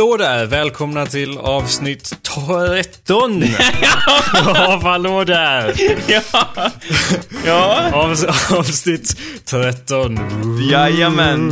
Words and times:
Hallå 0.00 0.16
där! 0.16 0.46
Välkomna 0.46 1.06
till 1.06 1.38
avsnitt 1.38 2.16
13 2.22 3.42
av 4.46 4.82
Hallå 4.82 5.24
där! 5.24 5.74
ja. 6.08 6.22
ja. 7.46 7.90
Av, 7.92 8.10
avsnitt 8.58 9.16
13. 9.44 10.18
Jajamän. 10.70 11.50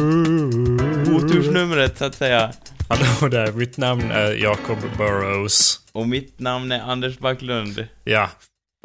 Otursnumret 1.14 1.98
så 1.98 2.04
att 2.04 2.14
säga. 2.14 2.52
Hallå 2.88 3.28
där, 3.28 3.52
mitt 3.52 3.76
namn 3.76 4.10
är 4.10 4.32
Jacob 4.32 4.78
Burrows. 4.98 5.80
Och 5.92 6.08
mitt 6.08 6.40
namn 6.40 6.72
är 6.72 6.80
Anders 6.80 7.18
Backlund. 7.18 7.86
Ja. 8.04 8.30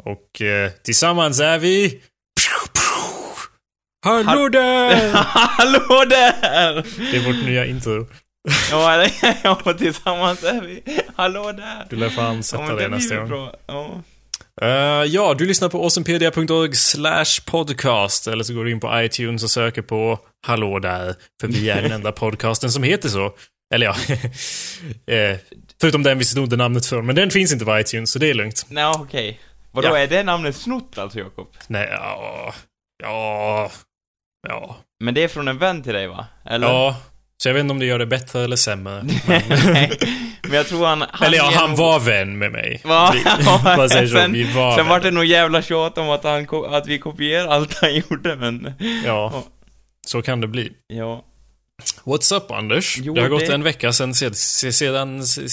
Och 0.04 0.42
eh, 0.42 0.70
tillsammans 0.70 1.40
är 1.40 1.58
vi... 1.58 2.00
Hallå 4.04 4.48
där! 4.48 5.10
Hallå 5.14 6.04
där! 6.04 6.86
Det 7.12 7.16
är 7.16 7.26
vårt 7.26 7.46
nya 7.46 7.66
intro. 7.66 8.06
Ja, 8.70 9.06
ja, 9.42 9.74
tillsammans 9.78 10.44
är 10.44 10.60
vi. 10.60 10.82
Hallå 11.16 11.52
där! 11.52 11.86
Du 11.90 11.96
lär 11.96 12.08
fan 12.08 12.42
sätta 12.42 12.62
ja, 12.64 12.74
det 12.74 12.88
nästa 12.88 13.16
gång. 13.16 13.28
bra. 13.28 13.54
Ja. 13.66 14.00
Eh, 14.62 14.68
ja, 15.04 15.34
du 15.34 15.46
lyssnar 15.46 15.68
på 15.68 15.80
awesomepedia.org 15.80 16.74
slash 16.74 17.24
podcast. 17.46 18.26
Eller 18.26 18.44
så 18.44 18.54
går 18.54 18.64
du 18.64 18.70
in 18.70 18.80
på 18.80 19.00
iTunes 19.02 19.42
och 19.42 19.50
söker 19.50 19.82
på 19.82 20.18
Hallå 20.46 20.78
där. 20.78 21.14
För 21.40 21.48
vi 21.48 21.70
är 21.70 21.82
den 21.82 21.92
enda 21.92 22.12
podcasten 22.22 22.70
som 22.72 22.82
heter 22.82 23.08
så. 23.08 23.34
Eller 23.74 23.86
ja. 23.86 23.94
Eh, 25.14 25.38
förutom 25.80 26.02
den 26.02 26.18
vi 26.18 26.24
snodde 26.24 26.56
namnet 26.56 26.86
från. 26.86 27.06
Men 27.06 27.14
den 27.16 27.30
finns 27.30 27.52
inte 27.52 27.64
på 27.64 27.78
iTunes, 27.78 28.10
så 28.10 28.18
det 28.18 28.30
är 28.30 28.34
lugnt. 28.34 28.66
Nej, 28.68 28.84
okej. 28.98 29.40
Vadå, 29.72 29.88
Ja. 29.88 29.98
är 29.98 30.06
det 30.06 30.22
namnet 30.22 30.56
snott 30.56 30.98
alltså, 30.98 31.18
Jakob? 31.18 31.48
Nej, 31.66 31.88
ja... 31.92 32.54
Ja... 33.02 33.70
Ja. 34.48 34.76
Men 35.04 35.14
det 35.14 35.22
är 35.22 35.28
från 35.28 35.48
en 35.48 35.58
vän 35.58 35.82
till 35.82 35.94
dig, 35.94 36.06
va? 36.06 36.26
Eller? 36.44 36.66
Ja. 36.66 36.96
Så 37.44 37.48
jag 37.48 37.54
vet 37.54 37.60
inte 37.60 37.72
om 37.72 37.78
det 37.78 37.86
gör 37.86 37.98
det 37.98 38.06
bättre 38.06 38.44
eller 38.44 38.56
sämre. 38.56 39.02
Nej. 39.26 39.98
Men 40.42 40.52
jag 40.52 40.66
tror 40.66 40.86
han... 40.86 41.04
han 41.10 41.26
eller 41.26 41.38
ja, 41.38 41.50
han 41.54 41.70
nog- 41.70 41.78
var 41.78 42.00
vän 42.00 42.38
med 42.38 42.52
mig. 42.52 42.80
Va? 42.84 43.14
Vad 43.76 43.90
säger 43.90 44.06
sen, 44.06 44.32
Vi 44.32 44.42
var 44.52 44.76
sen 44.76 44.86
var 44.86 44.94
vänner. 44.94 45.00
det 45.00 45.10
nog 45.10 45.24
jävla 45.24 45.62
tjat 45.62 45.98
om 45.98 46.10
att, 46.10 46.24
han, 46.24 46.46
att 46.74 46.86
vi 46.86 46.98
kopierar 46.98 47.48
allt 47.48 47.78
han 47.80 47.94
gjorde, 47.94 48.36
men... 48.36 48.72
Ja. 49.04 49.44
Så 50.06 50.22
kan 50.22 50.40
det 50.40 50.46
bli. 50.48 50.72
Ja. 50.86 51.24
What's 52.04 52.36
up 52.36 52.50
Anders? 52.50 52.98
Jo, 53.02 53.14
det 53.14 53.20
har 53.20 53.28
gått 53.28 53.46
det- 53.46 53.54
en 53.54 53.62
vecka 53.62 53.92
sedan, 53.92 54.14
se- 54.14 54.34
se- 54.34 54.84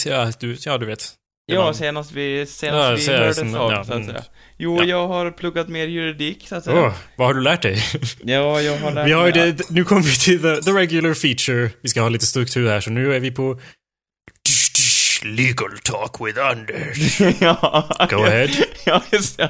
ja, 0.09 0.31
du, 0.39 0.57
ja 0.65 0.77
du 0.77 0.85
vet. 0.85 1.13
Ja, 1.45 1.61
var- 1.63 1.73
senast 1.73 2.11
vi, 2.11 2.45
senast 2.45 2.83
Ja, 2.89 2.91
vi 2.95 3.01
senast- 3.01 3.39
hördes 3.39 3.55
av, 3.55 3.71
ja, 3.71 3.83
så 3.83 3.93
att 3.93 3.97
mm. 3.99 4.07
säga. 4.07 4.23
Jo, 4.57 4.77
Ja. 4.77 4.83
jag 4.85 5.07
har 5.07 5.31
pluggat 5.31 5.67
mer 5.67 5.87
juridik, 5.87 6.47
så 6.47 6.55
att 6.55 6.63
säga. 6.63 6.81
Åh, 6.81 6.93
vad 7.17 7.27
har 7.27 7.33
du 7.33 7.41
lärt 7.41 7.61
dig? 7.61 7.83
Ja, 8.23 8.61
jag 8.61 8.77
har 8.77 8.91
lärt 8.91 9.07
Vi 9.07 9.11
har 9.11 9.23
mig 9.23 9.31
det, 9.31 9.69
nu 9.69 9.83
kommer 9.83 10.01
vi 10.01 10.15
till 10.15 10.41
the, 10.41 10.61
the 10.61 10.71
regular 10.71 11.13
feature. 11.13 11.69
Vi 11.81 11.89
ska 11.89 12.01
ha 12.01 12.09
lite 12.09 12.25
struktur 12.25 12.67
här, 12.69 12.81
så 12.81 12.89
nu 12.89 13.15
är 13.15 13.19
vi 13.19 13.31
på 13.31 13.59
Legal 15.23 15.77
talk 15.83 16.27
with 16.27 16.39
Anders. 16.39 17.19
ja. 17.41 17.89
Go 18.09 18.23
ahead. 18.23 18.47
ja, 18.85 19.01
just 19.11 19.37
det. 19.37 19.49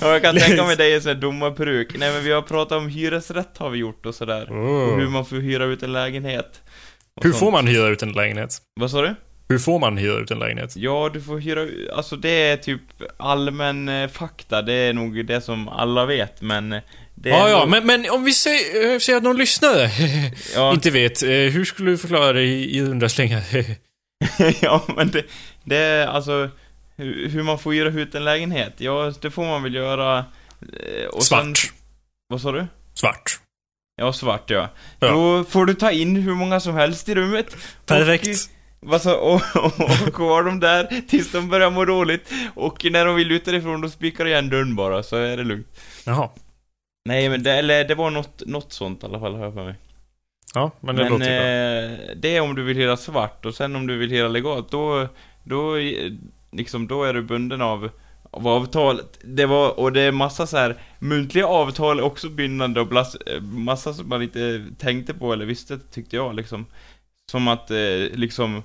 Ja, 0.00 0.12
jag 0.12 0.22
kan 0.22 0.36
tänka 0.36 0.64
mig 0.64 0.76
dig 0.76 0.94
i 0.94 1.00
sån 1.00 1.08
här 1.14 1.20
domarperuk. 1.20 1.96
Nej, 1.98 2.12
men 2.12 2.24
vi 2.24 2.32
har 2.32 2.42
pratat 2.42 2.78
om 2.78 2.88
hyresrätt 2.88 3.58
har 3.58 3.70
vi 3.70 3.78
gjort 3.78 4.06
och 4.06 4.14
sådär. 4.14 4.46
Oh. 4.50 4.92
Och 4.92 5.00
hur 5.00 5.08
man 5.08 5.24
får 5.26 5.36
hyra 5.36 5.64
ut 5.64 5.82
en 5.82 5.92
lägenhet. 5.92 6.62
Hur 7.22 7.30
sånt. 7.30 7.40
får 7.40 7.50
man 7.50 7.66
hyra 7.66 7.88
ut 7.88 8.02
en 8.02 8.12
lägenhet? 8.12 8.58
Vad 8.80 8.90
sa 8.90 9.02
du? 9.02 9.14
Hur 9.48 9.58
får 9.58 9.78
man 9.78 9.96
hyra 9.96 10.18
ut 10.18 10.30
en 10.30 10.38
lägenhet? 10.38 10.76
Ja, 10.76 11.10
du 11.12 11.20
får 11.20 11.38
hyra 11.38 11.60
ut- 11.62 11.90
alltså 11.90 12.16
det 12.16 12.30
är 12.30 12.56
typ 12.56 12.80
allmän 13.16 13.88
eh, 13.88 14.08
fakta, 14.08 14.62
det 14.62 14.72
är 14.72 14.92
nog 14.92 15.26
det 15.26 15.40
som 15.40 15.68
alla 15.68 16.06
vet, 16.06 16.40
men 16.42 16.72
eh, 16.72 16.80
det 17.14 17.28
Ja, 17.28 17.48
ja, 17.48 17.58
nog- 17.60 17.68
men, 17.68 17.86
men 17.86 18.10
om 18.10 18.24
vi 18.24 18.32
säger, 18.32 18.92
eh, 18.94 18.98
säger 18.98 19.16
att 19.16 19.22
någon 19.22 19.36
lyssnare 19.36 19.90
ja, 20.54 20.72
inte 20.72 20.90
vet, 20.90 21.22
hur 21.22 21.64
skulle 21.64 21.90
du 21.90 21.98
förklara 21.98 22.32
det 22.32 22.42
i, 22.42 22.82
runda 22.82 23.08
slängar? 23.08 23.42
ja, 24.62 24.84
men 24.96 25.10
det, 25.10 25.22
det 25.64 25.76
är 25.76 26.06
alltså 26.06 26.50
hur, 26.96 27.42
man 27.42 27.58
får 27.58 27.72
hyra 27.72 27.88
ut 27.88 28.14
en 28.14 28.24
lägenhet. 28.24 28.72
Ja, 28.76 29.12
det 29.20 29.30
får 29.30 29.44
man 29.44 29.62
väl 29.62 29.74
göra. 29.74 30.24
Och 31.12 31.22
Sen, 31.22 31.54
Svart. 31.54 31.72
vad 32.28 32.40
sa 32.40 32.52
du? 32.52 32.66
Svart. 32.94 33.40
Ja, 34.00 34.12
svart 34.12 34.50
ja. 34.50 34.68
Ja. 35.00 35.08
Då 35.08 35.44
får 35.44 35.66
du 35.66 35.74
ta 35.74 35.90
in 35.90 36.16
hur 36.16 36.34
många 36.34 36.60
som 36.60 36.74
helst 36.74 37.08
i 37.08 37.14
rummet. 37.14 37.56
Perfekt. 37.86 38.50
Och, 38.80 38.88
vad 38.88 39.02
så, 39.02 39.14
och, 39.14 39.40
och, 39.54 40.08
och 40.08 40.14
ha 40.14 40.42
dem 40.42 40.60
där 40.60 41.02
tills 41.08 41.32
de 41.32 41.48
börjar 41.48 41.70
må 41.70 41.84
dåligt. 41.84 42.32
Och 42.54 42.84
när 42.90 43.06
de 43.06 43.16
vill 43.16 43.32
ut 43.32 43.44
därifrån, 43.44 43.80
då 43.80 43.88
spikar 43.88 44.24
du 44.24 44.30
igen 44.30 44.48
dörren 44.50 44.76
bara, 44.76 45.02
så 45.02 45.16
är 45.16 45.36
det 45.36 45.44
lugnt. 45.44 45.80
Jaha. 46.06 46.28
Nej, 47.04 47.28
men 47.28 47.42
det, 47.42 47.52
eller, 47.52 47.84
det 47.84 47.94
var 47.94 48.10
något, 48.10 48.42
något 48.46 48.72
sånt 48.72 49.02
i 49.02 49.06
alla 49.06 49.20
fall, 49.20 49.34
har 49.34 49.44
jag 49.44 49.54
för 49.54 49.64
mig. 49.64 49.74
Ja, 50.54 50.70
men 50.80 50.96
det 50.96 51.02
Men 51.02 51.12
låter 51.12 51.24
bra. 51.24 51.34
eh, 51.34 52.16
det 52.16 52.36
är 52.36 52.40
om 52.40 52.54
du 52.54 52.62
vill 52.62 52.76
hyra 52.76 52.96
svart, 52.96 53.46
och 53.46 53.54
sen 53.54 53.76
om 53.76 53.86
du 53.86 53.96
vill 53.98 54.10
hyra 54.10 54.28
legalt, 54.28 54.70
då, 54.70 55.08
då, 55.44 55.74
liksom, 56.52 56.86
då 56.86 57.04
är 57.04 57.14
du 57.14 57.22
bunden 57.22 57.62
av, 57.62 57.90
av 58.30 58.48
avtalet. 58.48 59.18
Det 59.24 59.46
var, 59.46 59.78
och 59.80 59.92
det 59.92 60.00
är 60.00 60.12
massa 60.12 60.46
så 60.46 60.56
här 60.56 60.76
muntliga 60.98 61.46
avtal 61.46 62.00
också 62.00 62.28
bindande 62.28 62.80
och 62.80 62.86
blas, 62.86 63.14
eh, 63.14 63.40
massa 63.42 63.94
som 63.94 64.08
man 64.08 64.22
inte 64.22 64.64
tänkte 64.78 65.14
på 65.14 65.32
eller 65.32 65.46
visste, 65.46 65.78
tyckte 65.78 66.16
jag 66.16 66.34
liksom. 66.34 66.66
Som 67.30 67.48
att, 67.48 67.70
eh, 67.70 67.76
liksom, 68.12 68.62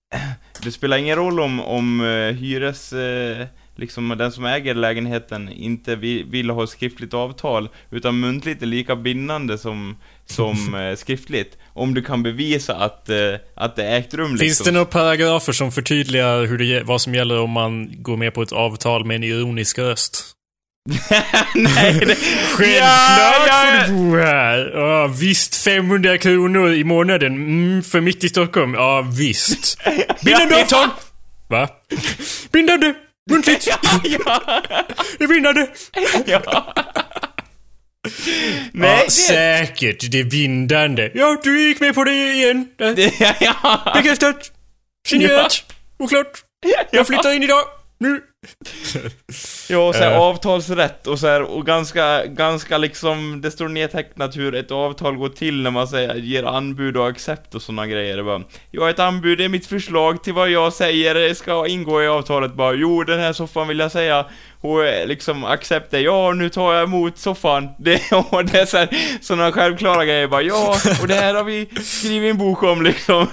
det 0.62 0.72
spelar 0.72 0.96
ingen 0.96 1.16
roll 1.16 1.40
om, 1.40 1.60
om 1.60 2.00
eh, 2.00 2.36
hyres, 2.36 2.92
eh, 2.92 3.46
liksom 3.76 4.08
den 4.18 4.32
som 4.32 4.44
äger 4.44 4.74
lägenheten 4.74 5.48
inte 5.48 5.96
vill, 5.96 6.24
vill 6.24 6.50
ha 6.50 6.66
skriftligt 6.66 7.14
avtal, 7.14 7.68
utan 7.90 8.20
muntligt 8.20 8.62
är 8.62 8.66
lika 8.66 8.96
bindande 8.96 9.58
som, 9.58 9.96
som 10.26 10.74
eh, 10.90 10.96
skriftligt. 10.96 11.58
Om 11.72 11.94
du 11.94 12.02
kan 12.02 12.22
bevisa 12.22 12.74
att, 12.74 13.08
eh, 13.08 13.34
att 13.54 13.76
det 13.76 13.84
ägt 13.84 14.14
rum 14.14 14.30
liksom. 14.30 14.46
Finns 14.46 14.58
det 14.58 14.72
några 14.72 14.86
paragrafer 14.86 15.52
som 15.52 15.72
förtydligar 15.72 16.46
hur 16.46 16.58
det, 16.58 16.82
vad 16.82 17.00
som 17.00 17.14
gäller 17.14 17.40
om 17.40 17.50
man 17.50 18.02
går 18.02 18.16
med 18.16 18.34
på 18.34 18.42
ett 18.42 18.52
avtal 18.52 19.04
med 19.04 19.14
en 19.14 19.24
ironisk 19.24 19.78
röst? 19.78 20.36
Nej, 21.54 21.92
det... 21.94 22.16
Självklart 22.16 22.80
Ja, 22.80 23.46
ja, 23.46 23.84
får 23.86 23.92
du 23.92 23.98
bo 23.98 24.16
här! 24.16 24.70
Ja, 24.74 25.06
visst, 25.06 25.56
500 25.64 26.18
kronor 26.18 26.72
i 26.72 26.84
månaden. 26.84 27.32
Mm, 27.34 27.82
för 27.82 28.00
mitt 28.00 28.24
i 28.24 28.28
Stockholm. 28.28 28.74
Ja, 28.74 29.10
visst. 29.16 29.78
Bindande 30.24 30.54
Ja, 30.54 30.62
avtal! 30.62 30.88
Va? 31.48 31.68
Bindande! 32.52 32.94
Muntligt! 33.30 33.66
ja, 34.04 34.40
Det 35.18 35.24
är 35.24 35.28
bindande! 35.28 35.66
ja. 36.26 36.74
Nej, 38.72 38.96
ja, 38.98 39.04
det... 39.04 39.10
säkert. 39.10 40.10
Det 40.10 40.20
är 40.20 40.24
bindande. 40.24 41.10
Ja, 41.14 41.40
du 41.42 41.60
gick 41.68 41.80
med 41.80 41.94
på 41.94 42.04
det 42.04 42.32
igen. 42.32 42.68
Det 42.76 43.20
ja. 43.40 43.92
Bekräftat. 43.94 44.50
Signerat. 45.08 45.64
Oklart. 45.98 46.44
Jag 46.90 47.06
flyttar 47.06 47.32
in 47.32 47.42
idag. 47.42 47.62
Nu. 48.00 48.20
Ja, 49.68 49.88
och 49.88 49.94
så 49.94 50.02
här, 50.02 50.12
Eh. 50.12 50.20
avtalsrätt 50.20 51.06
och 51.06 51.18
så 51.18 51.26
här, 51.26 51.42
och 51.42 51.66
ganska, 51.66 52.26
ganska 52.26 52.78
liksom, 52.78 53.40
det 53.40 53.50
står 53.50 53.68
nedtecknat 53.68 54.36
hur 54.36 54.54
ett 54.54 54.70
avtal 54.70 55.16
går 55.16 55.28
till 55.28 55.62
när 55.62 55.70
man 55.70 55.88
säger, 55.88 56.14
ger 56.14 56.44
anbud 56.44 56.96
och 56.96 57.08
accept 57.08 57.54
och 57.54 57.62
såna 57.62 57.86
grejer. 57.86 58.16
Det 58.16 58.22
bara, 58.22 58.42
ja, 58.70 58.90
ett 58.90 58.98
anbud 58.98 59.40
är 59.40 59.48
mitt 59.48 59.66
förslag 59.66 60.24
till 60.24 60.32
vad 60.32 60.50
jag 60.50 60.72
säger 60.72 61.34
ska 61.34 61.66
ingå 61.66 62.02
i 62.02 62.08
avtalet. 62.08 62.54
Bara, 62.54 62.72
jo, 62.74 63.04
den 63.04 63.20
här 63.20 63.32
soffan 63.32 63.68
vill 63.68 63.78
jag 63.78 63.92
säga. 63.92 64.26
Och 64.62 64.84
eh, 64.86 65.06
liksom, 65.06 65.44
accept 65.44 65.94
är, 65.94 65.98
ja, 65.98 66.32
nu 66.32 66.48
tar 66.48 66.74
jag 66.74 66.82
emot 66.84 67.18
soffan. 67.18 67.68
Det, 67.78 68.12
och 68.30 68.44
det 68.44 68.58
är 68.60 68.66
så 68.66 68.76
här, 68.76 68.88
såna 69.20 69.52
självklara 69.52 70.04
grejer. 70.04 70.28
Bara, 70.28 70.42
ja, 70.42 70.76
och 71.02 71.08
det 71.08 71.14
här 71.14 71.34
har 71.34 71.44
vi 71.44 71.68
skrivit 71.84 72.30
en 72.30 72.38
bok 72.38 72.62
om 72.62 72.82
liksom. 72.92 73.26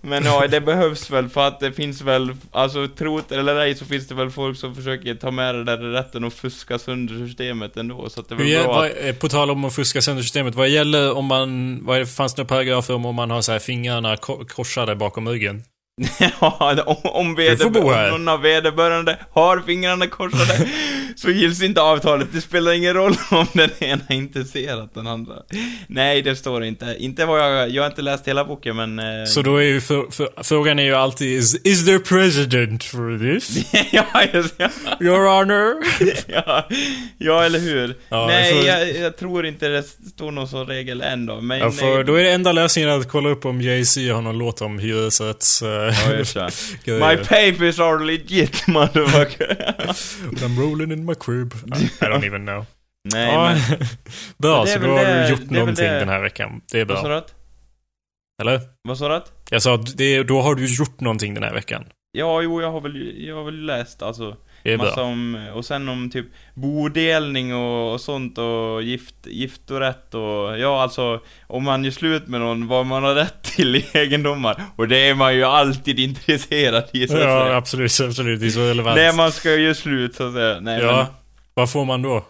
Men 0.00 0.24
ja, 0.24 0.46
det 0.46 0.60
behövs 0.60 1.10
väl 1.10 1.28
för 1.28 1.48
att 1.48 1.60
det 1.60 1.72
finns 1.72 2.02
väl, 2.02 2.34
alltså 2.52 2.88
tro 2.88 3.20
det 3.28 3.36
eller 3.36 3.56
ej 3.56 3.74
så 3.74 3.84
finns 3.84 4.08
det 4.08 4.14
väl 4.14 4.30
folk 4.30 4.58
som 4.58 4.74
försöker 4.74 5.14
ta 5.14 5.30
med 5.30 5.54
det 5.54 5.64
där 5.64 5.76
rätten 5.78 6.24
och 6.24 6.32
fuska 6.32 6.78
sönder 6.78 7.26
systemet 7.26 7.76
ändå, 7.76 8.08
så 8.10 8.20
att 8.20 8.28
det 8.28 8.34
är 8.34 8.38
väl 8.38 8.64
bra 8.64 8.84
att... 8.84 8.92
eh, 9.04 9.12
på 9.14 9.28
tal 9.28 9.50
om 9.50 9.64
att 9.64 9.74
fuska 9.74 10.02
sönder 10.02 10.22
systemet. 10.22 10.54
Vad 10.54 10.68
gäller 10.68 11.16
om 11.16 11.24
man... 11.24 11.80
Vad 11.84 11.96
är 11.96 12.00
det, 12.00 12.06
fanns 12.06 12.34
det 12.34 12.42
några 12.42 12.48
paragrafer 12.48 12.94
om 12.94 13.06
om 13.06 13.14
man 13.14 13.30
har 13.30 13.42
så 13.42 13.52
här 13.52 13.58
fingrarna 13.58 14.16
ko- 14.16 14.44
korsade 14.48 14.94
bakom 14.96 15.28
ryggen? 15.28 15.62
ja, 16.40 16.82
om, 16.86 16.96
någon 18.10 18.28
av 18.28 18.40
vederbörande 18.40 19.18
har 19.32 19.60
fingrarna 19.66 20.06
korsade 20.06 20.68
så 21.16 21.30
gills 21.30 21.62
inte 21.62 21.80
avtalet. 21.82 22.28
Det 22.32 22.40
spelar 22.40 22.72
ingen 22.72 22.94
roll 22.94 23.14
om 23.30 23.46
den 23.52 23.70
ena 23.78 24.02
inte 24.08 24.44
ser 24.44 24.76
att 24.82 24.94
den 24.94 25.06
andra... 25.06 25.34
Nej, 25.86 26.22
det 26.22 26.36
står 26.36 26.64
inte. 26.64 26.96
Inte 26.98 27.24
vad 27.24 27.40
jag... 27.40 27.70
Jag 27.70 27.82
har 27.82 27.90
inte 27.90 28.02
läst 28.02 28.28
hela 28.28 28.44
boken, 28.44 28.76
men... 28.76 28.98
eh, 28.98 29.24
Så 29.26 29.42
då 29.42 29.56
är 29.56 29.62
ju 29.62 29.80
för, 29.80 30.10
för, 30.10 30.28
frågan 30.42 30.78
är 30.78 30.84
ju 30.84 30.94
alltid 30.94 31.38
is, 31.38 31.54
is 31.64 31.86
there 31.86 31.98
president 31.98 32.84
for 32.84 33.18
this? 33.18 33.72
ja, 33.92 34.06
just 34.32 34.54
ja. 34.58 34.68
Your 35.00 35.26
honor? 35.38 35.74
ja, 36.26 36.68
ja, 37.18 37.44
eller 37.44 37.58
hur? 37.58 37.94
Ja, 38.08 38.26
Nej, 38.26 38.48
jag 38.54 38.58
får- 38.58 38.66
jag, 38.68 38.96
jag 39.04 39.16
tror 39.16 39.46
inte 39.46 39.68
det 39.68 39.82
står 39.82 40.30
någon 40.30 40.48
sån 40.48 40.66
regel 40.66 41.00
än 41.02 41.26
då, 41.26 41.40
men... 41.40 41.58
Ja, 41.58 41.70
för 41.70 41.94
nej, 41.94 42.04
då 42.04 42.14
är 42.14 42.22
det 42.24 42.30
enda 42.32 42.52
lösningen 42.52 42.90
att 42.90 43.08
kolla 43.08 43.28
upp 43.28 43.44
om 43.44 43.60
Jay-Z 43.60 44.12
har 44.14 44.22
någon 44.22 44.38
låt 44.38 44.60
om 44.62 44.78
hyresrätts... 44.78 45.62
eh, 45.62 45.85
Ja. 46.84 46.94
My 47.10 47.16
papers 47.16 47.78
are 47.80 48.04
legit, 48.04 48.66
motherfucker. 48.66 49.74
I'm 50.32 50.60
rolling 50.60 50.92
in 50.92 51.04
my 51.04 51.14
crib. 51.14 51.54
I, 51.54 51.84
I 51.84 52.08
don't 52.08 52.24
even 52.26 52.42
know. 52.46 52.64
Nej, 53.14 53.32
ja, 53.32 53.54
men... 53.68 53.78
bra, 54.38 54.66
så 54.66 54.78
då 54.78 54.88
har 54.88 55.04
det- 55.04 55.22
du 55.22 55.28
gjort 55.30 55.50
någonting 55.50 55.84
det- 55.84 55.98
den 55.98 56.08
här 56.08 56.20
veckan. 56.22 56.60
Det 56.72 56.80
är 56.80 56.84
Vad 56.84 56.98
sa 56.98 57.04
bra. 57.04 57.20
du? 57.20 57.24
Eller? 58.42 58.60
Vad 58.88 58.98
sa 58.98 59.08
du? 59.08 59.24
Jag 59.50 59.62
sa 59.62 59.74
att 59.74 59.96
det, 59.96 60.22
då 60.22 60.40
har 60.40 60.54
du 60.54 60.74
gjort 60.76 61.00
någonting 61.00 61.34
den 61.34 61.42
här 61.42 61.52
veckan. 61.54 61.84
Ja, 62.12 62.42
jo, 62.42 62.60
jag 62.62 62.72
har 62.72 62.80
väl, 62.80 63.24
jag 63.26 63.36
har 63.36 63.44
väl 63.44 63.66
läst 63.66 64.02
alltså 64.02 64.36
Det 64.66 64.72
är 64.72 64.78
massa 64.78 64.94
bra. 64.94 65.04
om, 65.04 65.46
och 65.54 65.64
sen 65.64 65.88
om 65.88 66.10
typ 66.10 66.26
bodelning 66.54 67.54
och, 67.54 67.92
och 67.92 68.00
sånt 68.00 68.38
och 68.38 68.82
gift, 68.82 69.14
giftorätt 69.26 70.14
och, 70.14 70.58
ja 70.58 70.82
alltså, 70.82 71.20
om 71.46 71.64
man 71.64 71.84
gör 71.84 71.90
slut 71.90 72.26
med 72.28 72.40
någon, 72.40 72.66
vad 72.66 72.86
man 72.86 73.02
har 73.02 73.14
rätt 73.14 73.42
till 73.42 73.76
i 73.76 73.86
egendomar. 73.92 74.62
Och 74.76 74.88
det 74.88 75.08
är 75.08 75.14
man 75.14 75.34
ju 75.34 75.44
alltid 75.44 75.98
intresserad 75.98 76.84
i 76.92 77.08
så 77.08 77.16
att 77.16 77.22
Ja, 77.22 77.44
säga. 77.44 77.56
absolut, 77.56 78.00
absolut. 78.00 78.40
Det 78.40 78.46
är 78.46 78.50
så 78.50 78.60
relevant. 78.60 78.96
Nej, 78.96 79.16
man 79.16 79.32
ska 79.32 79.54
ju 79.54 79.62
göra 79.64 79.74
slut 79.74 80.14
så 80.14 80.26
att 80.28 80.34
säga. 80.34 80.60
Nej, 80.60 80.80
ja. 80.82 80.96
men, 80.96 81.06
Vad 81.54 81.70
får 81.72 81.84
man 81.84 82.02
då? 82.02 82.24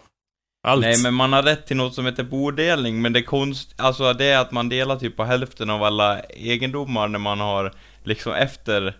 Allt? 0.67 0.81
nej, 0.81 0.95
men 1.03 1.13
man 1.13 1.33
har 1.33 1.43
rätt 1.43 1.67
till 1.67 1.77
något 1.77 1.93
som 1.95 2.05
heter 2.05 2.23
bodelning, 2.23 3.01
men 3.01 3.13
det 3.13 3.21
konst, 3.23 3.73
alltså 3.77 4.13
det 4.13 4.25
är 4.25 4.37
att 4.39 4.51
man 4.51 4.69
delar 4.69 4.95
typ 4.95 5.15
på 5.17 5.23
hälften 5.23 5.69
av 5.69 5.83
alla 5.83 6.19
egendomar 6.19 7.07
när 7.07 7.19
man 7.19 7.39
har, 7.39 7.73
liksom 8.03 8.33
efter 8.33 8.93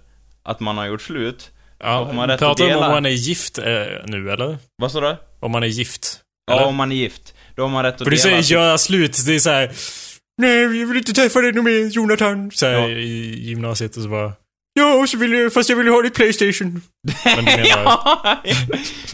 att 0.43 0.59
man 0.59 0.77
har 0.77 0.85
gjort 0.85 1.01
slut. 1.01 1.51
Ja, 1.79 2.11
man 2.13 2.27
pratar 2.37 2.63
om 2.63 2.69
dela? 2.69 2.85
om 2.85 2.91
man 2.91 3.05
är 3.05 3.09
gift 3.09 3.57
eh, 3.57 3.65
nu, 4.05 4.31
eller? 4.31 4.57
Vad 4.77 4.91
sa 4.91 4.99
du? 5.01 5.15
Om 5.39 5.51
man 5.51 5.63
är 5.63 5.67
gift? 5.67 6.19
Ja, 6.51 6.57
eller? 6.57 6.65
om 6.67 6.75
man 6.75 6.91
är 6.91 6.95
gift. 6.95 7.33
Då 7.55 7.61
har 7.61 7.69
man 7.69 7.83
rätt 7.83 7.93
att 7.93 7.97
För 8.03 8.05
du 8.05 8.17
dela. 8.17 8.21
säger 8.21 8.41
göra 8.41 8.77
slut, 8.77 9.17
det 9.25 9.35
är 9.35 9.39
så 9.39 9.49
här. 9.49 9.71
Nej, 10.41 10.79
jag 10.79 10.87
vill 10.87 10.97
inte 10.97 11.13
träffa 11.13 11.41
dig 11.41 11.53
mer, 11.53 11.89
Jonathan. 11.89 12.51
Så 12.51 12.65
här, 12.65 12.73
Ja. 12.73 12.87
i 12.89 13.39
gymnasiet 13.39 13.97
och 13.97 14.03
så 14.03 14.09
bara. 14.09 14.33
Ja, 14.73 15.05
så 15.07 15.17
vill 15.17 15.33
jag, 15.33 15.53
fast 15.53 15.69
jag 15.69 15.77
vill 15.77 15.87
ha 15.87 16.01
ditt 16.01 16.13
Playstation. 16.15 16.81
Men 17.25 17.45
menar... 17.45 17.67
ja. 17.67 18.41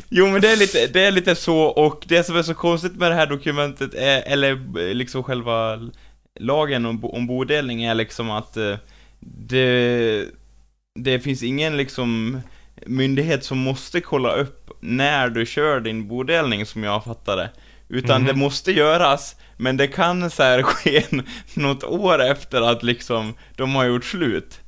Jo 0.10 0.28
men 0.28 0.42
det 0.42 0.50
är, 0.52 0.56
lite, 0.56 0.88
det 0.88 1.02
är 1.06 1.12
lite 1.12 1.36
så, 1.36 1.58
och 1.58 2.04
det 2.08 2.24
som 2.24 2.36
är 2.38 2.44
så 2.44 2.54
konstigt 2.54 2.96
med 2.96 3.12
det 3.12 3.16
här 3.16 3.28
dokumentet 3.28 3.94
är, 3.94 4.22
eller 4.22 4.94
liksom 4.94 5.24
själva 5.24 5.80
lagen 6.40 6.86
om, 6.86 7.06
om 7.06 7.28
bodelning 7.28 7.84
är 7.84 7.96
liksom 7.96 8.32
att 8.32 8.58
eh, 8.58 8.78
det, 9.20 10.26
det 11.00 11.20
finns 11.20 11.44
ingen 11.44 11.78
liksom 11.78 12.42
myndighet 12.86 13.44
som 13.44 13.58
måste 13.58 14.02
kolla 14.02 14.32
upp 14.36 14.70
när 14.80 15.30
du 15.30 15.46
kör 15.46 15.80
din 15.80 16.08
bodelning 16.08 16.66
som 16.66 16.84
jag 16.84 17.04
fattar 17.04 17.38
det. 17.38 17.50
Utan 17.90 18.22
Mhm. 18.22 18.28
det 18.28 18.34
måste 18.34 18.72
göras, 18.72 19.36
men 19.58 19.78
det 19.78 19.88
kan 19.88 20.30
så 20.30 20.44
här 20.44 20.62
ske 20.64 21.04
något 21.54 21.84
år 21.84 22.22
efter 22.22 22.62
att 22.62 22.84
liksom 22.84 23.34
de 23.56 23.76
har 23.76 23.86
gjort 23.86 24.06
slut. 24.06 24.60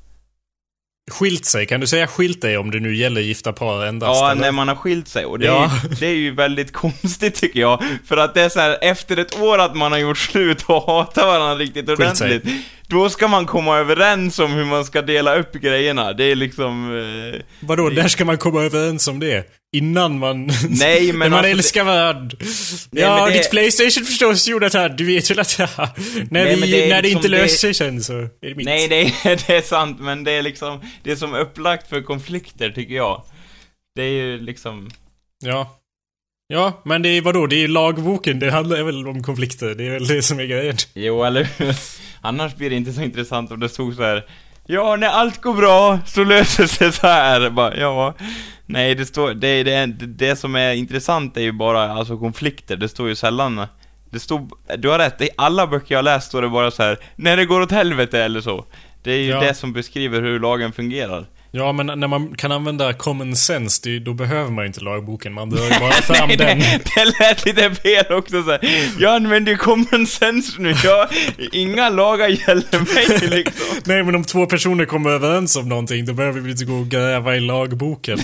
Skilt 1.12 1.46
sig, 1.46 1.66
kan 1.66 1.80
du 1.80 1.88
säga 1.88 2.08
skilt 2.08 2.42
dig 2.42 2.58
om 2.58 2.72
det 2.72 2.80
nu 2.80 2.96
gäller 2.96 3.22
gifta 3.22 3.54
par 3.54 3.86
endast? 3.86 4.20
Ja, 4.22 4.32
eller? 4.32 4.42
när 4.42 4.52
man 4.52 4.68
har 4.68 4.76
skilt 4.76 5.08
sig. 5.08 5.26
Och 5.26 5.40
det, 5.40 5.46
Ja. 5.46 5.64
är, 5.66 6.00
det 6.00 6.08
är 6.08 6.14
ju 6.16 6.32
väldigt 6.32 6.74
konstigt 6.74 7.36
tycker 7.36 7.60
jag. 7.60 7.84
För 8.06 8.18
att 8.18 8.34
det 8.34 8.42
är 8.42 8.50
så 8.50 8.60
här, 8.60 8.78
efter 8.82 9.18
ett 9.18 9.40
år 9.40 9.58
att 9.58 9.76
man 9.76 9.92
har 9.92 10.00
gjort 10.00 10.18
slut 10.18 10.64
och 10.64 10.84
hatar 10.84 11.28
varandra 11.28 11.56
riktigt 11.56 11.90
ordentligt. 11.90 12.44
Då 12.88 13.10
ska 13.10 13.28
man 13.28 13.46
komma 13.46 13.78
överens 13.78 14.40
om 14.40 14.52
hur 14.54 14.66
man 14.66 14.86
ska 14.86 15.02
dela 15.02 15.36
upp 15.36 15.54
grejerna. 15.54 16.14
Det 16.14 16.24
är 16.24 16.36
liksom... 16.36 16.98
Eh, 17.34 17.42
Vadå, 17.60 17.84
när 17.84 18.08
ska 18.08 18.26
man 18.26 18.38
komma 18.38 18.64
överens 18.64 19.08
om 19.08 19.20
det? 19.20 19.48
Innan 19.78 20.20
man... 20.20 20.52
Nej, 20.70 21.08
men 21.14 21.20
man 21.30 21.34
alltså, 21.34 21.52
älskar 21.52 21.84
varandra. 21.84 22.38
Nej, 22.92 23.04
ja, 23.04 23.26
det- 23.26 23.34
ditt 23.34 23.50
Playstation 23.52 24.06
förstås, 24.06 24.48
Jonathan. 24.48 24.96
Du 24.96 25.06
vet 25.06 25.32
väl 25.32 25.40
att... 25.40 25.58
när 25.60 26.28
Nej, 26.30 26.56
vi, 26.56 26.72
det 26.72 26.84
är 26.86 26.90
när 26.90 26.96
det 26.96 27.02
liksom 27.02 27.18
inte 27.18 27.28
det- 27.28 27.42
löser 27.42 27.58
sig 27.58 27.74
sen 27.74 28.04
så 28.04 28.14
är 28.14 28.30
det 28.42 28.56
mitt. 28.56 28.66
Nej, 28.66 28.88
det 28.88 28.96
är, 29.02 29.12
det 29.48 29.56
är 29.58 29.62
sant, 29.62 29.98
men 30.00 30.24
det 30.24 30.32
är 30.32 30.42
liksom... 30.42 30.82
Det 31.04 31.12
är 31.12 31.16
som 31.16 31.34
upplagt 31.34 31.90
för 31.90 32.02
konflikter, 32.02 32.70
tycker 32.70 32.96
jag. 32.96 33.24
Det 33.96 34.04
är 34.04 34.10
ju 34.12 34.40
liksom... 34.42 34.90
Ja. 35.46 35.80
Ja, 36.48 36.82
men 36.86 37.02
det 37.02 37.10
är 37.10 37.22
vadå? 37.22 37.48
Det 37.48 37.64
är 37.64 37.68
lagboken. 37.68 38.40
Det 38.40 38.52
handlar 38.52 38.84
väl 38.84 39.08
om 39.08 39.24
konflikter. 39.24 39.76
Det 39.76 39.86
är 39.88 39.90
väl 39.90 40.08
det 40.08 40.22
som 40.22 40.40
är 40.40 40.44
grejen. 40.46 40.78
Jo, 40.94 41.24
eller 41.24 41.48
hur? 41.58 41.76
Annars 42.22 42.56
blir 42.56 42.70
det 42.70 42.76
inte 42.76 42.94
så 42.94 43.02
intressant 43.02 43.52
om 43.52 43.60
det 43.60 43.70
stod 43.70 43.96
så 43.96 44.04
här. 44.04 44.26
Ja, 44.68 44.96
när 44.96 45.08
allt 45.08 45.42
går 45.42 45.54
bra 45.54 46.00
så 46.06 46.24
löser 46.24 46.68
sig 46.68 46.92
så 46.92 47.08
här. 47.08 47.50
Bara, 47.50 47.78
ja. 47.78 48.14
Nej, 48.66 48.96
det 48.96 49.06
står, 49.06 49.34
det, 49.34 49.64
det, 49.64 49.86
det, 50.08 50.36
som 50.36 50.56
är 50.56 50.74
intressant 50.74 51.38
är 51.38 51.42
ju 51.42 51.52
bara 51.52 51.92
alltså 51.92 52.18
konflikter. 52.18 52.76
Det 52.78 52.90
står 52.90 53.08
ju 53.08 53.16
sällan, 53.16 53.66
det 54.10 54.20
stod, 54.20 54.52
du 54.78 54.90
har 54.90 54.98
rätt, 55.00 55.22
i 55.22 55.30
alla 55.38 55.68
böcker 55.68 55.96
jag 55.96 56.06
läst 56.06 56.28
står 56.28 56.42
det 56.42 56.50
bara 56.50 56.72
så 56.72 56.84
här. 56.84 56.98
när 57.16 57.38
det 57.38 57.46
går 57.46 57.62
åt 57.62 57.72
helvete 57.72 58.20
eller 58.24 58.42
så. 58.42 58.66
Det 59.04 59.12
är 59.12 59.18
ju 59.18 59.30
Ja. 59.30 59.40
det 59.40 59.54
som 59.54 59.74
beskriver 59.74 60.22
hur 60.22 60.40
lagen 60.40 60.72
fungerar. 60.72 61.26
Ja, 61.58 61.72
men 61.72 61.86
när 62.00 62.08
man 62.08 62.36
kan 62.36 62.52
använda 62.52 62.94
common 62.94 63.36
sense, 63.36 63.82
det, 63.84 64.00
då 64.00 64.14
behöver 64.14 64.52
man 64.52 64.64
ju 64.64 64.68
inte 64.68 64.80
lagboken. 64.84 65.34
Man 65.34 65.50
drar 65.50 65.64
ju 65.64 65.80
bara 65.80 65.92
fram 65.92 66.28
Nej, 66.28 66.38
den. 66.38 66.60
det, 66.60 66.82
det 66.96 67.06
lät 67.20 67.46
lite 67.46 67.76
fel 67.76 68.06
också 68.14 68.44
så 68.44 68.52
här. 68.52 68.60
Jag 69.00 69.16
använder 69.16 69.52
ju 69.52 69.58
common 69.58 70.08
sense 70.08 70.62
nu, 70.62 70.74
jag, 70.84 71.08
inga 71.52 71.90
lagar 71.90 72.28
gäller 72.28 72.94
mig 72.96 73.30
liksom. 73.30 73.78
Nej, 73.86 74.04
men 74.04 74.16
om 74.16 74.24
två 74.24 74.46
personer 74.46 74.86
kommer 74.86 75.10
överens 75.10 75.56
om 75.56 75.70
någonting, 75.70 76.06
då 76.06 76.14
behöver 76.14 76.40
vi 76.42 76.52
inte 76.52 76.66
gå 76.66 76.74
och 76.76 76.88
gräva 76.88 77.36
i 77.36 77.40
lagboken. 77.40 78.20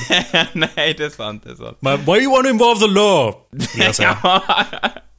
Nej, 0.53 0.95
det 0.97 1.03
är 1.03 1.09
sant, 1.09 1.43
det 1.45 1.51
är 1.51 1.55
sant. 1.55 1.77
Men 1.81 1.97
why 2.05 2.21
you 2.23 2.31
want 2.31 2.43
to 2.43 2.49
involve 2.49 2.79
the 2.81 2.87
law? 2.87 3.33
Skulle 3.69 3.85
jag 3.85 3.95
säga. 3.95 4.17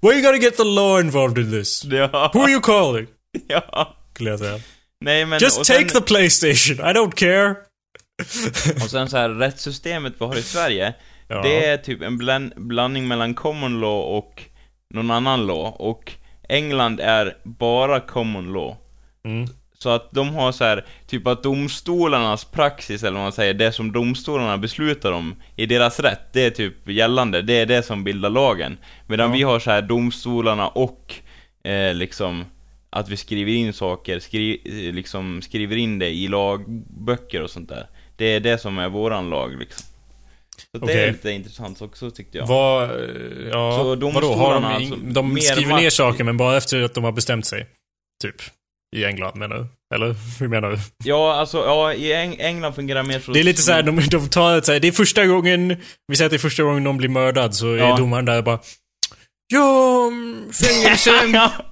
Why 0.03 0.09
you 0.13 0.23
gotta 0.23 0.37
get 0.37 0.57
the 0.57 0.65
law 0.65 1.01
involved 1.01 1.45
in 1.45 1.51
this? 1.51 1.85
ja, 1.85 2.31
Who 2.35 2.43
are 2.43 2.51
you 2.51 2.61
calling? 2.61 3.07
ja. 3.49 3.97
Skulle 4.15 4.31
jag 4.31 4.39
säga. 4.39 4.59
Nej 5.05 5.27
men, 5.27 5.39
Just 5.39 5.65
take 5.65 5.89
sen, 5.89 5.89
the 5.89 6.01
Playstation, 6.01 6.77
I 6.91 6.93
don't 6.93 7.13
care. 7.15 7.55
Och 8.75 8.91
sen 8.91 9.09
så 9.09 9.17
här, 9.17 9.29
rättssystemet 9.31 10.13
vi 10.19 10.25
har 10.25 10.39
i 10.39 10.43
Sverige, 10.43 10.95
Ja. 11.29 11.43
det 11.43 11.67
är 11.67 11.77
typ 11.77 12.03
en 12.03 12.19
bland, 12.19 12.53
blandning 12.57 13.09
mellan 13.09 13.35
common 13.35 13.81
law 13.81 14.17
och 14.19 14.43
någon 14.95 15.11
annan 15.11 15.47
law, 15.47 15.73
och 15.79 16.13
England 16.49 17.01
är 17.01 17.37
bara 17.45 18.01
common 18.01 18.53
law. 18.53 18.77
Mm. 19.25 19.47
Så 19.79 19.91
att 19.91 20.13
de 20.13 20.35
har 20.35 20.53
så 20.53 20.65
här, 20.65 20.85
typ 21.07 21.27
att 21.27 21.43
domstolarnas 21.43 22.45
praxis, 22.45 23.03
eller 23.03 23.13
vad 23.13 23.23
man 23.23 23.33
säger, 23.33 23.55
det 23.55 23.73
som 23.73 23.93
domstolarna 23.93 24.59
beslutar 24.59 25.13
om 25.13 25.35
i 25.57 25.67
deras 25.67 26.01
rätt, 26.01 26.33
det 26.33 26.45
är 26.45 26.51
typ 26.51 26.89
gällande, 26.89 27.43
det 27.43 27.53
är 27.61 27.67
det 27.67 27.83
som 27.83 28.05
bildar 28.05 28.31
lagen. 28.31 28.79
Medan 29.07 29.29
Ja. 29.31 29.37
vi 29.37 29.43
har 29.43 29.59
så 29.59 29.71
här 29.71 29.83
domstolarna 29.83 30.69
och 30.69 31.15
eh, 31.65 31.95
liksom 31.95 32.45
att 32.91 33.09
vi 33.09 33.17
skriver 33.17 33.53
in 33.53 33.73
saker, 33.73 34.19
skri, 34.19 34.61
eh, 34.89 34.95
liksom 34.95 35.43
skriver 35.43 35.77
in 35.77 35.99
det 35.99 36.09
i 36.11 36.29
lagböcker 36.29 37.43
och 37.43 37.51
sånt 37.51 37.69
där. 37.69 37.87
Det 38.23 38.29
är 38.29 38.41
det 38.41 38.59
som 38.59 38.79
är 38.79 38.89
våran 38.89 39.31
lag 39.31 39.59
liksom. 39.59 39.85
Så 40.73 40.79
det 40.79 40.85
Okej. 40.85 41.05
är 41.05 41.13
lite 41.13 41.31
intressant 41.31 41.83
också 41.83 42.11
tyckte 42.11 42.39
jag. 42.39 42.47
Vad, 42.47 42.91
ja, 43.53 43.77
Så 43.79 43.85
vadå, 43.85 44.11
har 44.11 44.55
de, 44.55 44.65
alltså, 44.65 44.97
de 44.97 45.41
skriver 45.41 45.77
ner 45.77 45.91
saker 45.91 46.25
men 46.25 46.37
bara 46.37 46.57
efter 46.57 46.83
att 46.83 46.95
de 46.95 47.05
har 47.05 47.13
bestämt 47.13 47.47
sig? 47.47 47.67
Typ. 48.23 48.35
I 48.97 49.05
England 49.05 49.37
menar 49.37 49.57
du? 49.57 49.67
Eller 49.95 50.15
hur 50.41 50.49
menar 50.49 50.71
du? 50.71 50.79
Ja, 51.05 51.33
alltså, 51.35 51.59
ja, 51.59 51.95
i 51.95 52.13
Eng- 52.13 52.37
England 52.41 52.73
fungerar 52.75 53.03
mer 53.03 53.21
så... 53.21 53.33
Det 53.33 53.41
är 53.41 53.45
lite 53.45 53.63
såhär, 53.63 53.83
de, 53.83 54.01
de 54.11 54.29
tar 54.29 54.59
ett 54.59 54.67
så 54.67 54.73
här, 54.73 54.81
det 54.81 54.89
är 54.89 54.93
första 54.93 55.27
gången, 55.27 55.77
vi 56.09 56.17
säger 56.17 56.27
att 56.27 56.31
det 56.31 56.37
är 56.37 56.39
första 56.39 56.63
gången 56.63 56.85
någon 56.85 56.97
blir 56.97 57.09
mördad, 57.09 57.55
så 57.55 57.67
Ja. 57.77 57.95
är 57.95 57.99
domaren 57.99 58.25
där 58.25 58.39
och 58.39 58.45
bara 58.45 58.59
Ja, 59.53 60.07
mm, 60.07 60.53
fängelse, 60.53 61.11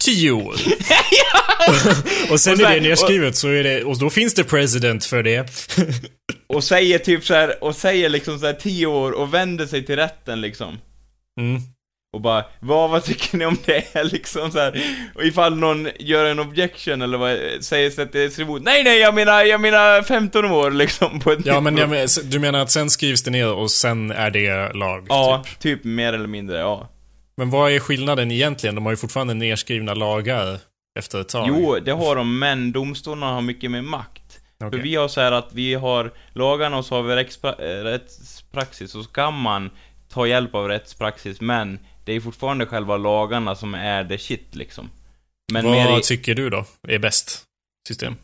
tio 0.00 0.30
år. 0.30 0.54
och 2.30 2.40
sen 2.40 2.52
Och 2.54 2.60
är 2.60 2.64
sen- 2.64 2.82
det 2.82 2.88
nedskrivet, 2.88 3.36
så 3.36 3.48
är 3.48 3.62
det, 3.64 3.84
och 3.84 3.98
då 3.98 4.10
finns 4.10 4.34
det 4.34 4.44
president 4.44 5.04
för 5.04 5.22
det. 5.22 5.46
och 6.46 6.64
säger 6.64 6.98
typ 6.98 7.24
så 7.24 7.34
här, 7.34 7.64
och 7.64 7.76
säger 7.76 8.08
liksom 8.08 8.38
så 8.38 8.46
här 8.46 8.52
tio 8.52 8.86
år 8.86 9.12
och 9.12 9.34
vänder 9.34 9.66
sig 9.66 9.86
till 9.86 9.96
rätten 9.96 10.40
liksom. 10.40 10.78
Mm. 11.40 11.62
Och 12.12 12.20
bara, 12.20 12.44
vad, 12.60 12.90
vad 12.90 13.04
tycker 13.04 13.36
ni 13.38 13.46
om 13.46 13.56
det? 13.66 14.04
liksom 14.12 14.50
så 14.52 14.58
här. 14.58 14.82
Och 15.14 15.24
ifall 15.24 15.56
någon 15.56 15.88
gör 15.98 16.24
en 16.24 16.38
objection 16.38 17.02
eller 17.02 17.18
vad, 17.18 17.38
säger 17.60 17.90
sig 17.90 18.04
att 18.04 18.12
det 18.12 18.38
är 18.38 18.40
emot. 18.40 18.62
Nej, 18.62 18.84
nej, 18.84 18.98
jag 18.98 19.14
menar, 19.14 19.44
jag 19.44 19.60
menar 19.60 20.02
15 20.02 20.44
år 20.44 20.70
liksom 20.70 21.20
på 21.20 21.32
ett 21.32 21.38
Ja, 21.46 21.60
men 21.60 21.76
jag, 21.76 21.88
men- 21.90 22.08
du 22.24 22.38
menar 22.38 22.58
att 22.58 22.70
sen 22.70 22.90
skrivs 22.90 23.22
det 23.22 23.30
ner 23.30 23.52
och 23.52 23.70
sen 23.70 24.10
är 24.10 24.30
det 24.30 24.72
lag? 24.72 25.06
Ja, 25.08 25.44
Typ. 25.46 25.58
typ. 25.60 25.84
mer 25.84 26.12
eller 26.12 26.26
mindre, 26.28 26.58
ja. 26.58 26.88
Men 27.40 27.50
vad 27.50 27.72
är 27.72 27.78
skillnaden 27.78 28.30
egentligen? 28.30 28.74
De 28.74 28.84
har 28.84 28.92
ju 28.92 28.96
fortfarande 28.96 29.34
nerskrivna 29.34 29.94
lagar 29.94 30.58
efter 30.98 31.20
ett 31.20 31.28
tag. 31.28 31.48
Jo, 31.48 31.78
det 31.78 31.92
har 31.92 32.16
de, 32.16 32.38
men 32.38 32.72
domstolarna 32.72 33.32
har 33.32 33.42
mycket 33.42 33.70
mer 33.70 33.82
makt. 33.82 34.40
Okej. 34.58 34.70
För 34.70 34.78
vi 34.78 34.96
har 34.96 35.08
så 35.08 35.20
här 35.20 35.32
att 35.32 35.52
vi 35.52 35.74
har 35.74 36.12
lagarna 36.32 36.78
och 36.78 36.84
så 36.84 36.94
har 36.94 37.02
vi 37.02 37.12
eh, 37.12 37.84
rättspraxis, 37.84 38.94
och 38.94 39.04
så 39.04 39.10
kan 39.10 39.34
man 39.34 39.70
ta 40.08 40.26
hjälp 40.26 40.54
av 40.54 40.68
rättspraxis, 40.68 41.40
men 41.40 41.78
det 42.04 42.12
är 42.12 42.20
fortfarande 42.20 42.66
själva 42.66 42.96
lagarna 42.96 43.54
som 43.54 43.74
är 43.74 44.04
the 44.04 44.18
shit 44.18 44.54
liksom. 44.54 44.90
Men 45.52 45.64
vad 45.64 45.98
i, 45.98 46.02
tycker 46.02 46.34
du 46.34 46.50
då 46.50 46.64
är 46.88 46.98
bäst 46.98 47.42
system? 47.88 48.14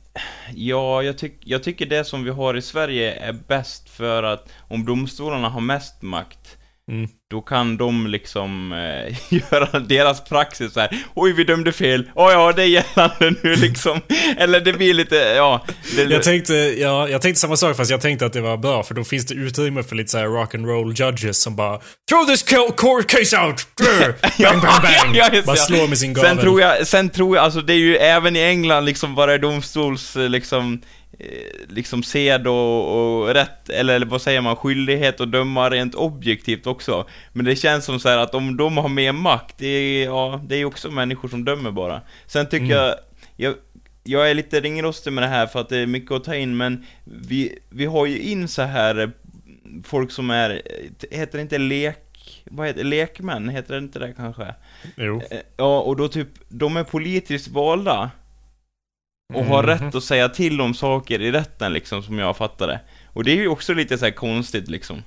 Ja, 0.54 1.02
jag, 1.02 1.18
tyck, 1.18 1.34
jag 1.40 1.62
tycker 1.62 1.86
det 1.86 2.04
som 2.04 2.24
vi 2.24 2.30
har 2.30 2.56
i 2.56 2.62
Sverige 2.62 3.14
är 3.14 3.32
bäst 3.32 3.88
för 3.88 4.22
att 4.22 4.48
om 4.68 4.84
domstolarna 4.84 5.48
har 5.48 5.60
mest 5.60 6.02
makt 6.02 6.55
Mm. 6.92 7.08
Då 7.30 7.40
kan 7.40 7.76
de 7.76 8.06
liksom 8.06 8.72
eh, 8.72 9.32
göra 9.50 9.80
deras 9.80 10.24
praxis 10.24 10.72
så 10.72 10.80
här. 10.80 10.98
Oj, 11.14 11.32
vi 11.32 11.44
dömde 11.44 11.72
fel. 11.72 12.10
Åh 12.14 12.32
ja, 12.32 12.52
det 12.52 12.62
är 12.62 12.66
gällande 12.66 13.34
nu 13.42 13.56
liksom. 13.56 14.00
Eller 14.38 14.60
det 14.60 14.72
blir 14.72 14.94
lite, 14.94 15.16
ja. 15.16 15.64
Det, 15.96 16.02
Jag 16.02 16.22
tänkte, 16.22 16.54
ja, 16.54 17.08
jag 17.08 17.22
tänkte 17.22 17.40
samma 17.40 17.56
sak 17.56 17.76
fast 17.76 17.90
jag 17.90 18.00
tänkte 18.00 18.26
att 18.26 18.32
det 18.32 18.40
var 18.40 18.56
bra 18.56 18.82
för 18.82 18.94
då 18.94 19.04
finns 19.04 19.26
det 19.26 19.34
utrymme 19.34 19.82
för 19.82 19.96
lite 19.96 20.10
så 20.10 20.18
här 20.18 20.24
rock 20.26 20.54
and 20.54 20.66
roll 20.66 20.94
judges 20.96 21.42
som 21.42 21.56
bara 21.56 21.80
Throw 22.10 22.26
this 22.26 22.42
co- 22.42 22.72
court 22.76 23.06
case 23.06 23.38
out! 23.40 23.66
Bang, 24.38 24.60
bang, 24.60 24.82
bang! 24.82 25.16
Ja, 25.16 25.30
just 25.32 25.46
bara 25.46 25.56
slår 25.56 25.88
med 25.88 25.98
sin 25.98 26.14
gavel. 26.14 26.30
Sen 26.30 26.38
tror 26.38 26.60
jag, 26.60 26.86
sen 26.86 27.10
tror 27.10 27.36
jag, 27.36 27.44
alltså 27.44 27.60
det 27.60 27.72
är 27.72 27.78
ju 27.78 27.96
även 27.96 28.36
i 28.36 28.40
England 28.40 28.84
liksom 28.84 29.14
bara 29.14 29.38
domstols, 29.38 30.16
eh, 30.16 30.28
liksom, 30.28 30.82
liksom 31.68 32.02
sed 32.02 32.46
och, 32.46 33.18
och 33.20 33.34
rätt, 33.34 33.68
eller, 33.68 33.94
eller 33.94 34.06
vad 34.06 34.22
säger 34.22 34.40
man, 34.40 34.56
skyldighet 34.56 35.20
att 35.20 35.32
döma 35.32 35.70
rent 35.70 35.94
objektivt 35.94 36.66
också. 36.66 37.06
Men 37.32 37.44
det 37.44 37.56
känns 37.56 37.84
som 37.84 38.00
så 38.00 38.08
här 38.08 38.18
att 38.18 38.34
om 38.34 38.56
de 38.56 38.76
har 38.76 38.88
mer 38.88 39.12
makt, 39.12 39.54
det 39.58 39.66
är, 39.66 40.04
ja, 40.04 40.40
det 40.46 40.54
är 40.54 40.58
ju 40.58 40.64
också 40.64 40.90
människor 40.90 41.28
som 41.28 41.44
dömer 41.44 41.70
bara. 41.70 42.00
Sen 42.26 42.46
tycker 42.48 42.64
Mm. 42.64 42.76
jag, 42.76 42.94
jag, 43.36 43.54
jag 44.04 44.30
är 44.30 44.34
lite 44.34 44.60
ringrostig 44.60 45.12
med 45.12 45.24
det 45.24 45.28
här 45.28 45.46
för 45.46 45.60
att 45.60 45.68
det 45.68 45.76
är 45.78 45.86
mycket 45.86 46.12
att 46.12 46.24
ta 46.24 46.34
in, 46.34 46.56
men 46.56 46.86
vi, 47.04 47.58
vi 47.70 47.84
har 47.86 48.06
ju 48.06 48.18
in 48.18 48.48
så 48.48 48.62
här 48.62 48.98
eh, 48.98 49.08
folk 49.84 50.10
som 50.10 50.30
är, 50.30 50.50
eh, 50.50 51.18
heter 51.18 51.38
det 51.38 51.42
inte 51.42 51.58
lek, 51.58 52.42
vad 52.44 52.66
heter 52.66 52.84
lekmän, 52.84 53.48
heter 53.48 53.72
det 53.74 53.78
inte 53.78 53.98
det 53.98 54.12
kanske? 54.16 54.54
Jo. 54.96 55.22
Eh, 55.30 55.38
Ja, 55.56 55.80
och 55.80 55.96
då 55.96 56.08
typ, 56.08 56.28
de 56.48 56.76
är 56.76 56.84
politiskt 56.84 57.48
valda. 57.48 58.10
Och 59.34 59.44
har 59.44 59.62
Mhm. 59.62 59.70
rätt 59.84 59.94
att 59.94 60.04
säga 60.04 60.28
till 60.28 60.60
om 60.60 60.74
saker 60.74 61.20
i 61.22 61.32
rätten 61.32 61.72
liksom, 61.72 62.02
som 62.02 62.18
jag 62.18 62.36
fattar 62.36 62.66
det. 62.66 62.80
Och 63.12 63.24
det 63.24 63.30
är 63.32 63.36
ju 63.36 63.48
också 63.48 63.74
lite 63.74 63.98
så 63.98 64.04
här 64.04 64.12
konstigt 64.12 64.68
liksom. 64.68 65.02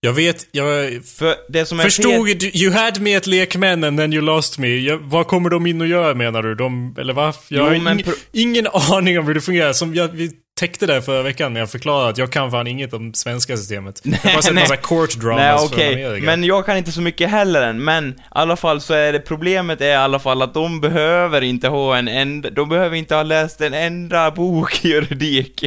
Jag 0.00 0.12
vet, 0.12 0.46
jag 0.52 1.04
För 1.04 1.34
det 1.52 1.66
som 1.66 1.80
är 1.80 1.84
förstod, 1.84 2.28
fel... 2.28 2.38
du- 2.38 2.50
you 2.58 2.72
had 2.72 3.00
me 3.00 3.16
at 3.16 3.26
lekmän 3.26 3.84
and 3.84 3.98
then 3.98 4.12
you 4.12 4.22
lost 4.24 4.58
me. 4.58 4.68
Jag, 4.76 4.98
vad 4.98 5.26
kommer 5.26 5.50
de 5.50 5.66
in 5.66 5.80
och 5.80 5.86
gör 5.86 6.14
menar 6.14 6.42
du? 6.42 6.54
De, 6.54 6.96
eller 6.98 7.12
vad? 7.12 7.34
Jag 7.48 7.62
har 7.64 7.74
Jo, 7.74 7.82
men 7.82 7.98
ing, 7.98 8.04
pro- 8.04 8.14
ingen 8.32 8.66
aning 8.72 9.18
om 9.18 9.26
hur 9.26 9.34
det 9.34 9.40
fungerar. 9.40 9.72
Som 9.72 9.94
jag, 9.94 10.08
vi 10.08 10.30
täckte 10.60 10.86
det 10.86 11.02
förra 11.02 11.22
veckan 11.22 11.52
när 11.52 11.60
jag 11.60 11.70
förklarade 11.70 12.10
att 12.10 12.18
jag 12.18 12.32
kan 12.32 12.50
fan 12.50 12.66
inget 12.66 12.92
om 12.92 13.14
svenska 13.14 13.56
systemet. 13.56 14.00
jag 14.04 14.12
har 14.12 14.32
bara 14.32 14.42
sett 14.42 14.54
nej. 14.54 14.62
massa 14.64 14.76
court 14.76 15.10
Nej, 15.16 15.24
dramas 15.24 15.64
okej. 15.64 15.94
från 15.94 16.04
Amerika. 16.04 16.26
Men 16.26 16.44
jag 16.44 16.66
kan 16.66 16.76
inte 16.76 16.92
så 16.92 17.00
mycket 17.00 17.30
heller 17.30 17.62
än, 17.62 17.84
men 17.84 18.08
i 18.08 18.14
alla 18.28 18.56
fall 18.56 18.80
så 18.80 18.94
är 18.94 19.12
det 19.12 19.20
problemet 19.20 19.80
är 19.80 19.86
i 19.86 19.94
alla 19.94 20.18
fall 20.18 20.42
att 20.42 20.54
de 20.54 20.80
behöver 20.80 21.40
inte 21.40 21.68
ha 21.68 21.96
en 21.96 22.08
enda, 22.08 22.50
de 22.50 22.68
behöver 22.68 22.96
inte 22.96 23.14
ha 23.14 23.22
läst 23.22 23.60
en 23.60 23.74
enda 23.74 24.30
bok 24.30 24.84
i 24.84 24.88
juridik. 24.88 25.64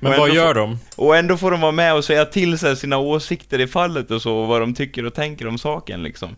Men 0.00 0.18
vad 0.18 0.34
gör 0.34 0.54
de? 0.54 0.78
Och 0.96 1.16
ändå 1.16 1.36
får 1.36 1.50
de 1.50 1.60
vara 1.60 1.72
med 1.72 1.94
och 1.94 2.04
säga 2.04 2.24
till 2.24 2.58
sig 2.58 2.76
sina 2.76 2.98
åsikter 2.98 3.58
i 3.58 3.66
fallet 3.66 4.10
och 4.10 4.22
så, 4.22 4.34
och 4.36 4.48
vad 4.48 4.60
de 4.60 4.74
tycker 4.74 5.06
och 5.06 5.14
tänker 5.14 5.46
om 5.46 5.58
saken 5.58 6.02
liksom. 6.02 6.36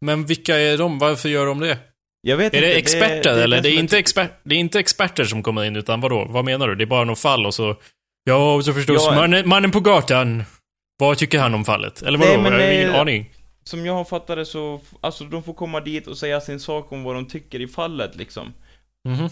Men 0.00 0.26
vilka 0.26 0.58
är 0.58 0.78
de? 0.78 0.98
Varför 0.98 1.28
gör 1.28 1.46
de 1.46 1.60
det? 1.60 1.78
Jag 2.24 2.36
vet 2.36 2.54
Är 2.54 2.56
inte, 2.56 2.68
det 2.68 2.74
experter 2.78 3.42
eller? 3.42 3.60
Det 3.60 3.68
är, 3.68 3.78
inte 3.78 3.98
exper 3.98 4.28
det 4.42 4.54
är 4.54 4.58
inte 4.58 4.78
experter 4.80 5.24
som 5.24 5.42
kommer 5.42 5.64
in 5.64 5.76
utan 5.76 6.00
vadå? 6.00 6.26
Vad 6.28 6.44
menar 6.44 6.68
du? 6.68 6.74
Det 6.74 6.84
är 6.84 6.86
bara 6.86 7.04
något 7.04 7.18
fall 7.18 7.46
och 7.46 7.54
så... 7.54 7.76
Ja, 8.24 8.54
och 8.54 8.64
så 8.64 8.72
förstås 8.72 9.02
Ja, 9.06 9.14
mannen, 9.14 9.48
mannen 9.48 9.70
på 9.70 9.80
gatan. 9.80 10.44
Vad 10.98 11.18
tycker 11.18 11.38
han 11.38 11.54
om 11.54 11.64
fallet? 11.64 12.02
Eller 12.02 12.18
vadå? 12.18 12.30
Nej, 12.30 12.42
men 12.42 12.52
jag 12.52 12.60
har 12.60 12.72
ingen 12.74 12.92
det- 12.92 13.00
aning. 13.00 13.30
Som 13.64 13.86
jag 13.86 13.92
har 13.94 14.04
fattat 14.04 14.36
det 14.36 14.46
så, 14.46 14.80
alltså 15.00 15.24
de 15.24 15.42
får 15.42 15.54
komma 15.54 15.80
dit 15.80 16.06
och 16.06 16.18
säga 16.18 16.40
sin 16.40 16.60
sak 16.60 16.92
om 16.92 17.02
vad 17.02 17.14
de 17.14 17.26
tycker 17.28 17.60
i 17.60 17.68
fallet 17.68 18.16
liksom. 18.16 18.52
Mhm. 19.08 19.28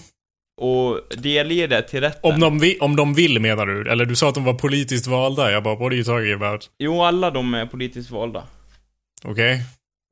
Och 0.61 1.01
delge 1.17 1.67
det 1.67 1.83
till 1.83 2.01
rätten. 2.01 2.33
Om 2.33 2.41
de, 2.41 2.59
vi, 2.59 2.79
om 2.79 2.97
de 2.97 3.15
vill 3.15 3.41
menar 3.41 3.67
du? 3.67 3.91
Eller 3.91 4.05
du 4.05 4.17
sa 4.17 4.29
att 4.29 4.35
de 4.35 4.45
var 4.45 4.55
politiskt 4.55 5.07
valda. 5.07 5.53
Jag 5.53 5.63
bara, 5.63 5.75
what 5.75 5.87
are 5.87 5.95
you 5.95 6.05
talking 6.05 6.33
about? 6.33 6.71
Jo, 6.79 7.03
alla 7.03 7.31
de 7.31 7.55
är 7.55 7.67
politiskt 7.67 8.11
valda. 8.11 8.43
Okej? 9.25 9.63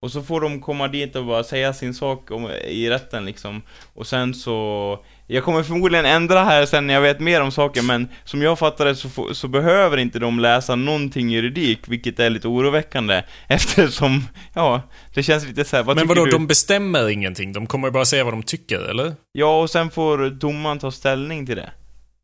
Och 0.03 0.13
så 0.13 0.23
får 0.23 0.41
de 0.41 0.61
komma 0.61 0.89
dit 0.89 1.17
och 1.17 1.27
bara 1.27 1.45
säga 1.45 1.73
sin 1.73 1.95
sak 1.95 2.31
om, 2.31 2.51
i 2.51 2.91
rätten 2.91 3.25
liksom. 3.25 3.63
Och 3.95 4.07
sen 4.07 4.35
så... 4.35 4.99
Jag 5.27 5.45
kommer 5.45 5.63
förmodligen 5.63 6.07
ändra 6.07 6.45
här 6.45 6.67
sen 6.67 6.87
när 6.87 6.95
jag 6.95 7.01
vet 7.01 7.21
mer 7.21 7.41
om 7.41 7.51
saken, 7.53 7.87
men 7.87 8.09
som 8.25 8.43
jag 8.43 8.59
fattar 8.59 8.85
det 8.85 8.97
så, 8.97 9.35
så 9.35 9.49
behöver 9.49 9.97
inte 9.97 10.19
de 10.19 10.39
läsa 10.41 10.77
någonting 10.77 11.31
juridik, 11.31 11.89
vilket 11.89 12.19
är 12.21 12.31
lite 12.31 12.49
oroväckande. 12.49 13.23
Eftersom, 13.49 14.25
ja, 14.55 14.83
det 15.15 15.23
känns 15.23 15.47
lite 15.47 15.65
så 15.65 15.77
här, 15.77 15.83
vad 15.83 15.97
Men 15.97 16.09
vadå, 16.09 16.25
du? 16.25 16.31
de 16.31 16.47
bestämmer 16.47 17.09
ingenting? 17.09 17.53
De 17.53 17.67
kommer 17.67 17.91
bara 17.91 18.05
säga 18.05 18.25
vad 18.25 18.33
de 18.33 18.43
tycker, 18.43 18.79
eller? 18.79 19.15
Ja, 19.33 19.61
och 19.61 19.71
sen 19.71 19.91
får 19.91 20.31
domaren 20.31 20.79
ta 20.79 20.91
ställning 20.91 21.47
till 21.47 21.57
det. 21.57 21.71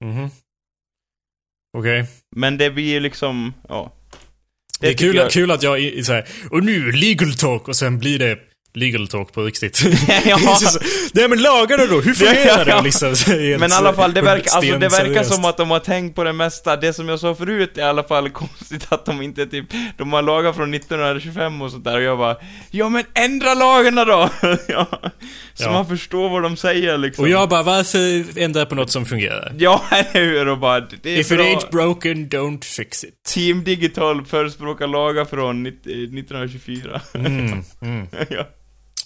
Mhm. 0.00 0.30
Okej. 1.78 2.06
Men 2.36 2.58
det 2.58 2.70
blir 2.70 2.92
ju 2.92 3.00
liksom, 3.00 3.54
ja. 3.68 3.92
Det 4.80 4.88
är 4.88 4.94
kul, 4.94 5.16
jag- 5.16 5.30
kul 5.30 5.50
att 5.50 5.62
jag 5.62 5.80
är 5.80 6.02
så 6.02 6.12
här, 6.12 6.24
och 6.50 6.64
nu 6.64 6.92
legal 6.92 7.34
talk 7.34 7.68
och 7.68 7.76
sen 7.76 7.98
blir 7.98 8.18
det 8.18 8.38
legal 8.74 9.08
talk 9.08 9.32
på 9.32 9.42
riktigt. 9.42 9.80
Ja. 10.26 10.38
Nej 11.12 11.28
men 11.28 11.42
lagarna 11.42 11.86
då, 11.86 12.00
hur 12.00 12.14
fungerar 12.24 12.64
det 12.64 12.82
liksom? 12.82 13.14
Men 13.60 13.70
i 13.70 13.74
alla 13.74 13.92
fall, 13.92 14.14
det 14.14 14.20
så- 14.20 14.24
verkar, 14.26 14.50
alltså, 14.56 14.78
det 14.78 14.88
verkar 14.88 15.22
som 15.22 15.44
att 15.44 15.56
de 15.56 15.70
har 15.70 15.78
tänkt 15.80 16.14
på 16.16 16.24
det 16.24 16.32
mesta. 16.32 16.76
Det 16.76 16.92
som 16.92 17.08
jag 17.08 17.20
sa 17.20 17.34
förut 17.34 17.78
är 17.78 17.80
i 17.80 17.84
alla 17.84 18.02
fall 18.02 18.30
konstigt 18.30 18.86
att 18.88 19.06
de 19.06 19.22
inte 19.22 19.46
typ, 19.46 19.66
de 19.98 20.12
har 20.12 20.22
lagar 20.22 20.52
från 20.52 20.74
1925 20.74 21.62
och 21.62 21.70
sånt 21.70 21.84
där 21.84 21.96
och 21.96 22.02
jag 22.02 22.18
bara, 22.18 22.36
ja 22.70 22.88
men 22.88 23.04
ändra 23.14 23.54
lagarna 23.54 24.04
då! 24.04 24.30
ja. 24.68 24.86
Så 25.54 25.64
Ja. 25.64 25.72
man 25.72 25.86
förstår 25.86 26.28
vad 26.28 26.42
de 26.42 26.56
säger 26.56 26.98
liksom. 26.98 27.24
Och 27.24 27.28
jag 27.30 27.48
bara, 27.48 27.62
varför 27.62 28.38
ändra 28.40 28.66
på 28.66 28.74
något 28.74 28.90
som 28.90 29.06
fungerar? 29.06 29.52
Ja, 29.58 29.82
eller 29.90 30.24
hur? 30.24 30.48
Och 30.48 30.58
bara, 30.58 30.80
det 30.80 31.10
är 31.10 31.18
If 31.20 31.30
it 31.32 31.36
bra. 31.38 31.46
ain't 31.46 31.70
broken, 31.70 32.28
don't 32.28 32.64
fix 32.64 33.04
it. 33.04 33.14
Team 33.34 33.64
Digital 33.64 34.24
förespråkar 34.24 34.86
lagar 34.86 35.24
från 35.24 35.62
90 35.62 35.80
1924. 35.92 37.00
Mm, 37.14 37.62
mm. 37.82 38.06
ja. 38.30 38.46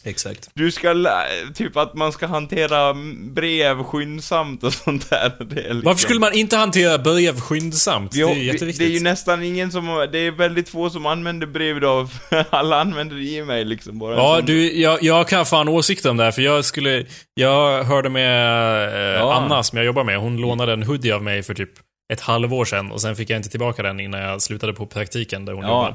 Exakt. 0.04 0.50
Du 0.54 0.70
ska, 0.70 0.92
lä- 0.92 1.26
typ 1.54 1.76
att 1.76 1.94
man 1.94 2.12
ska 2.12 2.26
hantera 2.26 2.94
brev 3.34 3.82
skyndsamt 3.82 4.64
och 4.64 4.72
sånt 4.84 5.10
där. 5.10 5.32
Det 5.38 5.60
är 5.60 5.62
liksom... 5.64 5.80
Varför 5.84 6.00
skulle 6.00 6.20
man 6.20 6.32
inte 6.32 6.56
hantera 6.56 6.98
brev 6.98 7.40
skyndsamt? 7.40 8.10
Jo, 8.14 8.26
det 8.28 8.32
är 8.32 8.36
vi- 8.36 8.46
jätteviktigt. 8.46 8.86
det 8.86 8.92
är 8.92 8.94
ju 8.98 9.00
nästan 9.04 9.42
ingen 9.42 9.72
som, 9.72 10.08
det 10.12 10.18
är 10.18 10.30
väldigt 10.30 10.68
få 10.68 10.90
som 10.90 11.06
använder 11.06 11.46
brev 11.46 11.76
idag, 11.76 12.08
alla 12.50 12.80
använder 12.80 13.32
e-mail 13.38 13.68
liksom 13.68 13.98
bara. 13.98 14.16
Ja, 14.16 14.40
du, 14.46 14.72
jag, 14.80 15.02
jag 15.02 15.28
kan 15.28 15.46
fan 15.46 15.68
åsikter 15.68 16.10
om 16.10 16.16
det 16.16 16.24
här, 16.24 16.30
för 16.32 16.42
jag 16.42 16.64
skulle... 16.64 17.06
Jag 17.34 17.84
hörde 17.84 18.08
med 18.08 18.88
eh, 18.88 19.18
Ja. 19.20 19.34
Anna, 19.34 19.62
som 19.62 19.76
jag 19.78 19.86
jobbar 19.86 20.04
med. 20.04 20.18
Hon 20.18 20.36
lånade 20.36 20.72
en 20.72 20.82
hoodie 20.82 21.12
av 21.14 21.22
mig 21.22 21.42
för 21.42 21.54
typ 21.54 21.70
ett 22.12 22.20
halvår 22.20 22.64
sedan 22.64 22.90
och 22.92 23.00
sen 23.00 23.16
fick 23.16 23.30
jag 23.30 23.36
inte 23.38 23.48
tillbaka 23.48 23.82
den 23.82 24.00
innan 24.00 24.20
jag 24.20 24.42
slutade 24.42 24.72
på 24.72 24.86
praktiken 24.86 25.44
där 25.44 25.52
hon 25.52 25.62
Ja. 25.62 25.68
jobbar. 25.68 25.94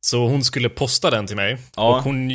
Så 0.00 0.26
hon 0.26 0.44
skulle 0.44 0.68
posta 0.68 1.10
den 1.10 1.26
till 1.26 1.36
mig. 1.36 1.58
Ja. 1.76 1.96
Och 1.96 2.02
hon... 2.02 2.30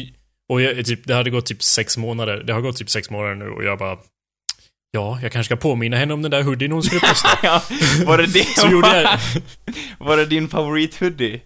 Och 0.50 0.62
jag, 0.62 0.86
typ, 0.86 1.08
det 1.08 1.14
hade 1.14 1.30
gått 1.30 1.46
typ 1.46 1.64
sex 1.64 1.98
månader. 1.98 2.44
Det 2.48 2.54
har 2.54 2.62
gått 2.62 2.78
typ 2.78 2.90
sex 2.90 3.10
månader 3.10 3.36
nu 3.36 3.50
och 3.50 3.64
jag 3.64 3.78
bara... 3.80 3.98
Ja, 4.92 5.20
jag 5.22 5.32
kanske 5.32 5.56
ska 5.56 5.62
påminna 5.62 5.98
henne 5.98 6.14
om 6.14 6.22
den 6.22 6.32
där 6.32 6.44
hoodien 6.44 6.72
hon 6.72 6.84
skulle 6.84 7.00
posta. 7.02 7.28
ja, 7.44 7.62
var 8.06 8.18
det 8.18 8.26
din, 8.26 8.46
Så 8.46 8.68
gjorde 8.68 9.02
jag 9.02 9.20
var 10.08 10.18
det 10.18 10.26
din 10.26 10.48
favorithoodie? 10.50 11.42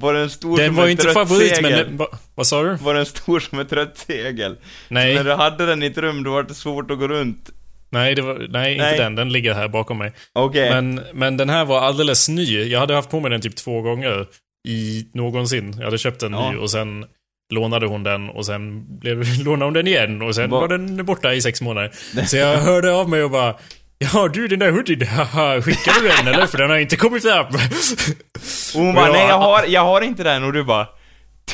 Var 0.00 0.14
den 0.14 0.30
stor 0.30 0.56
Den 0.56 0.66
som 0.66 0.76
var 0.76 0.84
ett 0.84 0.90
inte 0.90 1.06
rött 1.06 1.14
favorit, 1.14 1.62
men... 1.62 1.70
segel? 1.72 1.86
Den, 1.86 1.96
va, 1.96 2.06
vad 2.34 2.46
sa 2.46 2.62
du? 2.62 2.74
Var 2.76 2.94
den 2.94 3.06
stor 3.06 3.40
som 3.40 3.58
ett 3.58 3.72
rött 3.72 3.98
segel? 3.98 4.56
Nej, 4.88 5.14
När 5.14 5.24
du 5.24 5.32
hade 5.32 5.66
den 5.66 5.82
i 5.82 5.86
ett 5.86 5.98
rum, 5.98 6.22
då 6.22 6.30
var 6.30 6.42
det 6.42 6.54
svårt 6.54 6.90
att 6.90 6.98
gå 6.98 7.08
runt. 7.08 7.50
nej, 7.90 8.14
det 8.14 8.22
var, 8.22 8.34
nej, 8.34 8.48
Nej. 8.50 8.72
inte 8.72 9.02
den. 9.02 9.14
Den 9.14 9.32
ligger 9.32 9.54
här 9.54 9.68
bakom 9.68 9.98
mig. 9.98 10.12
Okej. 10.32 10.70
Men, 10.70 11.00
men 11.14 11.36
den 11.36 11.50
här 11.50 11.64
var 11.64 11.80
alldeles 11.80 12.28
ny. 12.28 12.64
Jag 12.64 12.80
hade 12.80 12.94
haft 12.94 13.10
på 13.10 13.20
mig 13.20 13.30
den 13.30 13.40
typ 13.40 13.56
två 13.56 13.80
gånger 13.82 14.26
i 14.68 15.06
någonsin. 15.14 15.74
Jag 15.78 15.84
hade 15.84 15.98
köpt 15.98 16.22
en 16.22 16.32
Ja. 16.32 16.50
ny 16.50 16.56
och 16.56 16.70
sen 16.70 17.04
lånade 17.52 17.86
hon 17.86 18.02
den 18.02 18.28
och 18.28 18.46
sen 18.46 18.84
blev, 18.98 19.24
lånade 19.44 19.64
hon 19.64 19.72
den 19.74 19.86
igen 19.86 20.22
och 20.22 20.34
sen 20.34 20.50
Va- 20.50 20.60
var 20.60 20.68
den 20.68 21.04
borta 21.04 21.34
i 21.34 21.42
sex 21.42 21.60
månader. 21.60 21.90
Så 22.26 22.36
jag 22.36 22.56
hörde 22.56 22.92
av 22.92 23.08
mig 23.08 23.22
och 23.22 23.30
bara 23.30 23.54
Ja 23.98 24.28
du 24.28 24.48
den 24.48 24.58
där 24.58 24.70
hoodien, 24.70 25.00
skickar 25.62 26.02
du 26.02 26.08
den 26.08 26.34
eller? 26.34 26.46
För 26.46 26.58
den 26.58 26.70
har 26.70 26.76
inte 26.78 26.96
kommit 26.96 27.22
fram. 27.22 27.46
Och 27.46 28.80
hon 28.80 28.94
bara, 28.94 29.06
Ja. 29.06 29.12
nej 29.12 29.26
jag 29.28 29.38
har, 29.38 29.64
jag 29.66 29.84
har 29.84 30.00
inte 30.00 30.22
den, 30.22 30.44
och 30.44 30.52
du 30.52 30.64
bara, 30.64 30.86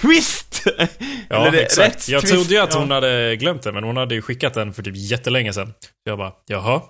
twist! 0.01 0.47
Ja, 1.29 1.47
Eller 1.47 1.59
exakt. 1.63 2.09
Jag 2.09 2.21
twist, 2.21 2.35
trodde 2.35 2.55
ju 2.55 2.61
att 2.61 2.75
ja. 2.75 2.79
hon 2.81 2.91
hade 2.91 3.37
glömt 3.37 3.63
den, 3.63 3.75
men 3.75 3.85
hon 3.85 3.97
hade 3.97 4.15
ju 4.15 4.23
skickat 4.23 4.55
den 4.55 4.73
för 4.73 4.83
typ 4.83 4.95
jättelänge 4.97 5.53
sedan. 5.53 5.67
Så 5.67 6.11
jag 6.11 6.19
bara, 6.19 6.33
jaha. 6.47 6.81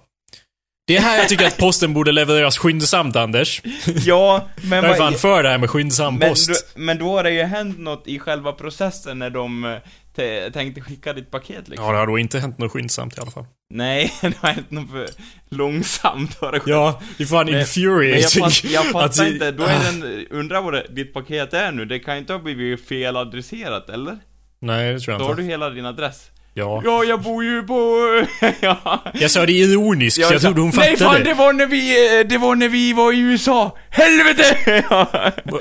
Det 0.90 0.96
är 0.96 1.00
här 1.00 1.18
jag 1.18 1.28
tycker 1.28 1.46
att 1.46 1.56
posten 1.56 1.94
borde 1.94 2.12
levereras 2.12 2.58
skyndsamt, 2.58 3.16
Anders. 3.16 3.62
Ja, 4.04 4.48
men 4.62 4.84
Jag 4.84 4.92
är 4.92 4.98
fan 4.98 5.14
för 5.14 5.42
det 5.42 5.48
här 5.48 5.58
med 5.58 5.70
skyndsam 5.70 6.16
Men 6.18 6.28
post. 6.28 6.48
då, 6.74 6.80
men 6.80 6.98
då 6.98 7.16
har 7.16 7.22
det 7.24 7.30
ju 7.30 7.42
hänt 7.42 7.78
något 7.78 8.06
i 8.06 8.18
själva 8.18 8.52
processen 8.52 9.18
när 9.18 9.30
de 9.30 9.64
eh, 9.64 9.76
te- 10.16 10.50
tänkte 10.50 10.80
skicka 10.80 11.12
ditt 11.12 11.30
paket 11.30 11.68
liksom. 11.68 11.86
Ja, 11.86 11.92
det 11.92 11.98
har 11.98 12.06
då 12.06 12.18
inte 12.18 12.38
hänt 12.38 12.58
något 12.58 12.72
skyndsamt 12.72 13.18
i 13.18 13.20
alla 13.20 13.30
fall. 13.30 13.44
Nej, 13.74 14.12
det 14.20 14.36
har 14.40 14.48
hänt 14.48 14.70
något 14.70 14.90
för 14.90 15.06
långsamt 15.50 16.34
har 16.40 16.52
det. 16.52 16.60
Ja, 16.66 17.00
det 17.18 17.22
är 17.24 17.26
fan 17.26 17.36
Men- 17.44 17.46
Men 17.46 17.52
jag, 17.54 17.60
infuriating. 17.68 18.42
fatt, 18.42 18.64
jag 18.64 18.84
fattar 18.92 19.24
att- 19.24 19.30
inte, 19.32 19.50
då 19.50 19.64
är 19.64 19.78
den, 19.92 20.26
undrar 20.30 20.62
vad 20.62 20.72
det, 20.72 20.86
ditt 20.90 21.12
paket 21.14 21.54
är 21.54 21.72
nu, 21.72 21.84
det 21.84 21.98
kan 21.98 22.14
ju 22.14 22.20
inte 22.20 22.32
ha 22.32 22.40
blivit 22.40 22.88
feladresserat 22.88 23.90
eller? 23.90 24.18
Nej, 24.60 24.92
det 24.92 25.00
tror 25.00 25.14
Då 25.14 25.20
jag 25.20 25.24
har 25.24 25.30
inte. 25.30 25.42
du 25.42 25.48
hela 25.48 25.70
din 25.70 25.86
adress. 25.86 26.30
Ja. 26.54 26.82
Ja, 26.84 27.04
jag 27.04 27.20
bor 27.22 27.44
ju 27.44 27.62
på... 27.62 27.98
ja. 28.60 29.02
Jag 29.14 29.30
sa 29.30 29.46
det 29.46 29.52
ironiskt, 29.52 30.26
så 30.26 30.32
jag 30.34 30.40
trodde 30.42 30.60
hon 30.60 30.72
Nej 30.76 30.96
fan, 30.96 31.06
fattade. 31.08 31.24
det 31.24 31.34
var 31.34 31.52
när 31.52 31.66
vi, 31.66 32.18
eh, 32.20 32.26
det 32.26 32.38
var 32.38 32.54
när 32.54 32.68
vi 32.68 32.92
var 32.92 33.12
i 33.12 33.18
USA! 33.18 33.76
Helvete! 33.90 34.56
ja, 34.90 35.06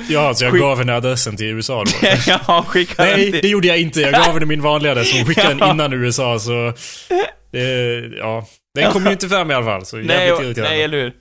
Ja, 0.09 0.33
så 0.33 0.45
jag 0.45 0.51
Skit- 0.53 0.61
gav 0.61 0.77
henne 0.77 0.95
adressen 0.95 1.37
till 1.37 1.45
USA 1.45 1.83
då. 1.83 2.07
ja 2.27 2.65
skicka 2.67 3.03
Nej, 3.03 3.31
till... 3.31 3.41
det 3.41 3.47
gjorde 3.47 3.67
jag 3.67 3.79
inte. 3.81 4.01
Jag 4.01 4.13
gav 4.13 4.33
henne 4.33 4.45
min 4.45 4.61
vanliga 4.61 4.91
adress. 4.91 5.13
Hon 5.13 5.25
skickade 5.25 5.53
den 5.53 5.69
innan 5.69 5.93
USA, 5.93 6.39
så... 6.39 6.73
Det, 7.51 7.99
ja. 8.17 8.45
Den 8.75 8.91
kom 8.91 9.05
ju 9.05 9.11
inte 9.11 9.29
fram 9.29 9.51
i 9.51 9.53
alla 9.53 9.65
fall, 9.65 9.85
så 9.85 9.97
Nej, 9.97 10.05
jävligt 10.27 10.45
irriterande. 10.45 10.69
nej, 10.75 10.83
eller 10.83 10.97
hur? 10.97 11.13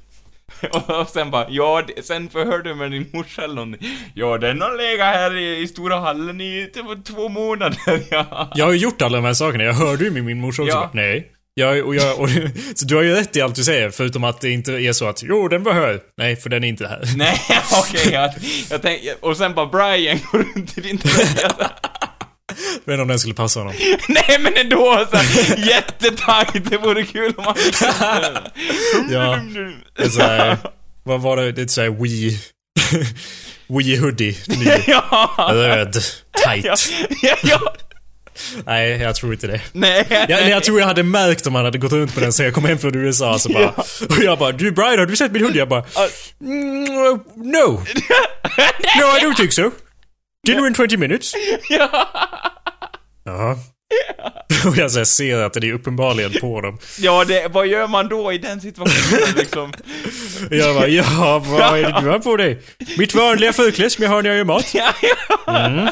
Och, 1.00 1.08
sen 1.08 1.30
bara, 1.30 1.46
ja, 1.48 1.82
det- 1.86 2.06
sen 2.06 2.28
förhörde 2.28 2.68
du 2.68 2.74
med 2.74 2.90
din 2.90 3.10
morsa 3.12 3.42
eller 3.44 3.54
någonting. 3.54 3.88
Ja, 4.14 4.38
den 4.38 4.60
har 4.60 4.76
legat 4.76 5.14
här 5.14 5.36
i, 5.36 5.58
i 5.62 5.66
stora 5.68 5.96
hallen 6.00 6.40
i 6.40 6.70
typ 6.74 7.04
två 7.04 7.28
månader, 7.28 7.78
ja. 8.10 8.50
Jag 8.54 8.64
har 8.64 8.72
ju 8.72 8.78
gjort 8.78 9.02
alla 9.02 9.16
de 9.18 9.24
här 9.24 9.34
sakerna. 9.34 9.64
Jag 9.64 9.72
hörde 9.74 10.04
ju 10.04 10.10
med 10.10 10.24
min 10.24 10.40
morsa 10.40 10.62
också. 10.62 10.74
Ja. 10.74 10.90
Nej. 10.94 11.32
Jag, 11.54 11.86
och 11.86 11.94
jag, 11.94 12.20
och, 12.20 12.28
så 12.74 12.86
du 12.86 12.96
har 12.96 13.02
ju 13.02 13.14
rätt 13.14 13.36
i 13.36 13.40
allt 13.40 13.54
du 13.54 13.62
säger, 13.64 13.90
förutom 13.90 14.24
att 14.24 14.40
det 14.40 14.50
inte 14.50 14.72
är 14.72 14.92
så 14.92 15.06
att 15.08 15.22
jo, 15.22 15.48
den 15.48 15.62
var 15.62 15.72
här. 15.72 16.00
Nej, 16.16 16.36
för 16.36 16.50
den 16.50 16.64
är 16.64 16.68
inte 16.68 16.86
här. 16.88 17.02
Nej, 17.16 17.40
okej, 17.82 18.12
jag, 18.12 18.30
jag 18.70 18.82
tänkte, 18.82 19.14
och 19.20 19.36
sen 19.36 19.54
bara 19.54 19.66
Brian 19.66 20.18
går 20.32 20.38
runt 20.38 20.78
i 20.78 20.80
din 20.80 20.98
tröja. 20.98 21.50
Jag 22.48 22.54
vet 22.84 22.92
inte 22.94 23.02
om 23.02 23.08
den 23.08 23.18
skulle 23.18 23.34
passa 23.34 23.60
honom. 23.60 23.74
Nej 24.08 24.36
men 24.40 24.56
ändå 24.56 25.06
såhär, 25.10 25.66
jättetajt, 25.68 26.70
det 26.70 26.76
vore 26.78 27.04
kul 27.04 27.34
om 27.36 27.44
man 27.44 27.54
Ja. 29.10 29.40
Det 29.96 30.02
är 30.04 30.08
så 30.08 30.20
här, 30.22 30.56
vad 31.02 31.20
var 31.20 31.36
det? 31.36 31.52
Det 31.52 31.62
är 31.62 31.66
så 31.66 31.80
här 31.80 31.90
Wii... 32.02 32.38
Wii 33.68 33.96
hoodie. 33.96 34.36
Ja, 34.86 35.50
Röd. 35.52 35.92
Tight. 36.44 36.64
ja, 36.64 36.74
ja, 37.22 37.36
ja, 37.42 37.74
Nej, 38.66 38.90
jag 38.90 39.14
tror 39.16 39.32
inte 39.32 39.46
det. 39.46 39.60
nej. 39.72 40.06
Jag, 40.10 40.30
eller 40.30 40.50
jag 40.50 40.64
tror 40.64 40.80
jag 40.80 40.86
hade 40.86 41.02
märkt 41.02 41.46
om 41.46 41.54
han 41.54 41.64
hade 41.64 41.78
gått 41.78 41.92
runt 41.92 42.14
med 42.16 42.24
den 42.24 42.32
sen 42.32 42.44
jag 42.46 42.54
kom 42.54 42.64
hem 42.64 42.78
från 42.78 42.94
USA 42.94 43.38
så 43.38 43.48
bara... 43.48 43.68
Och 44.08 44.22
jag 44.24 44.38
bara 44.38 44.52
du 44.52 44.70
Brian 44.70 44.98
har 44.98 45.06
du 45.06 45.16
sett 45.16 45.32
min 45.32 45.42
hoodie? 45.42 45.58
Jag 45.58 45.68
bara... 45.68 45.84
Mm, 46.40 46.84
no. 47.36 47.84
No 48.96 49.16
I 49.16 49.20
don't 49.24 49.36
think 49.36 49.52
so. 49.52 49.70
Dinner 50.48 50.66
in 50.66 50.74
20 50.74 50.96
minutes. 50.96 51.34
Ja. 51.68 52.06
Ja. 53.24 53.58
Och 54.66 54.76
jag 54.76 54.90
så 54.90 55.04
ser 55.04 55.38
att 55.38 55.52
det 55.52 55.68
är 55.68 55.72
uppenbarligen 55.72 56.32
på 56.40 56.60
dem. 56.60 56.78
Ja, 56.98 57.24
det, 57.24 57.48
vad 57.48 57.66
gör 57.66 57.86
man 57.86 58.08
då 58.08 58.32
i 58.32 58.38
den 58.38 58.60
situationen 58.60 59.34
liksom? 59.36 59.72
Jag 60.50 60.74
bara 60.76 60.88
ja, 60.88 61.38
vad 61.46 61.78
är 61.78 61.82
det 61.82 62.00
du 62.00 62.08
har 62.08 62.18
på 62.18 62.36
dig? 62.36 62.60
Mitt 62.98 63.14
vanliga 63.14 63.52
förkläde 63.52 63.90
som 63.90 64.04
jag 64.04 64.10
har 64.10 64.22
när 64.22 64.30
jag 64.30 64.36
gör 64.38 64.44
mat. 64.44 64.70
Ja, 64.74 64.92
ja, 65.46 65.64
Mm. 65.66 65.88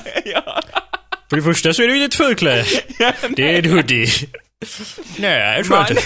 För 1.30 1.36
det 1.36 1.42
första 1.42 1.72
så 1.72 1.82
är 1.82 1.88
det 1.88 1.96
ju 1.96 2.04
ett 2.04 2.14
förkläde. 2.14 2.64
Det 3.36 3.42
är 3.54 3.58
en 3.58 3.70
hoodie. 3.70 4.06
Nej, 5.18 5.56
jag 5.56 5.64
tror 5.64 5.76
Man, 5.76 5.86
inte. 5.90 6.02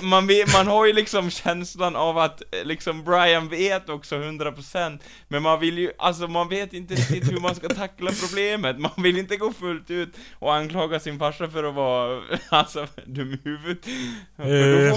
man, 0.02 0.08
man, 0.08 0.28
man 0.52 0.66
har 0.66 0.86
ju 0.86 0.92
liksom 0.92 1.30
känslan 1.30 1.96
av 1.96 2.18
att 2.18 2.42
eh, 2.54 2.64
liksom 2.64 3.04
Brian 3.04 3.48
vet 3.48 3.88
också 3.88 4.14
100% 4.16 4.98
Men 5.28 5.42
man 5.42 5.60
vill 5.60 5.78
ju, 5.78 5.90
alltså 5.98 6.28
man 6.28 6.48
vet 6.48 6.72
inte 6.72 6.94
riktigt 6.94 7.32
hur 7.32 7.40
man 7.40 7.54
ska 7.54 7.68
tackla 7.68 8.10
problemet 8.20 8.78
Man 8.78 8.90
vill 8.96 9.18
inte 9.18 9.36
gå 9.36 9.52
fullt 9.52 9.90
ut 9.90 10.16
och 10.38 10.54
anklaga 10.54 11.00
sin 11.00 11.18
farsa 11.18 11.50
för 11.50 11.64
att 11.64 11.74
vara, 11.74 12.22
alltså, 12.48 12.86
dum 13.06 13.32
i 13.34 13.38
huvudet 13.48 13.84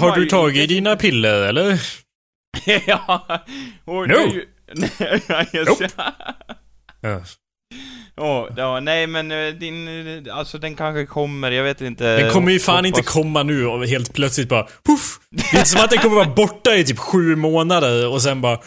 har 0.00 0.16
du 0.16 0.26
tagit 0.26 0.56
inte- 0.62 0.74
dina 0.74 0.96
piller 0.96 1.42
eller? 1.48 1.80
ja, 2.86 3.44
och 3.84 4.08
No. 4.08 4.14
ju, 4.14 4.46
nej, 4.74 5.22
ja, 5.28 5.44
just, 5.52 5.68
Nope. 5.80 5.88
Ja. 8.18 8.48
Ja. 8.56 8.80
Nej 8.80 9.06
men 9.06 9.32
eh, 9.32 9.54
din, 9.54 9.88
eh, 10.26 10.36
alltså 10.36 10.58
den 10.58 10.74
kanske 10.74 11.06
kommer, 11.06 11.50
jag 11.50 11.64
vet 11.64 11.80
inte 11.80 12.16
Den 12.16 12.32
kommer 12.32 12.52
ju 12.52 12.58
fan 12.58 12.86
inte 12.86 13.00
Hoppas- 13.00 13.12
komma 13.12 13.42
nu 13.42 13.66
och 13.66 13.86
helt 13.86 14.14
plötsligt 14.14 14.48
bara 14.48 14.62
puff! 14.86 15.18
Det 15.30 15.42
är 15.42 15.58
inte 15.58 15.68
som 15.68 15.80
att 15.84 15.90
den 15.90 15.98
kommer 15.98 16.16
vara 16.16 16.34
borta 16.34 16.74
i 16.74 16.84
typ 16.84 16.98
sju 16.98 17.36
månader 17.36 18.08
och 18.08 18.22
sen 18.22 18.40
bara 18.40 18.58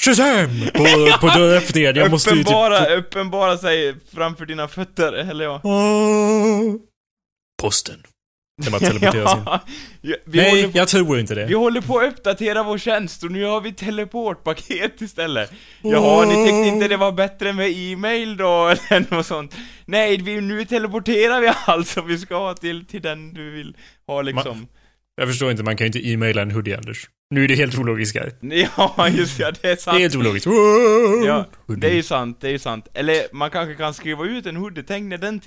Shazam! 0.00 0.48
På, 0.74 0.84
på 1.20 1.26
dörröppningen. 1.26 1.96
Jag 1.96 2.10
måste 2.10 2.30
ju 2.30 2.44
typ... 2.44 2.54
uppenbara, 2.98 3.58
sig 3.58 3.94
framför 4.14 4.46
dina 4.46 4.68
fötter, 4.68 5.12
eller 5.12 5.44
ja. 5.44 5.60
Åh. 5.64 6.74
Posten. 7.62 8.02
Det 8.56 8.70
bara 8.70 8.78
teleporteras 8.80 9.34
in. 9.36 9.42
ja, 9.44 9.60
vi, 10.24 10.38
Nej, 10.38 10.72
på, 10.72 10.78
jag 10.78 10.88
tror 10.88 11.18
inte 11.18 11.34
vi 11.34 11.44
det. 11.44 11.54
håller 11.54 11.80
på 11.80 11.98
att 11.98 12.12
uppdatera 12.12 12.62
vår 12.62 12.78
tjänst 12.78 13.22
och 13.24 13.30
nu 13.32 13.44
har 13.44 13.60
vi 13.60 13.72
teleportpaket 13.72 15.00
istället. 15.00 15.52
Jaha, 15.82 16.24
ni 16.24 16.34
tyckte 16.34 16.68
inte 16.68 16.88
det 16.88 16.96
var 16.96 17.12
bättre 17.12 17.52
med 17.52 17.70
e-mail 17.76 18.36
då, 18.36 18.68
eller 18.90 19.14
något 19.14 19.26
sånt? 19.26 19.56
Nej, 19.86 20.16
vi, 20.22 20.40
nu 20.40 20.64
teleporterar 20.64 21.40
vi 21.40 21.52
alltså, 21.66 22.02
vi 22.02 22.18
ska 22.18 22.36
ha 22.36 22.54
till, 22.54 22.86
till 22.86 23.02
den 23.02 23.34
du 23.34 23.50
vill 23.50 23.76
ha 24.06 24.22
liksom. 24.22 24.66
Jag 25.16 25.28
förstår 25.28 25.50
inte, 25.50 25.62
man 25.62 25.76
kan 25.76 25.84
ju 25.84 25.86
inte 25.86 26.08
e-maila 26.08 26.42
en 26.42 26.50
hoodie 26.50 26.74
Anders. 26.76 27.08
Nu 27.30 27.44
är 27.44 27.48
det 27.48 27.54
helt 27.54 27.78
ologiskt 27.78 28.16
här. 28.16 28.32
Ja, 28.76 29.08
just 29.08 29.38
ja, 29.38 29.50
det 29.50 29.58
är 29.58 29.62
Det 29.62 29.72
är 29.72 29.76
sant. 29.76 29.98
helt 29.98 30.14
ologiskt. 30.16 30.46
Ja, 31.26 31.46
det 31.76 31.86
är 31.90 31.94
ju 31.94 32.02
sant, 32.02 32.40
det 32.40 32.48
är 32.48 32.52
ju 32.52 32.58
sant. 32.58 32.88
Eller 32.94 33.22
man 33.32 33.50
kanske 33.50 33.74
kan 33.74 33.94
skriva 33.94 34.24
ut 34.24 34.46
en 34.46 34.56
hoodie, 34.56 34.84
tänk 34.88 35.04
när 35.10 35.18
den, 35.18 35.40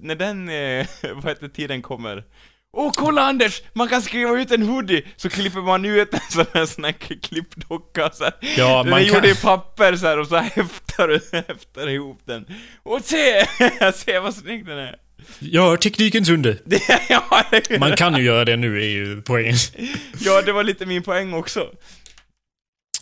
när 0.00 0.14
den, 0.14 0.48
eh, 0.48 0.86
vad 1.14 1.28
heter 1.28 1.48
tiden 1.48 1.82
kommer. 1.82 2.24
Åh, 2.72 2.92
kolla 2.96 3.22
Anders! 3.22 3.62
Man 3.72 3.88
kan 3.88 4.02
skriva 4.02 4.40
ut 4.40 4.50
en 4.50 4.62
hoodie, 4.62 5.02
så 5.16 5.28
klipper 5.30 5.60
man 5.60 5.84
ut 5.84 6.10
den 6.10 6.20
som 6.30 6.44
en 6.52 6.66
sån 6.66 6.84
här 6.84 6.92
klippdocka 7.22 8.10
så 8.12 8.24
här. 8.24 8.32
Ja, 8.56 8.82
Den 8.82 8.90
man 8.90 9.00
är 9.00 9.04
kan- 9.04 9.14
gjord 9.14 9.24
i 9.26 9.34
papper 9.34 9.96
så 9.96 10.06
här, 10.06 10.18
och 10.18 10.26
så 10.26 10.36
häftar 10.36 11.08
du, 11.08 11.20
häftar 11.48 11.88
ihop 11.88 12.20
den. 12.24 12.44
Och 12.82 13.00
se! 13.04 13.46
se 13.94 14.18
vad 14.18 14.34
snygg 14.34 14.66
den 14.66 14.78
är. 14.78 14.96
Ja, 15.38 15.76
teknikens 15.76 16.28
under. 16.28 16.58
Ja, 17.08 17.44
Man 17.78 17.96
kan 17.96 18.16
ju 18.16 18.22
göra 18.22 18.44
det 18.44 18.56
nu, 18.56 18.82
är 18.82 18.88
ju 18.88 19.22
poängen. 19.22 19.54
ja, 20.20 20.42
det 20.42 20.52
var 20.52 20.64
lite 20.64 20.86
min 20.86 21.02
poäng 21.02 21.34
också. 21.34 21.66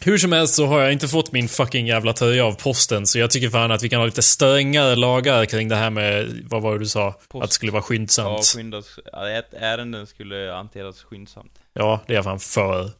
Hur 0.00 0.18
som 0.18 0.32
helst 0.32 0.54
så 0.54 0.66
har 0.66 0.80
jag 0.80 0.92
inte 0.92 1.08
fått 1.08 1.32
min 1.32 1.48
fucking 1.48 1.86
jävla 1.86 2.12
tröja 2.12 2.44
av 2.44 2.52
posten, 2.52 3.06
så 3.06 3.18
jag 3.18 3.30
tycker 3.30 3.50
fan 3.50 3.70
att 3.70 3.82
vi 3.82 3.88
kan 3.88 3.98
ha 4.00 4.06
lite 4.06 4.22
strängare 4.22 4.96
lagar 4.96 5.44
kring 5.44 5.68
det 5.68 5.76
här 5.76 5.90
med, 5.90 6.42
vad 6.50 6.62
var 6.62 6.72
det 6.72 6.78
du 6.78 6.86
sa? 6.86 7.12
Post. 7.28 7.44
Att 7.44 7.50
det 7.50 7.54
skulle 7.54 7.72
vara 7.72 7.80
Ja, 7.82 7.86
skyndsamt. 7.86 8.44
skyndas, 8.44 8.98
ja, 9.12 9.30
ett 9.30 9.54
ärenden 9.54 10.06
skulle 10.06 10.50
hanteras 10.52 11.02
skyndsamt. 11.02 11.52
Ja, 11.72 12.00
det 12.06 12.12
är 12.12 12.14
jag 12.14 12.24
fan 12.24 12.40
för. 12.40 12.90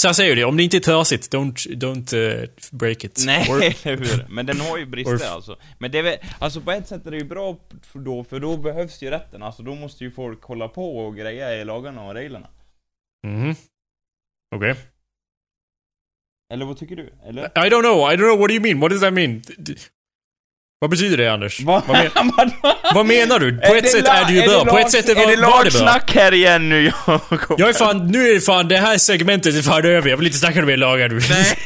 Så 0.00 0.08
jag 0.08 0.16
säger 0.16 0.36
det, 0.36 0.44
om 0.44 0.56
det 0.56 0.62
inte 0.62 0.76
är 0.76 0.80
trasigt, 0.80 1.34
don't, 1.34 1.68
don't 1.78 2.16
uh, 2.16 2.48
break 2.72 3.04
it. 3.04 3.22
Nej, 3.26 3.46
eller 3.82 3.96
hur? 3.96 4.26
Men 4.28 4.46
den 4.46 4.60
har 4.60 4.78
ju 4.78 4.86
brister 4.86 5.28
alltså. 5.34 5.56
Men 5.78 5.90
det 5.90 5.98
är 5.98 6.02
väl, 6.02 6.18
alltså 6.38 6.60
på 6.60 6.72
ett 6.72 6.88
sätt 6.88 7.06
är 7.06 7.10
det 7.10 7.16
ju 7.18 7.24
bra 7.24 7.56
för 7.92 7.98
då, 7.98 8.24
för 8.24 8.40
då 8.40 8.56
behövs 8.56 9.02
ju 9.02 9.10
rätten. 9.10 9.42
Alltså 9.42 9.62
då 9.62 9.74
måste 9.74 10.04
ju 10.04 10.10
folk 10.10 10.42
hålla 10.42 10.68
på 10.68 10.98
och 10.98 11.16
greja 11.16 11.56
i 11.56 11.64
lagarna 11.64 12.02
och 12.02 12.14
reglerna. 12.14 12.46
Mhm. 13.26 13.54
Okej. 14.56 14.74
Eller 16.52 16.64
vad 16.66 16.78
tycker 16.78 16.96
du? 16.96 17.12
Eller? 17.28 17.44
I 17.44 17.70
don't 17.70 17.80
know, 17.82 18.12
I 18.12 18.16
don't 18.16 18.28
know, 18.28 18.38
what 18.38 18.48
do 18.48 18.54
you 18.54 18.62
mean? 18.62 18.80
What 18.80 18.90
does 18.90 19.00
that 19.00 19.12
mean? 19.12 19.42
Vad 20.80 20.90
betyder 20.90 21.16
det 21.16 21.28
Anders? 21.28 21.60
Vad, 21.60 21.82
men, 21.88 22.10
vad 22.94 23.06
menar 23.06 23.38
du? 23.38 23.58
På 23.58 23.74
ett 23.74 23.90
sätt 23.90 24.08
är 24.08 24.24
det 24.24 24.32
ju 24.32 24.42
bra, 24.42 24.64
på 24.64 24.78
ett 24.78 24.90
sätt 24.90 25.08
är, 25.08 25.12
är 25.12 25.36
det 25.36 25.42
var, 25.42 25.50
var 25.50 25.64
det 25.64 25.78
bra. 25.78 26.22
här 26.22 26.34
igen 26.34 26.68
nu, 26.68 26.84
Jakob? 27.06 27.60
Jag 27.60 27.68
är 27.68 27.72
fan, 27.72 28.06
nu 28.06 28.28
är 28.28 28.34
det 28.34 28.40
fan, 28.40 28.68
det 28.68 28.76
här 28.76 28.98
segmentet 28.98 29.54
är 29.54 29.62
fan 29.62 29.84
över. 29.84 30.10
Jag 30.10 30.16
vill 30.16 30.26
inte 30.26 30.38
snacka 30.38 30.62
mer 30.62 30.76
lagar 30.76 31.08
nu. 31.08 31.14
Nej, 31.30 31.56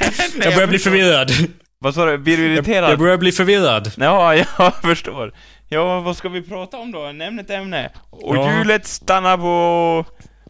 jag 0.45 0.55
börjar 0.55 0.67
bli 0.69 0.79
förvirrad. 0.79 1.31
Vad 1.81 1.95
sa 1.95 2.05
du? 2.07 2.19
Blir 2.19 2.37
du 2.37 2.55
irriterad? 2.55 2.91
jag 2.91 2.99
börjar 2.99 3.17
bli 3.17 3.33
förvirrad. 3.33 3.93
Ja, 3.97 4.35
jag 4.37 4.75
förstår. 4.83 5.33
Ja, 5.69 6.01
vad 6.01 6.17
ska 6.17 6.29
vi 6.29 6.43
prata 6.43 6.77
om 6.79 6.93
då? 6.93 7.12
Nämn 7.12 7.38
ett 7.38 7.51
ämne. 7.51 7.91
Och 8.11 8.37
Ja. 8.37 8.59
hjulet 8.59 8.87
stannar 8.87 9.37
på... 9.37 10.05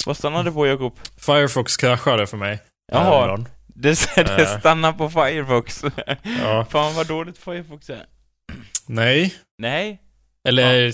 Vad 0.07 0.17
stannade 0.17 0.53
på, 0.53 0.67
Jakob? 0.67 0.99
Firefox 1.27 1.77
kraschade 1.77 2.27
för 2.27 2.37
mig. 2.37 2.59
Jaha. 2.93 3.45
Det, 3.83 3.99
det 4.17 4.59
stannar 4.61 4.93
på 4.93 5.11
Firefox. 5.11 5.85
Ja. 6.43 6.67
Fan 6.71 6.95
vad 6.95 7.07
dåligt 7.07 7.39
Firefox 7.39 7.91
är. 7.91 8.05
Nej. 8.87 9.35
Nej? 9.59 10.01
Eller... 10.49 10.93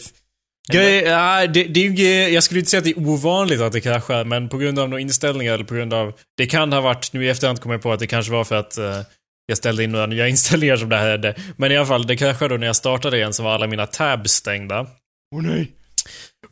Grej, 0.72 1.02
ja, 1.02 1.46
det, 1.46 1.64
det 1.64 2.28
jag 2.28 2.42
skulle 2.42 2.60
inte 2.60 2.70
säga 2.70 2.78
att 2.78 2.84
det 2.84 2.90
är 2.90 3.08
ovanligt 3.08 3.60
att 3.60 3.72
det 3.72 3.80
kraschar, 3.80 4.24
men 4.24 4.48
på 4.48 4.58
grund 4.58 4.78
av 4.78 4.88
några 4.88 5.00
inställningar 5.00 5.54
eller 5.54 5.64
på 5.64 5.74
grund 5.74 5.94
av... 5.94 6.12
Det 6.36 6.46
kan 6.46 6.72
ha 6.72 6.80
varit, 6.80 7.12
nu 7.12 7.24
i 7.24 7.28
efterhand 7.28 7.60
kommer 7.60 7.74
jag 7.74 7.82
på 7.82 7.92
att 7.92 8.00
det 8.00 8.06
kanske 8.06 8.32
var 8.32 8.44
för 8.44 8.56
att 8.56 8.78
eh, 8.78 9.00
jag 9.46 9.58
ställde 9.58 9.84
in 9.84 9.92
några 9.92 10.06
nya 10.06 10.28
inställningar 10.34 10.76
som 10.76 10.88
det 10.88 10.96
här 10.96 11.10
hade. 11.10 11.34
Men 11.56 11.72
i 11.72 11.76
alla 11.76 11.86
fall, 11.86 12.06
det 12.06 12.16
kraschade 12.16 12.54
då 12.54 12.58
när 12.58 12.66
jag 12.66 12.76
startade 12.76 13.16
igen 13.16 13.32
så 13.32 13.42
var 13.42 13.54
alla 13.54 13.66
mina 13.66 13.86
tabs 13.86 14.32
stängda. 14.32 14.86
Åh 15.34 15.42
nej! 15.42 15.72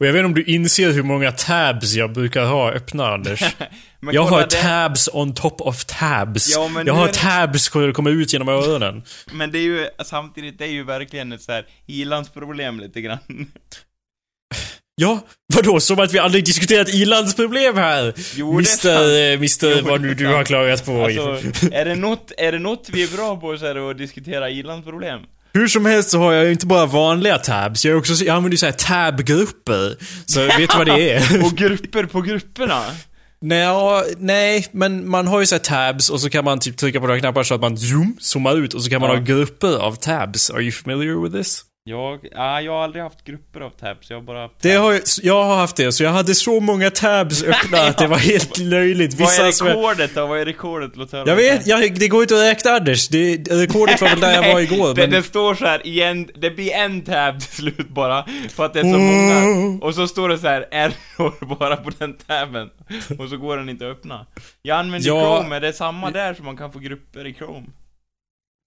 Och 0.03 0.09
jag 0.09 0.13
vet 0.13 0.21
inte 0.21 0.27
om 0.27 0.35
du 0.35 0.45
inser 0.45 0.93
hur 0.93 1.03
många 1.03 1.33
tabs 1.33 1.95
jag 1.95 2.13
brukar 2.13 2.45
ha 2.45 2.73
öppna, 2.73 3.07
Anders. 3.15 3.43
Jag 4.13 4.23
har 4.23 4.41
det- 4.41 4.47
tabs 4.47 5.09
on 5.13 5.35
top 5.35 5.61
of 5.61 5.85
tabs. 5.85 6.55
Ja, 6.55 6.71
jag 6.87 6.95
har 6.95 7.07
det- 7.07 7.13
tabs 7.13 7.65
som 7.65 7.93
kommer 7.93 8.11
ut 8.11 8.33
genom 8.33 8.49
öronen. 8.49 9.03
Men 9.33 9.53
det 9.53 9.59
är 9.59 9.63
ju, 9.63 9.89
samtidigt, 10.05 10.59
det 10.59 10.65
är 10.65 10.69
ju 10.69 10.85
verkligen 10.85 11.33
ett 11.33 11.43
så 11.43 11.53
här 11.53 11.67
ilandsproblem 11.87 12.81
lite 12.81 13.01
grann. 13.01 13.19
Ja, 14.95 15.21
vadå? 15.55 15.81
Som 15.81 16.01
att 16.01 16.15
vi 16.15 16.19
aldrig 16.19 16.45
diskuterat 16.45 16.89
ilandsproblem 16.89 17.77
här? 17.77 18.15
Jo. 18.35 18.53
Mister, 18.59 19.33
eh, 19.33 19.39
mister 19.39 19.77
Jo, 19.79 19.89
vad 19.89 20.01
nu 20.01 20.15
du 20.15 20.27
har 20.27 20.45
klagat 20.45 20.85
på. 20.85 21.05
Alltså, 21.05 21.39
är 21.73 21.85
det 21.85 21.95
något, 21.95 22.33
är 22.39 22.53
det 22.53 22.59
något 22.59 22.89
vi 22.93 23.03
är 23.03 23.17
bra 23.17 23.37
på 23.37 23.59
så 23.59 23.67
är 23.67 23.75
det 23.75 23.91
att 23.91 23.99
diskutera 23.99 24.51
ilandsproblem. 24.51 25.21
Hur 25.55 25.69
som 25.69 25.87
helst 25.87 26.11
så 26.11 26.19
har 26.19 26.33
jag 26.33 26.45
ju 26.45 26.53
inte 26.53 26.67
bara 26.67 26.87
vanliga 26.87 27.39
tabs, 27.39 27.85
jag, 27.85 27.99
också, 27.99 28.25
jag 28.25 28.37
använder 28.37 28.55
ju 28.55 28.59
såhär 28.59 28.73
tab-grupper. 28.73 29.97
Så 30.27 30.41
vet 30.41 30.71
du 30.71 30.79
vad 30.79 30.87
det 30.87 31.11
är? 31.13 31.45
Och 31.45 31.53
grupper 31.53 32.05
på 32.05 32.21
grupperna. 32.21 32.83
Nej, 33.41 33.67
nej, 34.19 34.67
men 34.73 35.09
man 35.09 35.27
har 35.27 35.41
ju 35.41 35.47
såhär 35.47 35.61
tabs 35.93 36.11
och 36.11 36.21
så 36.21 36.31
kan 36.31 36.45
man 36.45 36.59
typ 36.61 36.77
trycka 36.77 37.01
på 37.01 37.07
några 37.07 37.21
knappar 37.21 37.43
så 37.43 37.55
att 37.55 37.61
man 37.61 37.79
zoom, 37.79 38.17
zoomar 38.21 38.57
ut 38.57 38.75
och 38.75 38.83
så 38.85 38.91
kan 38.91 39.01
man 39.01 39.11
Ja. 39.11 39.17
ha 39.17 39.23
grupper 39.23 39.79
av 39.79 39.95
tabs. 39.97 40.51
Are 40.51 40.63
you 40.63 40.73
familiar 40.73 41.23
with 41.23 41.37
this? 41.37 41.63
Jag, 41.85 42.29
ja, 42.33 42.61
jag 42.61 42.73
har 42.73 42.85
aldrig 42.85 43.03
haft 43.03 43.25
grupper 43.25 43.61
av 43.61 43.71
tabs, 43.71 44.11
jag 44.11 44.17
har 44.17 44.23
bara 44.23 44.41
haft 44.43 44.55
Det 44.61 44.73
har 44.75 44.93
jag, 44.93 45.03
jag 45.23 45.45
har 45.45 45.57
haft 45.57 45.77
det, 45.77 45.93
så 45.93 46.03
jag 46.05 46.11
hade 46.11 46.35
så 46.35 46.61
många 46.61 46.91
tabs 46.91 47.43
öppna 47.45 47.79
att 47.79 47.99
det 47.99 48.07
var 48.07 48.17
helt 48.17 48.59
löjligt. 48.59 49.15
Vad 49.15 49.29
är 49.29 49.47
Vissa 49.47 49.53
som 49.53 49.67
jag, 49.67 49.77
rekordet 49.77 50.15
då? 50.15 50.27
Vad 50.27 50.41
är 50.41 50.45
rekordet? 50.45 50.97
Låt 50.97 51.13
höra. 51.13 51.29
jag 51.29 51.37
vet, 51.37 51.67
jag, 51.67 51.95
det 51.99 52.09
går 52.09 52.23
inte 52.23 52.35
att 52.35 52.41
räkna 52.41 52.71
Anders. 52.71 53.09
Det, 53.09 53.37
rekordet 53.51 54.01
var 54.01 54.09
väl 54.09 54.21
där 54.21 54.35
jag 54.43 54.53
var 54.53 54.61
igår, 54.61 54.95
det, 54.95 55.01
men... 55.03 55.11
det 55.11 55.23
står 55.23 55.55
så 55.55 55.65
här 55.67 55.87
igen, 55.87 56.29
det 56.35 56.51
blir 56.51 56.73
en 56.73 57.03
tab 57.03 57.41
till 57.41 57.51
slut 57.57 57.89
bara, 57.89 58.27
för 58.51 58.67
att 58.67 58.73
det 58.73 58.81
är 58.81 58.83
så 58.93 58.99
många. 58.99 59.79
Och 59.83 59.95
så 59.95 60.09
står 60.09 60.29
det 60.29 60.39
så 60.39 60.47
här 60.47 60.67
error 60.71 61.57
bara 61.59 61.77
på 61.77 61.91
den 61.99 62.17
tabben. 62.17 62.71
Och 63.19 63.29
så 63.29 63.37
går 63.37 63.57
den 63.57 63.69
inte 63.69 63.87
att 63.91 63.93
öppna. 63.93 64.27
Jag 64.63 64.79
använder 64.79 65.09
Ja. 65.09 65.39
Chrome, 65.41 65.57
är 65.57 65.61
det 65.61 65.73
samma 65.73 66.11
där 66.11 66.35
som 66.35 66.45
man 66.45 66.57
kan 66.57 66.73
få 66.73 66.79
grupper 66.79 67.27
i 67.27 67.35
Chrome? 67.35 67.67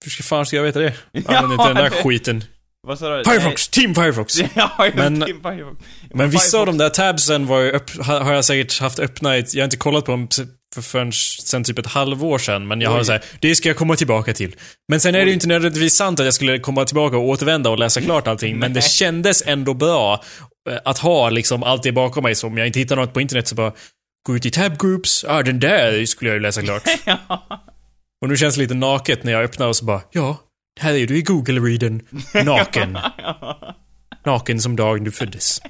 Hur 0.04 0.10
ska 0.12 0.24
fan 0.24 0.46
ska 0.46 0.56
jag 0.56 0.64
veta 0.64 0.80
det? 0.80 0.94
Använder 1.26 1.52
inte 1.52 1.68
den 1.68 1.76
där 1.76 1.84
det- 1.84 2.04
skiten. 2.04 2.44
Vad 2.86 3.00
sa 3.00 3.18
du? 3.18 3.24
Firefox! 3.24 3.68
Team 3.68 3.96
Firefox! 3.96 4.38
Nej, 4.40 4.50
Ja, 4.56 4.86
just 4.86 4.98
Men- 4.98 5.22
Team 5.22 5.42
Firefox. 5.42 5.78
Men 6.14 6.30
vissa 6.30 6.60
av 6.60 6.66
de 6.66 6.78
där 6.78 6.90
tabsen 6.90 7.48
var 7.48 7.60
ju 7.60 7.80
har 8.00 8.20
har 8.20 8.34
jag 8.34 8.46
säkert 8.46 8.80
haft 8.80 9.00
öppna 9.00 9.38
i, 9.38 9.46
jag 9.54 9.62
har 9.62 9.66
inte 9.66 9.78
kollat 9.78 10.06
på 10.06 10.12
dem 10.12 10.28
för 10.76 10.82
förrän 10.82 11.12
sen 11.44 11.64
typ 11.64 11.80
ett 11.80 11.88
halvår 11.88 12.38
sedan, 12.38 12.68
men 12.68 12.82
jag 12.82 12.90
har 12.90 13.00
Oj. 13.00 13.06
såhär, 13.06 13.24
det 13.40 13.56
ska 13.56 13.70
jag 13.70 13.78
komma 13.78 13.96
tillbaka 13.96 14.34
till. 14.34 14.56
Men 14.90 15.00
sen 15.00 15.16
är 15.16 15.20
det 15.20 15.26
ju 15.28 15.34
inte 15.34 15.48
nödvändigtvis 15.48 15.96
sant 15.96 16.20
att 16.20 16.26
jag 16.26 16.34
skulle 16.34 16.60
komma 16.60 16.86
tillbaka 16.86 17.18
och 17.18 17.28
återvända 17.28 17.70
och 17.70 17.80
läsa 17.80 18.02
klart 18.02 18.28
allting, 18.28 18.60
men 18.60 18.74
det 18.74 18.80
Nej. 18.80 18.90
kändes 18.90 19.44
ändå 19.46 19.74
bra 19.74 20.24
eh, 20.70 20.78
att 20.86 20.98
ha 20.98 21.30
liksom 21.30 21.64
allt 21.64 21.84
det 21.84 21.92
bakom 21.92 22.24
mig, 22.24 22.36
så 22.36 22.48
om 22.48 22.58
jag 22.58 22.68
inte 22.68 22.80
hittar 22.80 22.96
något 22.96 23.14
på 23.14 23.22
internet 23.22 23.48
så 23.48 23.56
bara, 23.56 23.72
gå 24.28 24.36
ut 24.36 24.46
i 24.46 24.52
tab 24.52 24.78
groups, 24.80 25.26
ah 25.28 25.42
den 25.44 25.60
där 25.60 26.06
skulle 26.06 26.30
jag 26.30 26.36
ju 26.36 26.42
läsa 26.42 26.62
klart. 26.62 26.84
Ja. 27.06 27.48
Och 28.22 28.30
nu 28.30 28.38
känns 28.38 28.56
det 28.56 28.62
lite 28.62 28.74
naket 28.74 29.24
när 29.24 29.32
jag 29.32 29.44
öppnar 29.44 29.68
och 29.68 29.76
så 29.76 29.86
bara, 29.86 30.02
ja, 30.12 30.38
här 30.80 30.94
är 30.94 31.08
du 31.08 31.18
i 31.18 31.22
Google-readen, 31.22 32.02
naken. 32.46 32.98
Naken 34.26 34.60
som 34.62 34.76
dagen 34.76 35.04
du 35.04 35.12
föddes. 35.12 35.62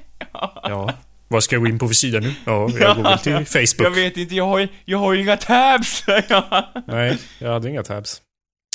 Ja. 0.62 0.92
Vad 1.28 1.44
ska 1.44 1.54
jag 1.56 1.62
gå 1.62 1.68
in 1.68 1.78
på 1.78 1.86
för 1.86 1.94
sida 1.94 2.20
nu? 2.20 2.34
Ja, 2.44 2.70
jag 2.80 2.96
går 2.96 3.02
väl 3.02 3.18
till 3.18 3.32
Jag 3.32 3.48
Facebook. 3.48 3.96
vet 3.96 4.16
inte, 4.16 4.34
jag 4.34 4.46
har 4.46 4.58
ju, 4.58 4.68
jag 4.84 4.98
har 4.98 5.12
ju 5.12 5.20
inga 5.22 5.36
tabs! 5.36 6.04
Nej, 6.86 7.18
jag 7.38 7.52
hade 7.52 7.70
inga 7.70 7.82
tabs. 7.82 8.22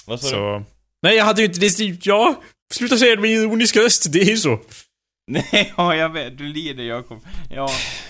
Vad 0.06 0.22
sa 0.22 0.28
du? 0.28 0.32
Så... 0.34 0.64
Nej, 1.02 1.16
jag 1.16 1.26
hade 1.26 1.42
ju 1.42 1.48
inte... 1.48 1.60
Det, 1.60 2.06
ja, 2.06 2.42
sluta 2.74 2.98
säga 2.98 3.16
det 3.16 3.22
med 3.22 3.32
ironisk 3.32 3.76
röst. 3.76 4.12
Det 4.14 4.22
är 4.22 4.26
ju 4.30 4.38
så. 4.38 4.60
Nej, 5.32 5.74
ja 5.78 5.96
jag 5.96 6.10
vet, 6.10 6.38
du 6.38 6.48
lider 6.48 6.84
Jakob. 6.84 7.26
Ja, 7.50 7.70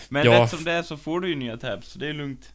men 0.09 0.25
Ja. 0.25 0.31
rätt 0.43 0.49
som 0.49 0.63
det 0.63 0.71
är 0.71 0.83
så 0.83 0.97
får 0.97 1.19
du 1.21 1.29
ju 1.29 1.35
nya 1.35 1.57
tabs, 1.57 1.87
så 1.87 1.99
det 1.99 2.07
är 2.07 2.13
lugnt. 2.13 2.49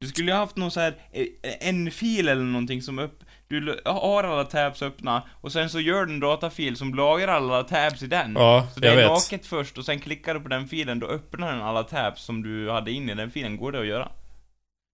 Du 0.00 0.08
skulle 0.08 0.30
ju 0.30 0.36
haft 0.36 0.56
någon 0.56 0.70
så 0.70 0.80
här 0.80 0.96
eh, 1.12 1.26
en 1.68 1.90
fil 1.90 2.28
eller 2.28 2.42
någonting 2.42 2.82
som 2.82 2.98
upp, 2.98 3.24
du 3.60 3.80
har 3.84 4.24
alla 4.24 4.44
tabs 4.44 4.82
öppna, 4.82 5.22
och 5.40 5.52
sen 5.52 5.70
så 5.70 5.80
gör 5.80 6.04
du 6.04 6.12
en 6.12 6.20
datafil 6.20 6.76
som 6.76 6.94
lagrar 6.94 7.28
alla 7.34 7.62
tabs 7.62 8.02
i 8.02 8.06
den. 8.06 8.32
Ja, 8.36 8.68
så 8.74 8.80
det 8.80 8.86
jag 8.86 8.94
är 8.96 9.00
vet. 9.02 9.10
naket 9.10 9.46
först, 9.46 9.78
och 9.78 9.84
sen 9.84 10.00
klickar 10.00 10.34
du 10.34 10.40
på 10.40 10.48
den 10.48 10.68
filen, 10.68 10.98
då 10.98 11.06
öppnar 11.06 11.52
den 11.52 11.62
alla 11.62 11.82
tabs 11.82 12.22
som 12.24 12.42
du 12.42 12.70
hade 12.70 12.92
in 12.92 13.10
i 13.10 13.14
den 13.14 13.30
filen, 13.30 13.56
går 13.56 13.72
det 13.72 13.80
att 13.80 13.86
göra? 13.86 14.08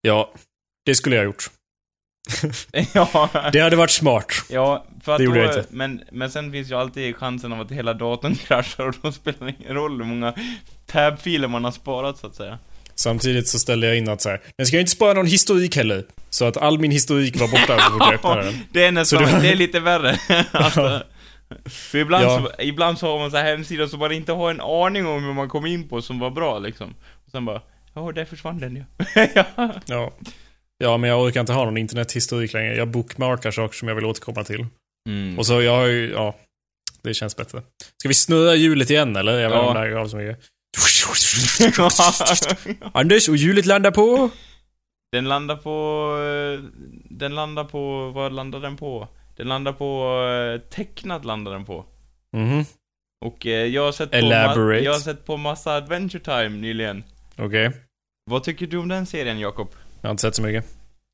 Ja, 0.02 0.32
det 0.86 0.96
skulle 0.96 1.16
jag 1.16 1.24
ha 1.24 1.26
gjort. 1.26 1.50
ja, 2.94 3.30
Det 3.54 3.60
hade 3.60 3.76
varit 3.76 3.92
smart. 3.92 4.32
ja, 4.50 4.86
för 5.04 5.12
att 5.12 5.18
Det 5.18 5.24
gjorde 5.24 5.40
då, 5.40 5.46
jag 5.46 5.58
inte. 5.58 5.68
Men, 5.76 6.04
men 6.12 6.32
sen 6.32 6.52
finns 6.52 6.72
ju 6.72 6.76
alltid 6.76 7.16
chansen 7.16 7.54
av 7.54 7.62
att 7.62 7.72
hela 7.72 7.94
datorn 7.94 8.36
kraschar, 8.48 8.88
och 8.88 8.96
då 9.02 9.12
spelar 9.12 9.46
det 9.48 9.54
ingen 9.60 9.74
roll 9.74 9.98
hur 10.02 10.06
många 10.10 10.34
tabfiler 10.86 11.48
man 11.48 11.64
har 11.64 11.72
sparat 11.72 12.18
så 12.18 12.28
att 12.28 12.36
säga. 12.36 12.60
Samtidigt 13.00 13.48
så 13.48 13.60
ställde 13.60 13.88
jag 13.88 13.98
in 13.98 14.10
att 14.10 14.22
så 14.22 14.30
här, 14.30 14.42
den 14.58 14.66
ska 14.68 14.76
ju 14.76 14.80
inte 14.80 14.92
spara 14.92 15.14
någon 15.14 15.26
historik 15.26 15.76
heller. 15.76 16.04
Så 16.30 16.46
att 16.46 16.58
all 16.58 16.80
min 16.80 16.92
historik 16.92 17.40
var 17.40 17.48
borta 17.48 17.80
så 17.80 17.92
fort 17.92 18.02
jag 18.02 18.14
öppnade 18.14 18.44
den. 18.44 18.60
Det 18.72 18.84
är 18.84 18.92
nästan, 18.92 19.24
var- 19.24 19.42
det 19.42 19.50
är 19.52 19.56
lite 19.56 19.80
värre. 19.80 20.20
alltså, 20.52 21.04
för 21.66 21.98
ibland, 21.98 22.26
Ja. 22.26 22.40
så, 22.58 22.64
ibland 22.64 23.00
så 23.00 23.08
har 23.08 23.20
man 23.20 23.32
så 23.32 23.38
här 23.38 23.46
hemsidor 23.46 23.88
som 23.88 24.00
man 24.00 24.12
inte 24.12 24.32
har 24.32 24.52
en 24.52 24.62
aning 24.62 25.08
om 25.08 25.24
hur 25.24 25.34
man 25.34 25.50
kom 25.50 25.66
in 25.66 25.88
på 25.90 26.02
som 26.02 26.20
var 26.20 26.30
bra 26.32 26.60
liksom. 26.60 26.96
Och 27.26 27.32
sen 27.32 27.46
bara, 27.46 27.62
ja 27.94 28.12
där 28.16 28.26
försvann 28.26 28.60
den 28.60 28.76
ju. 28.76 28.84
ja. 29.36 29.46
Ja. 29.86 30.12
Ja, 30.78 30.98
men 30.98 31.10
jag 31.10 31.22
orkar 31.24 31.40
inte 31.40 31.54
ha 31.54 31.66
någon 31.66 31.78
internethistorik 31.78 32.54
längre. 32.54 32.76
Jag 32.76 32.88
bookmarkar 32.88 33.52
saker 33.52 33.78
som 33.78 33.88
jag 33.88 33.96
vill 33.96 34.06
återkomma 34.06 34.44
till. 34.44 34.66
Mm. 35.10 35.40
Och 35.40 35.46
så, 35.46 35.62
jag 35.62 35.76
har 35.76 35.86
ju, 35.88 36.12
ja. 36.12 36.36
Det 37.02 37.14
känns 37.14 37.36
bättre. 37.36 37.62
Ska 37.98 38.08
vi 38.08 38.14
snurra 38.14 38.56
hjulet 38.56 38.90
igen 38.90 39.16
eller? 39.16 39.40
Jag 39.40 39.50
vet 39.50 39.56
inte 39.56 39.58
Ja. 39.66 39.68
om 39.68 39.74
det 39.74 39.80
här 39.80 39.90
gav 39.90 40.08
så 40.08 40.18
mycket. 40.18 40.40
Anders, 42.94 43.30
och 43.30 43.38
hjulet 43.38 43.66
landar 43.66 43.92
på? 43.92 44.30
den 45.12 45.28
landar 45.28 45.56
på, 45.56 45.72
eh, 46.24 46.70
den 47.10 47.36
landar 47.36 47.64
på, 47.64 48.10
vad 48.12 48.34
landar 48.34 48.60
den 48.60 48.78
på? 48.78 49.08
Den 49.36 49.48
landar 49.48 49.74
på, 49.74 50.20
eh, 50.28 50.70
tecknat 50.70 51.26
landar 51.26 51.52
den 51.52 51.66
på. 51.66 51.86
Mhm, 52.38 52.66
Och 53.26 53.46
eh, 53.46 53.66
jag 53.66 53.86
har 53.86 53.92
sett 53.92 54.12
på, 54.12 54.18
Elaborate. 54.18 54.82
ma- 54.82 54.86
jag 54.86 54.94
har 54.94 55.00
sett 55.00 55.26
på 55.26 55.38
massa 55.38 55.76
Adventure 55.76 56.24
Time 56.24 56.50
nyligen. 56.62 57.04
okej. 57.38 57.72
Vad 58.32 58.44
tycker 58.44 58.68
du 58.68 58.78
om 58.78 58.88
den 58.88 59.06
serien 59.06 59.40
Jakob? 59.40 59.70
Jag 60.02 60.08
har 60.08 60.12
inte 60.12 60.22
sett 60.22 60.36
så 60.36 60.42
mycket. 60.42 60.66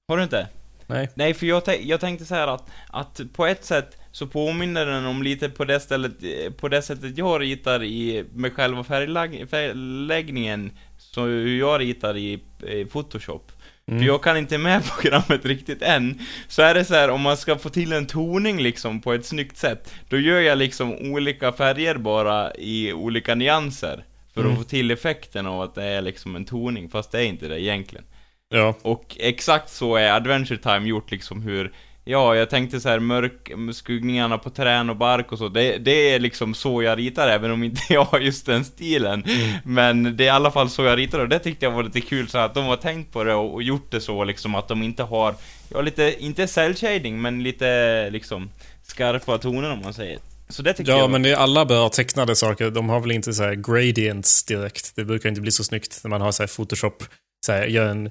Har 0.08 0.18
du 0.18 0.24
inte? 0.24 0.48
Nej. 0.88 1.10
Nej, 1.16 1.34
för 1.34 1.46
jag, 1.46 1.62
jag 1.82 2.00
tänkte 2.00 2.26
så 2.26 2.36
här 2.36 2.48
att, 2.48 2.64
att 2.90 3.22
på 3.34 3.46
ett 3.46 3.66
sätt 3.66 3.98
så 4.16 4.28
påminner 4.28 4.86
den 4.86 5.06
om 5.06 5.24
lite 5.24 5.50
på 5.50 5.66
det 5.66 5.80
stället, 5.80 6.12
eh, 6.24 6.52
på 6.52 6.68
det 6.68 6.82
sättet 6.82 7.18
jag 7.18 7.42
ritar 7.42 7.84
i, 7.84 8.26
med 8.34 8.54
själva 8.54 8.84
färglag, 8.84 9.46
färgläggningen, 9.50 10.72
så 10.98 11.22
hur 11.26 11.60
jag 11.60 11.82
ritar 11.82 12.18
i, 12.18 12.40
i 12.68 12.86
Photoshop. 12.86 13.52
Mm. 13.88 14.00
För 14.00 14.08
jag 14.08 14.24
kan 14.24 14.38
inte 14.38 14.58
med 14.58 14.84
programmet 15.02 15.46
riktigt 15.46 15.82
än. 15.82 16.20
Så 16.48 16.62
är 16.62 16.74
det 16.74 16.86
så 16.86 16.94
här, 16.94 17.10
om 17.10 17.22
man 17.22 17.38
ska 17.38 17.58
få 17.58 17.70
till 17.70 17.94
en 17.94 18.06
toning 18.08 18.62
liksom 18.62 19.02
på 19.02 19.14
ett 19.14 19.26
snyggt 19.26 19.58
sätt, 19.58 19.94
då 20.10 20.18
gör 20.20 20.40
jag 20.40 20.58
liksom 20.58 20.94
olika 21.14 21.52
färger 21.52 21.96
bara 21.98 22.56
i 22.56 22.94
olika 22.94 23.36
nyanser. 23.36 24.06
För 24.34 24.42
Mm. 24.42 24.52
att 24.54 24.58
få 24.58 24.64
till 24.64 24.92
effekten 24.92 25.48
av 25.48 25.62
att 25.62 25.76
det 25.76 25.84
är 25.84 26.02
liksom 26.02 26.36
en 26.36 26.46
toning, 26.46 26.90
fast 26.90 27.12
det 27.12 27.20
är 27.20 27.26
inte 27.26 27.48
det 27.48 27.62
egentligen. 27.62 28.06
Ja. 28.50 28.76
Och 28.82 29.18
exakt 29.20 29.70
så 29.70 29.96
är 29.96 30.12
Adventure 30.12 30.58
Time 30.58 30.88
gjort 30.90 31.12
liksom 31.12 31.42
hur 31.42 31.72
Ja, 32.08 32.36
jag 32.36 32.50
tänkte 32.50 32.80
så 32.80 32.90
här 32.90 33.00
mörk, 33.00 33.52
skuggningarna 33.74 34.38
på 34.38 34.50
trän 34.50 34.90
och 34.90 34.96
bark 34.96 35.32
och 35.32 35.38
så, 35.38 35.50
det, 35.50 35.78
det 35.78 35.92
är 36.14 36.20
liksom 36.20 36.54
så 36.54 36.84
jag 36.84 36.98
ritar 36.98 37.28
även 37.28 37.52
om 37.52 37.64
inte 37.64 37.82
jag 37.94 38.06
har 38.06 38.20
just 38.20 38.46
den 38.46 38.66
stilen. 38.66 39.24
Men 39.64 40.18
det 40.18 40.24
är 40.24 40.26
i 40.26 40.30
alla 40.30 40.52
fall 40.52 40.70
så 40.70 40.84
jag 40.84 40.98
ritar 40.98 41.20
och 41.20 41.30
det 41.30 41.40
tyckte 41.40 41.66
jag 41.66 41.72
var 41.72 41.84
lite 41.84 42.02
kul 42.02 42.28
så 42.28 42.38
att 42.38 42.54
de 42.54 42.66
har 42.66 42.78
tänkt 42.78 43.14
på 43.14 43.24
det 43.24 43.34
och, 43.34 43.54
och 43.54 43.64
gjort 43.64 43.92
det 43.92 44.02
så 44.02 44.24
liksom 44.24 44.56
att 44.56 44.68
de 44.68 44.84
inte 44.84 45.04
har, 45.04 45.36
ja 45.70 45.82
lite, 45.82 46.16
inte 46.20 46.48
cell 46.48 46.76
shading 46.76 47.22
men 47.22 47.44
lite 47.44 48.10
liksom 48.10 48.50
skarpa 48.84 49.38
toner 49.38 49.72
om 49.72 49.82
man 49.84 49.94
säger. 49.94 50.20
Så 50.50 50.62
det 50.62 50.74
tycker 50.74 50.92
Ja, 50.92 50.98
jag 50.98 51.10
men 51.10 51.22
det 51.22 51.32
är 51.32 51.36
alla 51.36 51.66
bra 51.66 51.90
tecknade 51.90 52.36
saker. 52.36 52.72
De 52.72 52.90
har 52.90 53.00
väl 53.00 53.12
inte 53.12 53.34
så 53.34 53.44
här 53.44 53.56
gradients 53.56 54.44
direkt. 54.44 54.96
Det 54.96 55.06
brukar 55.06 55.30
inte 55.30 55.42
bli 55.42 55.52
så 55.52 55.64
snyggt 55.64 56.02
när 56.04 56.10
man 56.10 56.22
har 56.22 56.32
så 56.32 56.44
här 56.44 56.48
Photoshop, 56.48 57.04
så 57.46 57.52
här, 57.52 57.66
gör 57.66 57.88
en 57.88 58.10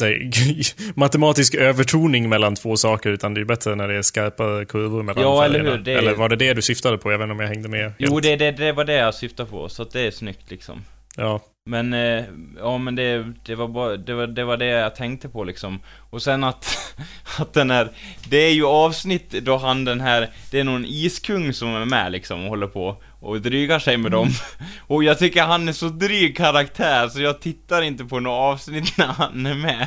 här, 0.00 0.30
matematisk 0.98 1.54
övertoning 1.54 2.28
mellan 2.28 2.54
två 2.54 2.76
saker, 2.76 3.10
utan 3.10 3.34
det 3.34 3.40
är 3.40 3.44
bättre 3.44 3.74
när 3.74 3.88
det 3.88 3.94
är 3.94 4.02
skarpa 4.02 4.64
kurvor 4.64 5.02
mellan 5.02 5.22
Ja, 5.24 5.44
eller 5.44 5.58
färgerna. 5.58 5.76
hur, 5.76 5.84
det 5.84 5.92
är- 5.92 5.98
Eller 5.98 6.14
var 6.14 6.28
det 6.28 6.36
det 6.36 6.54
du 6.54 6.62
syftade 6.62 6.98
på? 6.98 7.12
Jag 7.12 7.18
vet 7.18 7.24
inte 7.24 7.32
om 7.32 7.40
jag 7.40 7.48
hängde 7.48 7.68
med. 7.68 7.92
Jo, 7.98 8.20
det, 8.20 8.36
det, 8.36 8.50
det 8.50 8.72
var 8.72 8.84
det 8.84 8.92
jag 8.94 9.14
syftade 9.14 9.50
på, 9.50 9.68
så 9.68 9.82
att 9.82 9.90
det 9.92 10.00
är 10.00 10.10
snyggt 10.10 10.50
liksom. 10.50 10.84
Ja. 11.16 11.40
Men, 11.70 11.92
eh, 11.94 12.24
ja 12.58 12.78
men 12.78 12.94
det, 12.96 13.32
det 13.46 13.54
var 13.54 13.68
bara, 13.68 13.96
det 13.96 14.14
var, 14.14 14.26
det 14.26 14.44
var 14.44 14.56
det 14.56 14.66
jag 14.66 14.94
tänkte 14.96 15.28
på 15.28 15.44
liksom. 15.44 15.80
Och 16.10 16.22
sen 16.22 16.44
att, 16.44 16.66
att 17.38 17.52
den 17.52 17.70
här, 17.70 17.88
det 18.28 18.36
är 18.36 18.52
ju 18.52 18.66
avsnitt 18.66 19.30
då 19.30 19.56
han 19.56 19.84
den 19.84 20.00
här, 20.00 20.30
det 20.50 20.60
är 20.60 20.64
någon 20.64 20.84
iskung 20.84 21.52
som 21.52 21.74
är 21.74 21.84
med 21.84 22.12
liksom 22.12 22.42
och 22.44 22.48
håller 22.48 22.66
på 22.66 23.02
och 23.20 23.40
drygar 23.40 23.78
sig 23.78 23.96
med 23.96 24.12
dem. 24.12 24.28
Och 24.86 25.04
jag 25.04 25.18
tycker 25.18 25.42
han 25.42 25.68
är 25.68 25.72
så 25.72 25.88
dryg 25.88 26.36
karaktär 26.36 27.08
så 27.08 27.20
jag 27.20 27.40
tittar 27.40 27.82
inte 27.82 28.04
på 28.04 28.20
några 28.20 28.36
avsnitt 28.36 28.96
när 28.98 29.06
han 29.06 29.46
är 29.46 29.54
med. 29.54 29.86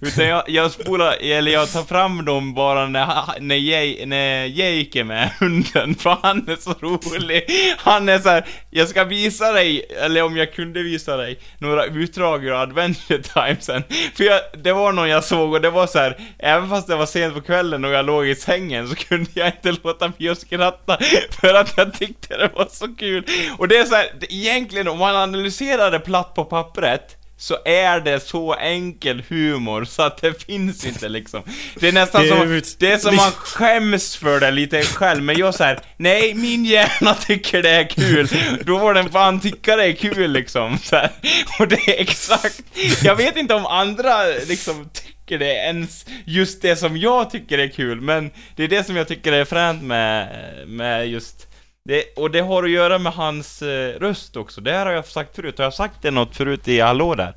Utan 0.00 0.26
jag, 0.26 0.42
jag 0.46 0.70
spolar, 0.70 1.16
eller 1.20 1.52
jag 1.52 1.72
tar 1.72 1.82
fram 1.82 2.24
dem 2.24 2.54
bara 2.54 2.88
när, 2.88 3.40
när, 3.40 3.56
Jake, 3.56 4.06
när 4.06 4.44
Jake 4.44 5.00
är 5.00 5.04
med, 5.04 5.30
hunden, 5.40 5.94
för 5.98 6.16
han 6.22 6.48
är 6.48 6.56
så 6.56 6.74
rolig. 6.80 7.44
Han 7.78 8.08
är 8.08 8.18
så 8.18 8.28
här, 8.28 8.46
jag 8.70 8.88
ska 8.88 9.04
visa 9.04 9.52
dig, 9.52 9.86
eller 10.04 10.22
om 10.22 10.36
jag 10.36 10.52
kunde 10.52 10.82
visa 10.82 11.16
dig, 11.16 11.38
några 11.58 11.84
utdrag 11.84 12.44
ur 12.44 12.62
Adventure 12.62 13.22
Time 13.22 13.56
sen. 13.60 13.82
För 14.14 14.24
jag, 14.24 14.40
det 14.62 14.72
var 14.72 14.92
någon 14.92 15.08
jag 15.08 15.24
såg 15.24 15.52
och 15.52 15.60
det 15.60 15.70
var 15.70 15.86
så 15.86 15.98
här, 15.98 16.18
även 16.38 16.68
fast 16.68 16.88
det 16.88 16.96
var 16.96 17.06
sent 17.06 17.34
på 17.34 17.40
kvällen 17.40 17.84
och 17.84 17.90
jag 17.90 18.06
låg 18.06 18.26
i 18.26 18.34
sängen 18.34 18.88
så 18.88 18.94
kunde 18.94 19.30
jag 19.34 19.46
inte 19.46 19.78
låta 19.82 20.08
bli 20.08 20.28
att 20.28 20.38
skratta 20.38 20.98
för 21.40 21.54
att 21.54 21.74
jag 21.76 21.94
tyckte 21.94 22.36
det 22.36 22.50
var 22.54 22.61
så 22.70 22.88
kul. 22.88 23.24
Och 23.58 23.68
det 23.68 23.76
är 23.76 23.84
så 23.84 23.94
här, 23.94 24.06
egentligen 24.28 24.88
om 24.88 24.98
man 24.98 25.16
analyserar 25.16 25.90
det 25.90 26.00
platt 26.00 26.34
på 26.34 26.44
pappret 26.44 27.16
så 27.42 27.56
är 27.64 28.00
det 28.00 28.20
så 28.20 28.54
enkel 28.54 29.22
humor 29.28 29.84
så 29.84 30.02
att 30.02 30.16
det 30.16 30.44
finns 30.44 30.86
inte 30.86 31.08
liksom. 31.08 31.42
Det 31.80 31.88
är 31.88 31.92
nästan 31.92 32.22
Det 32.22 32.28
är 32.28 32.60
som, 32.60 32.76
det 32.78 32.92
är 32.92 32.98
som 32.98 33.16
man 33.16 33.32
skäms 33.32 34.16
för 34.16 34.40
det 34.40 34.50
lite 34.50 34.82
själv, 34.82 35.22
men 35.22 35.38
jag 35.38 35.54
säger 35.54 35.80
nej, 35.96 36.34
min 36.34 36.64
hjärna 36.64 37.14
tycker 37.14 37.62
det 37.62 37.70
är 37.70 37.88
kul. 37.88 38.28
Då 38.64 38.78
får 38.78 38.94
den 38.94 39.10
fan 39.10 39.40
tycka 39.40 39.76
det 39.76 39.84
är 39.84 39.92
kul 39.92 40.30
liksom. 40.30 40.78
Och 41.58 41.68
det 41.68 41.88
är 41.88 42.00
exakt, 42.00 42.62
jag 43.02 43.16
vet 43.16 43.36
inte 43.36 43.54
om 43.54 43.66
andra 43.66 44.24
liksom 44.24 44.90
tycker 44.92 45.38
det 45.38 45.56
är 45.56 45.66
ens 45.66 46.06
just 46.24 46.62
det 46.62 46.76
som 46.76 46.96
jag 46.96 47.30
tycker 47.30 47.58
är 47.58 47.68
kul, 47.68 48.00
men 48.00 48.30
det 48.56 48.64
är 48.64 48.68
det 48.68 48.84
som 48.84 48.96
jag 48.96 49.08
tycker 49.08 49.32
är 49.32 49.44
fränt 49.44 49.82
med, 49.82 50.28
med 50.66 51.08
just 51.08 51.51
det, 51.84 52.04
och 52.16 52.30
det 52.30 52.40
har 52.40 52.62
att 52.62 52.70
göra 52.70 52.98
med 52.98 53.12
hans 53.12 53.62
eh, 53.62 54.00
röst 54.00 54.36
också, 54.36 54.60
det 54.60 54.72
här 54.72 54.86
har 54.86 54.92
jag 54.92 55.06
sagt 55.06 55.36
förut, 55.36 55.58
har 55.58 55.64
jag 55.64 55.74
sagt 55.74 56.02
det 56.02 56.10
något 56.10 56.36
förut 56.36 56.68
i 56.68 56.80
Hallå 56.80 57.14
där? 57.14 57.34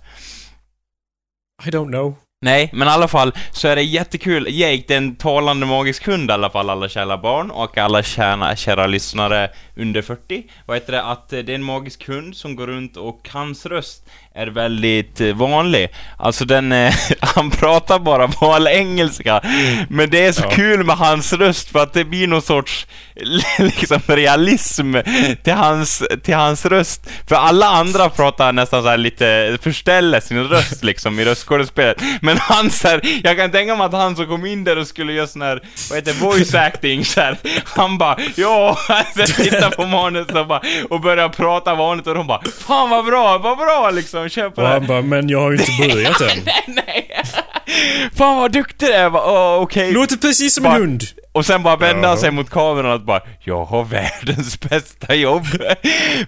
I 1.66 1.70
don't 1.70 1.88
know. 1.88 2.16
Nej, 2.42 2.70
men 2.74 2.88
i 2.88 2.92
alla 2.92 3.08
fall 3.08 3.34
så 3.52 3.68
är 3.68 3.76
det 3.76 3.84
jättekul. 3.84 4.48
Jake, 4.50 4.84
det 4.88 4.94
är 4.94 4.98
en 4.98 5.16
talande 5.16 5.66
magisk 5.66 6.08
hund 6.08 6.30
i 6.30 6.34
alla 6.34 6.50
fall, 6.50 6.70
alla 6.70 6.90
kära 6.90 7.18
barn 7.18 7.52
och 7.52 7.78
alla 7.78 8.04
kära, 8.04 8.56
kära 8.56 8.88
lyssnare 8.88 9.52
under 9.76 10.02
40. 10.02 10.44
Vad 10.66 10.78
heter 10.78 10.92
det? 10.92 11.04
Att 11.04 11.34
eh, 11.34 11.40
det 11.40 11.52
är 11.52 11.56
en 11.56 11.64
magisk 11.64 12.08
hund 12.08 12.36
som 12.36 12.56
går 12.56 12.68
runt 12.68 12.98
och 12.98 13.30
hans 13.32 13.66
röst 13.66 14.10
är 14.38 14.48
väldigt 14.48 15.22
eh, 15.22 15.34
vanlig. 15.36 15.88
Alltså 16.18 16.46
den, 16.46 16.72
eh, 16.72 16.94
han 17.20 17.52
pratar 17.52 18.00
bara 18.00 18.28
vanlig 18.28 18.72
engelska. 18.72 19.42
Men 19.90 20.10
det 20.10 20.26
är 20.26 20.32
så 20.32 20.42
Ja. 20.46 20.50
kul 20.50 20.84
med 20.84 20.96
hans 20.98 21.34
röst 21.34 21.72
för 21.72 21.80
att 21.84 21.94
det 21.94 22.04
blir 22.04 22.28
någon 22.28 22.42
sorts 22.42 22.88
liksom 23.60 24.00
realism 24.08 24.96
till 25.44 25.54
hans, 25.54 26.04
till 26.24 26.36
hans 26.36 26.66
röst. 26.66 27.10
För 27.28 27.36
alla 27.36 27.66
andra 27.68 28.10
pratar 28.10 28.54
nästan 28.54 28.84
så 28.84 28.90
här 28.90 28.98
lite, 28.98 29.58
förställer 29.62 30.20
sin 30.20 30.44
röst 30.44 30.84
liksom 30.84 31.20
i 31.20 31.26
röstskådespelet. 31.26 31.98
Men 32.22 32.38
han 32.38 32.72
så 32.72 32.88
här, 32.88 33.02
jag 33.24 33.38
kan 33.38 33.52
tänka 33.52 33.76
mig 33.76 33.86
att 33.86 33.94
han 33.94 34.16
som 34.16 34.26
kom 34.28 34.46
in 34.46 34.64
där 34.64 34.78
och 34.78 34.88
skulle 34.88 35.14
göra 35.14 35.28
sån 35.28 35.42
här, 35.42 35.62
vad 35.90 35.98
heter 36.00 36.14
voice 36.14 36.54
acting 36.56 37.06
så 37.06 37.22
här, 37.22 37.38
Han 37.66 37.98
bara, 37.98 38.18
ja, 38.36 38.78
så 39.16 39.44
tittar 39.44 39.70
på 39.70 39.86
manuset 39.86 40.36
och 40.36 40.48
bara, 40.48 40.62
och 40.90 41.02
börjar 41.02 41.30
prata 41.30 41.76
vanligt 41.76 42.08
och 42.08 42.16
de 42.16 42.28
bara, 42.28 42.42
fan 42.68 42.90
vad 42.90 43.06
bra, 43.06 43.38
vad 43.38 43.58
bra 43.58 43.90
liksom, 43.94 44.25
kör 44.30 44.50
på 44.50 44.62
Och 44.62 44.68
det. 44.68 44.74
han 44.74 44.88
bara, 44.88 45.02
men 45.02 45.30
jag 45.30 45.40
har 45.42 45.52
ju 45.52 45.58
inte 45.58 45.72
börjat 45.96 46.22
än. 46.22 46.40
Nej! 46.68 47.12
Fan 48.16 48.38
vad 48.38 48.52
duktig 48.52 48.88
du 48.90 48.94
är! 48.94 49.02
Jag 49.04 49.12
bara, 49.12 49.32
Åh, 49.32 49.62
okej. 49.64 49.92
Låter 49.92 50.18
precis 50.18 50.54
som 50.56 50.66
en 50.66 50.72
Bara- 50.72 50.80
hund. 50.80 51.04
Och 51.32 51.46
sen 51.46 51.64
bara 51.64 51.76
vända 51.76 52.08
Ja. 52.10 52.18
sig 52.18 52.32
mot 52.32 52.50
kameran 52.50 52.92
och 52.92 53.02
bara 53.02 53.22
Jag 53.44 53.66
har 53.66 53.84
världens 53.84 54.60
bästa 54.70 55.16
jobb 55.16 55.44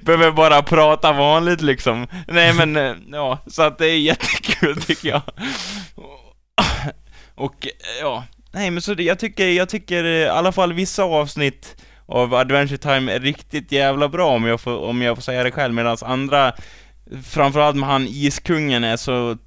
Behöver 0.01 0.31
bara 0.31 0.62
prata 0.63 1.12
vanligt 1.13 1.62
liksom 1.62 2.07
Nej 2.27 2.53
men, 2.53 2.75
eh, 2.77 2.93
ja, 3.12 3.39
så 3.47 3.62
att 3.62 3.77
det 3.77 3.86
är 3.88 3.97
jättekul 3.99 4.81
tycker 4.81 5.10
jag 5.10 5.21
Och, 7.36 7.65
eh, 7.65 7.71
ja 8.01 8.23
Nej 8.51 8.71
men 8.71 8.81
så 8.81 8.93
det, 8.93 9.03
jag 9.03 9.19
tycker, 9.19 9.47
jag 9.47 9.69
tycker 9.69 10.03
eh, 10.03 10.10
i 10.12 10.27
alla 10.27 10.51
fall 10.51 10.73
vissa 10.73 11.03
avsnitt 11.03 11.75
av 12.07 12.33
Adventure 12.33 12.77
Time 12.77 13.12
är 13.13 13.19
riktigt 13.19 13.71
jävla 13.71 14.10
bra 14.10 14.27
om 14.29 14.45
jag 14.45 14.62
får, 14.62 14.77
om 14.83 15.01
jag 15.01 15.17
får 15.17 15.21
säga 15.21 15.43
det 15.43 15.51
själv 15.51 15.73
medan 15.73 15.97
andra 16.01 16.53
Framförallt 17.24 17.76
med 17.78 17.89
han 17.89 18.08
Iskungen 18.08 18.84
är 18.84 18.98
så 18.98 19.38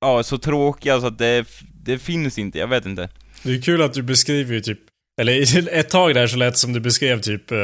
Ja, 0.00 0.22
så 0.22 0.38
tråkiga 0.38 1.00
så 1.00 1.06
att 1.06 1.18
det, 1.18 1.44
det 1.84 1.98
finns 1.98 2.38
inte, 2.38 2.58
jag 2.58 2.68
vet 2.68 2.86
inte 2.86 3.08
Det 3.42 3.54
är 3.54 3.62
kul 3.62 3.82
att 3.82 3.94
du 3.94 4.02
beskriver 4.02 4.54
ju 4.54 4.60
typ, 4.60 4.78
eller 5.20 5.68
ett 5.74 5.88
tag 5.90 6.14
där 6.14 6.26
så 6.26 6.36
lät 6.36 6.56
som 6.56 6.72
du 6.72 6.80
beskrev 6.80 7.20
typ, 7.20 7.50
eh, 7.50 7.58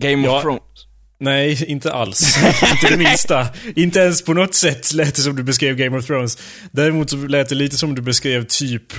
Game 0.00 0.26
Ja. 0.26 0.36
of 0.36 0.42
Thrones 0.42 0.86
nej, 1.24 1.64
inte 1.70 1.92
alls. 1.92 2.36
inte 2.72 2.88
det 2.90 2.96
minsta. 2.96 3.46
Inte 3.76 3.98
ens 4.00 4.24
på 4.24 4.34
något 4.34 4.54
sätt 4.54 4.92
lät 4.92 5.14
det 5.14 5.22
som 5.22 5.36
du 5.36 5.42
beskrev 5.42 5.76
Game 5.76 5.98
of 5.98 6.06
Thrones. 6.06 6.38
Däremot 6.70 7.10
så 7.10 7.16
lät 7.16 7.48
det 7.48 7.54
lite 7.54 7.76
som 7.76 7.94
du 7.94 8.02
beskrev 8.02 8.44
typ, 8.44 8.92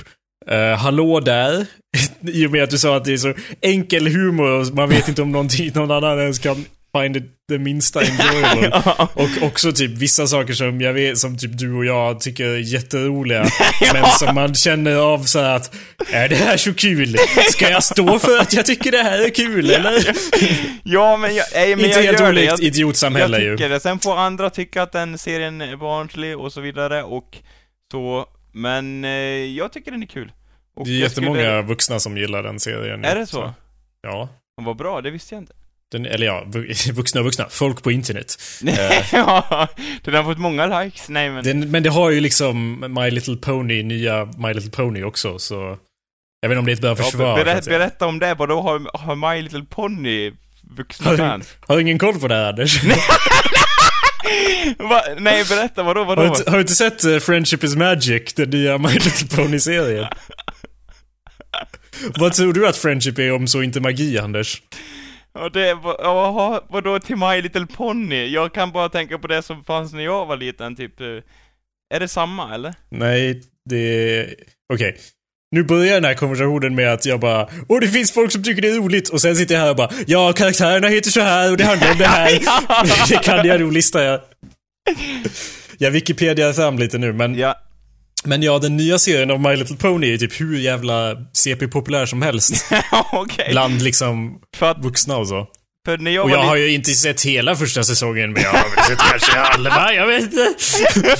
eh, 0.46 0.76
hallå 0.78 1.20
där. 1.20 1.66
I 2.20 2.46
och 2.46 2.50
med 2.50 2.62
att 2.62 2.70
du 2.70 2.78
sa 2.78 2.96
att 2.96 3.04
det 3.04 3.12
är 3.12 3.16
så 3.16 3.34
enkel 3.60 4.06
humor 4.06 4.50
och 4.50 4.74
man 4.74 4.88
vet 4.88 5.08
inte 5.08 5.22
om 5.22 5.32
någon 5.32 5.90
annan 5.90 6.18
ens 6.20 6.38
kan 6.38 6.64
find 7.02 7.16
it 7.16 7.24
det 7.48 7.58
minsta 7.58 8.00
enjoyable. 8.00 8.68
Och 9.14 9.42
också 9.46 9.72
typ 9.72 9.90
vissa 9.90 10.26
saker 10.26 10.52
som 10.52 10.80
jag 10.80 10.92
vet, 10.92 11.18
som 11.18 11.38
typ 11.38 11.58
du 11.58 11.72
och 11.74 11.84
jag 11.84 12.20
tycker 12.20 12.44
är 12.46 12.56
jätteroliga. 12.58 13.46
Men 13.92 14.04
som 14.10 14.34
man 14.34 14.54
känner 14.54 14.96
av 14.96 15.18
så 15.24 15.38
att, 15.38 15.74
är 16.12 16.28
det 16.28 16.36
här 16.36 16.56
så 16.56 16.74
kul? 16.74 17.16
Ska 17.50 17.70
jag 17.70 17.84
stå 17.84 18.18
för 18.18 18.38
att 18.38 18.52
jag 18.52 18.66
tycker 18.66 18.92
det 18.92 19.02
här 19.02 19.18
är 19.24 19.30
kul 19.30 19.70
eller? 19.70 20.06
Ja, 20.88 21.16
men 21.16 21.34
jag, 21.34 21.46
nej, 21.54 21.76
men 21.76 21.84
Inte 21.84 21.98
jag 21.98 22.04
helt 22.06 22.20
gör 22.20 22.26
det. 22.26 22.38
olikt 22.38 22.50
Jag, 22.50 22.60
idiotsamhälle 22.60 23.36
jag 23.38 23.44
ju. 23.44 23.56
tycker 23.56 23.68
det. 23.68 23.80
Sen 23.80 23.98
får 23.98 24.16
andra 24.18 24.50
tycka 24.50 24.82
att 24.82 24.92
den 24.92 25.18
serien 25.18 25.60
är 25.60 25.76
barnslig 25.76 26.38
och 26.38 26.52
så 26.52 26.60
vidare 26.60 27.02
och 27.02 27.36
så, 27.92 28.26
men 28.52 29.04
eh, 29.04 29.10
jag 29.56 29.72
tycker 29.72 29.90
den 29.90 30.02
är 30.02 30.06
kul. 30.06 30.32
Och 30.76 30.86
Det 30.86 30.90
är 30.92 30.94
jättemånga 30.98 31.38
skulle- 31.40 31.62
vuxna 31.62 31.98
som 32.00 32.18
gillar 32.18 32.42
den 32.42 32.60
serien. 32.60 33.04
Är 33.04 33.14
det 33.16 33.26
så? 33.26 33.54
Ja. 34.02 34.28
Vad 34.62 34.76
bra, 34.76 35.00
det 35.00 35.10
visste 35.10 35.34
jag 35.34 35.42
inte. 35.42 35.52
Den, 35.92 36.06
eller 36.06 36.26
ja, 36.26 36.44
vu- 36.46 36.72
vuxna 36.92 37.20
och 37.20 37.24
vuxna. 37.24 37.46
Folk 37.50 37.82
på 37.82 37.90
internet. 37.92 38.36
Eh, 38.68 39.04
ja, 39.12 39.68
den 40.04 40.14
har 40.14 40.24
fått 40.24 40.38
många 40.38 40.80
likes. 40.80 41.08
Nej 41.08 41.30
men... 41.30 41.44
Den, 41.44 41.70
men 41.70 41.82
det 41.82 41.90
har 41.90 42.10
ju 42.10 42.20
liksom 42.20 42.84
My 42.98 43.10
Little 43.10 43.36
Pony, 43.36 43.82
nya 43.82 44.24
My 44.38 44.54
Little 44.54 44.70
Pony 44.70 45.02
också, 45.02 45.38
så... 45.38 45.78
Jag 46.40 46.48
vet 46.48 46.54
inte 46.54 46.58
om 46.58 46.66
det 46.66 46.72
är 46.72 46.74
ett 46.74 46.80
bra 46.80 46.90
ja, 46.90 46.96
försvar. 46.96 47.38
att 47.46 47.64
säga. 47.64 47.78
berätta 47.78 48.06
om 48.06 48.18
det, 48.18 48.34
vad 48.34 48.48
då 48.48 48.60
har, 48.60 48.98
har 48.98 49.34
My 49.34 49.42
Little 49.42 49.64
Pony 49.70 50.32
vuxna 50.76 51.10
Har 51.10 51.16
fans? 51.16 51.54
har 51.60 51.76
du 51.76 51.82
ingen 51.82 51.98
koll 51.98 52.20
på 52.20 52.28
det 52.28 52.34
här 52.34 52.48
Anders? 52.48 52.84
Va? 54.78 55.02
Nej, 55.18 55.44
berätta, 55.48 55.82
vadå, 55.82 56.04
vadå? 56.04 56.22
Har 56.22 56.36
du, 56.36 56.50
har 56.50 56.56
du 56.56 56.60
inte 56.60 56.74
sett 56.74 57.04
eh, 57.04 57.18
Friendship 57.18 57.64
is 57.64 57.76
Magic, 57.76 58.34
den 58.34 58.50
nya 58.50 58.78
My 58.78 58.88
Little 58.92 59.36
Pony-serien? 59.36 60.06
Vad 62.18 62.32
tror 62.32 62.52
du 62.52 62.68
att 62.68 62.76
Friendship 62.76 63.18
är 63.18 63.32
om 63.32 63.46
så 63.46 63.62
inte 63.62 63.80
magi, 63.80 64.18
Anders? 64.18 64.62
Ja, 65.38 65.48
det, 65.48 65.74
vad, 65.74 65.96
ja, 65.98 66.64
vadå 66.68 66.98
till 66.98 67.16
My 67.16 67.42
Little 67.42 67.66
Pony? 67.66 68.26
Jag 68.26 68.52
kan 68.52 68.72
bara 68.72 68.88
tänka 68.88 69.18
på 69.18 69.26
det 69.26 69.42
som 69.42 69.64
fanns 69.64 69.92
när 69.92 70.04
jag 70.04 70.26
var 70.26 70.36
liten, 70.36 70.76
typ... 70.76 71.00
eh, 71.00 71.06
Är 71.94 72.00
det 72.00 72.08
samma, 72.08 72.54
eller? 72.54 72.74
Nej, 72.88 73.42
det. 73.70 74.26
Okej. 74.72 74.96
Nu 75.50 75.62
börjar 75.64 75.94
den 75.94 76.04
här 76.04 76.14
konversationen 76.14 76.74
med 76.74 76.92
att 76.92 77.06
jag 77.06 77.20
bara 77.20 77.48
Åh, 77.68 77.80
det 77.80 77.88
finns 77.88 78.12
folk 78.12 78.32
som 78.32 78.42
tycker 78.42 78.62
det 78.62 78.68
är 78.68 78.76
roligt 78.76 79.08
och 79.08 79.20
sen 79.20 79.36
sitter 79.36 79.54
jag 79.54 79.62
här 79.62 79.70
och 79.70 79.76
bara 79.76 79.90
Ja, 80.06 80.32
karaktärerna 80.32 80.88
heter 80.88 81.10
så 81.10 81.20
här 81.20 81.50
och 81.50 81.56
det 81.56 81.64
handlar 81.64 81.92
om 81.92 81.98
det 81.98 82.06
här. 82.06 82.30
det 83.08 83.22
kan 83.24 83.46
jag 83.46 83.60
nog 83.60 83.72
lista 83.72 84.04
ja. 84.04 84.24
Jag 85.78 85.90
Wikipedia 85.90 86.52
fram 86.52 86.78
lite 86.78 86.98
nu 86.98 87.12
men 87.12 87.34
Ja. 87.34 87.54
Men 88.26 88.42
ja, 88.42 88.58
den 88.58 88.76
nya 88.76 88.98
serien 88.98 89.30
av 89.30 89.40
My 89.40 89.56
Little 89.56 89.76
Pony 89.76 90.14
är 90.14 90.18
typ 90.18 90.40
hur 90.40 90.58
jävla 90.58 91.14
CP-populär 91.32 92.06
som 92.06 92.22
helst. 92.22 92.64
Okej. 93.12 93.48
Bland 93.50 93.82
liksom 93.82 94.40
För 94.56 94.70
att, 94.70 94.84
vuxna 94.84 95.16
och 95.16 95.28
så. 95.28 95.46
för 95.84 95.98
när 95.98 96.10
jag 96.10 96.24
Och 96.24 96.30
jag 96.30 96.42
har 96.42 96.56
ju 96.56 96.72
inte 96.72 96.90
sett 96.90 97.22
hela 97.22 97.56
första 97.56 97.84
säsongen, 97.84 98.32
men 98.32 98.42
jag 98.42 98.50
har 98.50 98.76
väl 98.76 98.84
sett 98.84 98.98
kanske 99.10 99.38
halva, 99.38 99.92
jag 99.92 100.06
vet 100.06 100.22
inte. 100.22 100.54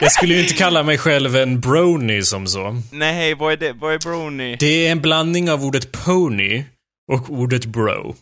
Jag 0.00 0.12
skulle 0.12 0.34
ju 0.34 0.40
inte 0.40 0.54
kalla 0.54 0.82
mig 0.82 0.98
själv 0.98 1.36
en 1.36 1.60
brony 1.60 2.22
som 2.22 2.46
så. 2.46 2.82
Nej, 2.92 3.34
vad 3.34 3.52
är 3.52 3.56
det? 3.56 3.72
Vad 3.72 3.94
är 3.94 3.98
brony? 3.98 4.56
Det 4.56 4.86
är 4.86 4.92
en 4.92 5.00
blandning 5.00 5.50
av 5.50 5.64
ordet 5.64 5.92
pony 5.92 6.64
och 7.12 7.30
ordet 7.30 7.64
bro. 7.66 8.14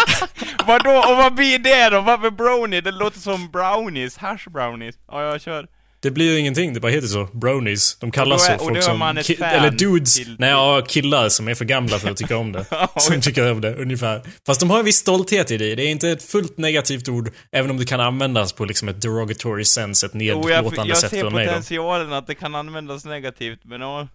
Vadå? 0.66 0.90
Och 0.90 1.16
vad 1.16 1.34
blir 1.34 1.58
det 1.58 1.90
då? 1.90 2.00
Varför 2.00 2.30
brony? 2.30 2.80
Det 2.80 2.90
låter 2.90 3.20
som 3.20 3.50
brownies, 3.50 4.16
hash 4.16 4.48
brownies. 4.50 4.94
Ja, 5.08 5.22
jag 5.22 5.40
kör. 5.40 5.66
Det 6.00 6.10
blir 6.10 6.32
ju 6.32 6.38
ingenting, 6.38 6.74
det 6.74 6.80
bara 6.80 6.92
heter 6.92 7.08
så. 7.08 7.24
Bronies. 7.32 7.96
De 7.98 8.10
kallas 8.10 8.48
är- 8.48 8.58
så. 8.58 8.64
Folk 8.64 8.82
som... 8.82 8.98
fan 8.98 9.18
eller 9.42 9.70
dudes. 9.70 10.14
till- 10.14 10.36
Nej, 10.38 10.50
ja, 10.50 10.82
killar 10.88 11.28
som 11.28 11.48
är 11.48 11.54
för 11.54 11.64
gamla 11.64 11.98
för 11.98 12.10
att 12.10 12.16
tycka 12.16 12.36
om 12.36 12.52
det. 12.52 12.66
som 12.96 13.20
tycker 13.20 13.52
om 13.52 13.60
det, 13.60 13.74
ungefär. 13.74 14.22
Fast 14.46 14.60
de 14.60 14.70
har 14.70 14.78
en 14.78 14.84
viss 14.84 14.96
stolthet 14.96 15.50
i 15.50 15.56
det. 15.56 15.74
Det 15.74 15.82
är 15.82 15.88
inte 15.88 16.08
ett 16.10 16.22
fullt 16.22 16.58
negativt 16.58 17.08
ord, 17.08 17.30
även 17.52 17.70
om 17.70 17.78
det 17.78 17.84
kan 17.84 18.00
användas 18.00 18.52
på 18.52 18.64
liksom 18.64 18.88
ett 18.88 19.02
derogatory 19.02 19.64
sense, 19.64 20.06
ett 20.06 20.12
Jo, 20.14 20.20
jag, 20.20 20.46
nedlåtande 20.46 20.88
jag 20.88 20.98
sätt 20.98 21.10
ser 21.10 21.20
från 21.20 21.32
mig 21.34 21.46
då. 21.46 21.50
potentialen 21.52 22.12
att 22.12 22.26
det 22.26 22.34
kan 22.34 22.54
användas 22.54 23.04
negativt, 23.04 23.60
men 23.64 23.80
ja. 23.80 24.08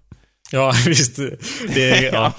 Ja, 0.52 0.74
visst. 0.86 1.16
Det 1.74 1.90
är, 1.90 2.14
ja. 2.14 2.34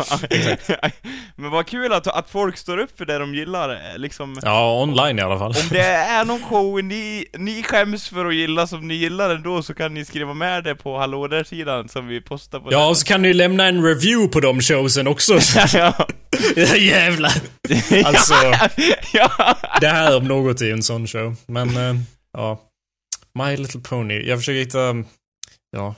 men 1.36 1.50
vad 1.50 1.66
kul 1.66 1.92
att, 1.92 2.06
att 2.06 2.30
folk 2.30 2.56
står 2.56 2.78
upp 2.78 2.98
för 2.98 3.04
det 3.04 3.18
de 3.18 3.34
gillar, 3.34 3.70
eh, 3.70 3.98
liksom. 3.98 4.38
ja, 4.42 4.82
online 4.82 5.18
i 5.18 5.22
alla 5.22 5.38
fall. 5.38 5.54
Om 5.62 5.68
det 5.70 5.86
är 5.86 6.24
någon 6.24 6.42
show 6.42 6.84
ni, 6.84 7.26
ni 7.38 7.62
skäms 7.62 8.08
för 8.08 8.24
att 8.24 8.34
gilla 8.34 8.66
som 8.66 8.88
ni 8.88 8.94
gillar 8.94 9.30
ändå 9.30 9.62
så 9.62 9.74
kan 9.74 9.94
ni 9.94 10.04
skriva 10.04 10.34
med 10.34 10.64
det 10.64 10.74
på 10.74 10.98
hallå 10.98 11.28
där 11.28 11.44
sidan 11.44 11.88
som 11.88 12.06
vi 12.06 12.20
postar 12.20 12.60
på 12.60 12.72
Ja, 12.72 12.88
och 12.88 12.96
så 12.96 13.06
kan 13.06 13.22
ni 13.22 13.32
lämna 13.34 13.66
en 13.66 13.84
review 13.84 14.32
på 14.32 14.40
de 14.40 14.60
showsen 14.60 15.06
också. 15.06 15.38
ja. 15.74 16.06
Jävlar. 16.78 17.32
Alltså, 18.04 18.34
ja. 19.12 19.56
det 19.80 19.88
här 19.88 20.16
om 20.16 20.24
något 20.24 20.60
är 20.60 20.72
en 20.72 20.82
sån 20.82 21.06
show. 21.06 21.36
Men, 21.46 21.76
eh, 21.76 21.94
ja. 22.32 22.60
My 23.38 23.56
Little 23.56 23.80
Pony. 23.80 24.22
Jag 24.22 24.38
försöker 24.38 24.58
hitta, 24.58 24.78
ja. 25.76 25.94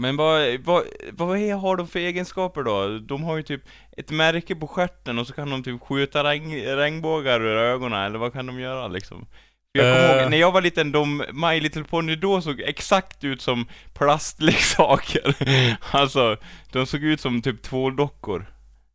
Men 0.00 0.16
vad, 0.16 0.60
vad, 0.60 0.82
vad 1.12 1.38
är, 1.38 1.54
har 1.54 1.76
de 1.76 1.88
för 1.88 1.98
egenskaper 1.98 2.62
då? 2.62 2.98
De 2.98 3.22
har 3.22 3.36
ju 3.36 3.42
typ 3.42 3.62
ett 3.96 4.10
märke 4.10 4.54
på 4.54 4.66
stjärten 4.66 5.18
och 5.18 5.26
så 5.26 5.32
kan 5.32 5.50
de 5.50 5.62
typ 5.62 5.80
skjuta 5.82 6.24
regn, 6.24 6.52
regnbågar 6.76 7.40
ur 7.40 7.56
ögonen, 7.56 8.02
eller 8.02 8.18
vad 8.18 8.32
kan 8.32 8.46
de 8.46 8.60
göra 8.60 8.88
liksom? 8.88 9.26
Jag 9.72 9.94
kommer 9.94 10.14
Eh. 10.16 10.20
ihåg, 10.22 10.30
när 10.30 10.38
jag 10.38 10.52
var 10.52 10.60
liten, 10.62 10.92
de 10.92 11.24
My 11.32 11.60
Little 11.60 11.84
Pony 11.84 12.16
då 12.16 12.40
såg 12.40 12.60
exakt 12.60 13.24
ut 13.24 13.42
som 13.42 13.68
plastleksaker. 13.94 15.34
alltså, 15.96 16.36
de 16.72 16.86
såg 16.86 17.02
ut 17.04 17.20
som 17.20 17.42
typ 17.42 17.62
två 17.62 17.90
dockor. 17.90 18.46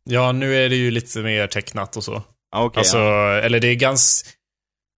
Ja, 0.04 0.32
nu 0.32 0.56
är 0.56 0.68
det 0.68 0.76
ju 0.76 0.90
lite 0.90 1.18
mer 1.18 1.46
tecknat 1.46 1.96
och 1.96 2.04
så. 2.04 2.22
Ah, 2.52 2.64
Okej, 2.64 2.78
alltså, 2.78 2.98
ja. 2.98 3.32
eller 3.40 3.60
det 3.60 3.68
är 3.68 3.74
ganska... 3.74 4.28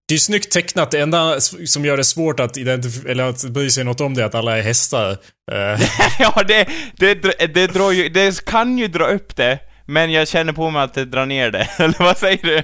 Det 0.09 0.15
är 0.15 0.19
snyggt 0.19 0.53
tecknat. 0.53 0.91
Det 0.91 1.01
enda 1.01 1.41
som 1.41 1.85
gör 1.85 1.97
det 1.97 2.05
svårt 2.05 2.41
att 2.41 2.57
identifiera, 2.57 3.11
eller 3.11 3.25
att 3.25 3.45
bry 3.45 3.71
sig 3.71 3.85
något 3.85 4.01
om 4.01 4.15
det 4.15 4.23
är 4.23 4.27
att 4.27 4.35
alla 4.35 4.59
är 4.59 4.62
hästar. 4.62 5.11
Eh, 5.53 5.81
ja, 6.19 6.43
det, 6.49 6.69
det, 6.97 7.15
det 7.55 7.67
drar 7.67 7.91
ju, 7.93 8.09
det 8.09 8.45
kan 8.45 8.79
ju 8.79 8.88
dra 8.88 9.05
upp 9.07 9.37
det, 9.37 9.59
men 9.87 10.12
jag 10.12 10.29
känner 10.29 10.53
på 10.53 10.71
mig 10.71 10.83
att 10.83 10.95
det 10.95 11.05
drar 11.05 11.27
ner 11.27 11.51
det. 11.51 11.69
Eller 11.79 11.99
vad 11.99 12.17
säger 12.19 12.43
du? 12.43 12.62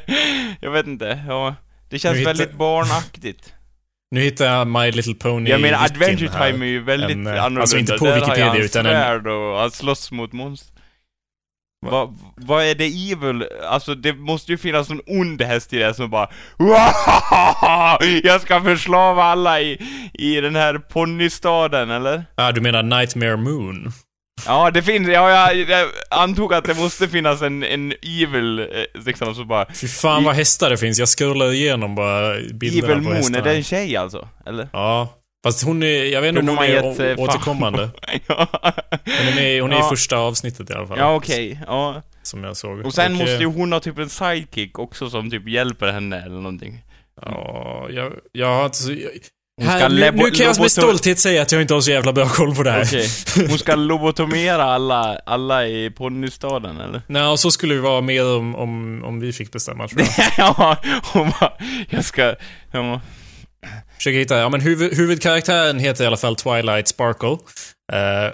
Jag 0.61 0.71
vet 0.71 0.87
inte, 0.87 1.25
ja. 1.29 1.55
Det 1.91 1.99
känns 1.99 2.17
hittar- 2.19 2.25
väldigt 2.31 2.53
barnaktigt. 2.53 3.53
nu 4.11 4.21
hittar 4.21 4.45
jag 4.47 4.67
My 4.67 4.91
Little 4.91 5.15
Pony 5.15 5.51
Jag 5.51 5.61
menar, 5.61 5.85
Adventure 5.85 6.31
här. 6.33 6.53
Time 6.53 6.67
är 6.67 6.69
ju 6.71 6.83
väldigt 6.83 7.11
En, 7.11 7.27
eh, 7.27 7.33
annorlunda. 7.33 7.61
alltså 7.61 7.79
inte 7.79 7.99
på 7.99 8.05
Wikipedia, 8.15 8.57
utan 8.57 8.87
en- 8.87 9.27
och 9.27 9.59
han 9.59 9.71
slåss 9.71 10.11
mot 10.11 10.33
monster. 10.33 10.75
Va? 11.87 11.91
Vad 11.91 12.19
vad 12.37 12.65
är 12.65 12.75
det 12.75 12.85
evil? 13.13 13.45
Alltså 13.71 13.95
det 13.95 14.13
måste 14.13 14.53
ju 14.53 14.59
finnas 14.59 14.89
någon 14.89 15.01
ond 15.07 15.43
häst 15.43 15.73
i 15.73 15.79
det 15.79 15.95
som 15.95 16.11
bara 16.11 16.29
"Wahahaha! 16.57 17.99
Jag 18.23 18.41
ska 18.41 18.61
förslava 18.61 19.23
alla 19.25 19.61
i, 19.61 19.79
i 20.13 20.41
den 20.41 20.57
här 20.57 20.79
ponnystaden, 20.79 21.91
eller? 21.91 22.25
Ah, 22.35 22.53
du 22.53 22.61
menar 22.61 22.83
Nightmare 22.83 23.37
Moon? 23.37 23.93
Ja, 24.47 24.71
det 24.71 24.83
finns, 24.83 25.09
ja, 25.09 25.51
jag, 25.51 25.69
jag 25.71 25.89
antog 26.11 26.55
att 26.55 26.65
det 26.65 26.75
måste 26.75 27.09
finnas 27.09 27.43
en, 27.43 27.63
en 27.63 27.93
evil, 28.23 28.59
eh, 28.59 28.67
liksom, 29.07 29.35
så 29.35 29.45
bara 29.45 29.67
Fy 29.75 29.89
fan 29.89 30.25
vad 30.25 30.35
hästar 30.35 30.71
det 30.71 30.77
finns. 30.79 30.99
Jag 30.99 31.09
scrollar 31.09 31.53
igenom 31.53 31.95
bara 31.95 32.35
bilderna 32.55 32.93
Evil 32.93 32.97
på 33.05 33.09
Moon, 33.09 33.17
hästarna. 33.17 33.39
är 33.39 33.43
det 33.43 33.57
en 33.57 33.63
tjej 33.65 33.97
alltså? 33.97 34.29
Eller? 34.47 34.69
Ja. 34.73 35.09
Fast 35.45 35.65
hon 35.65 35.83
är, 35.83 36.05
jag 36.05 36.21
vet 36.21 36.29
inte 36.29 36.41
om 36.41 36.49
hon 36.49 36.59
är 36.59 36.69
gett, 36.69 37.01
eh, 37.19 37.25
återkommande. 37.25 37.91
ja, 38.27 38.47
Men 39.05 39.27
hon 39.29 39.39
är, 39.39 39.61
hon 39.61 39.73
är 39.73 39.77
Ja. 39.77 39.87
i 39.87 39.89
första 39.89 40.17
avsnittet 40.19 40.71
i 40.71 40.73
alla 40.73 40.87
fall. 40.87 40.99
ja 40.99 41.15
okej, 41.15 41.61
ja. 41.67 42.03
Som 42.23 42.45
jag 42.45 42.57
såg. 42.57 42.87
Och 42.87 42.95
sen 42.95 43.13
eh, 43.13 43.19
måste 43.19 43.37
ju 43.37 43.47
hon 43.47 43.73
ha 43.73 43.81
typ 43.81 43.99
en 43.99 44.09
sidekick 44.09 44.79
också 44.79 45.11
som 45.11 45.31
typ 45.31 45.49
hjälper 45.49 45.93
henne 45.93 46.23
eller 46.23 46.37
någonting. 46.37 46.85
Ja, 47.23 47.87
jag, 47.91 48.13
jag 48.33 48.47
har 48.47 48.65
inte 48.65 48.77
så... 48.77 48.93
Här, 49.63 49.89
nu, 49.89 50.11
nu 50.11 50.31
kan 50.31 50.47
jag 50.47 50.61
med 50.61 50.71
stolthet 50.71 51.19
säga 51.19 51.43
att 51.43 51.53
jag 51.53 51.61
inte 51.63 51.75
har 51.75 51.81
så 51.81 51.91
jävla 51.91 52.13
bra 52.13 52.29
koll 52.29 52.55
på 52.55 52.63
det 52.63 52.71
här. 52.71 52.83
Okej. 52.85 53.09
Hon 53.49 53.59
ska 53.59 53.75
lobotomera 53.75 54.65
alla, 54.65 55.19
alla 55.27 55.67
i 55.67 55.91
ponnystaden 55.91 56.81
eller? 56.81 57.03
Nej, 57.07 57.27
och 57.27 57.41
så 57.41 57.51
skulle 57.51 57.75
det 57.75 57.81
vara 57.81 58.01
mer 58.01 58.37
om, 58.37 58.55
om, 58.57 59.05
om 59.05 59.21
vi 59.21 59.33
fick 59.33 59.53
bestämma 59.53 59.89
tror 59.89 60.03
jag. 60.03 60.11
ja, 60.39 60.77
hon 61.13 61.31
bara, 61.41 61.53
jag 61.91 62.05
ska, 62.05 62.35
ja. 62.73 63.01
Försöker 63.97 64.19
hitta, 64.19 64.39
ja 64.39 64.49
men 64.49 64.61
huvud, 64.61 64.97
huvudkaraktären 64.97 65.79
heter 65.79 66.05
i 66.05 66.07
alla 66.07 66.17
fall 66.17 66.37
Twilight 66.37 66.89
Sparkle. 66.89 67.37
Eh, 67.93 68.33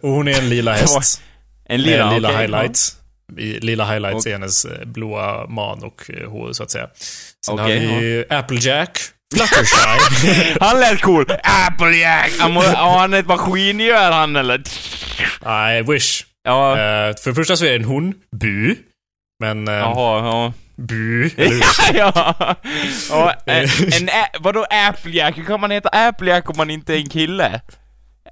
och 0.00 0.10
hon 0.10 0.28
är 0.28 0.38
en 0.38 0.48
lila 0.48 0.72
häst. 0.72 1.22
En 1.68 1.80
Med 1.80 1.86
lila, 1.90 2.12
lila 2.14 2.28
okej, 2.28 2.40
highlights. 2.40 2.96
I, 3.38 3.60
lila 3.60 3.84
highlights 3.92 4.26
Och- 4.26 4.26
är 4.26 4.32
hennes 4.32 4.64
eh, 4.64 4.84
blåa 4.84 5.46
man 5.48 5.82
och 5.84 6.10
eh, 6.10 6.30
hår 6.30 6.52
så 6.52 6.62
att 6.62 6.70
säga. 6.70 6.88
Sen 7.46 7.54
Okej, 7.60 7.86
har 7.86 8.00
vi 8.00 8.24
Applejack, 8.30 8.98
Fluttershy. 9.34 9.76
ja. 9.84 10.56
Han 10.66 10.80
lät 10.80 11.00
cool! 11.02 11.26
Applejack! 11.42 12.30
Han, 12.38 12.52
må, 12.52 12.64
ja, 12.64 12.98
han 12.98 13.14
är 13.14 13.18
ett 13.18 13.26
maskingevär 13.26 14.12
han 14.12 14.36
eller? 14.36 14.62
Nej, 15.44 15.82
Wish. 15.82 16.24
Ja, 16.44 16.70
Eh, 16.72 17.14
för 17.22 17.30
det 17.30 17.34
första 17.34 17.56
så 17.56 17.64
är 17.64 17.70
det 17.70 17.76
en 17.76 17.84
hon, 17.84 18.14
Bu. 18.40 18.76
Men... 19.42 19.68
Uh, 19.68 19.74
jaha, 19.74 20.26
ja. 20.26 20.52
Bu. 20.76 21.30
Eller 21.36 21.64
ja, 21.94 22.34
ja. 23.10 23.34
En, 23.46 23.68
en 23.92 24.08
ä, 24.08 24.26
vadå 24.40 24.66
Applejack? 24.88 25.38
Hur 25.38 25.44
kan 25.44 25.60
man 25.60 25.70
heta 25.70 25.88
Applejack 25.88 26.50
om 26.50 26.56
man 26.56 26.70
inte 26.70 26.92
är 26.94 26.96
en 26.96 27.08
kille? 27.08 27.60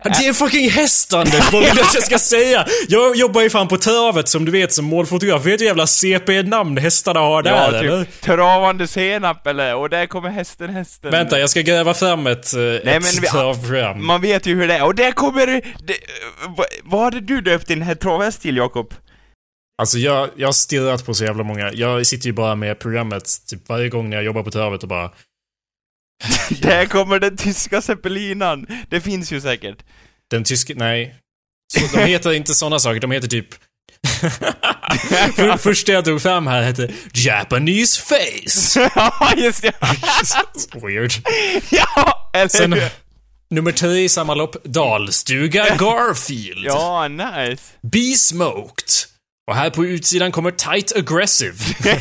Det 0.05 0.25
är 0.25 0.29
en 0.29 0.35
fucking 0.35 0.71
häst 0.71 1.13
Anders, 1.15 1.35
vad 1.53 1.63
vill 1.65 1.75
du 1.75 1.81
att 1.81 1.95
jag 1.95 2.03
ska 2.03 2.19
säga? 2.19 2.67
Jag 2.89 3.17
jobbar 3.17 3.41
ju 3.43 3.51
fan 3.51 3.69
på 3.69 3.77
travet 3.77 4.29
som 4.29 4.45
du 4.45 4.53
vet 4.53 4.73
som 4.73 4.85
målfotograf. 4.85 5.47
Vet 5.47 5.59
du 5.59 5.65
jävla 5.65 5.87
CP-namn 5.87 6.77
hästarna 6.79 7.21
har 7.21 7.43
där 7.43 7.51
Ja, 7.51 7.67
eller? 7.67 8.05
typ 8.05 8.21
travande 8.21 8.87
senap 8.87 9.47
eller, 9.47 9.75
och 9.75 9.91
där 9.91 10.07
kommer 10.07 10.29
hästen, 10.31 10.71
hästen. 10.71 11.11
Vänta, 11.11 11.39
jag 11.41 11.51
ska 11.51 11.61
gräva 11.61 11.95
fram 11.95 12.27
ett, 12.27 12.55
eh, 12.55 12.63
ett 12.63 12.85
men 12.85 13.03
vi- 13.03 13.27
travprogram. 13.29 14.07
Man 14.07 14.21
vet 14.21 14.47
ju 14.47 14.55
hur 14.61 14.69
det 14.69 14.75
är, 14.75 14.85
och 14.85 14.95
där 14.95 15.13
kommer 15.13 15.47
det, 15.47 15.61
vad, 16.85 17.01
hade 17.03 17.21
du 17.21 17.41
döpt 17.41 17.67
din 17.67 17.97
travhäst 17.97 18.43
till 18.43 18.57
Jakob? 18.57 18.95
Alltså 19.81 19.99
jag, 19.99 20.31
jag 20.37 20.49
har 20.49 20.53
stirrat 20.53 21.07
på 21.07 21.15
så 21.15 21.25
jävla 21.25 21.43
många. 21.43 21.73
Jag 21.73 22.07
sitter 22.07 22.27
ju 22.27 22.33
bara 22.33 22.55
med 22.55 22.79
programmet 22.79 23.47
typ 23.47 23.69
varje 23.69 23.89
gång 23.89 24.11
när 24.11 24.17
jag 24.17 24.25
jobbar 24.25 24.43
på 24.43 24.51
travet 24.51 24.83
och 24.83 24.89
bara... 24.89 25.11
Där 26.49 26.87
kommer 26.87 27.19
den 27.21 27.37
tyska 27.37 27.83
zeppelinan! 27.83 28.67
Det 28.89 29.01
finns 29.01 29.33
ju 29.33 29.41
säkert. 29.41 29.79
Den 30.31 30.45
tyske... 30.45 30.75
Nej. 30.75 31.15
Så 31.73 31.97
de 31.97 32.05
heter 32.05 32.33
inte 32.33 32.55
sådana 32.55 32.79
saker, 32.79 33.01
de 33.01 33.11
heter 33.11 33.29
typ... 33.29 33.47
För, 35.37 35.57
första 35.57 35.93
jag 35.93 36.05
tog 36.05 36.23
fram 36.23 36.47
här 36.47 36.63
hette 36.63 36.93
Japanese 37.15 38.01
face. 38.01 38.91
ja, 38.95 39.33
just 39.37 39.63
det! 39.63 39.73
Weird. 40.73 41.13
ja, 41.71 42.31
eller 42.35 42.49
Sen 42.49 42.73
hur? 42.73 42.91
nummer 43.51 43.73
tre 43.73 44.05
i 44.05 44.09
samma 44.09 44.35
lopp, 44.35 44.65
Dalstuga 44.65 45.77
Garfield. 45.77 46.65
Ja, 46.67 47.09
nice. 47.09 47.63
Be 47.83 48.15
smoked. 48.17 49.10
Och 49.51 49.57
här 49.57 49.71
på 49.71 49.85
utsidan 49.85 50.33
kommer 50.33 50.51
Tight 50.51 50.97
Aggressive. 50.97 51.55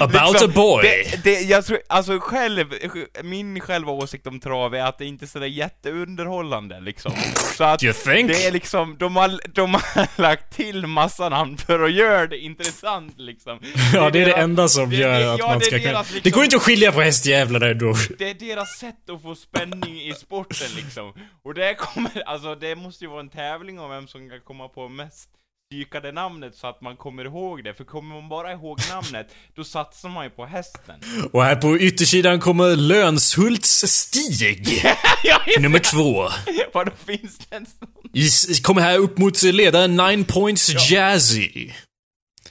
About 0.00 0.42
a 0.42 0.48
boy. 0.54 0.82
Liksom, 0.82 1.20
Det, 1.22 1.30
det, 1.30 1.40
jag 1.40 1.66
tror, 1.66 1.78
alltså 1.88 2.18
själv, 2.20 2.74
min 3.22 3.60
själva 3.60 3.92
åsikt 3.92 4.26
om 4.26 4.40
trav 4.40 4.74
är 4.74 4.82
att 4.82 4.98
det 4.98 5.04
inte 5.04 5.24
är 5.24 5.26
sådär 5.26 5.46
jätteunderhållande 5.46 6.80
liksom. 6.80 7.12
Så 7.56 7.64
att 7.64 7.82
You 7.82 7.92
think? 7.92 8.30
det 8.30 8.46
är 8.46 8.50
liksom, 8.52 8.96
de 8.98 9.16
har, 9.16 9.40
de 9.54 9.74
har 9.74 10.20
lagt 10.20 10.56
till 10.56 10.86
massa 10.86 11.28
namn 11.28 11.56
för 11.58 11.80
att 11.82 11.92
göra 11.92 12.26
det 12.26 12.38
intressant 12.38 13.14
liksom. 13.18 13.58
Ja, 13.94 14.10
det 14.10 14.22
är 14.22 14.26
det 14.26 14.32
enda 14.32 14.68
som 14.68 14.90
det- 14.90 14.96
gör 14.96 15.20
det- 15.20 15.32
att 15.32 15.38
ja, 15.38 15.48
man 15.48 15.58
det 15.58 15.64
ska 15.64 15.78
deras 15.78 16.08
Det 16.08 16.14
liksom- 16.14 16.32
går 16.32 16.44
inte 16.44 16.56
att 16.56 16.62
skilja 16.62 16.92
på 16.92 17.00
hästjävlarna 17.00 17.66
ändå. 17.66 17.94
Det 18.18 18.30
är 18.30 18.34
deras 18.34 18.78
sätt 18.78 19.10
att 19.10 19.22
få 19.22 19.34
spänning 19.34 20.00
i 20.00 20.14
sporten 20.14 20.68
liksom. 20.76 21.12
Och 21.44 21.54
det 21.54 21.74
kommer, 21.74 22.22
alltså 22.26 22.54
det 22.54 22.74
måste 22.76 23.04
ju 23.04 23.10
vara 23.10 23.20
en 23.20 23.28
tävling 23.28 23.80
om 23.80 23.90
vem 23.90 24.08
som 24.08 24.30
kan 24.30 24.40
komma 24.40 24.68
på 24.68 24.88
mest 24.88 25.28
psykade 25.72 26.12
namnet 26.12 26.54
så 26.56 26.66
att 26.66 26.80
man 26.80 26.96
kommer 26.96 27.24
ihåg 27.24 27.64
det. 27.64 27.74
För 27.74 27.84
kommer 27.84 28.14
man 28.14 28.28
bara 28.28 28.52
ihåg 28.52 28.80
namnet, 28.90 29.34
då 29.54 29.64
satsar 29.64 30.08
man 30.08 30.24
ju 30.24 30.30
på 30.30 30.46
hästen. 30.46 30.94
Och 31.32 31.44
här 31.44 31.56
på 31.56 31.78
yttersidan 31.78 32.40
kommer 32.40 32.76
Lönshults 32.76 33.84
Stig. 33.86 34.82
ja, 35.24 35.40
Nummer 35.60 35.78
två. 35.78 36.28
Vadå, 36.72 36.92
finns 37.06 37.38
det 37.38 37.56
en 37.56 37.66
sån? 37.66 38.62
Kommer 38.62 38.80
här 38.82 38.98
upp 38.98 39.18
mot 39.18 39.42
ledaren 39.42 39.96
Nine 39.96 40.24
Points 40.24 40.90
Jazzy. 40.90 41.70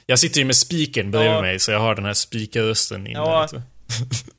Jag 0.05 0.19
sitter 0.19 0.39
ju 0.39 0.45
med 0.45 0.55
spiken 0.55 1.11
bredvid 1.11 1.31
Ja. 1.31 1.41
mig, 1.41 1.59
så 1.59 1.71
jag 1.71 1.79
har 1.79 1.95
den 1.95 2.05
här 2.05 2.13
spikarrösten 2.13 3.07
inne. 3.07 3.19
Ja. 3.19 3.41
lite. 3.41 3.63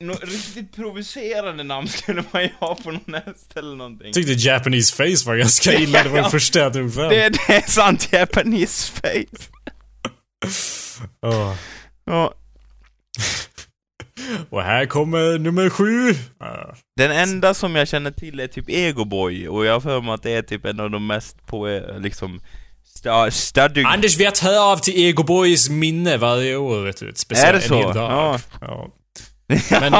Nå 0.01 0.15
riktigt 0.23 0.77
provocerande 0.77 1.65
namn 1.65 1.88
skulle 1.88 2.25
man 2.31 2.43
ju 2.43 2.49
ha 2.61 2.75
på 2.75 2.91
någon 2.91 3.15
häst 3.27 3.53
eller 3.57 3.77
någonting. 3.77 4.07
Jag 4.07 4.15
tyckte 4.15 4.33
Japanese 4.33 4.93
Face 4.95 5.27
var 5.27 5.37
ganska 5.37 5.75
illa, 5.79 6.03
det 6.03 6.09
var 6.09 6.23
det 6.23 6.31
första 6.31 6.59
jag 6.59 6.73
tog 6.73 6.95
fram. 6.95 7.09
Det, 7.09 7.29
det 7.29 7.55
är 7.55 7.71
sant 7.71 8.09
Japanese 8.12 8.93
face. 8.93 9.49
Åh. 11.27 11.55
Ja. 12.05 12.35
Och 14.51 14.62
här 14.62 14.87
kommer 14.87 15.38
nummer 15.38 15.71
sju. 15.71 16.15
Den 16.97 17.11
enda 17.11 17.55
som 17.55 17.77
jag 17.77 17.88
känner 17.88 18.11
till 18.11 18.41
är 18.41 18.47
typ 18.47 18.69
Egoboy, 18.69 19.49
och 19.49 19.64
jag 19.66 19.72
har 19.72 19.81
för 19.81 20.01
mig 20.01 20.14
att 20.14 20.22
det 20.22 20.31
är 20.33 20.43
typ 20.43 20.64
en 20.64 20.81
av 20.81 20.91
de 20.91 21.07
mest 21.07 21.47
på, 21.47 21.81
liksom, 21.99 22.41
sta- 22.97 23.31
stadig... 23.31 23.85
Anders 23.87 24.18
vet 24.18 24.39
hör 24.39 24.72
av 24.72 24.76
till 24.76 24.95
Ego 24.97 25.22
Boys 25.22 25.70
minne 25.70 26.16
varje 26.16 26.57
år, 26.57 26.85
vet 26.85 26.97
du. 27.01 27.09
Ett 27.09 27.18
speciellt, 27.18 27.55
Är 27.55 27.61
det 27.61 27.68
så? 27.68 27.74
En 27.74 27.81
hel 27.85 27.95
dag. 27.95 28.12
Ja. 28.12 28.39
Ja. 28.61 28.89
Men 29.70 29.92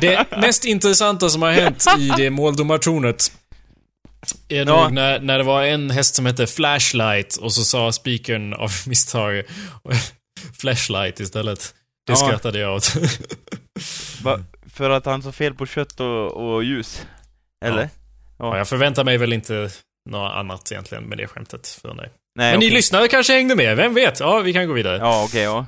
det 0.00 0.26
mest 0.40 0.64
intressanta 0.64 1.28
som 1.28 1.42
har 1.42 1.50
hänt 1.52 1.84
i 1.98 2.12
det 2.16 2.30
måldomartornet 2.30 3.32
är 4.48 4.56
Ja. 4.56 4.64
nog 4.64 4.92
när, 4.92 5.20
när 5.20 5.38
det 5.38 5.44
var 5.44 5.62
en 5.62 5.90
häst 5.90 6.14
som 6.14 6.26
hette 6.26 6.46
Flashlight 6.46 7.36
och 7.36 7.52
så 7.52 7.64
sa 7.64 7.92
speakern 7.92 8.52
av 8.54 8.70
misstag 8.86 9.42
Flashlight 10.60 11.20
istället. 11.20 11.74
Det 12.06 12.12
Ja. 12.12 12.16
skrattade 12.16 12.58
jag 12.58 12.74
åt. 12.76 12.92
Va, 14.22 14.38
för 14.74 14.90
att 14.90 15.04
han 15.06 15.22
sa 15.22 15.32
fel 15.32 15.54
på 15.54 15.66
kött 15.66 16.00
och, 16.00 16.32
och 16.54 16.64
ljus? 16.64 17.02
Eller? 17.64 17.88
Ja, 18.38 18.56
jag 18.58 18.68
förväntar 18.68 19.04
mig 19.04 19.18
väl 19.18 19.32
inte 19.32 19.70
något 20.10 20.32
annat 20.32 20.72
egentligen 20.72 21.04
med 21.04 21.18
det 21.18 21.26
skämtet 21.26 21.68
för 21.82 21.88
dig. 21.94 22.10
Nej, 22.38 22.50
Men 22.52 22.60
ni 22.60 22.66
okej. 22.66 22.70
lyssnare 22.76 23.08
kanske 23.08 23.32
hängde 23.32 23.56
med, 23.56 23.76
vem 23.76 23.94
vet? 23.94 24.20
Ja, 24.20 24.38
vi 24.40 24.52
kan 24.52 24.66
gå 24.68 24.72
vidare. 24.72 24.96
Ja, 24.98 25.24
okej, 25.24 25.42
ja. 25.42 25.66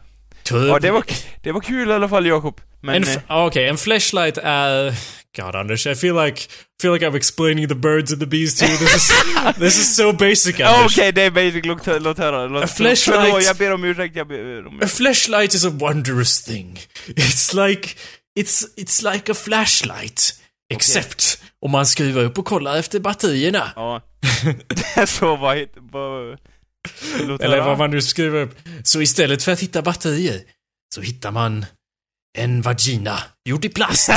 Kul. 0.49 0.69
Ja, 0.69 0.79
det 0.79 0.91
var, 0.91 1.05
det 1.45 1.53
var 1.53 1.61
kul 1.61 1.91
i 1.91 1.93
alla 1.93 2.09
fall 2.09 2.27
Jakob. 2.27 2.61
Men... 2.83 2.95
En, 2.95 3.03
eh, 3.03 3.19
ah, 3.27 3.47
Okej, 3.47 3.69
en 3.69 3.79
flashlight 3.79 4.39
är... 4.43 4.95
God 5.37 5.55
Anders, 5.55 5.87
I 5.87 5.95
feel 5.95 6.15
like, 6.15 6.43
feel 6.83 6.93
like 6.93 7.07
I'm 7.07 7.17
explaining 7.17 7.69
the 7.69 7.75
birds 7.75 8.13
and 8.13 8.21
the 8.21 8.27
bees 8.27 8.55
to 8.55 8.67
you. 8.67 8.77
This 8.77 8.95
is, 8.95 9.13
this 9.59 9.79
is 9.79 9.97
so 9.97 10.13
basic 10.13 10.61
Anders. 10.61 10.99
Okej, 10.99 11.13
det 11.13 11.23
är 11.23 11.31
basic, 11.31 11.65
låt, 11.65 12.03
låt 12.03 12.19
höra. 12.19 12.47
Låt, 12.47 12.65
A 12.65 12.67
flashlight- 12.67 13.23
Förlåt, 13.23 13.45
jag 13.45 13.57
ber 13.57 13.73
om 13.73 13.85
ursäkt, 13.85 14.17
jag 14.17 14.29
ber 14.29 14.67
om 14.67 14.75
A 14.75 14.79
ursäkt. 14.83 14.97
flashlight 14.97 15.55
is 15.55 15.65
a 15.65 15.71
wondrous 15.71 16.45
thing. 16.45 16.79
It's 17.07 17.67
like, 17.67 17.89
it's, 18.39 18.65
it's 18.77 19.13
like 19.13 19.33
a 19.33 19.35
flashlight. 19.35 20.35
Except 20.75 21.43
om 21.61 21.71
man 21.71 21.87
skruvar 21.87 22.23
upp 22.23 22.39
och 22.39 22.45
kollar 22.45 22.79
efter 22.79 23.01
batterierna. 23.01 23.73
Ja. 23.77 24.03
Så, 25.07 25.37
vad 25.37 25.57
heter... 25.57 25.81
Låt 26.31 26.41
Eller 27.41 27.61
vad 27.61 27.78
man 27.78 27.91
nu 27.91 28.03
skriver 28.03 28.43
upp. 28.43 28.59
Så 28.82 29.03
istället 29.03 29.43
för 29.43 29.53
att 29.53 29.61
hitta 29.61 29.82
batterier, 29.82 30.41
så 30.95 31.01
hittar 31.01 31.30
man 31.30 31.66
en 32.39 32.62
vagina 32.62 33.18
gjord 33.45 33.64
i 33.64 33.68
plast. 33.68 34.11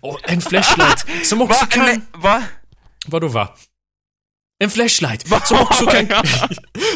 Och 0.00 0.30
en 0.30 0.40
flashlight 0.40 1.26
som 1.26 1.42
också 1.42 1.64
Va? 1.64 1.66
kan... 1.70 1.84
Nej, 1.84 2.00
va? 2.14 2.44
Vadå 3.06 3.28
va? 3.28 3.54
En 4.62 4.70
flashlight 4.70 5.28
som 5.46 5.58
också 5.58 5.86
kan... 5.86 6.06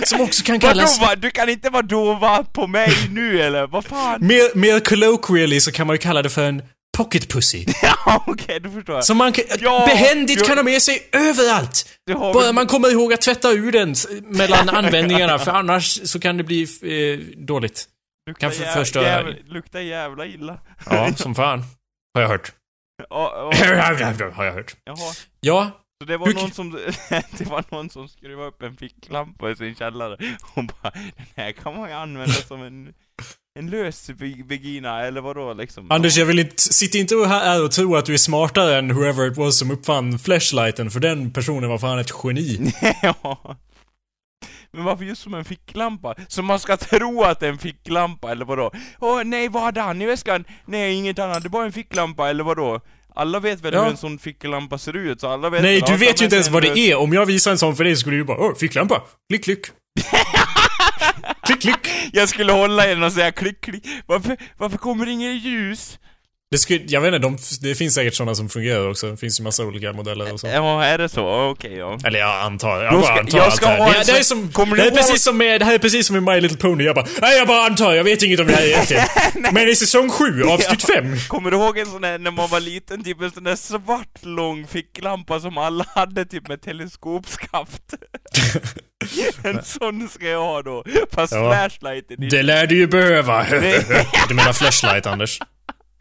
som 0.04 0.20
också 0.20 0.44
kan 0.44 0.54
Vadå 0.54 0.66
kallas... 0.68 1.00
va? 1.00 1.16
Du 1.16 1.30
kan 1.30 1.48
inte 1.48 1.70
vara 1.70 1.82
dova 1.82 2.44
på 2.44 2.66
mig 2.66 3.08
nu 3.10 3.42
eller? 3.42 3.66
Vad 3.66 3.84
fan? 3.84 4.26
Mer, 4.26 4.56
mer 4.58 4.80
colloquially 4.80 5.60
så 5.60 5.72
kan 5.72 5.86
man 5.86 5.94
ju 5.94 5.98
kalla 5.98 6.22
det 6.22 6.30
för 6.30 6.48
en 6.48 6.62
pocket 6.94 7.28
pussy. 7.32 7.64
Ja, 7.82 8.24
okej, 8.26 8.60
då 8.60 8.70
förstår 8.70 8.94
jag. 8.94 9.04
Som 9.04 9.16
man 9.16 9.32
kan, 9.32 9.44
Ja, 9.58 9.86
behändigt 9.86 10.38
jo. 10.40 10.46
kan 10.46 10.58
ha 10.58 10.64
med 10.64 10.82
sig 10.82 11.08
överallt. 11.12 11.88
Bara 12.12 12.52
man 12.52 12.66
kommer 12.66 12.90
ihåg 12.92 13.12
att 13.12 13.20
tvätta 13.20 13.50
ur 13.52 13.72
den 13.72 13.94
mellan 14.24 14.68
användningarna, 14.76 15.38
för 15.38 15.50
annars 15.50 16.00
så 16.08 16.20
kan 16.20 16.36
det 16.36 16.44
bli 16.44 16.62
eh, 16.62 17.36
dåligt. 17.44 17.84
luktar 18.30 18.40
kan 18.50 18.56
för- 18.56 18.64
förstöra- 18.72 19.04
jävla- 19.06 19.34
Luktar 19.46 19.80
jävla 19.80 20.26
illa. 20.26 20.58
Ja, 20.90 21.14
som 21.16 21.34
fan. 21.34 21.64
Har 22.14 22.22
jag 22.22 22.28
hört. 22.28 22.52
Ja, 23.10 23.52
ja, 23.60 23.66
Har 24.34 24.44
jag 24.44 24.52
hört. 24.52 24.76
jaha. 24.84 25.12
Ja, 25.40 25.70
Så 26.02 26.06
det 26.08 26.16
var 26.16 26.26
Hur- 26.26 26.34
någon 26.34 26.50
som, 26.50 26.70
det 27.38 27.46
var 27.46 27.64
någon 27.70 27.90
som 27.90 28.08
skruvade 28.08 28.48
upp 28.48 28.62
en 28.62 28.76
ficklampa 28.76 29.50
i 29.50 29.56
sin 29.56 29.74
källare 29.74 30.16
och 30.54 30.64
bara, 30.64 30.90
den 30.90 31.26
här 31.36 31.52
kan 31.52 31.76
man 31.76 31.88
ju 31.88 31.94
använda 31.94 32.32
som 32.34 32.62
en, 32.62 32.94
en 33.58 33.70
lös 33.70 34.10
vagina, 34.48 35.00
eller 35.00 35.20
vadå 35.20 35.52
liksom? 35.52 35.90
Anders 35.90 36.16
jag 36.16 36.26
vill 36.26 36.38
inte, 36.38 36.62
sitt 36.62 36.94
inte 36.94 37.14
här 37.16 37.64
och 37.64 37.70
tro 37.72 37.96
att 37.96 38.06
du 38.06 38.14
är 38.14 38.18
smartare 38.18 38.78
än 38.78 38.94
whoever 38.94 39.30
it 39.30 39.36
was 39.36 39.58
som 39.58 39.70
uppfann 39.70 40.18
flashlighten, 40.18 40.90
för 40.90 41.00
den 41.00 41.32
personen 41.32 41.70
var 41.70 41.78
fan 41.78 41.98
ett 41.98 42.10
geni. 42.24 42.72
ja. 43.02 43.56
Men 44.72 44.84
varför 44.84 45.04
just 45.04 45.22
som 45.22 45.34
en 45.34 45.44
ficklampa? 45.44 46.14
Så 46.28 46.42
man 46.42 46.60
ska 46.60 46.76
tro 46.76 47.22
att 47.22 47.40
det 47.40 47.46
är 47.46 47.50
en 47.50 47.58
ficklampa, 47.58 48.30
eller 48.32 48.44
vadå? 48.44 48.70
Åh 49.00 49.24
nej, 49.24 49.48
vad 49.48 49.62
hade 49.62 49.80
han 49.80 50.02
i 50.02 50.06
väskan? 50.06 50.44
Nej, 50.66 50.94
inget 50.94 51.18
annat, 51.18 51.42
det 51.42 51.48
var 51.48 51.64
en 51.64 51.72
ficklampa, 51.72 52.30
eller 52.30 52.44
vadå? 52.44 52.80
Alla 53.14 53.40
vet 53.40 53.60
väl 53.60 53.74
Ja. 53.74 53.82
hur 53.82 53.90
en 53.90 53.96
sån 53.96 54.18
ficklampa 54.18 54.78
ser 54.78 54.96
ut, 54.96 55.20
så 55.20 55.28
alla 55.28 55.50
vet 55.50 55.62
Nej, 55.62 55.82
du 55.86 55.96
vet 55.96 56.20
ju 56.20 56.24
inte 56.24 56.36
ens 56.36 56.46
en 56.46 56.52
vad 56.52 56.62
det 56.62 56.78
är. 56.78 56.96
Om 56.96 57.12
jag 57.12 57.26
visar 57.26 57.50
en 57.50 57.58
sån 57.58 57.76
för 57.76 57.84
dig 57.84 57.96
skulle 57.96 58.16
du 58.16 58.24
bara 58.24 58.38
åh, 58.38 58.54
ficklampa. 58.56 59.02
Klick, 59.30 59.44
klick 59.44 59.66
klick, 61.42 61.60
klick. 61.60 62.10
Jag 62.12 62.28
skulle 62.28 62.52
hålla 62.52 62.86
i 62.86 62.94
den 62.94 63.02
och 63.02 63.12
säga 63.12 63.32
klick, 63.32 63.60
klick. 63.60 63.86
Varför, 64.06 64.36
varför 64.58 64.78
kommer 64.78 65.06
det 65.06 65.12
inget 65.12 65.42
ljus? 65.42 65.98
Det, 66.54 66.58
skulle, 66.58 66.84
jag 66.88 67.00
vet 67.00 67.14
inte, 67.14 67.18
de, 67.18 67.38
det 67.60 67.74
finns 67.74 67.94
säkert 67.94 68.14
sådana 68.14 68.34
som 68.34 68.48
fungerar 68.48 68.90
också. 68.90 69.10
Det 69.10 69.16
finns 69.16 69.40
ju 69.40 69.44
massa 69.44 69.64
olika 69.64 69.92
modeller 69.92 70.32
och 70.32 70.40
så. 70.40 70.46
Ja, 70.46 70.84
är 70.84 70.98
det 70.98 71.08
så? 71.08 71.50
Okej, 71.50 71.76
ja. 71.76 71.98
Eller 72.04 72.18
jag 72.18 72.40
antar, 72.42 72.82
jag 72.84 73.00
bara 73.00 73.18
antar 73.20 73.38
jag 73.38 73.44
allt 73.46 73.56
ska 73.56 73.66
här. 73.66 73.78
en 73.86 73.92
det, 73.92 73.98
det, 73.98 74.04
sån- 74.04 74.16
är 74.16 74.22
som, 74.22 74.52
Kommer 74.52 74.76
det, 74.76 74.82
är 74.86 74.90
precis 74.90 75.22
som 75.22 75.38
med, 75.38 75.60
det 75.60 75.64
här 75.64 75.74
är 75.74 75.78
precis 75.78 76.06
som 76.06 76.24
med 76.24 76.34
My 76.34 76.40
Little 76.40 76.58
Pony. 76.58 76.84
Jag 76.84 76.94
bara, 76.94 77.06
nej 77.20 77.38
jag 77.38 77.46
bara 77.48 77.66
antar, 77.66 77.94
jag 77.94 78.04
vet 78.04 78.22
inget 78.22 78.40
om 78.40 78.46
det 78.46 78.52
här 78.52 78.66
egentligen. 78.66 79.04
Men 79.52 79.68
i 79.68 79.76
säsong 79.76 80.10
7, 80.10 80.42
avsnitt 80.44 80.82
5. 80.82 81.16
Kommer 81.28 81.50
du 81.50 81.56
ihåg 81.56 81.78
en 81.78 81.86
sån 81.86 82.02
där, 82.02 82.18
när 82.18 82.30
man 82.30 82.50
var 82.50 82.60
liten, 82.60 83.04
typ 83.04 83.20
en 83.22 83.30
sån 83.30 83.44
där 83.44 83.56
svart 83.56 84.18
lång 84.22 84.66
ficklampa 84.66 85.40
som 85.40 85.58
alla 85.58 85.86
hade 85.94 86.24
typ 86.24 86.48
med 86.48 86.62
teleskopskaft? 86.62 87.82
en 89.44 89.64
sån 89.64 90.08
ska 90.08 90.26
jag 90.28 90.44
ha 90.44 90.62
då, 90.62 90.84
fast 91.12 91.32
Ja. 91.32 91.50
flashlighten 91.52 92.22
i 92.22 92.28
Det 92.28 92.42
lär 92.42 92.66
du 92.66 92.76
ju 92.76 92.86
behöva. 92.86 93.46
Du 94.28 94.34
menar 94.34 94.52
flashlight, 94.52 95.06
Anders? 95.06 95.40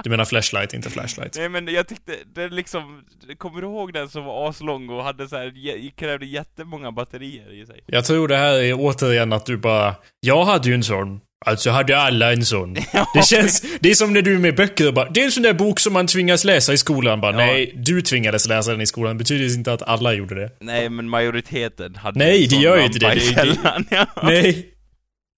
Du 0.03 0.09
menar 0.09 0.25
flashlight, 0.25 0.73
inte 0.73 0.89
flashlight. 0.89 1.35
Nej 1.37 1.49
men 1.49 1.67
jag 1.67 1.87
tyckte, 1.87 2.11
det 2.35 2.49
liksom, 2.49 3.03
kommer 3.37 3.61
du 3.61 3.67
ihåg 3.67 3.93
den 3.93 4.09
som 4.09 4.25
var 4.25 4.49
aslång 4.49 4.89
och 4.89 5.03
hade 5.03 5.27
så 5.29 5.35
här, 5.35 5.89
krävde 5.97 6.25
jättemånga 6.25 6.91
batterier 6.91 7.61
i 7.61 7.65
sig? 7.65 7.79
Jag 7.85 8.05
tror 8.05 8.27
det 8.27 8.37
här 8.37 8.53
är 8.53 8.73
återigen 8.79 9.33
att 9.33 9.45
du 9.45 9.57
bara, 9.57 9.95
jag 10.19 10.45
hade 10.45 10.69
ju 10.69 10.75
en 10.75 10.83
sån. 10.83 11.19
Alltså 11.45 11.69
hade 11.69 11.97
alla 11.97 12.33
en 12.33 12.45
sån. 12.45 12.73
Det 13.13 13.25
känns, 13.25 13.63
det 13.79 13.89
är 13.91 13.95
som 13.95 14.13
när 14.13 14.21
du 14.21 14.35
är 14.35 14.39
med 14.39 14.55
böcker 14.55 14.87
och 14.87 14.93
bara, 14.93 15.09
det 15.09 15.21
är 15.21 15.25
en 15.25 15.31
sån 15.31 15.43
där 15.43 15.53
bok 15.53 15.79
som 15.79 15.93
man 15.93 16.07
tvingas 16.07 16.43
läsa 16.43 16.73
i 16.73 16.77
skolan. 16.77 17.21
Bara, 17.21 17.31
Ja. 17.31 17.37
nej, 17.37 17.73
du 17.75 18.01
tvingades 18.01 18.47
läsa 18.47 18.71
den 18.71 18.81
i 18.81 18.85
skolan. 18.85 19.17
Det 19.17 19.23
betyder 19.23 19.55
inte 19.55 19.73
att 19.73 19.81
alla 19.81 20.13
gjorde 20.13 20.35
det. 20.35 20.49
Nej 20.59 20.89
men 20.89 21.09
majoriteten 21.09 21.95
hade 21.95 22.19
Nej, 22.19 22.47
det 22.47 22.55
gör 22.55 22.77
ju 22.77 22.83
inte 22.85 22.99
det. 22.99 23.13
Det- 23.13 23.35
det- 23.43 23.83
ja. 23.89 24.05
Nej. 24.23 24.69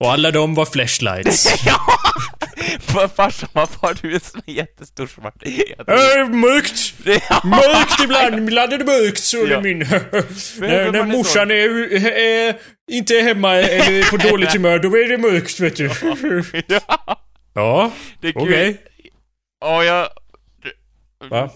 Och 0.03 0.11
alla 0.11 0.31
de 0.31 0.55
var 0.55 0.65
flashlights. 0.65 1.63
ja! 1.65 1.77
Fa- 2.79 3.07
Farsan, 3.15 3.49
varför 3.53 3.87
har 3.87 3.93
du 4.01 4.13
en 4.13 4.19
sån 4.19 4.41
jättestor 4.45 5.07
svart? 5.07 5.35
Äh, 5.45 6.29
mörkt! 6.29 6.93
Mörkt 7.43 8.03
ibland, 8.03 8.35
ibland 8.49 8.73
är 8.73 8.77
det 8.77 8.85
mörkt 8.85 9.19
så 9.23 9.37
Ja. 9.49 9.61
min. 9.61 9.79
när 9.79 10.91
när 10.91 11.03
morsan 11.03 11.51
är, 11.51 11.93
är 12.47 12.55
inte 12.91 13.13
är 13.19 13.23
hemma 13.23 13.55
eller 13.55 14.09
på 14.09 14.17
dåligt 14.17 14.53
humör, 14.53 14.79
då 14.79 14.97
är 14.97 15.09
det 15.09 15.17
mörkt 15.17 15.59
vet 15.59 15.75
du. 15.75 15.89
ja, 16.67 17.21
Ja, 17.53 17.91
okej. 18.35 18.81
Ja, 19.61 19.83
jag... 19.83 20.09
Va? 21.29 21.49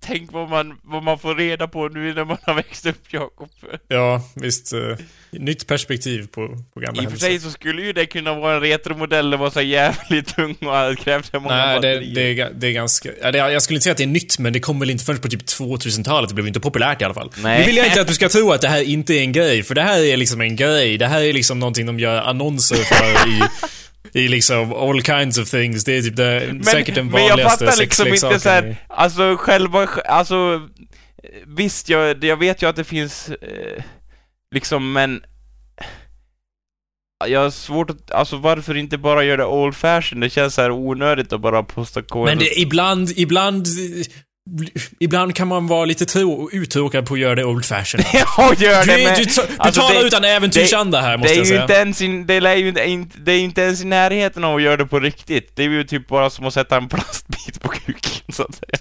Tänk 0.00 0.32
vad 0.32 0.48
man, 0.48 0.78
vad 0.82 1.02
man 1.02 1.18
får 1.18 1.34
reda 1.34 1.68
på 1.68 1.88
nu 1.88 2.14
när 2.14 2.24
man 2.24 2.36
har 2.42 2.54
växt 2.54 2.86
upp, 2.86 3.12
Jakob. 3.12 3.48
Ja, 3.88 4.22
visst. 4.34 4.74
Uh, 4.74 4.96
nytt 5.30 5.66
perspektiv 5.66 6.26
på, 6.26 6.58
på 6.74 6.80
gamla 6.80 7.02
I 7.02 7.06
och 7.06 7.10
för 7.10 7.18
sig 7.18 7.40
så 7.40 7.50
skulle 7.50 7.82
ju 7.82 7.92
det 7.92 8.06
kunna 8.06 8.34
vara 8.34 8.54
en 8.54 8.60
retromodell, 8.60 9.30
det 9.30 9.36
var 9.36 9.50
så 9.50 9.60
jävligt 9.60 10.36
tung 10.36 10.56
och 10.60 10.98
krävt 10.98 11.32
många 11.32 11.48
Nej, 11.48 11.80
det, 11.80 12.00
det, 12.00 12.40
är, 12.40 12.50
det 12.54 12.66
är 12.66 12.72
ganska... 12.72 13.08
Ja, 13.22 13.32
det, 13.32 13.38
jag 13.38 13.62
skulle 13.62 13.76
inte 13.76 13.84
säga 13.84 13.92
att 13.92 13.98
det 13.98 14.04
är 14.04 14.06
nytt, 14.06 14.38
men 14.38 14.52
det 14.52 14.60
kom 14.60 14.80
väl 14.80 14.90
inte 14.90 15.04
förrän 15.04 15.20
på 15.20 15.28
typ 15.28 15.42
2000-talet. 15.42 16.28
Det 16.28 16.34
blev 16.34 16.46
inte 16.46 16.60
populärt 16.60 17.02
i 17.02 17.04
alla 17.04 17.14
fall. 17.14 17.32
Nej. 17.42 17.58
Nu 17.58 17.66
vill 17.66 17.76
jag 17.76 17.86
inte 17.86 18.00
att 18.00 18.08
du 18.08 18.14
ska 18.14 18.28
tro 18.28 18.52
att 18.52 18.60
det 18.60 18.68
här 18.68 18.82
inte 18.82 19.14
är 19.14 19.20
en 19.20 19.32
grej, 19.32 19.62
för 19.62 19.74
det 19.74 19.82
här 19.82 20.04
är 20.04 20.16
liksom 20.16 20.40
en 20.40 20.56
grej. 20.56 20.98
Det 20.98 21.06
här 21.06 21.20
är 21.20 21.32
liksom 21.32 21.58
någonting 21.58 21.86
de 21.86 22.00
gör 22.00 22.22
annonser 22.22 22.76
för 22.76 23.28
i... 23.28 23.42
I 24.12 24.28
liksom 24.28 24.72
all 24.72 25.02
kinds 25.02 25.38
of 25.38 25.50
things. 25.50 25.84
Det 25.84 25.96
är 25.96 26.02
typ 26.02 26.16
det, 26.16 26.60
säkert 26.64 26.94
den 26.94 27.06
men 27.06 27.22
jag 27.22 27.28
vanligaste 27.28 27.64
fattar 27.66 27.80
liksom 27.80 28.06
inte 28.06 28.18
sexleksaken 28.20 28.40
så 28.40 28.48
i- 28.48 28.52
här, 28.52 28.76
alltså 28.88 29.36
själva, 29.38 29.86
alltså 30.08 30.68
Visst, 31.46 31.88
jag, 31.88 32.24
jag 32.24 32.36
vet 32.36 32.62
ju 32.62 32.68
att 32.68 32.76
det 32.76 32.84
finns, 32.84 33.28
eh, 33.28 33.82
liksom, 34.54 34.92
men 34.92 35.22
jag 37.26 37.40
har 37.40 37.50
svårt 37.50 37.90
att, 37.90 38.10
alltså 38.10 38.36
varför 38.36 38.76
inte 38.76 38.98
bara 38.98 39.24
göra 39.24 39.36
det 39.36 39.44
old 39.44 39.76
fashion? 39.76 40.20
Det 40.20 40.30
känns 40.30 40.54
så 40.54 40.62
här 40.62 40.70
onödigt 40.70 41.32
att 41.32 41.40
bara 41.40 41.62
posta 41.62 42.02
kod. 42.02 42.24
Men 42.24 42.38
det, 42.38 42.58
ibland, 42.60 43.10
ibland... 43.16 43.66
Ibland 45.00 45.34
kan 45.36 45.48
man 45.48 45.66
vara 45.66 45.84
lite 45.84 46.06
tro, 46.06 46.50
uttråkad 46.52 47.06
på 47.06 47.14
att 47.14 47.20
göra 47.20 47.34
det 47.34 47.44
old 47.44 47.64
fashion. 47.64 48.00
Ja, 48.12 48.54
gör 48.58 48.80
Du, 48.80 48.86
det, 48.86 49.02
är- 49.02 49.04
men... 49.04 49.14
du, 49.18 49.24
du 49.24 49.42
alltså, 49.58 49.80
talar 49.82 50.00
det- 50.00 50.06
utan 50.06 50.24
äventyrsanda 50.24 51.00
här, 51.00 51.10
det 51.12 51.18
måste 51.18 51.32
är 51.32 51.36
jag 51.36 51.44
ju 51.44 51.48
säga. 51.50 51.62
inte 51.62 51.74
ens 51.74 52.00
in, 52.02 52.26
det 52.26 52.34
är 52.34 52.56
ju 52.56 52.68
inte, 52.68 52.84
in- 52.88 53.10
det 53.24 53.32
är 53.32 53.36
ju 53.36 53.42
inte 53.44 53.62
ens 53.62 53.82
i 53.82 53.84
närheten 53.84 54.44
av 54.44 54.56
att 54.56 54.62
göra 54.62 54.76
det 54.76 54.86
på 54.86 55.00
riktigt. 55.00 55.52
Det 55.56 55.64
är 55.64 55.68
ju 55.68 55.84
typ 55.84 56.08
bara 56.08 56.30
som 56.30 56.46
att 56.46 56.54
sätta 56.54 56.76
en 56.76 56.88
plastbit 56.88 57.60
på 57.62 57.68
kuken, 57.68 58.32
så 58.32 58.42
att 58.42 58.54
säga. 58.54 58.78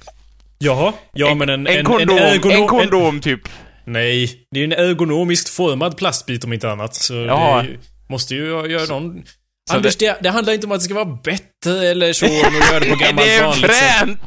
Jaha, 0.59 0.93
ja 1.13 1.35
men 1.35 1.49
en... 1.49 1.67
En 1.67 1.85
kondom, 1.85 2.17
en, 2.17 2.23
ergonom- 2.39 2.67
kondom 2.67 3.21
typ. 3.21 3.41
Nej, 3.85 4.45
det 4.51 4.59
är 4.59 4.63
en 4.63 4.71
ergonomiskt 4.71 5.49
formad 5.49 5.97
plastbit 5.97 6.43
om 6.43 6.53
inte 6.53 6.71
annat. 6.71 6.95
Så 6.95 7.13
Jaha. 7.13 7.63
det 7.63 7.69
måste 8.09 8.35
ju 8.35 8.45
göra 8.45 8.85
någon... 8.85 9.23
så 9.69 9.75
Anders, 9.75 9.95
det... 9.95 10.17
Det, 10.21 10.29
handlar 10.29 10.53
inte 10.53 10.65
om 10.65 10.71
att 10.71 10.79
det 10.79 10.83
ska 10.85 10.93
vara 10.93 11.05
bättre 11.23 11.87
eller 11.89 12.13
så, 12.13 12.25
än 12.25 12.31
att 12.45 12.71
göra 12.71 12.79
det 12.79 12.89
på 12.89 12.95
gammalt 12.95 13.17
det 13.27 13.33
är 13.35 13.43
vanligt 13.43 13.71
sätt. 13.73 13.97
fränt! 13.99 14.19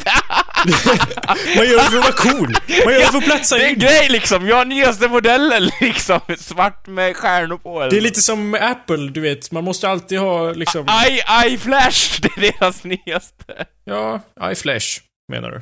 Man 1.56 1.66
gör 1.66 1.76
det 1.76 1.90
för 1.90 1.98
att 1.98 2.04
vara 2.04 2.12
cool. 2.12 2.56
Man 2.84 2.94
gör 2.94 3.00
det 3.00 3.06
för 3.06 3.18
att 3.18 3.24
platsa 3.24 3.56
Det 3.56 3.62
är 3.62 3.66
en 3.66 3.72
in. 3.72 3.78
grej 3.78 4.08
liksom, 4.08 4.46
jag 4.46 4.56
har 4.56 4.64
nyaste 4.64 5.08
modellen 5.08 5.70
liksom, 5.80 6.20
svart 6.38 6.86
med 6.86 7.16
stjärnor 7.16 7.56
på 7.58 7.80
eller 7.80 7.90
Det 7.90 7.96
är 7.96 8.00
lite 8.00 8.22
som 8.22 8.54
Apple, 8.54 8.96
du 9.10 9.20
vet. 9.20 9.52
Man 9.52 9.64
måste 9.64 9.88
alltid 9.88 10.18
ha 10.18 10.52
liksom... 10.52 10.86
I, 10.88 11.48
I 11.52 11.58
Flash, 11.58 12.20
det 12.22 12.28
är 12.28 12.40
deras 12.52 12.84
nyaste. 12.84 13.66
Ja, 13.84 14.20
iFlash, 14.52 15.00
menar 15.32 15.50
du. 15.50 15.60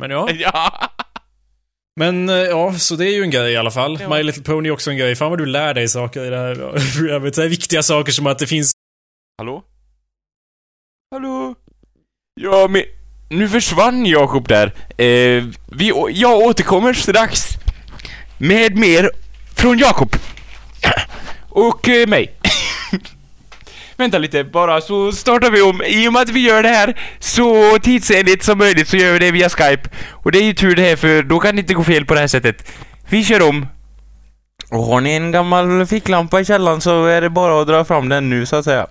Men 0.00 0.10
ja. 0.10 0.30
Ja. 0.30 0.90
Men 2.00 2.28
eh, 2.28 2.34
ja, 2.36 2.74
så 2.74 2.96
det 2.96 3.04
är 3.06 3.12
ju 3.14 3.22
en 3.22 3.30
grej 3.30 3.52
i 3.52 3.56
alla 3.56 3.70
fall. 3.70 3.98
Ja. 4.00 4.08
My 4.08 4.22
Little 4.22 4.42
Pony 4.42 4.68
är 4.68 4.72
också 4.72 4.90
en 4.90 4.96
grej. 4.96 5.14
Fan 5.16 5.30
vad 5.30 5.38
du 5.38 5.46
lär 5.46 5.74
dig 5.74 5.88
saker 5.88 6.24
i 6.24 6.30
det 6.30 6.36
här 6.38 6.54
programmet. 6.98 7.34
Så 7.34 7.40
här 7.42 7.48
viktiga 7.48 7.82
saker 7.82 8.12
som 8.12 8.26
att 8.26 8.38
det 8.38 8.46
finns... 8.46 8.72
Hallå? 9.38 9.62
Hallå? 11.14 11.54
Ja, 12.40 12.68
men 12.68 12.82
nu 13.28 13.48
försvann 13.48 14.06
Jakob 14.06 14.48
där. 14.48 14.66
Eh, 14.96 15.44
vi, 15.66 15.92
jag 16.10 16.38
återkommer 16.38 16.92
strax 16.92 17.48
med 18.38 18.76
mer 18.76 19.10
från 19.56 19.78
Jakob. 19.78 20.16
Och 21.48 21.88
eh, 21.88 22.06
mig. 22.06 22.34
vänta 23.96 24.18
lite, 24.18 24.44
bara 24.44 24.80
så 24.80 25.12
startar 25.12 25.50
vi 25.50 25.62
om. 25.62 25.82
I 25.86 26.08
och 26.08 26.12
med 26.12 26.22
att 26.22 26.28
vi 26.28 26.40
gör 26.40 26.62
det 26.62 26.68
här 26.68 27.00
så 27.18 27.78
tidsenligt 27.78 28.44
som 28.44 28.58
möjligt 28.58 28.88
så 28.88 28.96
gör 28.96 29.12
vi 29.12 29.18
det 29.18 29.30
via 29.30 29.48
Skype. 29.48 29.88
Och 30.10 30.32
det 30.32 30.38
är 30.38 30.44
ju 30.44 30.54
tur 30.54 30.76
det 30.76 30.82
här 30.82 30.96
för 30.96 31.22
då 31.22 31.38
kan 31.38 31.56
det 31.56 31.60
inte 31.60 31.74
gå 31.74 31.84
fel 31.84 32.06
på 32.06 32.14
det 32.14 32.20
här 32.20 32.26
sättet. 32.26 32.72
Vi 33.08 33.24
kör 33.24 33.48
om. 33.48 33.66
Och 34.70 34.82
har 34.82 35.00
ni 35.00 35.12
en 35.12 35.32
gammal 35.32 35.86
ficklampa 35.86 36.40
i 36.40 36.44
källaren 36.44 36.80
så 36.80 37.04
är 37.04 37.20
det 37.20 37.30
bara 37.30 37.62
att 37.62 37.68
dra 37.68 37.84
fram 37.84 38.08
den 38.08 38.30
nu 38.30 38.46
så 38.46 38.56
att 38.56 38.64
säga. 38.64 38.86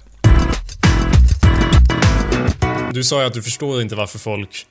Du 2.97 3.03
sa 3.03 3.21
ju 3.21 3.27
att 3.27 3.33
du 3.33 3.43
förstår 3.43 3.81
inte 3.81 3.95
varför 3.95 4.19
folk 4.19 4.65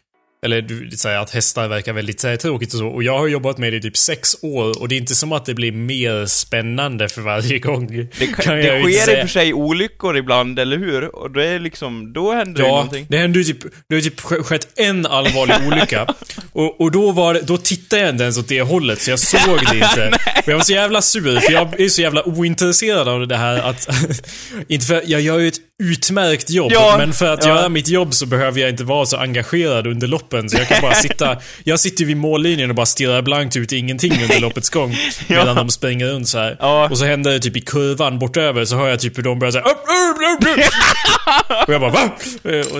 eller 0.44 0.62
du 0.62 0.90
säger 0.90 1.18
att 1.18 1.30
hästar 1.30 1.68
verkar 1.68 1.92
väldigt 1.92 2.20
så 2.20 2.28
här, 2.28 2.36
tråkigt 2.36 2.72
och 2.72 2.78
så. 2.78 2.86
Och 2.86 3.02
jag 3.02 3.18
har 3.18 3.26
jobbat 3.26 3.58
med 3.58 3.72
det 3.72 3.76
i 3.76 3.80
typ 3.80 3.96
sex 3.96 4.36
år 4.42 4.80
och 4.80 4.88
det 4.88 4.94
är 4.94 4.96
inte 4.96 5.14
som 5.14 5.32
att 5.32 5.44
det 5.44 5.54
blir 5.54 5.72
mer 5.72 6.26
spännande 6.26 7.08
för 7.08 7.20
varje 7.20 7.58
gång. 7.58 7.86
Det, 8.18 8.26
kan, 8.26 8.56
det 8.56 8.82
sker 8.82 8.88
i 8.88 9.16
och 9.16 9.20
för 9.20 9.26
sig 9.26 9.54
olyckor 9.54 10.16
ibland, 10.16 10.58
eller 10.58 10.78
hur? 10.78 11.16
Och 11.16 11.30
det 11.30 11.46
är 11.46 11.58
liksom, 11.58 12.12
då 12.12 12.32
händer 12.32 12.62
ja, 12.62 12.66
det 12.66 12.72
någonting. 12.72 13.00
Ja, 13.00 13.06
det 13.08 13.18
hände 13.18 13.38
ju 13.38 13.44
typ, 13.44 13.72
det 13.88 13.94
har 13.94 14.02
typ 14.02 14.20
skett 14.20 14.68
en 14.76 15.06
allvarlig 15.06 15.54
olycka. 15.66 16.14
Och, 16.52 16.80
och 16.80 16.90
då 16.90 17.12
var 17.12 17.34
det, 17.34 17.40
då 17.40 17.56
tittade 17.56 18.02
jag 18.02 18.10
inte 18.10 18.22
ens 18.22 18.38
åt 18.38 18.48
det 18.48 18.62
hållet, 18.62 19.00
så 19.00 19.10
jag 19.10 19.18
såg 19.18 19.58
det 19.70 19.76
inte. 19.76 20.18
Och 20.46 20.48
jag 20.48 20.56
var 20.56 20.64
så 20.64 20.72
jävla 20.72 21.02
sur, 21.02 21.40
för 21.40 21.52
jag 21.52 21.80
är 21.80 21.88
så 21.88 22.02
jävla 22.02 22.28
ointresserad 22.28 23.08
av 23.08 23.28
det 23.28 23.36
här 23.36 23.56
att... 23.58 23.88
inte 24.68 24.86
för, 24.86 25.02
jag 25.06 25.20
gör 25.20 25.38
ju 25.38 25.48
ett 25.48 25.60
utmärkt 25.82 26.50
jobb, 26.50 26.72
ja, 26.72 26.94
men 26.98 27.12
för 27.12 27.34
att 27.34 27.44
ja. 27.44 27.50
göra 27.50 27.68
mitt 27.68 27.88
jobb 27.88 28.14
så 28.14 28.26
behöver 28.26 28.60
jag 28.60 28.70
inte 28.70 28.84
vara 28.84 29.06
så 29.06 29.16
engagerad 29.16 29.86
under 29.86 30.06
loppen. 30.06 30.50
Så 30.50 30.56
jag 30.56 30.68
kan 30.68 30.82
bara 30.82 30.94
sitta... 31.08 31.36
Jag 31.64 31.80
sitter 31.80 32.04
vid 32.04 32.16
mållinjen 32.16 32.70
och 32.70 32.76
bara 32.76 32.86
stirrar 32.86 33.22
blankt 33.22 33.56
ut 33.56 33.72
ingenting 33.72 34.22
under 34.22 34.40
loppets 34.40 34.70
gång. 34.70 34.96
Medan 35.26 35.46
ja. 35.46 35.54
de 35.54 35.70
springer 35.70 36.06
runt 36.06 36.28
så 36.28 36.38
här. 36.38 36.90
Och 36.90 36.98
så 36.98 37.04
händer 37.04 37.30
det 37.30 37.40
typ 37.40 37.56
i 37.56 37.60
kurvan 37.60 38.18
bortöver 38.18 38.64
så 38.64 38.76
hör 38.76 38.88
jag 38.88 39.00
typ 39.00 39.18
hur 39.18 39.22
de 39.22 39.38
börjar 39.38 39.52
såhär... 39.52 39.66
Och 41.66 41.72
jag 41.72 41.80
bara 41.80 41.90
va? 41.90 42.10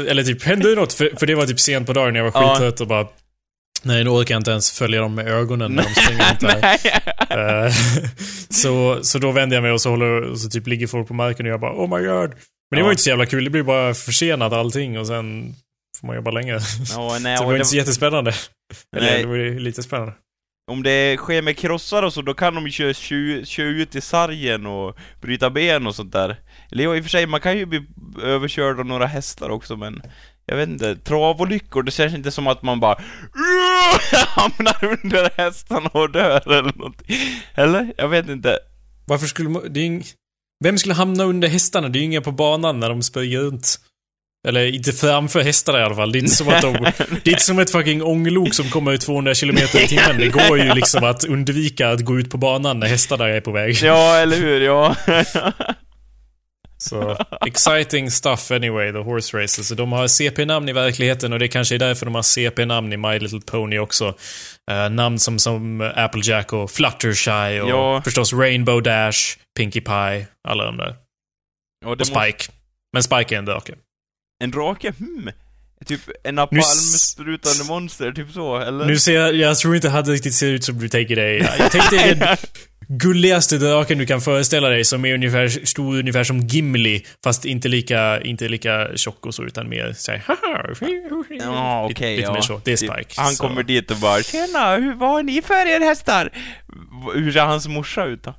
Eller 0.08 0.22
typ, 0.22 0.42
händer 0.42 0.68
det 0.68 0.76
något? 0.76 0.92
För, 0.92 1.10
för 1.18 1.26
det 1.26 1.34
var 1.34 1.46
typ 1.46 1.60
sent 1.60 1.86
på 1.86 1.92
dagen 1.92 2.14
jag 2.14 2.30
var 2.30 2.30
skittrött 2.30 2.80
och 2.80 2.86
bara... 2.86 3.06
Nej, 3.82 4.04
nu 4.04 4.10
orkar 4.10 4.34
jag 4.34 4.40
inte 4.40 4.50
ens 4.50 4.72
följa 4.72 5.00
dem 5.00 5.14
med 5.14 5.28
ögonen 5.28 5.72
när 5.72 5.82
de 5.82 5.94
springer 5.94 6.28
runt 6.28 6.40
där. 6.40 6.78
Eh, 7.30 7.72
så, 8.50 8.98
så 9.02 9.18
då 9.18 9.32
vänder 9.32 9.56
jag 9.56 9.62
mig 9.62 9.72
och 9.72 9.80
så 9.80 9.90
håller, 9.90 10.34
så 10.34 10.48
typ 10.48 10.66
ligger 10.66 10.86
folk 10.86 11.08
på 11.08 11.14
marken 11.14 11.46
och 11.46 11.52
jag 11.52 11.60
bara 11.60 11.72
oh 11.72 11.98
my 11.98 12.06
god. 12.06 12.30
Men 12.70 12.76
det 12.76 12.82
var 12.82 12.88
ju 12.88 12.92
inte 12.92 13.02
så 13.02 13.10
jävla 13.10 13.26
kul. 13.26 13.44
Det 13.44 13.50
blir 13.50 13.62
bara 13.62 13.94
försenat 13.94 14.52
allting 14.52 14.98
och 14.98 15.06
sen 15.06 15.54
får 16.00 16.06
man 16.06 16.16
jobba 16.16 16.30
länge. 16.30 16.58
Ja, 16.94 17.18
nej, 17.20 17.36
så 17.36 17.42
det 17.42 17.46
var 17.46 17.54
inte 17.54 17.68
så 17.68 17.76
jättespännande. 17.76 18.32
Eller 18.96 19.10
nej. 19.10 19.22
det 19.22 19.28
var 19.28 19.36
ju 19.36 19.58
lite 19.58 19.82
spännande. 19.82 20.12
Om 20.70 20.82
det 20.82 21.16
sker 21.16 21.42
med 21.42 21.56
krossar 21.56 22.02
och 22.02 22.12
så, 22.12 22.22
då 22.22 22.34
kan 22.34 22.54
de 22.54 22.64
ju 22.64 22.70
köra, 22.70 22.94
köra, 22.94 23.44
köra 23.44 23.66
ut 23.66 23.94
i 23.94 24.00
sargen 24.00 24.66
och 24.66 24.96
bryta 25.20 25.50
ben 25.50 25.86
och 25.86 25.94
sånt 25.94 26.12
där. 26.12 26.36
Eller 26.72 26.84
ja, 26.84 26.96
i 26.96 27.00
och 27.00 27.04
för 27.04 27.10
sig, 27.10 27.26
man 27.26 27.40
kan 27.40 27.58
ju 27.58 27.66
bli 27.66 27.86
överkörd 28.22 28.80
av 28.80 28.86
några 28.86 29.06
hästar 29.06 29.50
också, 29.50 29.76
men 29.76 30.02
jag 30.46 30.56
vet 30.56 30.68
inte, 30.68 30.96
travolyckor, 30.96 31.82
det 31.82 31.90
känns 31.90 32.14
inte 32.14 32.30
som 32.30 32.46
att 32.46 32.62
man 32.62 32.80
bara 32.80 32.98
hamnar 34.26 34.84
under 34.84 35.30
hästarna 35.36 35.88
och 35.88 36.10
dör 36.10 36.52
eller 36.58 36.78
någonting. 36.78 37.16
Eller? 37.54 37.92
Jag 37.96 38.08
vet 38.08 38.28
inte. 38.28 38.58
Varför 39.06 39.26
skulle 39.26 39.48
man... 39.48 39.62
Det 39.72 39.80
är 39.80 39.84
ing... 39.84 40.04
Vem 40.64 40.78
skulle 40.78 40.94
hamna 40.94 41.24
under 41.24 41.48
hästarna? 41.48 41.88
Det 41.88 41.98
är 41.98 42.00
ju 42.00 42.06
inga 42.06 42.20
på 42.20 42.32
banan 42.32 42.80
när 42.80 42.88
de 42.88 43.02
springer 43.02 43.38
runt. 43.38 43.78
Eller 44.48 44.74
inte 44.74 44.92
framför 44.92 45.40
hästarna 45.40 45.78
i 45.78 45.82
alla 45.82 45.94
fall. 45.94 46.12
Det 46.12 46.18
är 46.18 46.20
inte 46.20 46.34
som 46.34 46.48
att 46.48 46.62
de... 46.62 46.72
Det 47.22 47.30
är 47.30 47.32
inte 47.32 47.44
som 47.44 47.58
ett 47.58 47.70
fucking 47.70 48.02
ånglok 48.02 48.54
som 48.54 48.70
kommer 48.70 48.92
i 48.92 48.98
200 48.98 49.34
km 49.34 49.56
i 49.56 49.86
timmen. 49.86 50.18
Det 50.18 50.28
går 50.28 50.58
ju 50.58 50.74
liksom 50.74 51.04
att 51.04 51.24
undvika 51.24 51.90
att 51.90 52.00
gå 52.00 52.18
ut 52.18 52.30
på 52.30 52.38
banan 52.38 52.80
när 52.80 52.86
hästarna 52.86 53.28
är 53.28 53.40
på 53.40 53.52
väg. 53.52 53.74
Ja, 53.82 54.16
eller 54.16 54.36
hur? 54.36 54.60
Ja. 54.60 54.96
Så, 56.78 57.16
exciting 57.46 58.10
stuff 58.10 58.50
anyway, 58.50 58.92
the 58.92 58.98
horse 58.98 59.42
races. 59.42 59.68
Så 59.68 59.74
de 59.74 59.92
har 59.92 60.08
CP-namn 60.08 60.68
i 60.68 60.72
verkligheten 60.72 61.32
och 61.32 61.38
det 61.38 61.48
kanske 61.48 61.74
är 61.74 61.78
därför 61.78 62.06
de 62.06 62.14
har 62.14 62.22
CP-namn 62.22 62.92
i 62.92 62.96
My 62.96 63.18
Little 63.18 63.40
Pony 63.40 63.78
också. 63.78 64.14
Uh, 64.70 64.90
namn 64.90 65.18
som, 65.18 65.38
som 65.38 65.92
Applejack 65.96 66.52
och 66.52 66.70
Fluttershy 66.70 67.60
och 67.60 67.70
ja. 67.70 68.02
förstås 68.02 68.32
Rainbow 68.32 68.82
Dash, 68.82 69.18
Pinkie 69.56 69.82
Pie, 69.82 70.26
alla 70.48 70.64
de 70.64 70.76
där. 70.76 70.96
Ja, 71.84 71.90
och 71.92 72.06
Spike. 72.06 72.22
Måste... 72.22 72.52
Men 72.92 73.02
Spike 73.02 73.34
är 73.34 73.38
en 73.38 73.44
drake. 73.44 73.74
En 74.44 74.50
drake? 74.50 74.92
Hmm. 74.98 75.30
Typ 75.86 76.00
en 76.24 76.34
napalmsprutande 76.34 77.64
monster, 77.64 78.12
typ 78.12 78.32
så, 78.32 78.58
eller? 78.58 78.86
Nu 78.86 78.98
ser 78.98 79.14
jag, 79.14 79.34
jag 79.34 79.58
tror 79.58 79.76
inte 79.76 79.92
att 79.92 80.04
det 80.04 80.12
riktigt 80.12 80.34
ser 80.34 80.46
ut 80.46 80.64
som 80.64 80.78
du 80.78 80.88
tänker 80.88 81.16
dig. 81.16 81.38
Jag 81.58 81.70
tänkte 81.70 82.36
gulligaste 82.88 83.58
draken 83.58 83.98
du 83.98 84.06
kan 84.06 84.20
föreställa 84.20 84.68
dig 84.68 84.84
som 84.84 85.04
är 85.04 85.14
ungefär, 85.14 85.48
stor 85.48 85.98
ungefär 85.98 86.24
som 86.24 86.40
Gimli. 86.40 87.06
Fast 87.24 87.44
inte 87.44 87.68
lika, 87.68 88.20
inte 88.20 88.48
lika 88.48 88.88
tjock 88.96 89.26
och 89.26 89.34
så, 89.34 89.42
utan 89.42 89.68
mer 89.68 89.92
såhär 89.96 90.22
Ja, 90.26 91.84
okej, 91.84 91.94
okay, 91.94 92.10
lite, 92.10 92.16
lite 92.16 92.22
ja. 92.22 92.32
mer 92.32 92.40
så. 92.40 92.60
Det 92.64 92.72
är 92.72 92.76
Spike. 92.76 93.14
Han 93.16 93.32
så. 93.32 93.46
kommer 93.46 93.62
dit 93.62 93.90
och 93.90 93.96
bara 93.96 94.22
Tjena, 94.22 94.76
hur, 94.76 94.94
vad 94.94 95.10
har 95.10 95.22
ni 95.22 95.42
för 95.42 95.66
er 95.66 95.80
hästar? 95.80 96.30
Hur 97.14 97.32
ser 97.32 97.40
hans 97.40 97.68
morsa 97.68 98.04
ut 98.04 98.22
då? 98.22 98.34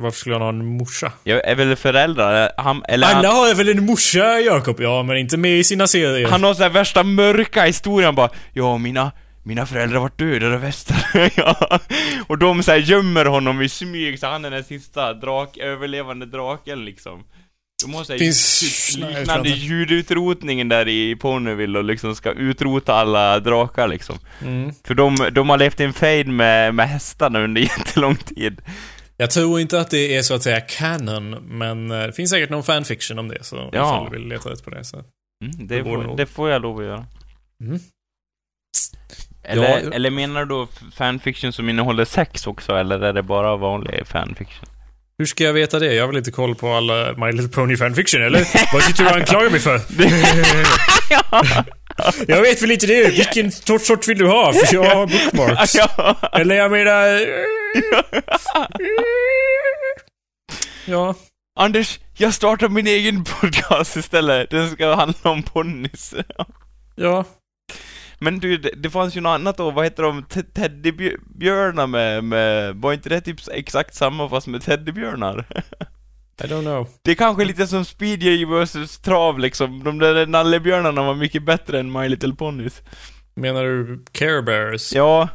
Varför 0.00 0.18
skulle 0.18 0.34
han 0.34 0.42
ha 0.42 0.48
en 0.48 0.66
morsa? 0.66 1.12
Jag 1.24 1.48
är 1.48 1.54
väl 1.54 1.76
föräldrar, 1.76 2.52
han, 2.56 2.82
eller 2.88 3.06
Alla 3.06 3.28
han... 3.28 3.36
har 3.36 3.54
väl 3.54 3.68
en 3.68 3.86
morsa, 3.86 4.40
Jakob? 4.40 4.80
Ja, 4.80 5.02
men 5.02 5.16
inte 5.16 5.36
med 5.36 5.58
i 5.58 5.64
sina 5.64 5.86
serier. 5.86 6.28
Han 6.28 6.42
har 6.42 6.54
såhär 6.54 6.70
värsta 6.70 7.02
mörka 7.02 7.64
historien 7.64 8.14
bara, 8.14 8.30
ja, 8.52 8.78
mina, 8.78 9.12
mina 9.46 9.66
föräldrar 9.66 10.00
var 10.00 10.10
dödade 10.16 10.58
västar. 10.58 11.30
ja. 11.36 11.80
Och 12.26 12.38
de 12.38 12.62
så 12.62 12.76
gömmer 12.76 13.24
honom 13.24 13.62
i 13.62 13.68
smyg, 13.68 14.18
så 14.18 14.26
han 14.26 14.44
är 14.44 14.50
den 14.50 14.64
sista 14.64 15.14
drak, 15.14 15.56
överlevande 15.56 16.26
draken 16.26 16.84
liksom. 16.84 17.24
De 17.84 17.94
har 17.94 18.04
såhär 18.04 18.18
Finns... 18.18 18.60
typ 18.94 19.10
liknande 19.10 19.48
ljudutrotningen 19.48 20.68
där 20.68 20.88
i 20.88 21.16
Ponyville 21.16 21.78
och 21.78 21.84
liksom 21.84 22.14
ska 22.14 22.32
utrota 22.32 22.94
alla 22.94 23.40
drakar 23.40 23.88
liksom. 23.88 24.18
Mm. 24.42 24.72
För 24.84 24.94
de, 24.94 25.16
de 25.32 25.50
har 25.50 25.58
levt 25.58 25.80
i 25.80 25.84
en 25.84 25.92
fejd 25.92 26.28
med, 26.28 26.74
med 26.74 26.88
hästarna 26.88 27.40
under 27.40 27.60
jättelång 27.78 28.16
tid. 28.16 28.62
Jag 29.16 29.30
tror 29.30 29.60
inte 29.60 29.80
att 29.80 29.90
det 29.90 30.16
är 30.16 30.22
så 30.22 30.34
att 30.34 30.42
säga 30.42 30.60
canon, 30.60 31.30
men 31.58 31.90
eh, 31.90 32.06
det 32.06 32.12
finns 32.12 32.30
säkert 32.30 32.50
någon 32.50 32.64
fanfiction 32.64 33.18
om 33.18 33.28
det, 33.28 33.44
så 33.44 33.56
ja. 33.56 33.68
ifall 33.70 34.04
du 34.04 34.18
vill 34.18 34.28
leta 34.28 34.50
rätt 34.50 34.64
på 34.64 34.70
det 34.70 34.84
så. 34.84 34.96
Mm, 35.44 35.66
det, 35.66 35.84
får, 35.84 36.16
det 36.16 36.26
får 36.26 36.50
jag 36.50 36.62
lov 36.62 36.78
att 36.78 36.84
göra. 36.84 37.06
Mm. 37.60 37.80
Eller, 39.48 39.80
ja, 39.80 39.92
eller 39.92 40.10
menar 40.10 40.40
du 40.40 40.46
då 40.46 40.68
fanfiction 40.96 41.52
som 41.52 41.68
innehåller 41.68 42.04
sex 42.04 42.46
också, 42.46 42.72
eller 42.76 43.00
är 43.00 43.12
det 43.12 43.22
bara 43.22 43.56
vanlig 43.56 44.06
fanfiction? 44.06 44.68
Hur 45.18 45.26
ska 45.26 45.44
jag 45.44 45.52
veta 45.52 45.78
det? 45.78 45.94
Jag 45.94 46.02
har 46.02 46.08
väl 46.08 46.16
inte 46.16 46.30
koll 46.30 46.54
på 46.54 46.72
alla 46.72 47.14
My 47.16 47.32
Little 47.32 47.48
Pony 47.48 47.76
fanfiction, 47.76 48.22
eller? 48.22 48.72
Vad 48.72 48.82
sitter 48.82 49.04
du 49.04 49.10
och 49.10 49.16
anklagar 49.16 49.50
mig 49.50 49.60
för? 49.60 49.80
jag 52.32 52.40
vet 52.40 52.62
väl 52.62 52.70
inte 52.70 52.86
det. 52.86 53.08
Vilken 53.08 53.52
sort 53.52 54.08
vill 54.08 54.18
du 54.18 54.26
ha? 54.26 54.52
För 54.52 54.74
jag 54.74 54.94
har 54.94 55.06
bookmarks. 55.06 55.76
Eller 56.32 56.56
jag 56.56 56.70
menar... 56.70 57.26
Ja. 60.86 61.14
Anders, 61.58 62.00
jag 62.16 62.34
startar 62.34 62.68
min 62.68 62.86
egen 62.86 63.24
podcast 63.24 63.96
istället. 63.96 64.50
Den 64.50 64.70
ska 64.70 64.94
handla 64.94 65.30
om 65.30 65.42
ponnys. 65.42 66.14
ja. 66.96 67.24
Men 68.18 68.38
du, 68.38 68.56
det, 68.56 68.70
det 68.76 68.90
fanns 68.90 69.16
ju 69.16 69.20
något 69.20 69.30
annat 69.30 69.56
då, 69.56 69.70
vad 69.70 69.84
heter 69.84 70.02
de? 70.02 70.24
Teddybjörnar 70.54 71.86
med, 71.86 72.24
med, 72.24 72.76
var 72.76 72.92
inte 72.92 73.08
det 73.08 73.20
typ 73.20 73.40
exakt 73.52 73.94
samma 73.94 74.28
fast 74.28 74.46
med 74.46 74.62
teddybjörnar? 74.62 75.46
I 76.44 76.46
don't 76.46 76.62
know. 76.62 76.88
Det 77.02 77.10
är 77.10 77.14
kanske 77.14 77.44
lite 77.44 77.66
som 77.66 77.84
Speedway 77.84 78.44
vs 78.44 78.98
Trav 78.98 79.38
liksom, 79.38 79.84
de 79.84 79.98
där 79.98 80.26
nallebjörnarna 80.26 81.02
var 81.02 81.14
mycket 81.14 81.42
bättre 81.42 81.80
än 81.80 81.92
My 81.92 82.08
Little 82.08 82.34
Ponies. 82.34 82.82
Menar 83.36 83.64
du 83.64 84.04
Care 84.12 84.42
Bears? 84.42 84.92
Ja. 84.92 85.28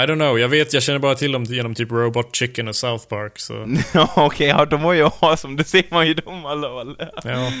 I 0.00 0.02
don't 0.02 0.14
know, 0.14 0.38
jag 0.38 0.48
vet, 0.48 0.72
jag 0.72 0.82
känner 0.82 0.98
bara 0.98 1.14
till 1.14 1.32
dem 1.32 1.44
genom 1.44 1.74
typ 1.74 1.92
Robot 1.92 2.36
Chicken 2.36 2.68
och 2.68 2.76
South 2.76 3.08
Park, 3.08 3.38
så... 3.38 3.52
ja, 3.94 4.08
okej, 4.16 4.26
okay, 4.26 4.46
ja, 4.46 4.64
de 4.64 4.82
var 4.82 4.92
ju 4.92 5.02
awesome, 5.20 5.56
det 5.56 5.64
ser 5.64 5.84
man 5.90 6.06
ju 6.06 6.14
dem 6.14 6.42
i 6.42 6.46
alla 6.46 6.68
fall. 6.68 6.96
ja. 7.24 7.52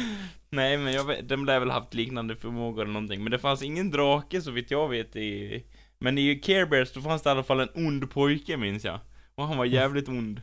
Nej, 0.50 0.78
men 0.78 0.92
jag 0.92 1.04
vet, 1.04 1.28
de 1.28 1.44
lär 1.44 1.60
väl 1.60 1.70
haft 1.70 1.94
liknande 1.94 2.36
förmågor 2.36 2.82
eller 2.82 2.92
någonting, 2.92 3.22
men 3.22 3.30
det 3.30 3.38
fanns 3.38 3.62
ingen 3.62 3.90
drake 3.90 4.42
så 4.42 4.50
vitt 4.50 4.70
jag 4.70 4.88
vet 4.88 5.16
i... 5.16 5.64
Men 5.98 6.18
i 6.18 6.36
Care 6.36 6.66
Bears 6.66 6.92
då 6.92 7.00
fanns 7.00 7.22
det 7.22 7.28
i 7.28 7.30
alla 7.30 7.42
fall 7.42 7.60
en 7.60 7.68
ond 7.74 8.10
pojke, 8.10 8.56
minns 8.56 8.84
jag. 8.84 9.00
Och 9.34 9.46
han 9.46 9.58
var 9.58 9.64
jävligt 9.64 10.08
ond. 10.08 10.42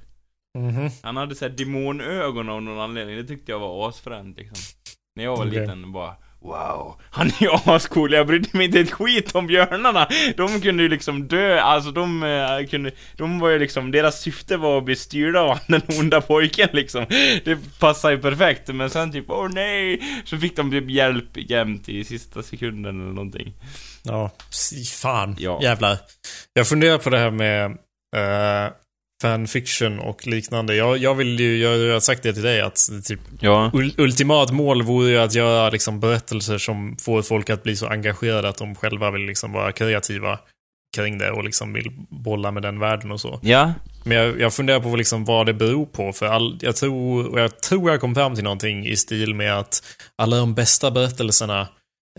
Mm 0.58 0.72
-hmm. 0.72 1.00
Han 1.04 1.18
hade 1.18 1.36
såhär 1.36 1.52
demonögon 1.52 2.50
av 2.50 2.62
någon 2.62 2.80
anledning, 2.80 3.16
det 3.16 3.24
tyckte 3.24 3.52
jag 3.52 3.60
var 3.60 3.90
asfränt 3.90 4.38
liksom. 4.38 4.58
När 5.16 5.24
jag 5.24 5.38
var 5.38 5.48
okay. 5.48 5.60
liten, 5.60 5.92
bara 5.92 6.16
Wow, 6.44 6.96
han 7.10 7.28
är 7.28 7.42
ju 7.42 7.50
ascool, 7.66 8.14
jag 8.14 8.28
brydde 8.28 8.50
mig 8.58 8.66
inte 8.66 8.80
ett 8.80 8.92
skit 8.92 9.36
om 9.36 9.48
björnarna. 9.48 10.08
De 10.38 10.62
kunde 10.62 10.84
ju 10.84 10.90
liksom 10.90 11.28
dö, 11.28 11.60
alltså 11.60 11.92
de 11.92 12.24
uh, 12.24 12.68
kunde, 12.68 12.92
de 13.18 13.40
var 13.40 13.50
ju 13.50 13.60
liksom, 13.60 13.92
deras 13.92 14.22
syfte 14.22 14.58
var 14.58 14.78
att 14.78 14.84
bli 14.84 14.96
styrda 14.96 15.42
av 15.42 15.60
den 15.68 15.82
onda 16.00 16.22
pojken 16.22 16.70
liksom. 16.72 17.06
Det 17.46 17.80
passar 17.80 18.12
ju 18.12 18.18
perfekt, 18.18 18.68
men 18.68 18.90
sen 18.90 19.12
typ, 19.12 19.26
åh 19.28 19.46
oh, 19.46 19.50
nej! 19.50 20.02
Så 20.26 20.38
fick 20.38 20.56
de 20.56 20.72
typ 20.72 20.90
hjälp 20.90 21.38
jämt 21.50 21.90
i 21.90 22.04
sista 22.04 22.44
sekunden 22.44 23.02
eller 23.02 23.14
någonting. 23.14 23.54
Ja, 24.04 24.32
fan. 25.02 25.36
Ja. 25.40 25.60
Jävlar. 25.62 25.98
Jag 26.54 26.68
funderar 26.68 26.98
på 26.98 27.10
det 27.10 27.20
här 27.20 27.32
med, 27.32 27.72
uh, 27.72 28.74
fanfiction 29.22 30.00
och 30.00 30.28
liknande. 30.28 30.76
Jag, 30.76 30.98
jag 30.98 31.16
vill 31.16 31.40
ju, 31.40 31.58
jag 31.58 31.94
har 31.94 32.00
sagt 32.00 32.24
det 32.24 32.34
till 32.34 32.44
dig 32.44 32.62
att 32.62 32.90
typ 33.08 33.20
Ja. 33.40 33.72
ul, 33.74 33.94
ultimat 33.98 34.52
mål 34.52 34.84
vore 34.84 35.10
ju 35.10 35.18
att 35.18 35.34
göra 35.36 35.70
liksom 35.70 36.00
berättelser 36.00 36.58
som 36.58 36.98
får 36.98 37.22
folk 37.22 37.50
att 37.50 37.64
bli 37.64 37.76
så 37.76 37.88
engagerade 37.88 38.50
att 38.50 38.58
de 38.58 38.76
själva 38.76 39.12
vill 39.12 39.22
liksom 39.26 39.52
vara 39.52 39.72
kreativa 39.72 40.40
kring 40.96 41.18
det 41.18 41.32
och 41.32 41.44
liksom 41.44 41.74
vill 41.74 41.92
bolla 42.10 42.52
med 42.52 42.64
den 42.64 42.80
världen 42.80 43.12
och 43.12 43.22
så. 43.22 43.40
Ja. 43.44 43.74
Men 44.04 44.18
jag, 44.18 44.40
jag 44.40 44.54
funderar 44.54 44.80
på 44.80 44.96
liksom 44.96 45.26
vad 45.26 45.46
det 45.46 45.54
beror 45.54 45.86
på. 45.86 46.14
För 46.14 46.26
all, 46.26 46.58
jag, 46.62 46.76
tror, 46.76 47.28
och 47.28 47.40
jag 47.40 47.62
tror 47.62 47.92
jag 47.92 48.02
kom 48.02 48.16
fram 48.16 48.36
till 48.36 48.44
någonting 48.44 48.88
i 48.88 48.96
stil 48.96 49.36
med 49.36 49.60
att 49.60 49.84
alla 50.18 50.38
de 50.38 50.54
bästa 50.54 50.92
berättelserna 50.92 51.62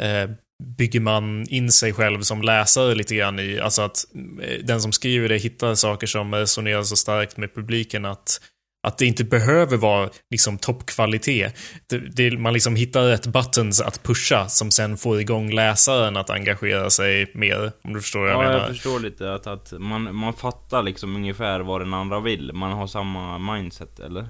eh, 0.01 0.31
bygger 0.79 1.01
man 1.01 1.49
in 1.49 1.73
sig 1.73 1.93
själv 1.93 2.21
som 2.21 2.43
läsare 2.43 2.95
lite 2.95 3.15
grann 3.15 3.39
i. 3.39 3.61
Alltså 3.61 3.83
att 3.83 4.05
eh, 4.43 4.65
den 4.65 4.81
som 4.83 4.93
skriver 4.93 5.29
det 5.29 5.37
hittar 5.37 5.75
saker 5.75 6.07
som 6.07 6.35
resonerar 6.35 6.83
så 6.83 6.97
starkt 6.97 7.37
med 7.37 7.55
publiken 7.55 8.05
att 8.05 8.41
att 8.87 8.99
det 8.99 9.07
inte 9.07 9.25
behöver 9.25 9.77
vara 9.77 10.11
liksom 10.31 10.59
toppkvalitet. 10.59 11.57
Det, 11.89 11.99
det, 11.99 12.39
man 12.39 12.53
liksom 12.53 12.77
hittar 12.77 13.03
rätt 13.07 13.27
buttons 13.27 13.81
att 13.81 14.03
pusha 14.03 14.49
som 14.49 14.71
sen 14.71 14.97
får 14.97 15.21
igång 15.21 15.51
läsaren 15.51 16.17
att 16.17 16.31
engagera 16.31 16.91
sig 16.91 17.31
mer. 17.35 17.73
Om 17.85 17.95
du 17.95 18.01
förstår 18.01 18.21
vad 18.21 18.29
jag 18.31 18.37
Ja, 18.37 18.43
menar. 18.49 18.59
jag 18.59 18.69
förstår 18.69 19.01
lite 19.01 19.35
att, 19.35 19.47
att 19.47 19.73
man, 19.79 20.17
man 20.17 20.35
fattar 20.35 20.83
liksom 20.83 21.17
ungefär 21.17 21.61
vad 21.61 21.81
den 21.81 21.95
andra 21.95 22.21
vill. 22.21 22.53
Man 22.53 22.73
har 22.73 22.87
samma 22.87 23.39
mindset, 23.55 24.01
eller? 24.01 24.23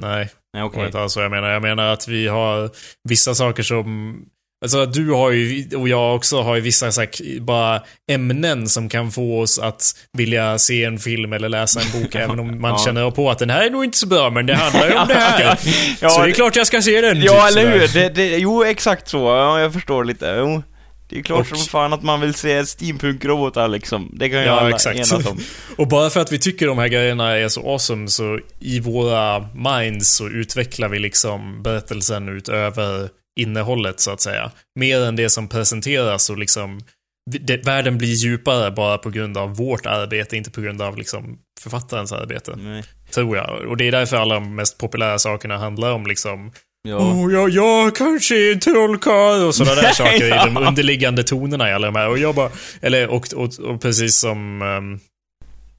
Nej, 0.00 0.16
Nej, 0.16 0.28
Det 0.52 0.62
okej. 0.62 0.78
var 0.78 0.86
inte 0.86 1.00
alls 1.00 1.16
vad 1.16 1.24
jag 1.24 1.30
menar. 1.30 1.48
Jag 1.48 1.62
menar 1.62 1.86
att 1.92 2.08
vi 2.08 2.26
har 2.28 2.70
vissa 3.08 3.34
saker 3.34 3.62
som... 3.62 4.16
Alltså 4.64 4.86
du 4.86 5.10
har 5.10 5.30
ju, 5.30 5.68
och 5.76 5.88
jag 5.88 6.16
också 6.16 6.42
har 6.42 6.54
ju 6.54 6.60
vissa 6.60 6.92
så 6.92 7.00
här, 7.00 7.40
bara 7.40 7.82
ämnen 8.10 8.68
som 8.68 8.88
kan 8.88 9.10
få 9.12 9.40
oss 9.40 9.58
att 9.58 9.82
vilja 10.12 10.58
se 10.58 10.84
en 10.84 10.98
film 10.98 11.32
eller 11.32 11.48
läsa 11.48 11.80
en 11.80 12.02
bok 12.02 12.14
även 12.14 12.38
om 12.40 12.60
man 12.60 12.70
Ja. 12.70 12.78
känner 12.84 13.10
på 13.10 13.30
att 13.30 13.38
den 13.38 13.50
här 13.50 13.66
är 13.66 13.70
nog 13.70 13.84
inte 13.84 13.98
så 13.98 14.06
bra 14.06 14.30
men 14.30 14.46
det 14.46 14.54
handlar 14.54 14.88
ju 14.88 14.94
om 14.96 15.08
det 15.08 15.14
här. 15.14 15.58
Ja, 16.00 16.08
så 16.10 16.22
det 16.22 16.30
är 16.30 16.32
klart 16.32 16.56
jag 16.56 16.66
ska 16.66 16.82
se 16.82 17.00
den. 17.00 17.20
Ja, 17.22 17.48
typ 17.48 17.56
eller 17.58 17.70
hur? 17.78 17.88
Det, 17.88 18.08
det, 18.08 18.36
jo, 18.38 18.64
exakt 18.64 19.08
så. 19.08 19.18
Ja, 19.18 19.60
jag 19.60 19.72
förstår 19.72 20.04
lite. 20.04 20.34
Jo. 20.38 20.62
Det 21.10 21.18
är 21.18 21.22
klart 21.22 21.40
Och- 21.40 21.46
som 21.58 21.66
fan 21.66 21.92
att 21.92 22.02
man 22.02 22.20
vill 22.20 22.34
se 22.34 22.66
steampunk-robotar 22.66 23.68
liksom. 23.68 24.10
Det 24.18 24.28
kan 24.28 24.38
ju 24.40 24.44
Ja, 24.46 24.52
alla 24.60 24.70
exakt. 24.70 24.96
enas 24.96 25.26
om. 25.26 25.38
Och 25.76 25.88
bara 25.88 26.10
för 26.10 26.20
att 26.20 26.32
vi 26.32 26.38
tycker 26.38 26.66
de 26.66 26.78
här 26.78 26.88
grejerna 26.88 27.36
är 27.38 27.48
så 27.48 27.72
awesome 27.72 28.08
så 28.08 28.38
i 28.60 28.80
våra 28.80 29.40
minds 29.54 30.16
så 30.16 30.28
utvecklar 30.28 30.88
vi 30.88 30.98
liksom 30.98 31.62
berättelsen 31.62 32.28
utöver 32.28 33.08
innehållet 33.40 34.00
så 34.00 34.10
att 34.10 34.20
säga. 34.20 34.50
Mer 34.80 35.00
än 35.00 35.16
det 35.16 35.30
som 35.30 35.48
presenteras 35.48 36.30
och 36.30 36.38
liksom 36.38 36.80
det, 37.30 37.66
världen 37.66 37.98
blir 37.98 38.08
djupare 38.14 38.70
bara 38.70 38.98
på 38.98 39.10
grund 39.10 39.38
av 39.38 39.56
vårt 39.56 39.86
arbete, 39.86 40.36
inte 40.36 40.50
på 40.50 40.60
grund 40.60 40.82
av 40.82 40.96
liksom 40.98 41.38
författarens 41.60 42.12
arbete. 42.12 42.54
Nej. 42.56 42.82
Tror 43.10 43.36
jag. 43.36 43.50
Och 43.68 43.76
det 43.76 43.88
är 43.88 43.92
därför 43.92 44.16
alla 44.16 44.34
de 44.34 44.54
mest 44.54 44.78
populära 44.78 45.18
sakerna 45.18 45.58
handlar 45.58 45.92
om 45.92 46.06
liksom 46.06 46.52
Ja. 46.82 46.96
Åh, 46.96 47.32
jag, 47.32 47.50
jag 47.50 47.96
kanske 47.96 48.34
är 48.36 48.52
en 48.52 48.60
trollkarl 48.60 49.44
och 49.46 49.54
sådana 49.54 49.80
där 49.80 49.92
saker 49.92 50.24
i 50.24 50.28
ja. 50.28 50.44
de 50.54 50.56
underliggande 50.56 51.22
tonerna 51.22 51.70
i 51.70 51.72
alla 51.72 51.86
de 51.86 51.96
här. 51.96 52.08
Och 52.08 52.18
jag 52.18 52.34
bara, 52.34 52.50
eller 52.80 53.08
och, 53.08 53.26
och, 53.34 53.58
och 53.58 53.80
precis 53.82 54.16
som 54.16 54.62
ehm, 54.62 55.00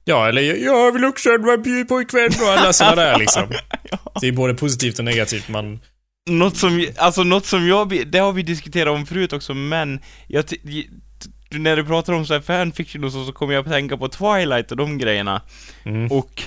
Ja, 0.04 0.28
eller 0.28 0.42
jag- 0.42 0.58
jag 0.60 0.92
vill 0.92 1.04
också 1.04 1.28
ha 1.28 1.34
en 1.36 1.46
vampyrpojkvän 1.46 2.30
och 2.42 2.48
alla 2.48 2.72
sådana 2.72 2.96
där 2.96 3.18
liksom. 3.18 3.42
Det 4.20 4.28
är 4.28 4.32
både 4.32 4.54
positivt 4.54 4.98
och 4.98 5.04
negativt. 5.04 5.48
Man, 5.48 5.80
Något 6.28 6.56
som, 6.56 6.86
alltså 6.96 7.22
något 7.22 7.46
som 7.46 7.68
jag, 7.68 8.06
det 8.12 8.18
har 8.18 8.32
vi 8.32 8.42
diskuterat 8.42 8.94
om 8.94 9.06
förut 9.06 9.32
också, 9.32 9.54
men 9.54 10.00
jag, 10.26 10.44
när 11.50 11.76
du 11.76 11.84
pratar 11.84 12.12
om 12.12 12.26
så 12.26 12.34
här 12.34 12.40
fanfiction 12.40 13.04
och 13.04 13.12
så, 13.12 13.24
så 13.26 13.32
kommer 13.32 13.54
jag 13.54 13.66
att 13.66 13.72
tänka 13.72 13.96
på 13.96 14.08
Twilight 14.08 14.70
och 14.70 14.76
de 14.76 14.98
grejerna. 14.98 15.42
mm. 15.84 16.06
Och 16.12 16.42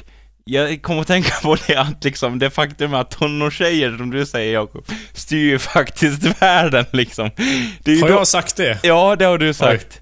jag 0.45 0.82
kommer 0.82 1.01
att 1.01 1.07
tänka 1.07 1.36
på 1.43 1.57
det 1.67 1.76
att 1.76 2.03
liksom, 2.03 2.39
det 2.39 2.49
faktum 2.49 2.93
att 2.93 3.11
tonårstjejer, 3.11 3.97
som 3.97 4.09
du 4.11 4.26
säger 4.26 4.53
Jakob, 4.53 4.86
styr 5.13 5.49
ju 5.49 5.59
faktiskt 5.59 6.24
världen 6.41 6.86
liksom. 6.91 7.24
Har 7.26 8.07
de- 8.07 8.13
jag 8.13 8.28
sagt 8.28 8.55
det? 8.55 8.80
Ja, 8.84 9.15
det 9.15 9.26
har 9.26 9.38
du 9.38 9.53
sagt. 9.53 9.99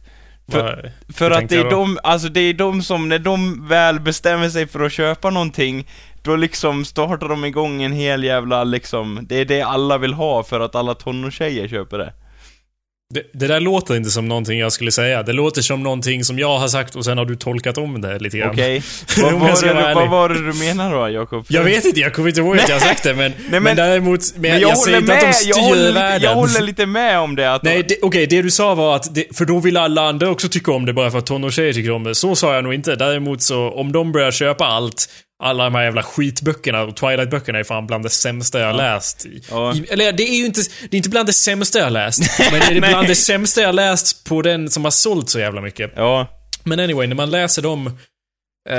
För- 0.51 0.61
Vad- 0.61 0.91
För 1.15 1.29
Hur 1.29 1.37
att 1.37 1.49
det 1.49 1.55
är 1.57 1.69
de, 1.69 1.99
alltså 2.03 2.29
det 2.29 2.39
är 2.39 2.53
de 2.53 2.83
som, 2.83 3.09
när 3.09 3.19
de 3.19 3.67
väl 3.67 3.99
bestämmer 3.99 4.49
sig 4.49 4.67
för 4.67 4.79
att 4.79 4.91
köpa 4.93 5.29
någonting, 5.29 5.87
då 6.23 6.35
liksom 6.35 6.85
startar 6.85 7.29
de 7.29 7.45
igång 7.45 7.83
en 7.83 7.93
hel 7.93 8.23
jävla 8.23 8.63
liksom, 8.63 9.19
det 9.29 9.35
är 9.35 9.45
det 9.45 9.61
alla 9.61 9.97
vill 9.97 10.13
ha 10.13 10.43
för 10.43 10.59
att 10.59 10.75
alla 10.75 10.93
tonårstjejer 10.95 11.67
köper 11.67 11.97
det. 11.97 12.13
Det, 13.13 13.23
det 13.33 13.47
där 13.47 13.59
låter 13.59 13.95
inte 13.95 14.09
som 14.09 14.27
någonting 14.27 14.59
jag 14.59 14.71
skulle 14.71 14.91
säga. 14.91 15.23
Det 15.23 15.33
låter 15.33 15.61
som 15.61 15.83
någonting 15.83 16.23
som 16.23 16.39
jag 16.39 16.59
har 16.59 16.67
sagt 16.67 16.95
och 16.95 17.05
sen 17.05 17.17
har 17.17 17.25
du 17.25 17.35
tolkat 17.35 17.77
om 17.77 18.01
det 18.01 18.19
lite 18.19 18.37
grann. 18.37 18.49
Okej? 18.49 18.83
Om 19.23 19.39
vad, 19.39 19.49
jag 19.49 19.55
var 19.55 19.65
det, 19.65 19.73
vara 19.73 19.93
vad 19.93 20.09
var 20.09 20.29
det 20.29 20.45
du 20.45 20.53
menar 20.53 20.91
då, 20.93 21.09
Jakob? 21.09 21.45
Jag 21.47 21.63
vet 21.63 21.85
inte, 21.85 21.99
jag 21.99 22.13
kommer 22.13 22.29
inte 22.29 22.41
ihåg 22.41 22.57
att 22.57 22.69
jag 22.69 22.75
har 22.75 22.79
sagt 22.87 23.03
det 23.03 23.13
men, 23.13 23.33
men, 23.49 23.63
men- 23.63 23.75
däremot, 23.75 24.19
men, 24.33 24.41
Men 24.41 24.61
jag, 24.61 24.77
säger 24.77 24.97
inte 24.97 25.13
att 25.13 25.19
de 25.19 25.25
jag 25.25 25.35
styr 25.35 25.61
håller, 25.61 25.81
lite, 25.81 25.93
världen. 25.93 26.21
jag 26.21 26.35
håller 26.35 26.61
lite 26.61 26.85
med 26.85 27.19
om 27.19 27.35
det 27.35 27.53
att 27.53 27.63
Nej, 27.63 27.87
okej, 28.01 28.27
det 28.27 28.41
du 28.41 28.51
sa 28.51 28.75
var 28.75 28.95
att, 28.95 29.15
det, 29.15 29.37
för 29.37 29.45
då 29.45 29.59
vill 29.59 29.77
alla 29.77 30.01
andra 30.01 30.29
också 30.29 30.49
tycka 30.49 30.71
om 30.71 30.85
det 30.85 30.93
bara 30.93 31.11
för 31.11 31.17
att 31.17 31.25
tonårstjejer 31.25 31.73
tycker 31.73 31.91
om 31.91 32.03
det. 32.03 32.15
Så 32.15 32.35
sa 32.35 32.55
jag 32.55 32.63
nog 32.63 32.73
inte. 32.73 32.95
Däremot 32.95 33.41
så, 33.41 33.69
om 33.69 33.91
de 33.91 34.11
börjar 34.11 34.31
köpa 34.31 34.65
allt, 34.65 35.09
alla 35.41 35.63
de 35.63 35.75
här 35.75 35.83
jävla 35.83 36.03
skitböckerna, 36.03 36.81
och 36.81 36.95
Twilight-böckerna 36.95 37.59
är 37.59 37.63
fan 37.63 37.87
bland 37.87 38.05
det 38.05 38.09
sämsta 38.09 38.59
jag 38.59 38.75
läst. 38.75 39.25
Ja. 39.49 39.75
i, 39.75 39.85
eller 39.89 40.11
det 40.11 40.23
är 40.23 40.35
ju 40.35 40.45
inte, 40.45 40.61
det 40.89 40.95
är 40.95 40.97
inte 40.97 41.09
bland 41.09 41.27
det 41.27 41.33
sämsta 41.33 41.79
jag 41.79 41.93
läst, 41.93 42.39
men 42.51 42.59
det 42.59 42.87
är 42.87 42.89
bland 42.89 43.07
det 43.07 43.15
sämsta 43.15 43.61
jag 43.61 43.75
läst 43.75 44.23
på 44.23 44.41
den 44.41 44.69
som 44.69 44.83
har 44.83 44.91
sålt 44.91 45.29
så 45.29 45.39
jävla 45.39 45.61
mycket. 45.61 45.91
Ja, 45.95 46.27
Men 46.63 46.79
anyway, 46.79 47.07
när 47.07 47.15
man 47.15 47.31
läser 47.31 47.61
dem... 47.61 47.87
Eh, 48.69 48.75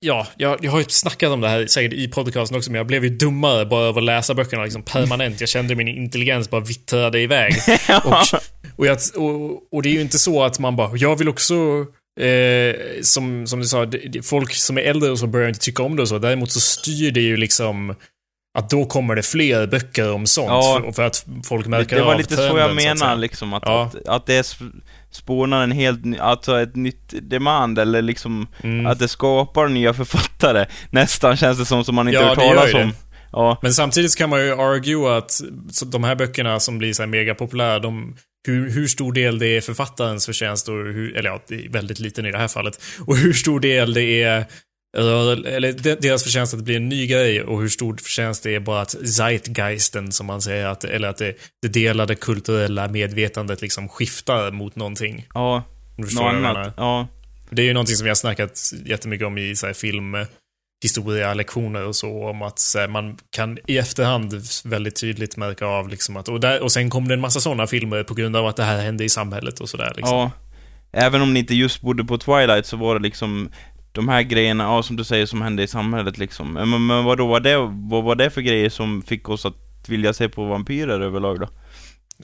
ja, 0.00 0.26
jag, 0.36 0.64
jag 0.64 0.70
har 0.70 0.78
ju 0.78 0.84
snackat 0.88 1.30
om 1.30 1.40
det 1.40 1.48
här 1.48 1.66
säkert 1.66 1.92
i 1.92 2.08
podcasten 2.08 2.56
också, 2.56 2.70
men 2.70 2.78
jag 2.78 2.86
blev 2.86 3.04
ju 3.04 3.10
dummare 3.10 3.66
bara 3.66 3.88
av 3.88 3.98
att 3.98 4.04
läsa 4.04 4.34
böckerna 4.34 4.64
liksom 4.64 4.82
permanent. 4.82 5.40
Jag 5.40 5.48
kände 5.48 5.74
min 5.74 5.88
intelligens 5.88 6.50
bara 6.50 6.60
vittrade 6.60 7.20
iväg. 7.20 7.54
och, 8.04 8.40
och, 8.76 8.86
jag, 8.86 8.98
och, 9.16 9.62
och 9.72 9.82
det 9.82 9.88
är 9.88 9.92
ju 9.92 10.00
inte 10.00 10.18
så 10.18 10.44
att 10.44 10.58
man 10.58 10.76
bara, 10.76 10.96
jag 10.96 11.16
vill 11.16 11.28
också 11.28 11.86
Eh, 12.26 12.74
som, 13.02 13.46
som 13.46 13.60
du 13.60 13.66
sa, 13.66 13.86
folk 14.22 14.52
som 14.54 14.78
är 14.78 14.82
äldre 14.82 15.10
och 15.10 15.18
så 15.18 15.26
börjar 15.26 15.48
inte 15.48 15.60
tycka 15.60 15.82
om 15.82 15.96
det 15.96 16.02
och 16.02 16.08
så. 16.08 16.18
Däremot 16.18 16.52
så 16.52 16.60
styr 16.60 17.10
det 17.10 17.20
ju 17.20 17.36
liksom 17.36 17.94
att 18.58 18.70
då 18.70 18.84
kommer 18.84 19.16
det 19.16 19.22
fler 19.22 19.66
böcker 19.66 20.12
om 20.12 20.26
sånt. 20.26 20.48
Ja. 20.48 20.80
för, 20.84 20.92
för 20.92 21.02
att 21.02 21.26
folk 21.44 21.66
märker 21.66 21.96
det 21.96 22.02
var 22.02 22.12
av 22.12 22.18
lite 22.18 22.30
så 22.36 22.42
trenden, 22.42 22.56
jag 22.56 22.70
att 22.70 22.76
menar 22.76 22.96
säga. 22.96 23.14
liksom, 23.14 23.54
att, 23.54 23.62
Ja. 23.66 23.82
att, 23.82 24.08
att 24.08 24.26
det 24.26 24.42
sp- 24.42 24.80
spånar 25.10 25.62
en 25.62 25.72
helt, 25.72 26.04
ny- 26.04 26.18
alltså 26.18 26.60
ett 26.60 26.76
nytt 26.76 27.14
demand, 27.30 27.78
eller 27.78 28.02
liksom 28.02 28.46
Mm. 28.62 28.86
att 28.86 28.98
det 28.98 29.08
skapar 29.08 29.68
nya 29.68 29.94
författare, 29.94 30.66
nästan 30.90 31.36
känns 31.36 31.58
det 31.58 31.64
som, 31.64 31.84
som 31.84 31.94
man 31.94 32.08
inte 32.08 32.20
Ja, 32.20 32.28
hört 32.28 32.38
talas 32.38 32.74
om. 32.74 32.92
Ja, 33.32 33.58
Men 33.62 33.72
samtidigt 33.72 34.16
kan 34.16 34.30
man 34.30 34.40
ju 34.40 34.52
argue 34.52 35.16
att 35.18 35.30
så 35.70 35.84
de 35.84 36.04
här 36.04 36.14
böckerna 36.14 36.60
som 36.60 36.78
blir 36.78 36.92
så 36.92 37.06
mega 37.06 37.34
populära, 37.34 37.78
de, 37.78 38.16
hur, 38.46 38.70
hur 38.70 38.86
stor 38.86 39.12
del 39.12 39.38
det 39.38 39.46
är 39.46 39.60
författarens 39.60 40.26
förtjänst 40.26 40.68
och 40.68 40.74
hur, 40.74 41.16
eller 41.16 41.30
ja, 41.30 41.42
väldigt 41.70 41.98
liten 41.98 42.26
i 42.26 42.32
det 42.32 42.38
här 42.38 42.48
fallet. 42.48 42.80
Och 43.06 43.16
hur 43.16 43.32
stor 43.32 43.60
del 43.60 43.94
det 43.94 44.22
är 44.22 44.44
rör- 44.96 45.46
eller 45.46 45.72
de- 45.72 45.94
deras 45.94 46.22
förtjänst 46.22 46.54
att 46.54 46.60
det 46.60 46.64
blir 46.64 46.76
en 46.76 46.88
ny 46.88 47.06
grej 47.06 47.42
och 47.42 47.60
hur 47.60 47.68
stor 47.68 47.96
förtjänst 47.96 48.42
det 48.42 48.54
är 48.54 48.60
bara 48.60 48.80
att 48.80 48.90
zeitgeisten, 49.08 50.12
som 50.12 50.26
man 50.26 50.42
säger, 50.42 50.66
att, 50.66 50.84
eller 50.84 51.08
att 51.08 51.16
det, 51.16 51.34
det 51.62 51.68
delade 51.68 52.14
kulturella 52.14 52.88
medvetandet 52.88 53.62
liksom 53.62 53.88
skiftar 53.88 54.50
mot 54.50 54.76
någonting. 54.76 55.26
ja, 55.34 55.64
något 55.96 56.12
annat. 56.22 56.74
Ja, 56.76 57.08
Det 57.50 57.62
är 57.62 57.66
ju 57.66 57.72
någonting 57.72 57.96
som 57.96 58.04
vi 58.04 58.10
har 58.10 58.14
snackat 58.14 58.60
jättemycket 58.84 59.26
om 59.26 59.38
i 59.38 59.56
så 59.56 59.66
här, 59.66 59.72
film 59.74 60.14
historia, 60.82 61.34
lektioner 61.34 61.86
och 61.86 61.96
så 61.96 62.28
om 62.28 62.42
att 62.42 62.60
här, 62.76 62.88
man 62.88 63.16
kan 63.30 63.58
i 63.66 63.78
efterhand 63.78 64.34
väldigt 64.64 65.00
tydligt 65.00 65.36
märka 65.36 65.66
av 65.66 65.88
liksom 65.88 66.16
att 66.16 66.28
och, 66.28 66.40
där, 66.40 66.62
och 66.62 66.72
sen 66.72 66.90
kom 66.90 67.08
det 67.08 67.14
en 67.14 67.20
massa 67.20 67.40
sådana 67.40 67.66
filmer 67.66 68.02
på 68.02 68.14
grund 68.14 68.36
av 68.36 68.46
att 68.46 68.56
det 68.56 68.62
här 68.62 68.80
hände 68.80 69.04
i 69.04 69.08
samhället 69.08 69.60
och 69.60 69.68
sådär 69.68 69.92
liksom. 69.96 70.18
ja. 70.18 70.30
Även 70.92 71.22
om 71.22 71.34
ni 71.34 71.40
inte 71.40 71.54
just 71.54 71.80
bodde 71.80 72.04
på 72.04 72.18
Twilight 72.18 72.66
så 72.66 72.76
var 72.76 72.94
det 72.94 73.02
liksom 73.02 73.48
de 73.92 74.08
här 74.08 74.22
grejerna, 74.22 74.64
ja 74.64 74.82
som 74.82 74.96
du 74.96 75.04
säger, 75.04 75.26
som 75.26 75.42
hände 75.42 75.62
i 75.62 75.66
samhället 75.66 76.18
liksom. 76.18 76.52
Men, 76.52 76.86
men 76.86 77.04
vad, 77.04 77.42
det, 77.42 77.56
vad 77.90 78.04
var 78.04 78.14
det 78.14 78.30
för 78.30 78.40
grejer 78.40 78.70
som 78.70 79.02
fick 79.02 79.28
oss 79.28 79.46
att 79.46 79.88
vilja 79.88 80.12
se 80.12 80.28
på 80.28 80.44
vampyrer 80.44 81.00
överlag 81.00 81.40
då? 81.40 81.48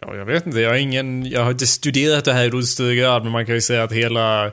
Ja, 0.01 0.15
jag 0.15 0.25
vet 0.25 0.47
inte, 0.47 0.61
jag 0.61 0.71
har 0.71 0.77
ingen, 0.77 1.27
jag 1.27 1.45
har 1.45 1.51
inte 1.51 1.67
studerat 1.67 2.25
det 2.25 2.33
här 2.33 2.45
i 2.45 2.51
någon 2.51 2.63
större 2.63 2.95
grad 2.95 3.23
men 3.23 3.33
man 3.33 3.47
kan 3.47 3.55
ju 3.55 3.61
säga 3.61 3.83
att 3.83 3.93
hela 3.93 4.53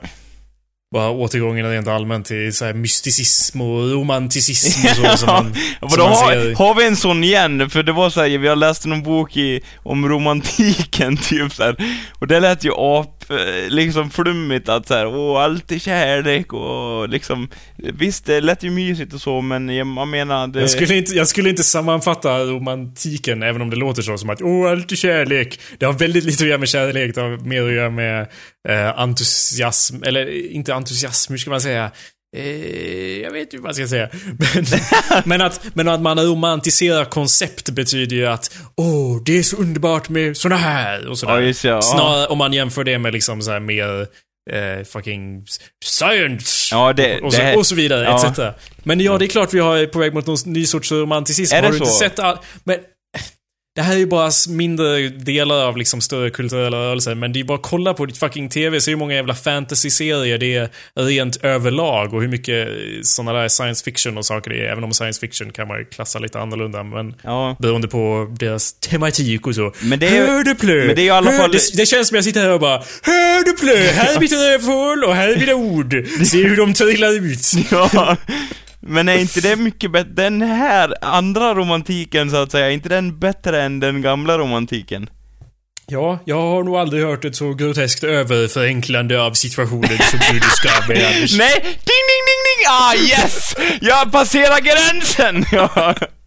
bara 0.92 1.10
återgången 1.10 1.70
rent 1.70 1.88
allmänt 1.88 2.26
till 2.26 2.56
så 2.56 2.64
här 2.64 2.72
mysticism 2.72 3.60
och 3.60 3.90
romanticism 3.90 4.86
och 4.86 4.96
så 4.96 5.16
som 5.16 5.26
man, 5.34 5.54
Vadå, 5.80 5.94
som 5.94 6.04
man 6.04 6.12
har, 6.12 6.54
har 6.54 6.74
vi 6.74 6.86
en 6.86 6.96
sån 6.96 7.24
igen? 7.24 7.70
För 7.70 7.82
det 7.82 7.92
var 7.92 8.10
så 8.10 8.20
här, 8.20 8.38
vi 8.38 8.48
har 8.48 8.56
läst 8.56 8.86
någon 8.86 9.02
bok 9.02 9.36
i, 9.36 9.60
om 9.76 10.08
romantiken 10.08 11.16
typ 11.22 11.52
så 11.52 11.62
här. 11.62 11.76
Och 12.18 12.26
det 12.26 12.40
lät 12.40 12.64
ju 12.64 12.70
ap, 12.72 13.21
Eh, 13.30 13.70
liksom 13.70 14.10
flummigt 14.10 14.68
att 14.68 14.88
så 14.88 14.94
här, 14.94 15.06
åh, 15.06 15.42
allt 15.42 15.72
är 15.72 15.78
kärlek 15.78 16.52
och 16.52 17.08
liksom 17.08 17.48
Visst, 17.76 18.26
det 18.26 18.40
lät 18.40 18.62
ju 18.62 18.70
mysigt 18.70 19.12
och 19.14 19.20
så, 19.20 19.40
men 19.40 19.68
jag, 19.68 19.86
jag 19.86 20.08
menar 20.08 20.46
det... 20.46 20.60
Jag 20.60 20.70
skulle, 20.70 20.96
inte, 20.96 21.12
jag 21.12 21.28
skulle 21.28 21.50
inte 21.50 21.62
sammanfatta 21.62 22.44
romantiken, 22.44 23.42
även 23.42 23.62
om 23.62 23.70
det 23.70 23.76
låter 23.76 24.02
så, 24.02 24.18
som 24.18 24.30
att 24.30 24.42
åh, 24.42 24.70
allt 24.70 24.92
är 24.92 24.96
kärlek. 24.96 25.60
Det 25.78 25.86
har 25.86 25.92
väldigt 25.92 26.24
lite 26.24 26.44
att 26.44 26.48
göra 26.48 26.58
med 26.58 26.68
kärlek, 26.68 27.14
det 27.14 27.20
har 27.20 27.36
mer 27.36 27.62
att 27.62 27.72
göra 27.72 27.90
med 27.90 28.20
eh, 28.68 28.98
entusiasm, 28.98 30.02
eller 30.02 30.52
inte 30.52 30.74
entusiasm, 30.74 31.32
hur 31.32 31.38
ska 31.38 31.50
man 31.50 31.60
säga? 31.60 31.90
Eh, 32.36 33.20
jag 33.20 33.30
vet 33.30 33.42
inte 33.52 33.56
vad 33.62 33.68
jag 33.68 33.76
ska 33.76 33.86
säga. 33.88 34.08
Men, 34.54 34.64
men, 35.24 35.40
att, 35.42 35.60
men 35.74 35.88
att 35.88 36.00
man 36.00 36.18
romantiserar 36.20 37.04
koncept 37.04 37.70
betyder 37.70 38.16
ju 38.16 38.26
att 38.26 38.50
Åh, 38.76 39.22
det 39.24 39.38
är 39.38 39.42
så 39.42 39.56
underbart 39.56 40.08
med 40.08 40.36
såna 40.36 40.56
här 40.56 41.08
och 41.08 41.18
sådär. 41.18 41.34
Ja, 41.34 41.40
just 41.40 41.64
ja. 41.64 41.82
Snarare 41.82 42.26
om 42.26 42.38
man 42.38 42.52
jämför 42.52 42.84
det 42.84 42.98
med 42.98 43.12
liksom 43.12 43.42
så 43.42 43.50
här 43.50 43.60
mer 43.60 44.00
eh, 44.50 44.84
fucking 44.84 45.44
science 45.84 46.74
Ja, 46.74 46.92
det- 46.92 47.20
och, 47.20 47.34
så, 47.34 47.42
det- 47.42 47.56
och 47.56 47.66
så 47.66 47.74
vidare, 47.74 48.04
ja. 48.04 48.26
etc. 48.30 48.56
Men 48.82 49.00
ja, 49.00 49.18
det 49.18 49.24
är 49.24 49.28
klart 49.28 49.54
vi 49.54 49.58
har 49.60 49.86
på 49.86 49.98
väg 49.98 50.14
mot 50.14 50.26
någon 50.26 50.36
ny 50.46 50.66
sorts 50.66 50.92
romanticism. 50.92 51.54
Är 51.54 51.62
har 51.62 51.68
det 51.68 51.72
du 51.72 51.78
inte 51.78 51.90
så? 51.90 51.98
sett 51.98 52.18
all... 52.18 52.38
Men 52.64 52.78
det 53.74 53.82
här 53.82 53.94
är 53.94 53.98
ju 53.98 54.06
bara 54.06 54.30
mindre 54.48 55.08
delar 55.08 55.64
av 55.64 55.76
liksom 55.76 56.00
större 56.00 56.30
kulturella 56.30 56.76
rörelser, 56.76 57.14
men 57.14 57.32
det 57.32 57.40
är 57.40 57.44
bara 57.44 57.54
att 57.58 57.62
kolla 57.62 57.94
på 57.94 58.06
ditt 58.06 58.18
fucking 58.18 58.48
TV, 58.48 58.80
så 58.80 58.90
hur 58.90 58.96
många 58.96 59.14
jävla 59.14 59.34
fantasy-serier 59.34 60.38
det 60.38 60.54
är 60.56 60.68
rent 60.94 61.36
överlag 61.44 62.14
och 62.14 62.20
hur 62.22 62.28
mycket 62.28 62.68
sådana 63.02 63.32
där 63.40 63.48
science 63.48 63.84
fiction 63.84 64.18
och 64.18 64.24
saker 64.26 64.50
det 64.50 64.56
är. 64.66 64.72
Även 64.72 64.84
om 64.84 64.92
science 64.92 65.20
fiction 65.20 65.52
kan 65.52 65.68
man 65.68 65.78
ju 65.78 65.84
klassa 65.84 66.18
lite 66.18 66.40
annorlunda, 66.40 66.82
men 66.82 67.14
Ja. 67.24 67.56
beroende 67.58 67.88
på 67.88 68.28
deras 68.38 68.72
tematik 68.72 69.46
och 69.46 69.54
så. 69.54 69.72
Men 69.82 69.98
det 69.98 70.06
är 70.08 70.26
Hör 70.26 70.44
du 70.44 70.54
plö? 70.54 70.86
men 70.86 70.96
det 70.96 71.02
är 71.02 71.06
i 71.06 71.10
alla 71.10 71.32
fall- 71.32 71.52
Det, 71.52 71.76
det 71.76 71.86
känns 71.86 72.08
som 72.08 72.14
jag 72.14 72.24
sitter 72.24 72.40
här 72.40 72.50
och 72.50 72.60
bara 72.60 72.82
Hör 73.02 73.44
du 73.44 73.52
plö? 73.52 73.76
Här 73.92 74.16
är 74.16 74.20
mitt 74.20 74.32
rövhål 74.32 75.04
och 75.04 75.14
här 75.14 75.28
är 75.28 75.36
mina 75.36 75.54
ord. 75.54 75.92
Se 76.26 76.42
hur 76.42 76.56
de 76.56 76.74
trillar 76.74 77.12
ut. 77.24 77.52
Ja, 77.70 78.16
men 78.82 79.08
är 79.08 79.18
inte 79.18 79.40
det 79.40 79.56
mycket 79.56 79.90
bättre? 79.90 80.10
Den 80.10 80.42
här 80.42 80.94
andra 81.00 81.54
romantiken 81.54 82.30
så 82.30 82.36
att 82.36 82.50
säga, 82.50 82.66
är 82.66 82.70
inte 82.70 82.88
den 82.88 83.18
bättre 83.18 83.62
än 83.62 83.80
den 83.80 84.02
gamla 84.02 84.38
romantiken? 84.38 85.10
Ja, 85.86 86.18
jag 86.24 86.40
har 86.40 86.62
nog 86.62 86.76
aldrig 86.76 87.04
hört 87.04 87.24
ett 87.24 87.36
så 87.36 87.54
groteskt 87.54 88.04
överförenklande 88.04 89.22
av 89.22 89.32
situationen 89.32 89.98
som 89.98 90.18
du 90.30 90.40
Anders. 91.06 91.34
Nej! 91.38 91.60
Ding, 91.62 92.02
ding, 92.08 92.22
ding, 92.28 92.42
ding! 92.48 92.66
Ah, 92.68 92.94
yes! 92.94 93.54
Jag 93.80 94.12
passerar 94.12 94.60
gränsen! 94.60 95.44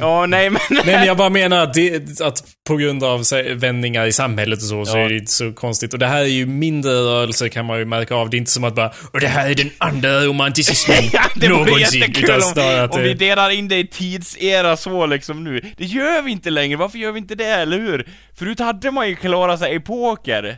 Ja, 0.00 0.26
nej 0.26 0.50
men... 0.50 0.60
Nej 0.70 0.82
men 0.86 1.06
jag 1.06 1.16
bara 1.16 1.30
menar 1.30 1.58
att, 1.62 1.74
det, 1.74 2.20
att 2.20 2.44
på 2.68 2.76
grund 2.76 3.04
av 3.04 3.22
så 3.22 3.42
vändningar 3.54 4.06
i 4.06 4.12
samhället 4.12 4.58
och 4.58 4.64
så, 4.64 4.84
så 4.84 4.96
Ja. 4.98 5.04
är 5.04 5.08
det 5.08 5.16
inte 5.16 5.32
så 5.32 5.52
konstigt. 5.52 5.92
Och 5.92 5.98
det 5.98 6.06
här 6.06 6.20
är 6.20 6.26
ju 6.26 6.46
mindre 6.46 6.92
rörelser 6.92 7.48
kan 7.48 7.66
man 7.66 7.78
ju 7.78 7.84
märka 7.84 8.14
av. 8.14 8.30
Det 8.30 8.36
är 8.36 8.38
inte 8.38 8.50
som 8.50 8.64
att 8.64 8.74
bara 8.74 8.92
Och 9.12 9.20
det 9.20 9.26
här 9.26 9.50
är 9.50 9.54
den 9.54 9.70
andra 9.78 10.20
romanticismen 10.24 10.96
Ja, 11.12 11.22
det 11.36 11.48
någonsin. 11.48 12.04
Utan 12.18 12.34
om, 12.36 12.40
snarare 12.42 12.82
att 12.84 12.94
om 12.94 13.02
vi 13.02 13.14
delar 13.14 13.50
in 13.50 13.68
det 13.68 13.76
i 13.78 13.86
tidsera 13.86 14.76
så 14.76 15.06
liksom 15.06 15.44
nu. 15.44 15.60
Det 15.76 15.84
gör 15.84 16.22
vi 16.22 16.30
inte 16.30 16.50
längre, 16.50 16.76
varför 16.76 16.98
gör 16.98 17.12
vi 17.12 17.18
inte 17.18 17.34
det, 17.34 17.44
eller 17.46 17.78
hur? 17.78 18.08
Förut 18.38 18.58
hade 18.58 18.90
man 18.90 19.08
ju 19.08 19.16
klarat 19.16 19.60
sig 19.60 19.74
epoker. 19.74 20.56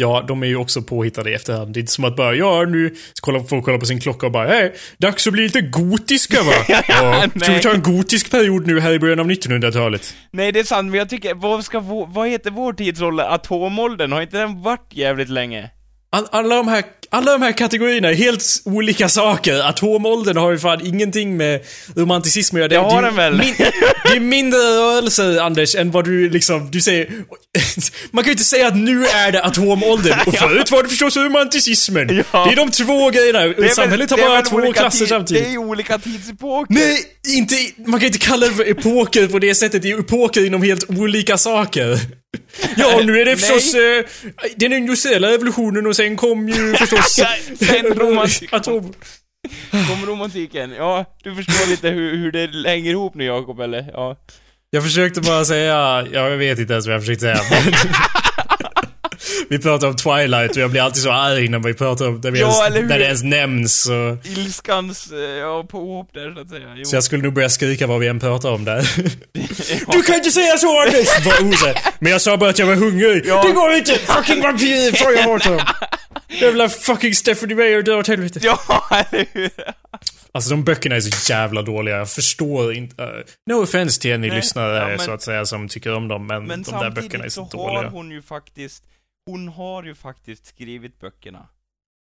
Ja, 0.00 0.24
de 0.28 0.42
är 0.42 0.46
ju 0.46 0.56
också 0.56 0.82
påhittade 0.82 1.30
i 1.30 1.34
efterhand. 1.34 1.74
Det 1.74 1.78
är 1.78 1.80
inte 1.80 1.92
som 1.92 2.04
att 2.04 2.16
bara 2.16 2.34
Ja, 2.34 2.64
nu 2.64 2.94
ska 3.12 3.32
kolla, 3.32 3.44
folk 3.44 3.64
kolla 3.64 3.78
på 3.78 3.86
sin 3.86 4.00
klocka 4.00 4.26
och 4.26 4.32
bara 4.32 4.48
Hej, 4.48 4.74
dags 4.98 5.26
att 5.26 5.32
bli 5.32 5.42
lite 5.42 5.60
gotiska 5.60 6.42
va? 6.42 6.52
Ja, 6.68 6.82
ja, 6.88 7.20
ska 7.20 7.46
vi 7.46 7.52
nej. 7.52 7.62
ta 7.62 7.70
en 7.70 7.82
gotisk 7.82 8.30
period 8.30 8.66
nu 8.66 8.80
här 8.80 8.92
i 8.92 8.98
början 8.98 9.20
av 9.20 9.26
1900-talet? 9.26 10.14
Nej, 10.30 10.52
det 10.52 10.60
är 10.60 10.64
sant, 10.64 10.90
men 10.90 10.98
jag 10.98 11.08
tycker, 11.08 11.34
vad 11.34 11.64
ska 11.64 11.80
vår, 11.80 12.06
vad 12.06 12.28
heter 12.28 12.50
vår 12.50 12.72
tidsålder? 12.72 13.24
Atomåldern, 13.34 14.12
har 14.12 14.22
inte 14.22 14.36
den 14.38 14.62
varit 14.62 14.88
jävligt 14.90 15.28
länge? 15.28 15.70
All, 16.12 16.26
alla, 16.30 16.54
de 16.54 16.68
här, 16.68 16.84
alla 17.12 17.32
de 17.32 17.42
här 17.42 17.52
kategorierna 17.52 18.08
är 18.10 18.14
helt 18.14 18.44
olika 18.64 19.08
saker. 19.08 19.68
Atomåldern 19.68 20.36
har 20.36 20.50
ju 20.52 20.58
fan 20.58 20.86
ingenting 20.86 21.36
med 21.36 21.60
romanticism 21.96 22.56
att 22.56 22.60
göra. 22.60 22.68
Det 22.68 22.76
har 22.76 22.98
är 22.98 23.06
den 23.06 23.16
väl? 23.16 23.36
Min, 23.38 23.54
det 24.04 24.16
är 24.16 24.20
mindre 24.20 24.58
rörelser, 24.58 25.40
Anders, 25.40 25.74
än 25.74 25.90
vad 25.90 26.04
du 26.04 26.30
liksom, 26.30 26.70
du 26.70 26.80
säger... 26.80 27.08
Man 28.10 28.24
kan 28.24 28.28
ju 28.28 28.32
inte 28.32 28.44
säga 28.44 28.66
att 28.66 28.76
nu 28.76 29.06
är 29.06 29.32
det 29.32 29.42
atomåldern 29.44 30.18
och 30.26 30.34
förut 30.38 30.70
var 30.70 30.82
det 30.82 30.88
förstås 30.88 31.16
romanticismen. 31.16 32.24
Ja. 32.32 32.44
Det 32.44 32.52
är 32.52 32.56
de 32.56 32.70
två 32.70 33.10
grejerna. 33.10 33.40
Det 33.40 33.48
väl- 33.54 33.70
Samhället 33.70 34.10
har 34.10 34.16
det 34.16 34.22
bara 34.24 34.42
två 34.42 34.72
klasser 34.72 34.98
tid- 34.98 35.08
samtidigt. 35.08 35.42
Det 35.42 35.48
är 35.48 35.52
ju 35.52 35.58
olika 35.58 35.98
tidsepoker. 35.98 36.74
Nej, 36.74 36.98
inte, 37.28 37.54
man 37.86 38.00
kan 38.00 38.06
inte 38.06 38.18
kalla 38.18 38.46
det 38.46 38.54
för 38.54 38.70
epoker 38.70 39.26
på 39.26 39.38
det 39.38 39.54
sättet. 39.54 39.82
Det 39.82 39.90
är 39.90 39.98
epoker 40.00 40.46
inom 40.46 40.62
helt 40.62 40.90
olika 40.90 41.38
saker. 41.38 41.98
Ja, 42.76 43.00
nu 43.04 43.20
är 43.20 43.24
det 43.24 43.36
förstås 43.36 43.74
eh, 43.74 44.04
den 44.56 44.72
industriella 44.72 45.28
revolutionen 45.30 45.86
och 45.86 45.96
sen 45.96 46.16
kom 46.16 46.48
ju 46.48 46.74
förstås... 46.78 46.99
Ja, 47.18 47.26
sen 47.66 47.84
romantik- 47.94 48.48
Atom... 48.52 48.92
Kom 49.88 50.06
romantiken. 50.06 50.72
Ja, 50.78 51.04
du 51.24 51.34
förstår 51.34 51.70
lite 51.70 51.88
hur, 51.88 52.16
hur 52.16 52.32
det 52.32 52.68
hänger 52.68 52.90
ihop 52.90 53.14
nu 53.14 53.24
Jakob, 53.24 53.60
eller? 53.60 53.90
Ja. 53.92 54.16
Jag 54.70 54.82
försökte 54.82 55.20
bara 55.20 55.44
säga, 55.44 55.64
ja, 55.66 56.06
jag 56.12 56.36
vet 56.36 56.58
inte 56.58 56.72
ens 56.72 56.86
vad 56.86 56.94
jag 56.94 57.02
försökte 57.02 57.20
säga. 57.22 57.40
men- 57.50 57.74
vi 59.48 59.58
pratar 59.58 59.86
om 59.88 59.96
Twilight 59.96 60.50
och 60.50 60.56
jag 60.62 60.70
blir 60.70 60.82
alltid 60.82 61.02
så 61.02 61.10
arg 61.12 61.48
när 61.48 61.58
vi 61.58 61.74
pratar 61.74 62.08
om 62.08 62.20
när, 62.24 62.30
vi 62.30 62.40
Ja, 62.40 62.66
ens, 62.66 62.88
när 62.90 62.98
det 62.98 63.04
ens 63.04 63.22
nämns. 63.22 63.80
Så, 63.82 64.18
Ilskans, 64.24 65.12
eh, 65.12 65.18
ja, 65.18 65.64
påhopp 65.70 66.08
där 66.14 66.34
så 66.34 66.40
att 66.40 66.48
säga. 66.48 66.66
Jo. 66.76 66.84
så 66.84 66.96
jag 66.96 67.04
skulle 67.04 67.22
nog 67.22 67.32
börja 67.34 67.48
skrika 67.48 67.86
vad 67.86 68.00
vi 68.00 68.06
än 68.06 68.20
pratar 68.20 68.50
om 68.50 68.64
där. 68.64 68.90
Du 69.92 70.02
kan 70.02 70.14
inte 70.16 70.30
säga 70.30 70.56
så 70.58 70.82
osäker. 71.42 71.94
Men 71.98 72.12
jag 72.12 72.20
sa 72.20 72.36
bara 72.36 72.50
att 72.50 72.58
jag 72.58 72.66
var 72.66 72.74
hungrig. 72.74 73.22
Ja. 73.26 73.42
Det 73.46 73.52
går 73.52 73.72
inte! 73.74 73.92
Fucking 73.92 74.42
vampyr 74.42 74.92
jag 75.16 75.28
åt 75.30 75.44
dem. 75.44 75.60
Jävla 76.30 76.68
fucking 76.68 77.14
Stephanie 77.14 77.56
Meyer 77.56 77.82
dör 77.82 77.98
åt 77.98 78.08
helvete. 78.08 78.40
Ja, 78.42 78.58
eller 79.10 79.26
hur? 79.32 79.50
Alltså 80.32 80.50
de 80.50 80.64
böckerna 80.64 80.96
är 80.96 81.00
så 81.00 81.32
jävla 81.32 81.62
dåliga. 81.62 81.96
Jag 81.96 82.10
förstår 82.10 82.72
inte. 82.72 83.02
Uh, 83.02 83.08
no 83.46 83.62
offense 83.62 84.00
till 84.00 84.10
er 84.10 84.18
ni 84.18 84.28
Nej, 84.28 84.36
lyssnare 84.36 84.76
ja, 84.78 84.88
men- 84.88 84.98
så 84.98 85.10
att 85.10 85.22
säga 85.22 85.46
som 85.46 85.68
tycker 85.68 85.94
om 85.94 86.08
dem. 86.08 86.26
Men, 86.26 86.44
Men 86.46 86.62
de 86.62 86.70
där 86.70 86.90
böckerna 86.90 87.24
är 87.24 87.28
samtidigt 87.28 87.32
så, 87.32 87.48
så 87.58 87.66
har 87.68 87.74
dåliga. 87.74 87.90
hon 87.90 88.10
ju 88.10 88.22
faktiskt, 88.22 88.84
hon 89.26 89.48
har 89.48 89.82
ju 89.82 89.94
faktiskt 89.94 90.46
skrivit 90.46 91.00
böckerna. 91.00 91.48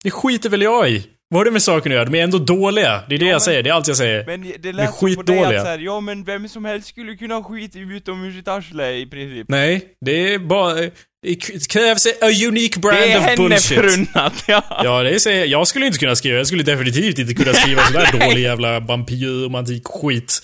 Det 0.03 0.11
skiter 0.11 0.49
väl 0.49 0.61
jag 0.61 0.89
i. 0.89 1.07
Vad 1.29 1.39
har 1.39 1.45
det 1.45 1.51
med 1.51 1.61
saken 1.63 1.91
att 1.91 1.95
göra? 1.95 2.05
De 2.05 2.15
är 2.19 2.23
ändå 2.23 2.37
dåliga. 2.37 3.03
Det 3.09 3.15
är 3.15 3.19
det 3.19 3.25
Ja, 3.25 3.29
jag 3.31 3.33
men- 3.35 3.41
säger. 3.41 3.63
Det 3.63 3.69
är 3.69 3.73
allt 3.73 3.87
jag 3.87 3.97
säger. 3.97 4.25
Men 4.25 4.41
det 4.59 4.69
är 4.69 4.73
lät 4.73 4.99
på 4.99 5.05
dig 5.05 5.15
skitdåliga. 5.15 5.47
att 5.59 5.65
så 5.65 5.69
här, 5.71 5.77
ja 5.79 5.99
men 5.99 6.23
vem 6.23 6.49
som 6.49 6.65
helst 6.65 6.87
skulle 6.87 7.15
kunna 7.15 7.43
skita 7.43 7.79
utom 7.79 8.23
ur 8.23 8.31
sitt 8.31 8.47
arsle 8.47 8.91
i 8.97 9.05
princip. 9.05 9.45
Nej, 9.49 9.85
det 10.05 10.33
är 10.33 10.39
bara... 10.39 10.73
Det 11.21 11.35
krävs 11.69 12.05
a 12.21 12.25
unique 12.47 12.79
brand 12.79 12.97
det 12.97 13.11
är 13.11 13.17
of 13.19 13.23
henne 13.23 13.37
bullshit. 13.37 13.77
förunnat, 13.77 14.43
ja. 14.47 14.81
Ja, 14.83 15.03
det 15.03 15.19
säger 15.19 15.39
jag. 15.39 15.47
Jag 15.47 15.67
skulle 15.67 15.85
inte 15.85 15.99
kunna 15.99 16.15
skriva. 16.15 16.37
Jag 16.37 16.47
skulle 16.47 16.63
definitivt 16.63 17.19
inte 17.19 17.33
kunna 17.33 17.53
skriva 17.53 17.81
sådär 17.81 18.19
dålig 18.27 18.41
jävla 18.41 18.79
vampyrromantik-skit. 18.79 20.41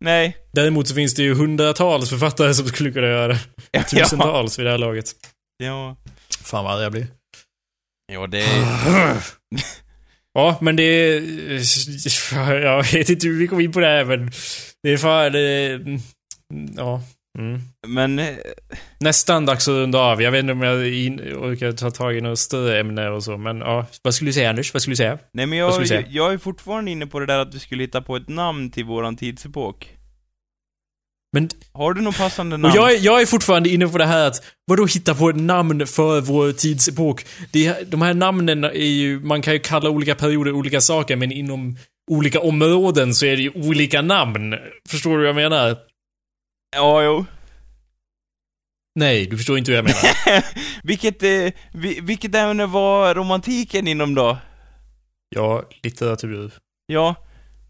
Nej. 0.00 0.36
Däremot 0.52 0.88
så 0.88 0.94
finns 0.94 1.14
det 1.14 1.22
ju 1.22 1.34
hundratals 1.34 2.10
författare 2.10 2.54
som 2.54 2.66
skulle 2.66 2.90
kunna 2.92 3.06
göra 3.06 3.28
det. 3.28 3.38
Ja. 3.70 3.82
Tusentals 3.82 4.58
vid 4.58 4.66
det 4.66 4.70
här 4.70 4.78
laget. 4.78 5.06
Ja. 5.64 5.96
Fan 6.44 6.64
vad 6.64 6.74
arg 6.74 6.82
jag 6.82 6.92
blir. 6.92 7.06
Ja, 8.12 8.26
det... 8.26 8.44
Ja, 10.34 10.58
men 10.60 10.76
det. 10.76 11.14
Jag 12.62 12.92
vet 12.92 13.10
inte 13.10 13.26
hur 13.26 13.38
vi 13.38 13.46
kom 13.46 13.60
in 13.60 13.72
på 13.72 13.80
det 13.80 13.86
här, 13.86 14.04
men... 14.04 14.30
Det 14.82 14.92
är 14.92 14.96
fan... 14.96 15.32
Det, 15.32 15.80
ja. 16.76 17.02
Mm. 17.38 17.60
Men... 17.86 18.18
eh, 18.18 18.36
Nästan 19.00 19.46
dags 19.46 19.68
att 19.68 19.72
runda 19.72 19.98
av. 19.98 20.22
Jag 20.22 20.30
vet 20.30 20.40
inte 20.40 20.52
om 20.52 20.62
jag 20.62 20.88
in, 20.88 21.20
orkar 21.20 21.72
ta 21.72 21.90
tag 21.90 22.16
i 22.16 22.20
något 22.20 22.38
större 22.38 22.80
ämne 22.80 23.08
och 23.08 23.24
så, 23.24 23.36
men 23.36 23.58
ja. 23.58 23.86
Vad 24.02 24.14
skulle 24.14 24.28
du 24.28 24.32
säga 24.32 24.50
Anders? 24.50 24.74
Vad 24.74 24.82
skulle 24.82 24.92
du 24.92 24.96
säga? 24.96 25.18
Nej 25.32 25.46
men 25.46 25.58
jag, 25.58 25.78
vi 25.78 26.06
jag, 26.08 26.32
är 26.32 26.38
fortfarande 26.38 26.90
inne 26.90 27.06
på 27.06 27.20
det 27.20 27.26
där 27.26 27.38
att 27.38 27.52
du 27.52 27.58
skulle 27.58 27.82
hitta 27.82 28.02
på 28.02 28.16
ett 28.16 28.28
namn 28.28 28.70
till 28.70 28.84
våran 28.84 29.16
tidsepok. 29.16 29.96
Men- 31.32 31.48
Har 31.72 31.94
du 31.94 32.00
något 32.00 32.16
passande 32.18 32.54
Och 32.54 32.60
namn? 32.60 32.74
jag 32.74 32.92
är, 32.92 32.98
jag 33.04 33.22
är 33.22 33.26
fortfarande 33.26 33.68
inne 33.68 33.88
på 33.88 33.98
det 33.98 34.06
här 34.06 34.26
att, 34.26 34.42
vadå 34.66 34.86
hitta 34.86 35.14
på 35.14 35.28
ett 35.30 35.36
namn 35.36 35.86
för 35.86 36.20
vår 36.20 36.52
tidsepok? 36.52 37.24
Det, 37.52 37.90
de 37.90 38.02
här 38.02 38.14
namnen 38.14 38.64
är 38.64 38.70
ju, 38.72 39.20
man 39.20 39.42
kan 39.42 39.52
ju 39.54 39.58
kalla 39.60 39.90
olika 39.90 40.14
perioder 40.14 40.52
olika 40.52 40.80
saker, 40.80 41.16
men 41.16 41.32
inom 41.32 41.76
olika 42.10 42.40
områden 42.40 43.14
så 43.14 43.26
är 43.26 43.36
det 43.36 43.42
ju 43.42 43.50
olika 43.50 44.02
namn. 44.02 44.54
Förstår 44.88 45.10
du 45.10 45.16
vad 45.18 45.28
jag 45.28 45.50
menar? 45.50 45.76
Ja, 46.76 47.02
jo. 47.02 47.24
Nej, 48.94 49.26
du 49.26 49.36
förstår 49.36 49.58
inte 49.58 49.70
vad 49.70 49.78
jag 49.78 49.84
menar. 49.84 50.44
vilket, 50.82 51.22
eh, 51.22 51.52
vi, 51.74 52.00
vilket 52.02 52.34
ämne 52.34 52.66
var 52.66 53.14
romantiken 53.14 53.88
inom 53.88 54.14
då? 54.14 54.38
Ja, 55.34 55.62
litteratur. 55.82 56.52
Ja. 56.86 57.14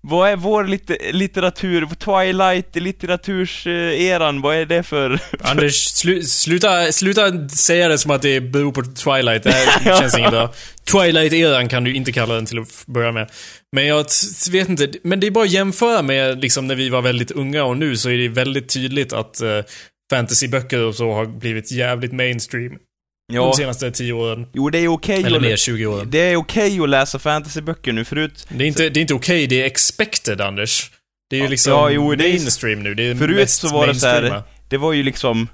Vad 0.05 0.31
är 0.31 0.37
vår 0.37 0.65
lit- 0.65 1.13
litteratur, 1.13 1.87
Twilight 1.87 2.77
litteraturs-eran, 2.77 4.43
vad 4.43 4.57
är 4.57 4.67
det 4.67 4.83
för... 4.83 5.21
Anders, 5.41 5.75
slu, 5.75 6.23
sluta, 6.23 6.93
sluta 6.93 7.49
säga 7.49 7.89
det 7.89 7.99
som 7.99 8.11
att 8.11 8.23
det 8.23 8.41
beror 8.41 8.73
på 8.73 8.83
Twilight. 8.83 9.43
Det 9.43 9.51
här 9.53 9.99
känns 10.01 10.19
inget 10.19 10.31
bra. 10.31 10.53
Twilight-eran 10.93 11.69
kan 11.69 11.85
du 11.85 11.95
inte 11.95 12.13
kalla 12.13 12.35
den 12.35 12.47
till 12.47 12.59
att 12.59 12.85
börja 12.87 13.13
med. 13.13 13.31
Men 13.73 13.87
jag 13.87 14.07
vet 14.53 14.69
inte, 14.69 14.93
men 15.03 15.21
det 15.21 15.27
är 15.27 15.31
bara 15.31 15.45
att 15.45 15.51
jämföra 15.51 16.03
med 16.03 16.41
liksom 16.41 16.67
när 16.67 16.75
vi 16.75 16.89
var 16.89 17.03
väldigt 17.03 17.31
unga 17.31 17.65
och 17.65 17.77
nu 17.77 17.97
så 17.97 18.11
är 18.11 18.19
det 18.19 18.29
väldigt 18.29 18.69
tydligt 18.69 19.13
att 19.13 19.41
uh, 19.43 19.49
fantasyböcker 20.11 20.85
och 20.85 20.95
så 20.95 21.13
har 21.13 21.27
blivit 21.27 21.73
jävligt 21.73 22.13
mainstream. 22.13 22.73
Ja. 23.33 23.43
De 23.45 23.53
senaste 23.55 23.91
10 23.91 24.12
åren. 24.12 24.47
Jo, 24.53 24.70
det 24.70 24.78
är 24.78 24.89
okej 24.89 25.22
Eller 25.24 25.37
att... 25.37 25.43
mer, 25.43 25.57
20 25.57 25.87
åren. 25.87 26.11
Det 26.11 26.18
är 26.18 26.37
okej 26.37 26.80
att 26.80 26.89
läsa 26.89 27.18
fantasyböcker 27.18 27.93
nu, 27.93 28.05
förut... 28.05 28.47
Det 28.49 28.64
är 28.64 28.68
inte, 28.68 28.89
det 28.89 29.01
är 29.01 29.03
inte 29.03 29.14
okej, 29.14 29.47
det 29.47 29.62
är 29.62 29.66
expected, 29.66 30.41
Anders. 30.41 30.91
Det 31.30 31.37
är 31.37 31.39
ju 31.41 31.45
Ja, 31.45 31.51
liksom 31.51 31.72
ja, 31.72 31.91
jo, 31.91 32.14
det 32.14 32.24
är- 32.24 32.28
mainstream 32.28 32.83
nu. 32.83 32.95
Det 32.95 33.03
är 33.11 33.14
Förut 33.14 33.51
så 33.51 33.68
var 33.68 33.87
det 33.87 33.95
så 33.95 34.07
här-. 34.07 34.43
Det 34.68 34.76
var 34.76 34.93
ju 34.93 35.03
liksom... 35.03 35.49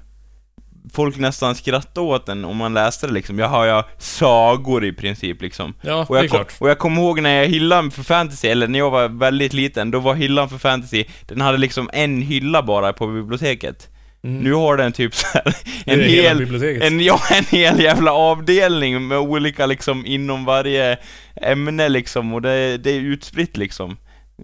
folk 0.93 1.17
nästan 1.17 1.55
skrattade 1.55 2.07
åt 2.07 2.25
den 2.25 2.45
om 2.45 2.57
man 2.57 2.73
läste 2.73 3.07
det 3.07 3.13
liksom. 3.13 3.39
Jag 3.39 3.47
har 3.49 3.65
ja 3.65 3.87
sagor 3.97 4.85
i 4.85 4.93
princip 4.93 5.41
liksom. 5.41 5.73
Ja, 5.81 6.05
Och 6.09 6.15
det 6.15 6.19
är 6.19 6.23
jag, 6.23 6.29
kom, 6.31 6.37
klart. 6.37 6.53
och 6.59 6.69
jag 6.69 6.79
kommer 6.79 7.01
ihåg 7.01 7.21
när 7.21 7.35
jag 7.41 7.47
hyllade 7.47 7.91
för 7.91 8.03
fantasy, 8.03 8.47
eller 8.47 8.67
när 8.67 8.79
jag 8.79 8.89
var 8.91 9.07
väldigt 9.07 9.53
liten, 9.53 9.91
då 9.91 9.99
var 9.99 10.15
hyllan 10.15 10.49
för 10.49 10.57
fantasy, 10.57 11.03
den 11.27 11.41
hade 11.41 11.57
liksom 11.57 11.89
en 11.93 12.21
hylla 12.21 12.63
bara 12.63 12.93
på 12.93 13.07
biblioteket. 13.07 13.87
Mm. 14.23 14.43
Nu 14.43 14.53
har 14.53 14.77
den 14.77 14.91
typ 14.91 15.15
så 15.15 15.27
här, 15.33 15.55
en 15.85 15.99
hel, 15.99 16.37
en, 16.81 16.99
ja, 16.99 17.21
en 17.31 17.45
hel 17.45 17.79
jävla 17.79 18.11
avdelning 18.13 19.07
med 19.07 19.17
olika 19.17 19.65
liksom 19.65 20.05
inom 20.05 20.45
varje 20.45 20.97
ämne 21.41 21.89
liksom, 21.89 22.33
och 22.33 22.41
det, 22.41 22.77
det 22.77 22.91
är 22.91 22.99
utspritt 22.99 23.57
liksom. 23.57 23.97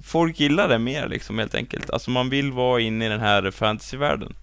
Folk 0.04 0.40
gillar 0.40 0.70
det 0.70 0.80
mer 0.80 1.08
liksom 1.08 1.40
helt 1.40 1.56
enkelt. 1.56 1.90
Alltså 1.90 2.12
man 2.12 2.30
vill 2.30 2.52
vara 2.52 2.82
inne 2.82 3.06
i 3.06 3.10
den 3.10 3.20
här 3.20 3.52
fantasyvärlden. 3.52 4.34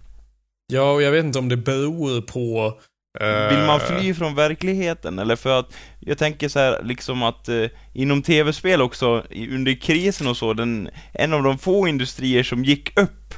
Ja, 0.73 0.91
och 0.91 1.01
jag 1.01 1.11
vet 1.11 1.25
inte 1.25 1.39
om 1.39 1.49
det 1.49 1.57
beror 1.57 2.21
på... 2.21 2.73
eh, 3.19 3.49
Vill 3.49 3.65
man 3.67 3.79
fly 3.79 4.13
från 4.13 4.35
verkligheten? 4.35 5.19
Eller 5.19 5.35
för 5.35 5.59
att, 5.59 5.75
jag 5.99 6.17
tänker 6.17 6.49
så 6.49 6.59
här, 6.59 6.81
liksom 6.83 7.23
att 7.23 7.49
eh, 7.49 7.65
inom 7.93 8.21
tv-spel 8.21 8.81
också, 8.81 9.23
under 9.51 9.81
krisen 9.81 10.27
och 10.27 10.37
så, 10.37 10.53
den, 10.53 10.89
en 11.13 11.33
av 11.33 11.43
de 11.43 11.57
få 11.57 11.87
industrier 11.87 12.43
som 12.43 12.65
gick 12.65 12.99
upp 12.99 13.33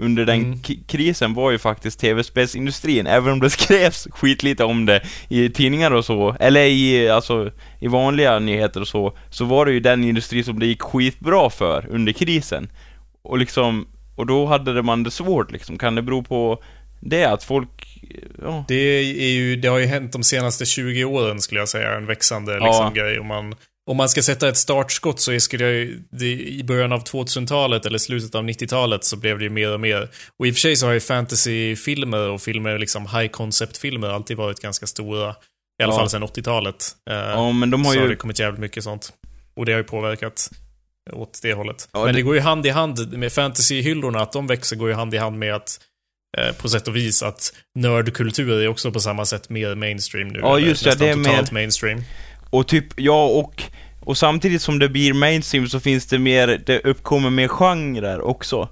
under 0.00 0.24
den 0.26 0.40
Mm. 0.40 0.58
krisen 0.86 1.34
var 1.34 1.50
ju 1.50 1.58
faktiskt 1.58 2.00
tv-spelsindustrin, 2.00 3.06
även 3.06 3.32
om 3.32 3.40
det 3.40 3.50
skrevs 3.60 4.08
skitlite 4.10 4.64
om 4.64 4.86
det 4.86 5.02
i 5.28 5.48
tidningar 5.48 5.90
och 5.90 6.04
så, 6.04 6.36
eller 6.40 6.60
i, 6.64 7.08
alltså, 7.08 7.50
i 7.80 7.88
vanliga 7.88 8.38
nyheter 8.38 8.80
och 8.80 8.88
så, 8.88 9.16
så 9.30 9.44
var 9.44 9.66
det 9.66 9.72
ju 9.72 9.80
den 9.80 10.04
industri 10.04 10.42
som 10.44 10.58
det 10.58 10.66
gick 10.66 10.82
skitbra 10.82 11.50
för 11.50 11.86
under 11.90 12.12
krisen. 12.12 12.70
Och 13.22 13.38
liksom, 13.38 13.86
och 14.16 14.26
då 14.26 14.46
hade 14.46 14.82
man 14.82 15.02
det 15.02 15.10
svårt 15.10 15.52
liksom, 15.52 15.78
kan 15.78 15.94
det 15.94 16.02
bero 16.02 16.22
på 16.22 16.62
det 17.00 17.24
att 17.24 17.44
folk, 17.44 18.00
ja, 18.42 18.64
Det, 18.68 18.74
är 18.74 19.32
ju, 19.32 19.56
det 19.56 19.68
har 19.68 19.78
ju 19.78 19.86
hänt 19.86 20.12
de 20.12 20.22
senaste 20.22 20.66
20 20.66 21.04
åren 21.04 21.40
skulle 21.40 21.60
jag 21.60 21.68
säga, 21.68 21.96
en 21.96 22.06
växande 22.06 22.56
Ja. 22.56 22.66
liksom, 22.66 22.94
grej. 22.94 23.18
Om 23.20 23.26
man, 23.26 23.54
om 23.90 23.96
man 23.96 24.08
ska 24.08 24.22
sätta 24.22 24.48
ett 24.48 24.56
startskott 24.56 25.20
så 25.20 25.40
skulle 25.40 25.64
jag, 25.70 25.88
det, 26.10 26.26
i 26.32 26.62
början 26.64 26.92
av 26.92 27.04
2000-talet 27.04 27.86
eller 27.86 27.98
slutet 27.98 28.34
av 28.34 28.44
90-talet 28.44 29.04
så 29.04 29.16
blev 29.16 29.38
det 29.38 29.44
ju 29.44 29.50
mer 29.50 29.72
och 29.72 29.80
mer. 29.80 30.08
Och 30.38 30.46
i 30.46 30.50
och 30.50 30.54
för 30.54 30.60
sig 30.60 30.76
så 30.76 30.86
har 30.86 30.92
ju 30.92 31.00
fantasyfilmer 31.00 32.28
och 32.28 32.42
filmer, 32.42 32.78
liksom 32.78 33.06
high 33.06 33.26
concept-filmer 33.28 34.08
alltid 34.08 34.36
varit 34.36 34.60
ganska 34.60 34.86
stora. 34.86 35.30
I 35.80 35.82
alla 35.82 35.92
Ja. 35.92 35.98
fall 35.98 36.10
sedan 36.10 36.22
80-talet. 36.24 36.86
Eh, 37.10 37.16
ja 37.16 37.52
men 37.52 37.70
de 37.70 37.84
har 37.84 37.92
så 37.92 37.98
har 37.98 38.04
ju 38.04 38.10
det 38.10 38.16
kommit 38.16 38.38
jävligt 38.38 38.60
mycket 38.60 38.84
sånt. 38.84 39.12
Och 39.56 39.66
det 39.66 39.72
har 39.72 39.78
ju 39.78 39.84
påverkat 39.84 40.50
åt 41.12 41.38
det 41.42 41.52
hållet. 41.54 41.88
Ja, 41.92 41.98
Men 42.04 42.06
det... 42.14 42.18
det- 42.18 42.22
går 42.22 42.34
ju 42.34 42.40
hand 42.40 42.66
i 42.66 42.68
hand 42.70 43.12
med 43.12 43.32
fantasyhyllorna, 43.32 44.20
att 44.20 44.32
de 44.32 44.46
växer 44.46 44.76
går 44.76 44.88
ju 44.88 44.94
hand 44.94 45.14
i 45.14 45.18
hand 45.18 45.38
med 45.38 45.54
att 45.54 45.80
eh, 46.38 46.54
på 46.56 46.68
sätt 46.68 46.88
och 46.88 46.96
vis 46.96 47.22
att 47.22 47.52
nördkultur 47.74 48.60
är 48.62 48.68
också 48.68 48.92
på 48.92 49.00
samma 49.00 49.24
sätt 49.24 49.48
mer 49.50 49.74
mainstream 49.74 50.28
nu. 50.28 50.38
Ja, 50.42 50.58
just 50.58 50.84
det, 50.84 50.94
det 50.98 51.08
är 51.08 51.14
totalt 51.14 51.52
mer- 51.52 51.60
mainstream. 51.60 52.02
Och 52.50 52.68
typ, 52.68 53.00
ja 53.00 53.26
och, 53.26 53.62
och 54.00 54.18
samtidigt 54.18 54.62
som 54.62 54.78
det 54.78 54.88
blir 54.88 55.14
mainstream 55.14 55.68
så 55.68 55.80
finns 55.80 56.06
det 56.06 56.18
mer, 56.18 56.62
det 56.66 56.80
uppkommer 56.84 57.30
mer 57.30 57.48
genrer 57.48 58.20
också. 58.20 58.68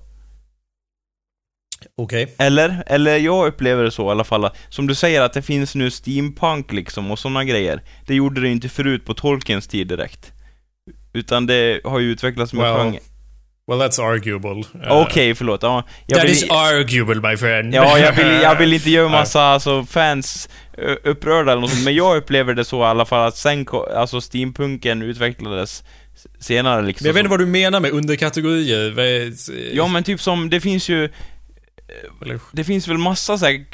Okej. 1.97 2.35
Eller? 2.39 2.83
Eller 2.87 3.17
jag 3.17 3.47
upplever 3.47 3.85
det 3.85 3.91
så 3.91 4.09
i 4.09 4.11
alla 4.11 4.25
fall. 4.25 4.51
Som 4.69 4.87
du 4.87 4.95
säger 4.95 5.21
att 5.21 5.33
det 5.33 5.43
finns 5.43 5.75
nu 5.75 5.91
steampunk 5.91 6.73
liksom 6.73 7.11
och 7.11 7.19
sådana 7.19 7.45
grejer. 7.45 7.83
Det 8.07 8.15
gjorde 8.15 8.41
det 8.41 8.49
inte 8.49 8.69
förut 8.69 9.05
på 9.05 9.15
Tolkiens 9.15 9.67
tid 9.67 9.89
direkt. 9.89 10.33
Utan 11.13 11.47
det 11.47 11.81
har 11.85 11.99
ju 11.99 12.11
utvecklats 12.11 12.53
med 12.53 12.63
Well, 12.63 12.93
genre. 12.93 13.01
Well, 13.69 13.79
that's 13.81 13.99
arguable. 13.99 14.65
Eh, 14.85 15.01
Okej, 15.01 15.35
förlåt. 15.35 15.63
Ja, 15.63 15.85
jag 16.07 16.19
that 16.19 16.25
vill, 16.25 16.33
is 16.33 16.51
arguable, 16.51 17.31
my 17.31 17.37
friend. 17.37 17.75
ja, 17.75 17.99
jag 17.99 18.13
vill, 18.13 18.43
jag 18.43 18.57
vill 18.57 18.73
inte 18.73 18.91
göra 18.91 19.09
massa 19.21 19.43
alltså, 19.43 19.85
fans 19.85 20.49
upprörda 21.05 21.53
eller 21.53 21.61
något 21.61 21.71
sånt, 21.71 21.85
men 21.85 21.95
jag 21.95 22.17
upplever 22.17 22.55
det 22.55 22.65
så 22.65 22.81
i 22.81 22.85
alla 22.85 23.05
fall 23.05 23.29
att 23.29 23.37
sen, 23.37 23.67
alltså 23.97 24.21
steampunken 24.21 25.03
utvecklades 25.03 25.85
senare 26.41 26.83
liksom. 26.83 27.05
Men 27.05 27.09
jag 27.09 27.15
vet 27.15 27.21
inte 27.21 27.31
vad 27.31 27.41
du 27.41 27.47
menar 27.47 27.81
med 27.81 27.91
underkategorier. 27.91 28.95
Ja 29.73 29.89
men 29.89 30.05
typ 30.05 30.21
som, 30.21 30.51
det 30.51 30.61
finns 30.61 30.89
ju, 30.89 31.09
det 32.53 32.65
finns 32.65 32.89
väl 32.89 32.99
massa 32.99 33.39
så 33.39 33.47
här 33.47 33.65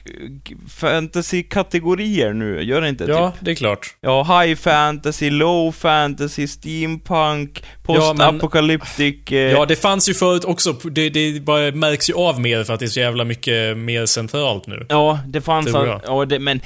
fantasy-kategorier 0.68 2.32
nu, 2.32 2.62
gör 2.62 2.80
det 2.80 2.88
inte? 2.88 3.04
Ja, 3.04 3.30
Typ? 3.30 3.40
det 3.44 3.50
är 3.50 3.54
klart. 3.54 3.94
Ja, 4.00 4.40
high 4.42 4.54
fantasy, 4.56 5.30
low 5.30 5.72
fantasy, 5.72 6.46
steampunk, 6.46 7.62
Ja, 7.88 8.14
men- 8.16 8.38
post-apocalyptic... 8.40 9.32
eh, 9.32 9.36
Ja, 9.38 9.66
det 9.66 9.76
fanns 9.76 10.08
ju 10.08 10.14
förut 10.14 10.44
också. 10.44 10.72
Det, 10.72 11.08
det 11.10 11.40
bara 11.42 11.70
märks 11.72 12.10
ju 12.10 12.14
av 12.14 12.40
mer 12.40 12.64
för 12.64 12.74
att 12.74 12.80
det 12.80 12.86
är 12.86 12.88
så 12.88 13.00
jävla 13.00 13.24
mycket 13.24 13.76
mer 13.76 14.06
centralt 14.06 14.66
nu. 14.66 14.86
ja, 14.88 15.18
det 15.28 15.40
fanns... 15.40 15.74
All-. 15.74 16.00
Ja, 16.06 16.24
det, 16.24 16.38
men... 16.38 16.60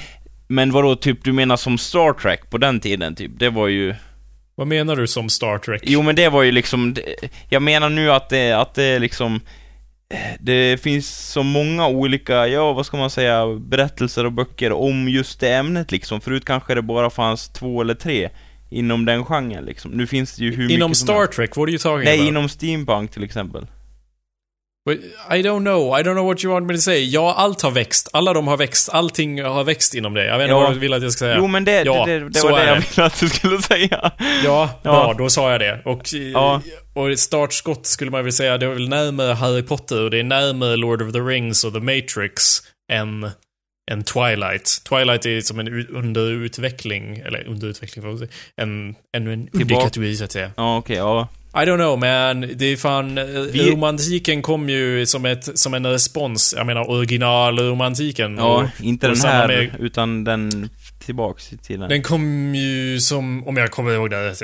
Men 0.51 0.71
vadå, 0.71 0.95
typ 0.95 1.23
du 1.23 1.33
menar 1.33 1.57
som 1.57 1.77
Star 1.77 2.13
Trek 2.13 2.49
på 2.49 2.57
den 2.57 2.79
tiden, 2.79 3.15
typ? 3.15 3.31
Det 3.39 3.49
var 3.49 3.67
ju... 3.67 3.95
Vad 4.55 4.67
menar 4.67 4.95
du 4.95 5.07
som 5.07 5.29
Star 5.29 5.57
Trek? 5.57 5.81
Jo 5.85 6.01
men 6.01 6.15
det 6.15 6.29
var 6.29 6.43
ju 6.43 6.51
liksom, 6.51 6.95
jag 7.49 7.61
menar 7.61 7.89
nu 7.89 8.11
att 8.11 8.29
det, 8.29 8.51
att 8.51 8.73
det 8.73 8.99
liksom 8.99 9.39
det 10.39 10.81
finns 10.81 11.31
så 11.31 11.43
många 11.43 11.87
olika, 11.87 12.47
ja 12.47 12.73
vad 12.73 12.85
ska 12.85 12.97
man 12.97 13.09
säga, 13.09 13.45
berättelser 13.55 14.25
och 14.25 14.31
böcker 14.31 14.71
om 14.71 15.09
just 15.09 15.39
det 15.39 15.53
ämnet 15.53 15.91
liksom. 15.91 16.21
Förut 16.21 16.45
kanske 16.45 16.75
det 16.75 16.81
bara 16.81 17.09
fanns 17.09 17.49
två 17.49 17.81
eller 17.81 17.93
tre 17.93 18.29
inom 18.69 19.05
den 19.05 19.25
genren 19.25 19.65
liksom. 19.65 19.91
Nu 19.91 20.07
finns 20.07 20.35
det 20.35 20.43
ju 20.43 20.55
hur 20.55 20.71
Inom 20.71 20.89
mycket 20.89 20.97
som 20.97 21.07
Star. 21.07 21.25
Trek, 21.25 21.57
what 21.57 21.63
are 21.63 21.69
you 21.71 21.79
talking 21.79 22.05
Nej, 22.05 22.19
about? 22.19 22.29
inom 22.29 22.49
steampunk 22.49 23.11
till 23.11 23.23
exempel. 23.23 23.67
I 24.91 25.41
don't 25.43 25.59
know, 25.59 25.99
I 25.99 26.03
don't 26.03 26.13
know 26.13 26.25
what 26.25 26.43
you 26.43 26.53
want 26.53 26.65
me 26.67 26.73
to 26.73 26.79
say. 26.81 27.05
Ja, 27.09 27.33
allt 27.37 27.61
har 27.61 27.71
växt. 27.71 28.09
Alla 28.13 28.33
de 28.33 28.47
har 28.47 28.57
växt. 28.57 28.89
Allting 28.89 29.43
har 29.43 29.63
växt 29.63 29.93
inom 29.95 30.13
det. 30.13 30.25
Jag 30.25 30.37
vet 30.37 30.43
inte 30.45 30.53
Ja. 30.53 30.59
vad 30.59 30.73
du 30.73 30.79
vill 30.79 30.93
att 30.93 31.03
jag 31.03 31.11
ska 31.11 31.19
säga. 31.19 31.35
Jo 31.37 31.47
men 31.47 31.65
det, 31.65 31.83
Ja, 31.83 32.05
det, 32.05 32.19
det, 32.19 32.29
det 32.29 32.43
var 32.43 32.59
det 32.59 32.65
jag 32.65 32.77
det. 32.77 32.89
ville 32.95 33.05
att 33.05 33.19
du 33.19 33.29
skulle 33.29 33.61
säga. 33.61 34.11
Ja, 34.43 34.69
Ja. 34.83 35.15
då 35.17 35.29
sa 35.29 35.51
jag 35.51 35.59
det. 35.61 35.81
Och, 35.85 36.13
Ja. 36.13 36.61
och 36.93 37.19
startskott 37.19 37.85
skulle 37.85 38.11
man 38.11 38.23
väl 38.23 38.33
säga, 38.33 38.57
det 38.57 38.65
är 38.65 38.69
väl 38.69 38.89
närmare 38.89 39.33
Harry 39.33 39.61
Potter 39.63 40.03
och 40.03 40.11
det 40.11 40.19
är 40.19 40.23
närmare 40.23 40.75
Lord 40.75 41.01
of 41.01 41.11
the 41.13 41.19
Rings 41.19 41.63
och 41.63 41.73
The 41.73 41.79
Matrix 41.79 42.59
än, 42.91 43.29
än 43.91 44.03
Twilight. 44.03 44.83
Twilight 44.89 45.25
är 45.25 45.41
som 45.41 45.59
en 45.59 45.87
underutveckling, 45.87 47.17
eller 47.17 47.47
underutveckling, 47.47 48.05
en, 48.57 48.95
en, 49.13 49.27
en 49.27 49.49
underkategori 49.53 50.15
så 50.15 50.23
att 50.23 50.31
säga. 50.31 50.51
Ja 50.57 50.77
okej, 50.77 50.97
ja. 50.97 51.27
I 51.53 51.57
don't 51.65 51.77
know 51.77 51.99
man, 51.99 52.41
det 52.55 52.65
är 52.65 52.77
fan, 52.77 53.17
eh, 53.17 53.23
Vi- 53.25 53.71
romantiken 53.71 54.41
kom 54.41 54.69
ju 54.69 55.05
som, 55.05 55.25
ett, 55.25 55.59
som 55.59 55.73
en 55.73 55.85
respons, 55.87 56.53
jag 56.57 56.65
menar 56.65 56.89
originalromantiken. 56.89 58.37
Ja, 58.37 58.43
och, 58.63 58.81
inte 58.85 59.09
och 59.09 59.15
den 59.15 59.25
här, 59.25 59.47
med- 59.47 59.75
utan 59.79 60.23
den 60.23 60.69
tillbaks 61.05 61.53
i 61.53 61.57
tiden. 61.57 61.89
Den 61.89 62.03
kom 62.03 62.55
ju 62.55 62.99
som, 62.99 63.47
om 63.47 63.57
jag 63.57 63.71
kommer 63.71 63.91
ihåg 63.93 64.09
det 64.09 64.29
rätt, 64.29 64.39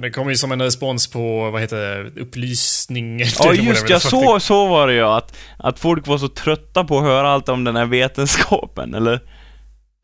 den 0.00 0.12
kom 0.12 0.30
ju 0.30 0.36
som 0.36 0.52
en 0.52 0.62
respons 0.62 1.06
på, 1.06 1.50
vad 1.50 1.60
heter 1.60 1.76
det, 1.76 2.20
upplysning. 2.20 3.18
Ja 3.38 3.54
just 3.54 3.88
ja, 3.90 4.00
så, 4.00 4.40
så 4.40 4.66
var 4.66 4.86
det 4.86 4.94
ju 4.94 5.02
att, 5.04 5.36
att 5.58 5.78
folk 5.78 6.06
var 6.06 6.18
så 6.18 6.28
trötta 6.28 6.84
på 6.84 6.98
att 6.98 7.04
höra 7.04 7.30
allt 7.30 7.48
om 7.48 7.64
den 7.64 7.76
här 7.76 7.86
vetenskapen, 7.86 8.94
eller? 8.94 9.20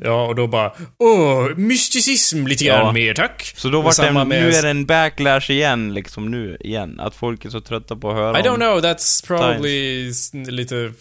Ja, 0.03 0.27
och 0.27 0.35
då 0.35 0.47
bara, 0.47 0.73
åh, 0.99 1.49
mysticism 1.57 2.47
lite 2.47 2.65
grann 2.65 2.87
Ja. 2.87 2.93
mer 2.93 3.15
tack. 3.15 3.53
Så 3.57 3.69
då 3.69 3.79
Och 3.79 3.85
var 3.85 4.03
det 4.03 4.09
en, 4.09 4.15
med- 4.15 4.43
nu 4.43 4.51
är 4.51 4.63
det 4.63 4.71
en 4.71 4.87
backlash 4.87 5.51
igen, 5.51 5.95
liksom 5.95 6.31
nu, 6.31 6.57
igen. 6.61 7.01
Att 7.01 7.15
folk 7.15 7.45
är 7.45 7.51
så 7.51 7.61
trötta 7.61 7.97
på 7.97 8.11
att 8.11 8.17
höra 8.17 8.41
I 8.41 8.43
don't 8.43 8.57
know, 8.57 8.79
that's 8.81 9.27
probably 9.27 10.09
s- 10.09 10.31
lite 10.35 10.93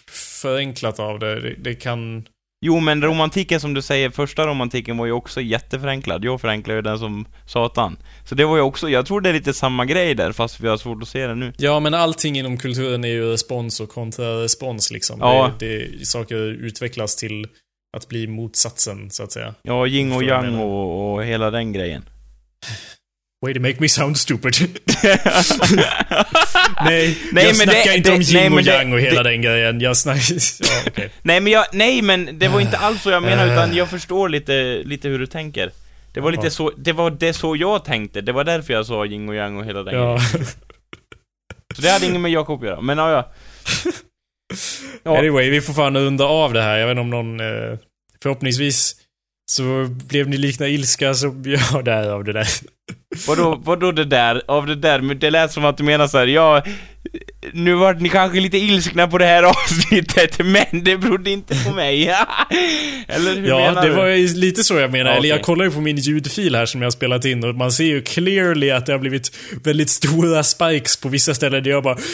förenklat 0.41 0.99
av 0.99 1.19
det. 1.19 1.41
Det, 1.41 1.55
det 1.59 1.75
kan... 1.75 2.25
Jo 2.65 2.79
men 2.79 3.01
romantiken 3.03 3.59
som 3.59 3.73
du 3.73 3.81
säger, 3.81 4.09
första 4.09 4.47
romantiken 4.47 4.97
var 4.97 5.05
ju 5.05 5.11
också 5.11 5.41
jätteförenklad. 5.41 6.25
Jag 6.25 6.41
förenklar 6.41 6.75
ju 6.75 6.81
den 6.81 6.99
som 6.99 7.25
satan. 7.47 7.97
Så 8.25 8.35
det 8.35 8.45
var 8.45 8.55
ju 8.55 8.61
också, 8.61 8.89
jag 8.89 9.05
tror 9.05 9.21
det 9.21 9.29
är 9.29 9.33
lite 9.33 9.53
samma 9.53 9.85
grej 9.85 10.15
där, 10.15 10.31
fast 10.31 10.59
vi 10.59 10.67
har 10.67 10.77
svårt 10.77 11.01
att 11.01 11.07
se 11.09 11.27
det 11.27 11.35
nu. 11.35 11.53
Ja, 11.57 11.79
men 11.79 11.93
allting 11.93 12.37
inom 12.39 12.57
kulturen 12.57 13.03
är 13.03 13.07
ju 13.09 13.31
respons 13.31 13.79
och 13.79 13.89
kontrarespons 13.89 14.91
liksom. 14.91 15.17
Ja. 15.19 15.51
Det, 15.59 15.65
det, 15.99 16.05
saker 16.05 16.35
utvecklas 16.65 17.15
till 17.15 17.47
att 17.95 18.07
bli 18.07 18.27
motsatsen, 18.27 19.09
så 19.11 19.23
att 19.23 19.31
säga. 19.31 19.53
Ja, 19.61 19.87
yin 19.87 20.11
och 20.11 20.23
yang 20.23 20.59
och, 20.59 21.13
och 21.13 21.23
hela 21.25 21.51
den 21.51 21.73
grejen. 21.73 22.05
Way 23.45 23.53
to 23.53 23.59
make 23.59 23.75
me 23.79 23.89
sound 23.89 24.17
stupid. 24.17 24.53
nej, 26.85 27.17
Nej, 27.31 27.45
jag 27.45 27.55
snackar 27.55 27.91
det- 27.91 27.97
inte 27.97 28.11
om 28.11 28.21
yin 28.21 28.53
och 28.53 28.61
yang 28.61 28.93
och 28.93 28.99
hela 28.99 29.23
det- 29.23 29.29
den 29.29 29.41
grejen. 29.41 29.81
Jag 29.81 29.97
snackar... 29.97 30.35
Ja, 30.61 30.81
okej. 30.87 31.09
Nej 31.21 31.39
men 31.39 31.53
jag, 31.53 31.65
nej 31.73 32.01
men 32.01 32.39
det 32.39 32.47
var 32.47 32.59
inte 32.61 32.77
alls 32.77 33.01
så 33.01 33.09
jag 33.09 33.23
menar, 33.23 33.45
utan 33.53 33.75
jag 33.75 33.89
förstår 33.89 34.29
lite, 34.29 34.81
lite 34.85 35.07
hur 35.09 35.19
du 35.19 35.27
tänker. 35.27 35.71
Det 36.13 36.19
var 36.21 36.31
lite 36.31 36.49
så, 36.49 36.71
det 36.77 36.93
var 36.93 37.11
det 37.11 37.33
så 37.33 37.55
jag 37.55 37.85
tänkte, 37.85 38.21
det 38.21 38.31
var 38.31 38.43
därför 38.43 38.73
jag 38.73 38.85
sa 38.85 39.05
yin 39.05 39.29
och 39.29 39.35
yang 39.35 39.57
och 39.57 39.65
hela 39.65 39.83
den 39.83 39.95
Ja. 39.95 40.19
grejen. 40.33 40.47
Så 41.75 41.81
det 41.81 41.89
hade 41.89 42.05
inget 42.05 42.21
med 42.21 42.31
Jakob 42.31 42.59
att 42.61 42.67
göra, 42.67 42.81
men 42.81 42.97
ja, 42.97 43.11
ja. 43.11 43.31
Ja. 45.03 45.17
Anyway, 45.17 45.49
vi 45.49 45.61
får 45.61 45.73
fan 45.73 45.97
runda 45.97 46.25
av 46.25 46.53
det 46.53 46.61
här. 46.61 46.77
Jag 46.77 46.87
vet 46.87 46.91
inte 46.91 47.01
om 47.01 47.09
någon... 47.09 47.39
Eh, 47.39 47.77
förhoppningsvis 48.21 48.95
så 49.51 49.87
blev 49.89 50.29
ni 50.29 50.37
likna 50.37 50.67
ilska 50.67 51.13
så 51.13 51.27
ja, 51.73 51.81
där 51.81 52.09
av 52.09 52.23
det 52.23 52.33
där. 52.33 52.47
Vadå, 53.27 53.61
vadå 53.63 53.91
det 53.91 54.05
där, 54.05 54.41
av 54.47 54.67
det 54.67 54.75
där, 54.75 55.13
det 55.13 55.29
lät 55.29 55.51
som 55.51 55.65
att 55.65 55.77
du 55.77 55.83
menar 55.83 56.07
så 56.07 56.17
här, 56.17 56.27
ja, 56.27 56.63
nu 57.53 57.73
vart 57.75 58.01
ni 58.01 58.09
kanske 58.09 58.39
lite 58.39 58.57
ilskna 58.57 59.07
på 59.07 59.17
det 59.17 59.25
här 59.25 59.43
avsnittet, 59.49 60.39
men 60.45 60.65
det 60.83 60.97
berodde 60.97 61.29
inte 61.31 61.55
på 61.65 61.71
mig. 61.71 62.03
Eller 63.07 63.35
hur 63.35 63.47
Ja, 63.47 63.59
menar 63.59 63.81
det 63.81 63.87
du? 63.89 63.95
var 63.95 64.05
ju 64.07 64.27
lite 64.33 64.63
så 64.63 64.73
jag 64.79 64.91
menar. 64.91 65.11
Ja, 65.11 65.17
Eller 65.17 65.29
jag 65.29 65.35
okej. 65.35 65.43
kollar 65.43 65.65
ju 65.65 65.71
på 65.71 65.81
min 65.81 65.97
ljudfil 65.97 66.55
här 66.55 66.65
som 66.65 66.81
jag 66.81 66.85
har 66.85 66.91
spelat 66.91 67.25
in 67.25 67.43
och 67.43 67.55
man 67.55 67.71
ser 67.71 67.83
ju 67.83 68.01
clearly 68.01 68.71
att 68.71 68.85
det 68.85 68.91
har 68.91 68.99
blivit 68.99 69.31
väldigt 69.63 69.89
stora 69.89 70.43
spikes 70.43 70.97
på 70.97 71.09
vissa 71.09 71.33
ställen 71.33 71.63
där 71.63 71.71
jag 71.71 71.83
bara... 71.83 71.97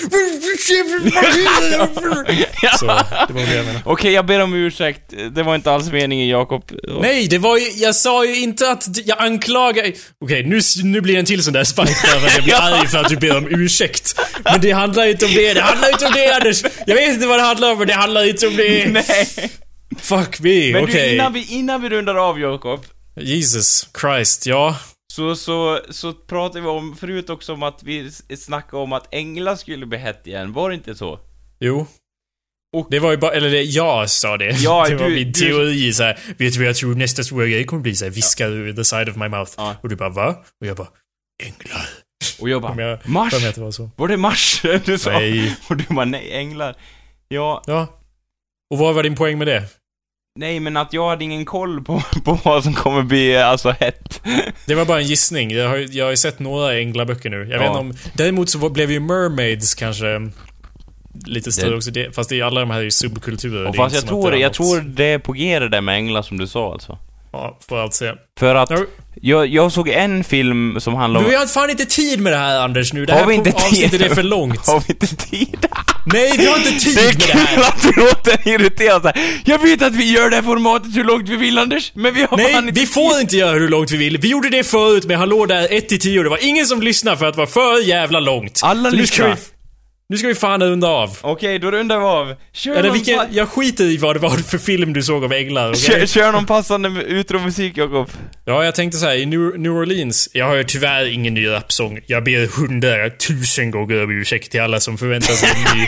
Så, 2.79 2.86
det 2.86 3.34
var 3.34 3.45
det 3.45 3.55
jag 3.55 3.65
menade. 3.65 3.82
Okej, 3.86 4.11
jag 4.13 4.25
ber 4.25 4.39
om 4.41 4.53
ursäkt. 4.53 5.01
Det 5.32 5.43
var 5.43 5.55
inte 5.55 5.71
alls 5.71 5.91
meningen, 5.91 6.27
Jakob. 6.27 6.63
Nej, 7.01 7.27
det 7.27 7.38
var 7.38 7.57
ju, 7.57 7.65
jag 7.75 7.95
sa 7.95 8.25
ju 8.25 8.36
inte 8.41 8.71
att 8.71 8.86
jag 9.05 9.21
anklagar... 9.21 9.91
Okej, 10.21 10.43
nu, 10.45 10.59
nu 10.84 11.01
blir 11.01 11.13
det 11.13 11.19
en 11.19 11.25
till 11.25 11.43
sån 11.43 11.53
där 11.53 11.63
spike 11.63 11.93
där 12.03 12.32
jag 12.36 12.43
blir 12.43 12.55
arg 12.61 12.88
för 12.88 12.97
att 12.97 13.09
du 13.09 13.15
ber 13.15 13.38
om 13.38 13.47
ursäkt. 13.49 14.19
Men 14.43 14.61
det 14.61 14.71
handlar 14.71 15.05
inte 15.22 15.39
om 15.39 15.43
det, 15.45 15.53
det 15.53 15.61
handlar 15.61 15.91
inte 15.91 16.05
om 16.05 16.11
det 16.13 16.36
Anders! 16.36 16.63
Jag 16.88 16.95
vet 16.95 17.13
inte 17.13 17.28
vad 17.28 17.39
det 17.39 17.43
handlar 17.43 17.72
om, 17.72 17.78
men 17.78 17.88
det 17.88 17.93
handlar 17.93 18.26
inte 18.30 18.47
om 18.47 18.55
det. 18.55 18.88
Nej. 18.91 19.51
Fuck 19.97 20.39
me, 20.39 20.72
Men 20.74 20.84
okej. 20.84 21.07
du, 21.09 21.13
innan 21.15 21.34
vi, 21.34 21.53
innan 21.53 21.82
vi 21.82 21.89
rundar 21.89 22.15
av, 22.15 22.39
Jakob. 22.39 22.86
Jesus 23.15 23.89
Christ, 24.01 24.45
ja. 24.45 24.80
Så, 25.13 25.36
så, 25.36 25.80
så 25.89 26.13
pratar 26.13 26.59
vi 26.61 26.67
om, 26.67 26.95
förut 26.95 27.30
också 27.30 27.53
om 27.53 27.63
att 27.63 27.84
vi 27.84 28.11
snackade 28.38 28.84
om 28.84 28.93
att 28.93 29.13
änglar 29.13 29.55
skulle 29.55 29.86
bli 29.86 29.97
hett 29.97 30.28
igen, 30.28 30.53
var 30.53 30.69
det 30.69 30.76
inte 30.76 30.95
så? 30.95 31.19
Jo. 31.59 31.88
Och- 32.78 32.88
det 32.91 32.99
var 32.99 33.11
ju 33.11 33.17
bara, 33.17 33.32
eller 33.32 33.49
det, 33.49 33.61
jag 33.63 34.09
sa 34.09 34.38
det. 34.38 34.49
Ja, 34.59 34.86
det 34.89 34.95
var 34.95 35.09
du- 35.09 35.15
min 35.15 35.32
du- 35.32 35.39
teori 35.39 35.93
så 35.93 36.03
här. 36.03 36.19
Vet 36.38 36.53
du 36.53 36.59
vad 36.59 36.67
jag 36.67 36.76
tror 36.76 36.95
nästa 36.95 37.24
stora 37.24 37.47
grej 37.47 37.65
kommer 37.65 37.82
bli? 37.82 37.95
Så 37.95 38.05
här, 38.05 38.11
viskar 38.11 38.49
ur 38.49 38.74
the 38.74 38.84
side 38.84 39.09
of 39.09 39.15
my 39.15 39.28
mouth. 39.28 39.51
Ja. 39.57 39.76
Och 39.84 39.89
du 39.89 39.95
bara 39.95 40.09
va? 40.09 40.36
Och 40.61 40.67
jag 40.67 40.78
bara, 40.78 40.88
änglar. 41.43 41.89
Och 42.39 42.49
jag 42.49 42.61
bara, 42.61 42.82
jag, 42.82 42.99
Mars? 43.09 43.34
det 43.55 43.57
var 43.57 43.72
så. 43.72 43.89
Var 43.95 44.07
det 44.07 44.17
Mars? 44.17 44.61
Du 44.86 44.97
sa. 44.97 45.11
Nej. 45.11 45.55
Och 45.69 45.78
du 45.78 45.84
bara, 45.89 46.05
nej, 46.05 46.32
änglar. 46.34 46.76
Ja, 47.28 47.63
Ja. 47.67 47.88
Och 48.74 48.78
vad 48.78 48.95
var 48.95 49.03
din 49.03 49.15
poäng 49.15 49.38
med 49.38 49.47
det? 49.47 49.63
nej 50.39 50.59
men 50.59 50.78
att 50.78 50.93
jag 50.93 51.09
hade 51.09 51.24
ingen 51.24 51.45
koll 51.45 51.84
på, 51.84 52.03
på 52.26 52.39
vad 52.43 52.63
som 52.63 52.74
kommer 52.74 53.01
bli, 53.01 53.38
alltså, 53.38 53.69
hett. 53.72 54.22
Det 54.65 54.76
var 54.76 54.86
bara 54.86 54.99
en 54.99 55.07
gissning. 55.07 55.51
Jag 55.51 55.69
har, 55.69 55.78
ju- 55.78 55.86
jag 55.91 56.05
har 56.05 56.11
ju 56.11 56.17
sett 56.17 56.39
några 56.39 56.80
änglaböcker 56.80 57.30
nu. 57.30 57.38
Jag 57.38 57.45
vet 57.45 57.61
Ja. 57.61 57.67
inte 57.67 57.80
om... 57.80 57.93
Däremot 58.13 58.49
så 58.49 58.69
blev 58.69 58.91
ju 58.91 58.99
mermaids 58.99 59.76
kanske 59.76 60.32
lite 61.26 61.51
större 61.51 61.69
Det- 61.69 61.76
också. 61.78 61.91
Det, 61.91 62.15
fast 62.15 62.30
det 62.30 62.39
är, 62.39 62.43
alla 62.43 62.59
de 62.59 62.69
här 62.72 62.80
är 62.80 62.84
ju 62.84 62.91
subkulturer. 62.91 63.65
Och 63.67 63.76
fast 63.76 63.95
jag 63.95 64.07
tror, 64.07 64.32
det 64.32 64.38
jag 64.38 64.49
något- 64.49 64.53
tror 64.55 64.82
det 64.82 65.03
är 65.05 65.19
på 65.19 65.32
G 65.34 65.59
det 65.59 65.69
där 65.69 65.82
med 65.82 65.95
änglar 65.95 66.22
som 66.22 66.38
du 66.38 66.47
sa 66.47 66.72
alltså. 66.74 66.97
Ja, 67.34 67.59
får 67.69 67.77
allt 67.82 67.93
se. 67.93 68.11
För 68.39 68.55
att, 68.55 68.69
Ja. 68.69 68.77
jag, 69.21 69.47
jag 69.47 69.71
såg 69.71 69.89
en 69.89 70.23
film 70.23 70.79
som 70.79 70.95
handlar 70.95 71.19
Men 71.19 71.25
om... 71.25 71.32
vi 71.32 71.38
har 71.38 71.45
fan 71.45 71.69
inte 71.69 71.86
tid 71.86 72.19
med 72.19 72.34
det 72.34 72.38
här 72.38 72.59
Anders 72.59 72.93
nu. 72.93 73.05
Det 73.05 73.13
Har 73.13 73.19
här 73.19 73.27
vi 73.27 73.34
inte 73.36 73.51
tid? 73.51 73.55
avsnittet 73.61 74.01
är 74.11 74.15
för 74.15 74.23
långt. 74.23 74.67
Har 74.67 74.79
vi 74.88 74.93
inte 74.93 75.07
tid? 75.15 75.65
Nej, 76.05 76.38
vi 76.38 76.45
har 76.45 76.57
inte 76.57 76.71
tid 76.71 76.95
Det 76.95 77.01
är 77.01 77.05
med 77.05 77.15
det 77.15 77.25
kul 77.32 77.41
här. 77.41 77.59
att 77.69 77.82
du 77.82 78.01
låter 78.01 78.47
irriterad 78.47 79.01
såhär. 79.01 79.17
Jag 79.45 79.59
vet 79.59 79.82
att 79.82 79.93
vi 79.95 80.11
gör 80.13 80.29
det 80.29 80.36
här 80.36 80.43
formatet 80.43 80.95
hur 80.97 81.03
långt 81.03 81.29
vi 81.29 81.36
vill 81.36 81.57
Anders, 81.57 81.91
men 81.95 82.13
vi 82.13 82.21
har 82.29 82.38
Nej, 82.38 82.53
fan 82.53 82.67
inte 82.67 82.79
vi 82.79 82.86
får 82.88 83.19
inte 83.21 83.38
göra 83.38 83.53
hur 83.59 83.69
långt 83.69 83.91
vi 83.91 83.97
vill. 83.97 84.17
Vi 84.17 84.27
gjorde 84.29 84.49
det 84.49 84.63
förut 84.63 85.05
med 85.05 85.17
Hallå 85.17 85.45
där 85.45 85.67
1 85.71 85.89
till 85.89 85.99
10 85.99 86.17
och 86.17 86.23
det 86.23 86.29
var 86.29 86.39
ingen 86.47 86.65
som 86.65 86.82
lyssnade 86.82 87.17
för 87.17 87.25
att 87.25 87.34
det 87.34 87.39
var 87.39 87.45
för 87.47 87.88
jävla 87.88 88.19
långt. 88.19 88.59
Alla 88.63 88.89
Så 88.91 88.95
nu 90.12 90.18
ska, 90.18 90.28
vi, 90.28 90.36
fan 90.36 90.64
runda 90.64 90.88
av. 90.88 91.18
Okej, 91.22 91.59
då 91.59 91.72
rundar 91.72 91.97
vi 91.97 92.03
av. 92.03 92.36
Kör 92.53 92.72
Eller 92.72 92.84
någon, 92.84 92.93
vilken, 92.93 93.18
pa- 93.18 93.28
jag 93.32 93.49
skiter 93.49 93.84
i 93.84 93.97
vad 93.97 94.16
det 94.16 94.20
var 94.20 94.30
för 94.30 94.57
film 94.57 94.93
du 94.93 95.03
såg 95.03 95.24
om 95.24 95.32
änglar, 95.32 95.70
okej? 95.70 95.82
kör, 95.82 96.05
kör 96.05 96.32
någon 96.32 96.45
passande 96.45 96.89
utromusik 96.89 97.78
Jakob. 97.78 98.09
Ja, 98.45 98.66
jag 98.66 98.76
tänkte 98.76 98.97
så 98.97 99.05
här, 99.05 99.16
i 99.16 99.26
New, 99.26 99.59
New 99.59 99.72
Orleans, 99.72 100.30
jag 100.34 100.45
har 100.45 100.55
ju 100.55 100.64
tyvärr 100.64 101.05
ingen 101.05 101.34
ny 101.34 101.47
rapsång. 101.47 101.99
Jag 102.05 102.24
ber 102.24 102.47
hundratusen 102.47 103.72
gånger 103.72 104.03
om 104.03 104.12
ursäkt 104.12 104.51
till 104.51 104.62
alla 104.62 104.80
som 104.80 104.97
förväntar 104.97 105.34
sig 105.34 105.49
en 105.49 105.78
ny, 105.78 105.88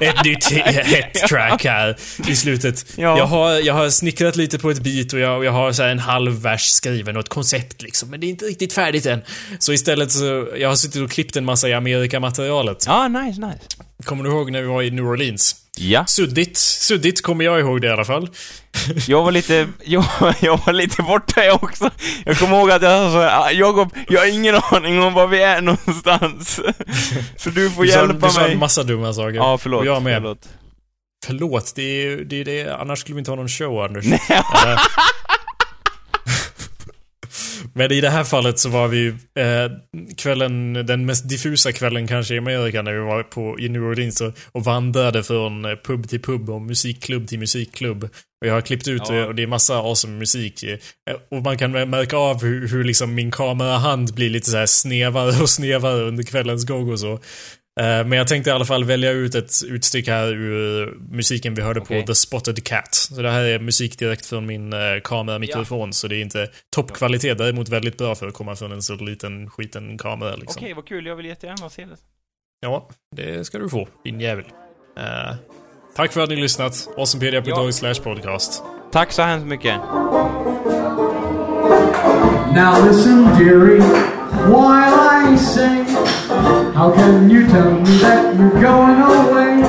ett 0.08 0.24
nytt 0.24 0.52
hett 0.86 1.14
track 1.28 1.64
här 1.64 1.96
i 2.28 2.36
slutet. 2.36 2.86
Ja. 2.96 3.18
Jag, 3.18 3.26
har, 3.26 3.50
jag 3.50 3.74
har 3.74 3.90
snickrat 3.90 4.36
lite 4.36 4.58
på 4.58 4.70
ett 4.70 4.80
beat 4.80 5.12
och 5.12 5.18
jag, 5.18 5.38
och 5.38 5.44
jag 5.44 5.52
har 5.52 5.72
så 5.72 5.82
här 5.82 5.90
en 5.90 5.98
halv 5.98 6.42
vers 6.42 6.62
skriven 6.62 7.16
och 7.16 7.22
ett 7.22 7.28
koncept 7.28 7.82
liksom, 7.82 8.10
men 8.10 8.20
det 8.20 8.26
är 8.26 8.28
inte 8.28 8.44
riktigt 8.44 8.72
färdigt 8.72 9.06
än. 9.06 9.20
Så 9.58 9.72
istället 9.72 10.12
så, 10.12 10.48
jag 10.56 10.68
har 10.68 10.76
suttit 10.76 11.02
och 11.02 11.10
klippt 11.10 11.36
en 11.36 11.44
massa 11.44 11.68
i 11.68 11.72
Amerika-materialet. 11.72 12.84
Ja, 12.86 13.05
nice, 13.08 13.40
nice. 13.40 13.58
Kommer 14.04 14.24
du 14.24 14.30
ihåg 14.30 14.50
när 14.50 14.62
vi 14.62 14.68
var 14.68 14.82
i 14.82 14.90
New 14.90 15.04
Orleans? 15.06 15.56
Ja, 15.78 16.06
Suddigt, 16.06 16.56
suddigt 16.56 17.22
kommer 17.22 17.44
jag 17.44 17.60
ihåg 17.60 17.80
det 17.80 17.86
i 17.86 17.90
alla 17.90 18.04
fall. 18.04 18.30
jag 19.08 19.22
var 19.24 19.32
lite, 19.32 19.68
jag, 19.84 20.04
jag 20.40 20.60
var 20.66 20.72
lite 20.72 21.02
borta 21.02 21.44
jag 21.44 21.62
också. 21.64 21.90
Jag 22.24 22.38
kommer 22.38 22.56
ihåg 22.58 22.70
att 22.70 22.82
jag 22.82 23.12
sa 23.12 23.30
"Ah, 23.30 23.50
Jakob, 23.50 23.94
jag 24.08 24.20
har 24.20 24.26
ingen 24.26 24.54
aning 24.70 25.02
om 25.02 25.14
var 25.14 25.26
vi 25.26 25.42
är 25.42 25.60
någonstans. 25.60 26.60
Så 27.36 27.50
du 27.50 27.70
får 27.70 27.82
Du 27.84 27.88
sa, 27.90 27.98
hjälpa 27.98 28.26
du 28.26 28.32
sa 28.32 28.40
mig. 28.40 28.52
en 28.52 28.58
massa 28.58 28.82
dumma 28.82 29.12
saker. 29.12 29.34
Ja, 29.34 29.58
förlåt. 29.58 29.80
Och 29.80 29.86
jag 29.86 30.02
med. 30.02 30.16
Förlåt. 30.22 30.48
Förlåt, 31.26 31.72
det 31.76 31.82
är 31.82 32.04
ju 32.04 32.24
det, 32.24 32.40
är 32.40 32.44
det. 32.44 32.76
Annars 32.76 32.98
skulle 32.98 33.14
vi 33.14 33.18
inte 33.18 33.30
ha 33.30 33.36
någon 33.36 33.48
show, 33.48 33.80
Anders. 33.84 34.04
Nej. 34.04 34.20
Men 37.76 37.92
i 37.92 38.00
det 38.00 38.10
här 38.10 38.24
fallet 38.24 38.58
så 38.58 38.68
var 38.68 38.88
vi 38.88 39.06
eh, 39.08 39.70
kvällen, 40.16 40.72
den 40.72 41.06
mest 41.06 41.28
diffusa 41.28 41.72
kvällen 41.72 42.06
kanske 42.06 42.34
i 42.34 42.38
Amerika 42.38 42.82
när 42.82 42.92
vi 42.92 42.98
var 42.98 43.22
på, 43.22 43.60
i 43.60 43.68
New 43.68 43.82
Orleans 43.82 44.20
och, 44.20 44.32
och 44.52 44.64
vandrade 44.64 45.22
från 45.22 45.64
eh, 45.64 45.76
pub 45.84 46.08
till 46.08 46.22
pub 46.22 46.50
och 46.50 46.62
musikklubb 46.62 47.28
till 47.28 47.38
musikklubb. 47.38 48.04
Och 48.40 48.46
jag 48.46 48.54
har 48.54 48.60
klippt 48.60 48.88
ut 48.88 49.02
Ja. 49.08 49.14
eh, 49.14 49.24
och 49.24 49.34
det 49.34 49.42
är 49.42 49.46
massa 49.46 49.76
awesome 49.76 50.18
musik. 50.18 50.62
eh, 50.62 50.78
Och 51.30 51.42
man 51.42 51.58
kan 51.58 51.72
märka 51.72 52.16
av 52.16 52.42
hur, 52.42 52.68
hur 52.68 52.84
liksom 52.84 53.14
min 53.14 53.30
kamerahand 53.30 54.14
blir 54.14 54.30
lite 54.30 54.50
så 54.50 54.56
här 54.56 54.66
snevare 54.66 55.42
och 55.42 55.50
snevare 55.50 56.02
under 56.02 56.24
kvällens 56.24 56.64
gång 56.66 56.92
och 56.92 57.00
så. 57.00 57.18
Eh, 57.80 57.84
Men 58.06 58.12
jag 58.12 58.28
tänkte 58.28 58.50
i 58.50 58.52
alla 58.52 58.64
fall 58.64 58.84
välja 58.84 59.10
ut 59.10 59.34
ett 59.34 59.52
utstyck 59.66 60.08
här 60.08 60.26
ur 60.32 60.94
musiken 61.10 61.54
vi 61.54 61.62
hörde 61.62 61.80
Okej. 61.80 62.00
på 62.00 62.06
The 62.06 62.14
Spotted 62.14 62.64
Cat. 62.64 62.94
Så 62.94 63.22
det 63.22 63.30
här 63.30 63.44
är 63.44 63.58
musik 63.58 63.98
direkt 63.98 64.26
från 64.26 64.46
min 64.46 64.72
eh, 64.72 64.78
kameramikrofon, 65.04 65.92
så 65.92 66.08
det 66.08 66.16
är 66.16 66.20
inte 66.20 66.48
toppkvalitet, 66.76 67.38
däremot 67.38 67.68
väldigt 67.68 67.98
bra 67.98 68.14
för 68.14 68.26
att 68.26 68.34
komma 68.34 68.56
från 68.56 68.72
en 68.72 68.82
så 68.82 68.94
liten 68.94 69.50
skiten 69.50 69.98
kamera 69.98 70.36
liksom. 70.36 70.62
Okej, 70.62 70.74
vad 70.74 70.86
kul. 70.86 71.06
Jag 71.06 71.16
vill 71.16 71.26
jättegärna 71.26 71.70
se 71.70 71.84
det. 71.84 71.96
Ja, 72.60 72.88
det 73.16 73.44
ska 73.46 73.58
du 73.58 73.68
få, 73.68 73.88
din 74.04 74.20
jävel. 74.20 74.44
Eh, 74.98 75.34
tack 75.96 76.12
för 76.12 76.20
att 76.20 76.28
ni 76.30 76.36
lyssnat. 76.36 76.88
Awesomepedia.org 76.96 77.72
slash 77.72 77.94
podcast. 77.94 78.62
Tack 78.92 79.12
så 79.12 79.22
hemskt 79.22 79.46
mycket. 79.46 79.76
Now 82.54 82.88
listen, 82.88 83.24
dearie, 83.38 83.80
while 84.48 85.34
I 85.34 85.38
sing. 85.38 85.86
How 86.28 86.92
can 86.92 87.30
you 87.30 87.46
tell 87.46 87.70
me 87.70 87.98
that 87.98 88.34
you're 88.36 88.60
going 88.60 89.00
away? 89.00 89.62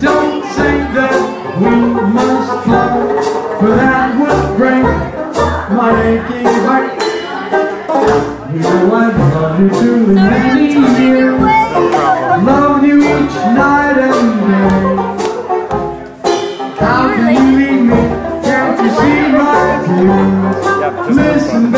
Don't 0.00 0.42
say 0.54 0.78
that 0.96 1.16
we 1.60 1.70
must 2.16 2.64
part, 2.64 3.24
for 3.60 3.70
that 3.76 4.16
would 4.18 4.56
break 4.56 4.84
my 5.76 5.92
aching 6.02 6.46
heart. 6.64 6.92
You 8.52 8.60
know 8.60 8.94
I've 8.94 9.18
loved 9.18 9.60
you 9.60 9.68
too 9.80 9.98
many 10.14 10.72
years, 10.72 11.40
loved 12.42 12.86
you 12.86 12.96
each 13.02 13.36
night 13.52 13.98
and 13.98 14.28
day. 14.48 14.80
How 16.80 17.02
can 17.14 17.34
you 17.36 17.52
leave 17.58 17.84
me? 17.84 18.02
Can't 18.44 18.76
you 18.80 18.90
see 18.96 19.20
my 19.36 19.60
tears? 19.84 21.16
Listen, 21.16 21.71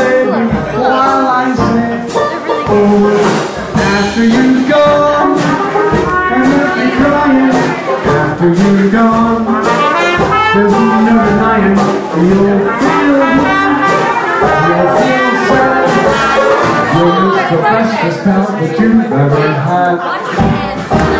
the 17.51 17.57
bestest 17.61 18.23
pal 18.23 18.47
that 18.47 18.79
you've 18.79 19.11
ever 19.11 19.53
had. 19.53 19.97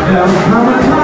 There'll 0.08 0.42
come 0.50 0.92
a 0.92 0.95